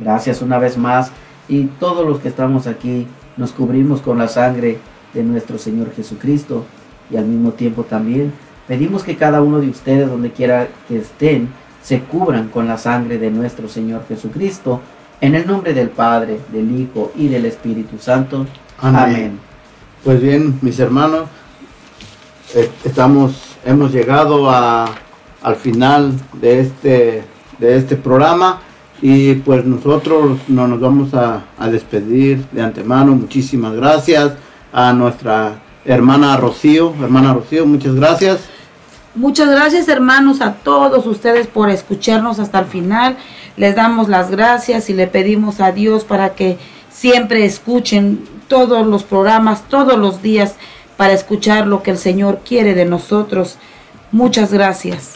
Gracias 0.00 0.42
una 0.42 0.58
vez 0.58 0.76
más 0.76 1.12
y 1.48 1.66
todos 1.78 2.04
los 2.04 2.18
que 2.18 2.28
estamos 2.28 2.66
aquí 2.66 3.06
nos 3.36 3.52
cubrimos 3.52 4.00
con 4.00 4.18
la 4.18 4.26
sangre 4.26 4.78
de 5.14 5.22
nuestro 5.22 5.58
Señor 5.58 5.94
Jesucristo 5.94 6.64
y 7.08 7.16
al 7.16 7.26
mismo 7.26 7.52
tiempo 7.52 7.84
también 7.84 8.32
pedimos 8.66 9.04
que 9.04 9.16
cada 9.16 9.40
uno 9.40 9.60
de 9.60 9.68
ustedes 9.68 10.10
donde 10.10 10.32
quiera 10.32 10.66
que 10.88 10.98
estén 10.98 11.50
se 11.84 12.00
cubran 12.00 12.48
con 12.48 12.66
la 12.66 12.78
sangre 12.78 13.18
de 13.18 13.30
nuestro 13.30 13.68
Señor 13.68 14.04
Jesucristo 14.08 14.80
en 15.20 15.36
el 15.36 15.46
nombre 15.46 15.72
del 15.72 15.90
Padre, 15.90 16.40
del 16.52 16.80
Hijo 16.80 17.12
y 17.14 17.28
del 17.28 17.46
Espíritu 17.46 17.98
Santo. 17.98 18.44
Amén. 18.80 19.02
Amén. 19.02 19.38
Pues 20.02 20.20
bien, 20.20 20.58
mis 20.62 20.80
hermanos, 20.80 21.28
estamos, 22.84 23.56
hemos 23.64 23.92
llegado 23.92 24.50
a, 24.50 24.90
al 25.42 25.56
final 25.56 26.12
de 26.34 26.60
este, 26.60 27.24
de 27.58 27.76
este 27.76 27.96
programa 27.96 28.60
y 29.00 29.34
pues 29.34 29.64
nosotros 29.64 30.38
no 30.48 30.68
nos 30.68 30.80
vamos 30.80 31.14
a, 31.14 31.44
a 31.58 31.68
despedir 31.68 32.44
de 32.52 32.62
antemano. 32.62 33.12
Muchísimas 33.12 33.74
gracias 33.74 34.34
a 34.72 34.92
nuestra 34.92 35.60
hermana 35.84 36.36
Rocío. 36.36 36.94
Hermana 37.00 37.34
Rocío, 37.34 37.66
muchas 37.66 37.94
gracias. 37.94 38.40
Muchas 39.14 39.50
gracias 39.50 39.88
hermanos 39.88 40.40
a 40.40 40.54
todos 40.54 41.06
ustedes 41.06 41.46
por 41.46 41.68
escucharnos 41.68 42.38
hasta 42.38 42.60
el 42.60 42.66
final. 42.66 43.16
Les 43.56 43.76
damos 43.76 44.08
las 44.08 44.30
gracias 44.30 44.88
y 44.88 44.94
le 44.94 45.06
pedimos 45.06 45.60
a 45.60 45.72
Dios 45.72 46.04
para 46.04 46.34
que 46.34 46.58
siempre 46.90 47.44
escuchen 47.44 48.24
todos 48.48 48.86
los 48.86 49.02
programas, 49.02 49.68
todos 49.68 49.98
los 49.98 50.22
días, 50.22 50.56
para 50.96 51.12
escuchar 51.12 51.66
lo 51.66 51.82
que 51.82 51.90
el 51.90 51.98
Señor 51.98 52.40
quiere 52.46 52.74
de 52.74 52.84
nosotros. 52.84 53.58
Muchas 54.10 54.52
gracias. 54.52 55.14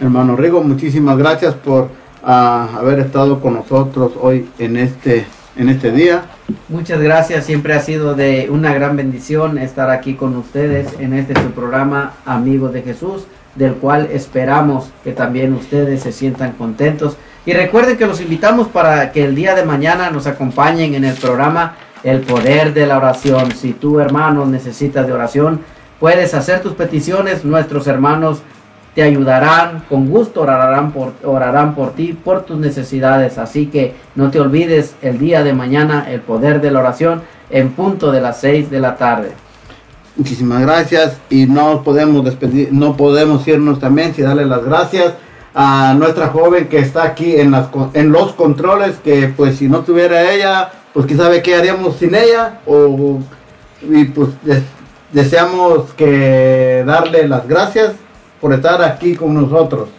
Hermano 0.00 0.36
Rigo, 0.36 0.62
muchísimas 0.62 1.18
gracias 1.18 1.54
por 1.54 1.90
ah, 2.24 2.68
haber 2.76 3.00
estado 3.00 3.40
con 3.40 3.54
nosotros 3.54 4.12
hoy 4.20 4.48
en 4.58 4.76
este, 4.76 5.26
en 5.56 5.68
este 5.68 5.90
día. 5.90 6.22
Muchas 6.68 7.00
gracias, 7.00 7.44
siempre 7.44 7.74
ha 7.74 7.80
sido 7.80 8.14
de 8.14 8.48
una 8.50 8.72
gran 8.72 8.96
bendición 8.96 9.58
estar 9.58 9.90
aquí 9.90 10.14
con 10.14 10.36
ustedes 10.36 10.94
en 10.98 11.12
este 11.12 11.34
su 11.34 11.50
programa 11.50 12.14
Amigos 12.24 12.72
de 12.72 12.82
Jesús, 12.82 13.24
del 13.54 13.74
cual 13.74 14.08
esperamos 14.12 14.90
que 15.02 15.12
también 15.12 15.52
ustedes 15.52 16.02
se 16.02 16.12
sientan 16.12 16.52
contentos. 16.52 17.16
Y 17.44 17.52
recuerden 17.52 17.96
que 17.96 18.06
los 18.06 18.20
invitamos 18.20 18.68
para 18.68 19.10
que 19.10 19.24
el 19.24 19.34
día 19.34 19.54
de 19.54 19.64
mañana 19.64 20.10
nos 20.10 20.26
acompañen 20.26 20.94
en 20.94 21.04
el 21.04 21.14
programa 21.16 21.76
El 22.04 22.20
Poder 22.20 22.74
de 22.74 22.86
la 22.86 22.96
Oración. 22.98 23.52
Si 23.52 23.72
tú 23.72 24.00
hermano 24.00 24.46
necesitas 24.46 25.06
de 25.06 25.12
oración, 25.12 25.60
puedes 26.00 26.34
hacer 26.34 26.62
tus 26.62 26.72
peticiones, 26.72 27.44
nuestros 27.44 27.86
hermanos 27.86 28.42
te 28.94 29.02
ayudarán, 29.02 29.84
con 29.88 30.08
gusto 30.08 30.40
orarán 30.40 30.90
por, 30.92 31.12
orarán 31.22 31.74
por 31.74 31.92
ti, 31.92 32.12
por 32.12 32.42
tus 32.42 32.58
necesidades. 32.58 33.38
Así 33.38 33.66
que 33.66 33.94
no 34.16 34.30
te 34.30 34.40
olvides 34.40 34.96
el 35.02 35.18
día 35.18 35.44
de 35.44 35.52
mañana 35.52 36.10
el 36.10 36.20
poder 36.20 36.60
de 36.60 36.70
la 36.70 36.80
oración 36.80 37.22
en 37.50 37.70
punto 37.70 38.10
de 38.10 38.20
las 38.20 38.40
6 38.40 38.70
de 38.70 38.80
la 38.80 38.96
tarde. 38.96 39.30
Muchísimas 40.16 40.62
gracias 40.62 41.16
y 41.30 41.46
no 41.46 41.84
podemos 41.84 42.24
despedir, 42.24 42.70
no 42.72 42.96
podemos 42.96 43.46
irnos 43.46 43.78
también 43.78 44.14
sin 44.14 44.24
darle 44.24 44.46
las 44.46 44.64
gracias 44.64 45.14
a 45.54 45.94
nuestra 45.96 46.28
joven 46.28 46.66
que 46.66 46.78
está 46.78 47.04
aquí 47.04 47.36
en, 47.36 47.52
las, 47.52 47.68
en 47.94 48.10
los 48.10 48.32
controles, 48.32 48.96
que 48.96 49.28
pues 49.28 49.58
si 49.58 49.68
no 49.68 49.80
tuviera 49.80 50.32
ella, 50.32 50.72
pues 50.98 51.06
quién 51.06 51.20
sabe 51.20 51.40
qué 51.42 51.54
haríamos 51.54 51.94
sin 51.94 52.12
ella, 52.12 52.58
o, 52.66 53.20
y 53.88 54.04
pues 54.06 54.30
des- 54.42 54.64
deseamos 55.12 55.92
que 55.96 56.82
darle 56.84 57.28
las 57.28 57.46
gracias 57.46 57.92
por 58.40 58.52
estar 58.52 58.82
aquí 58.82 59.14
con 59.14 59.32
nosotros. 59.32 59.90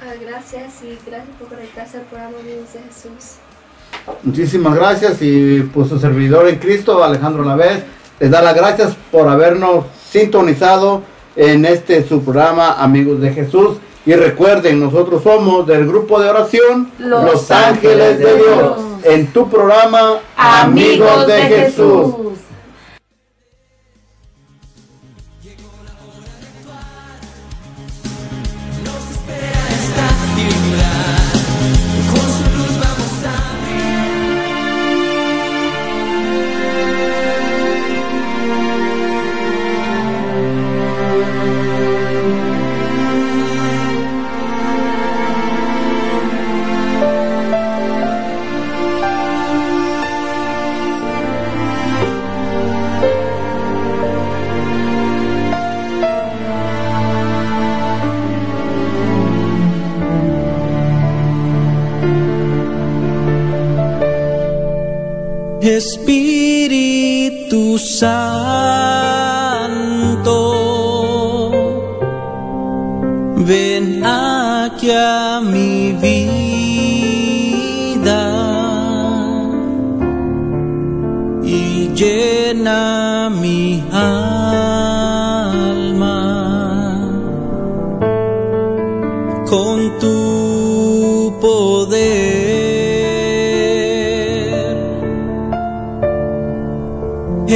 Ah, 0.00 0.12
gracias 0.24 0.84
y 0.84 0.96
gracias 1.04 1.34
por 1.36 1.48
conectarse 1.48 1.96
al 1.96 2.04
programa 2.04 2.36
Amigos 2.38 2.72
de 2.74 2.78
Jesús. 2.78 3.38
Muchísimas 4.22 4.76
gracias 4.76 5.20
y 5.20 5.62
pues 5.74 5.88
su 5.88 5.98
servidor 5.98 6.48
en 6.48 6.60
Cristo, 6.60 7.02
Alejandro 7.02 7.42
Lavés, 7.42 7.82
les 8.20 8.30
da 8.30 8.40
las 8.40 8.54
gracias 8.54 8.96
por 9.10 9.28
habernos 9.28 9.86
sintonizado 10.08 11.02
en 11.34 11.64
este 11.64 12.06
su 12.06 12.22
programa 12.22 12.80
Amigos 12.80 13.20
de 13.20 13.32
Jesús. 13.32 13.78
Y 14.06 14.14
recuerden, 14.14 14.78
nosotros 14.78 15.24
somos 15.24 15.66
del 15.66 15.88
grupo 15.88 16.20
de 16.20 16.28
oración 16.30 16.92
Los 17.00 17.50
Ángeles 17.50 18.20
de 18.20 18.36
Dios. 18.36 18.78
En 19.08 19.28
tu 19.28 19.48
programa 19.48 20.20
Amigos 20.36 21.28
de 21.28 21.42
Jesús. 21.42 22.14
Espíritu 65.68 67.62
Santo, 67.78 68.12
ven 73.38 74.04
aquí 74.04 74.90
a 74.92 75.40
mi 75.42 75.92
vida 75.92 76.26
y 81.44 81.88
llena 81.94 83.28
mi 83.28 83.82
alma 83.92 84.35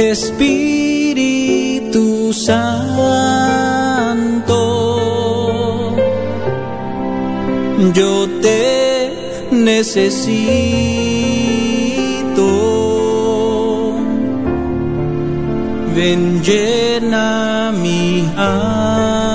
Espíritu 0.09 1.93
Santo, 2.33 3.05
yo 7.93 8.27
te 8.41 9.47
necesito. 9.51 10.41
Ven 15.95 16.41
llena 16.41 17.71
mi 17.71 18.27
alma. 18.35 19.30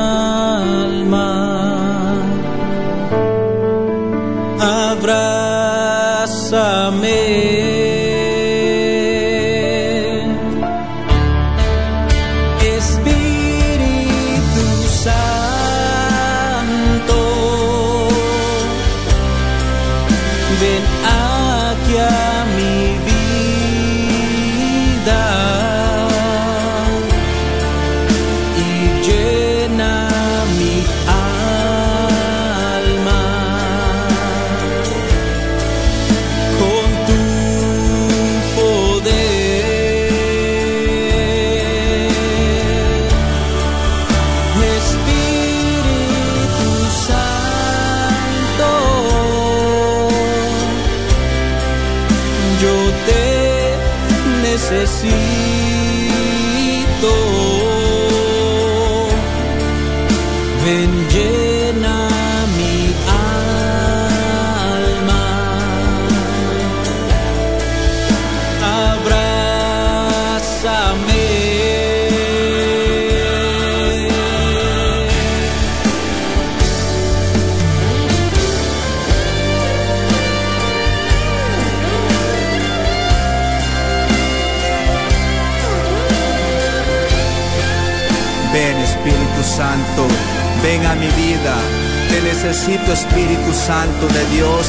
Necesito 92.47 92.93
Espíritu 92.93 93.53
Santo 93.53 94.07
de 94.07 94.25
Dios. 94.37 94.67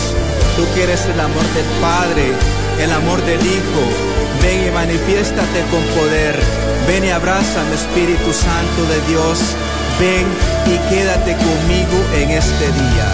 Tú 0.56 0.66
quieres 0.74 1.06
el 1.06 1.20
amor 1.20 1.44
del 1.54 1.66
Padre, 1.80 2.34
el 2.82 2.92
amor 2.92 3.22
del 3.24 3.40
Hijo. 3.40 3.84
Ven 4.42 4.68
y 4.68 4.72
manifiéstate 4.72 5.62
con 5.70 5.84
poder. 5.96 6.36
Ven 6.88 7.06
y 7.06 7.10
abrázame 7.12 7.76
Espíritu 7.76 8.34
Santo 8.34 8.82
de 8.90 9.00
Dios. 9.12 9.40
Ven 10.00 10.26
y 10.66 10.90
quédate 10.90 11.36
conmigo 11.36 11.98
en 12.16 12.32
este 12.32 12.66
día. 12.66 13.08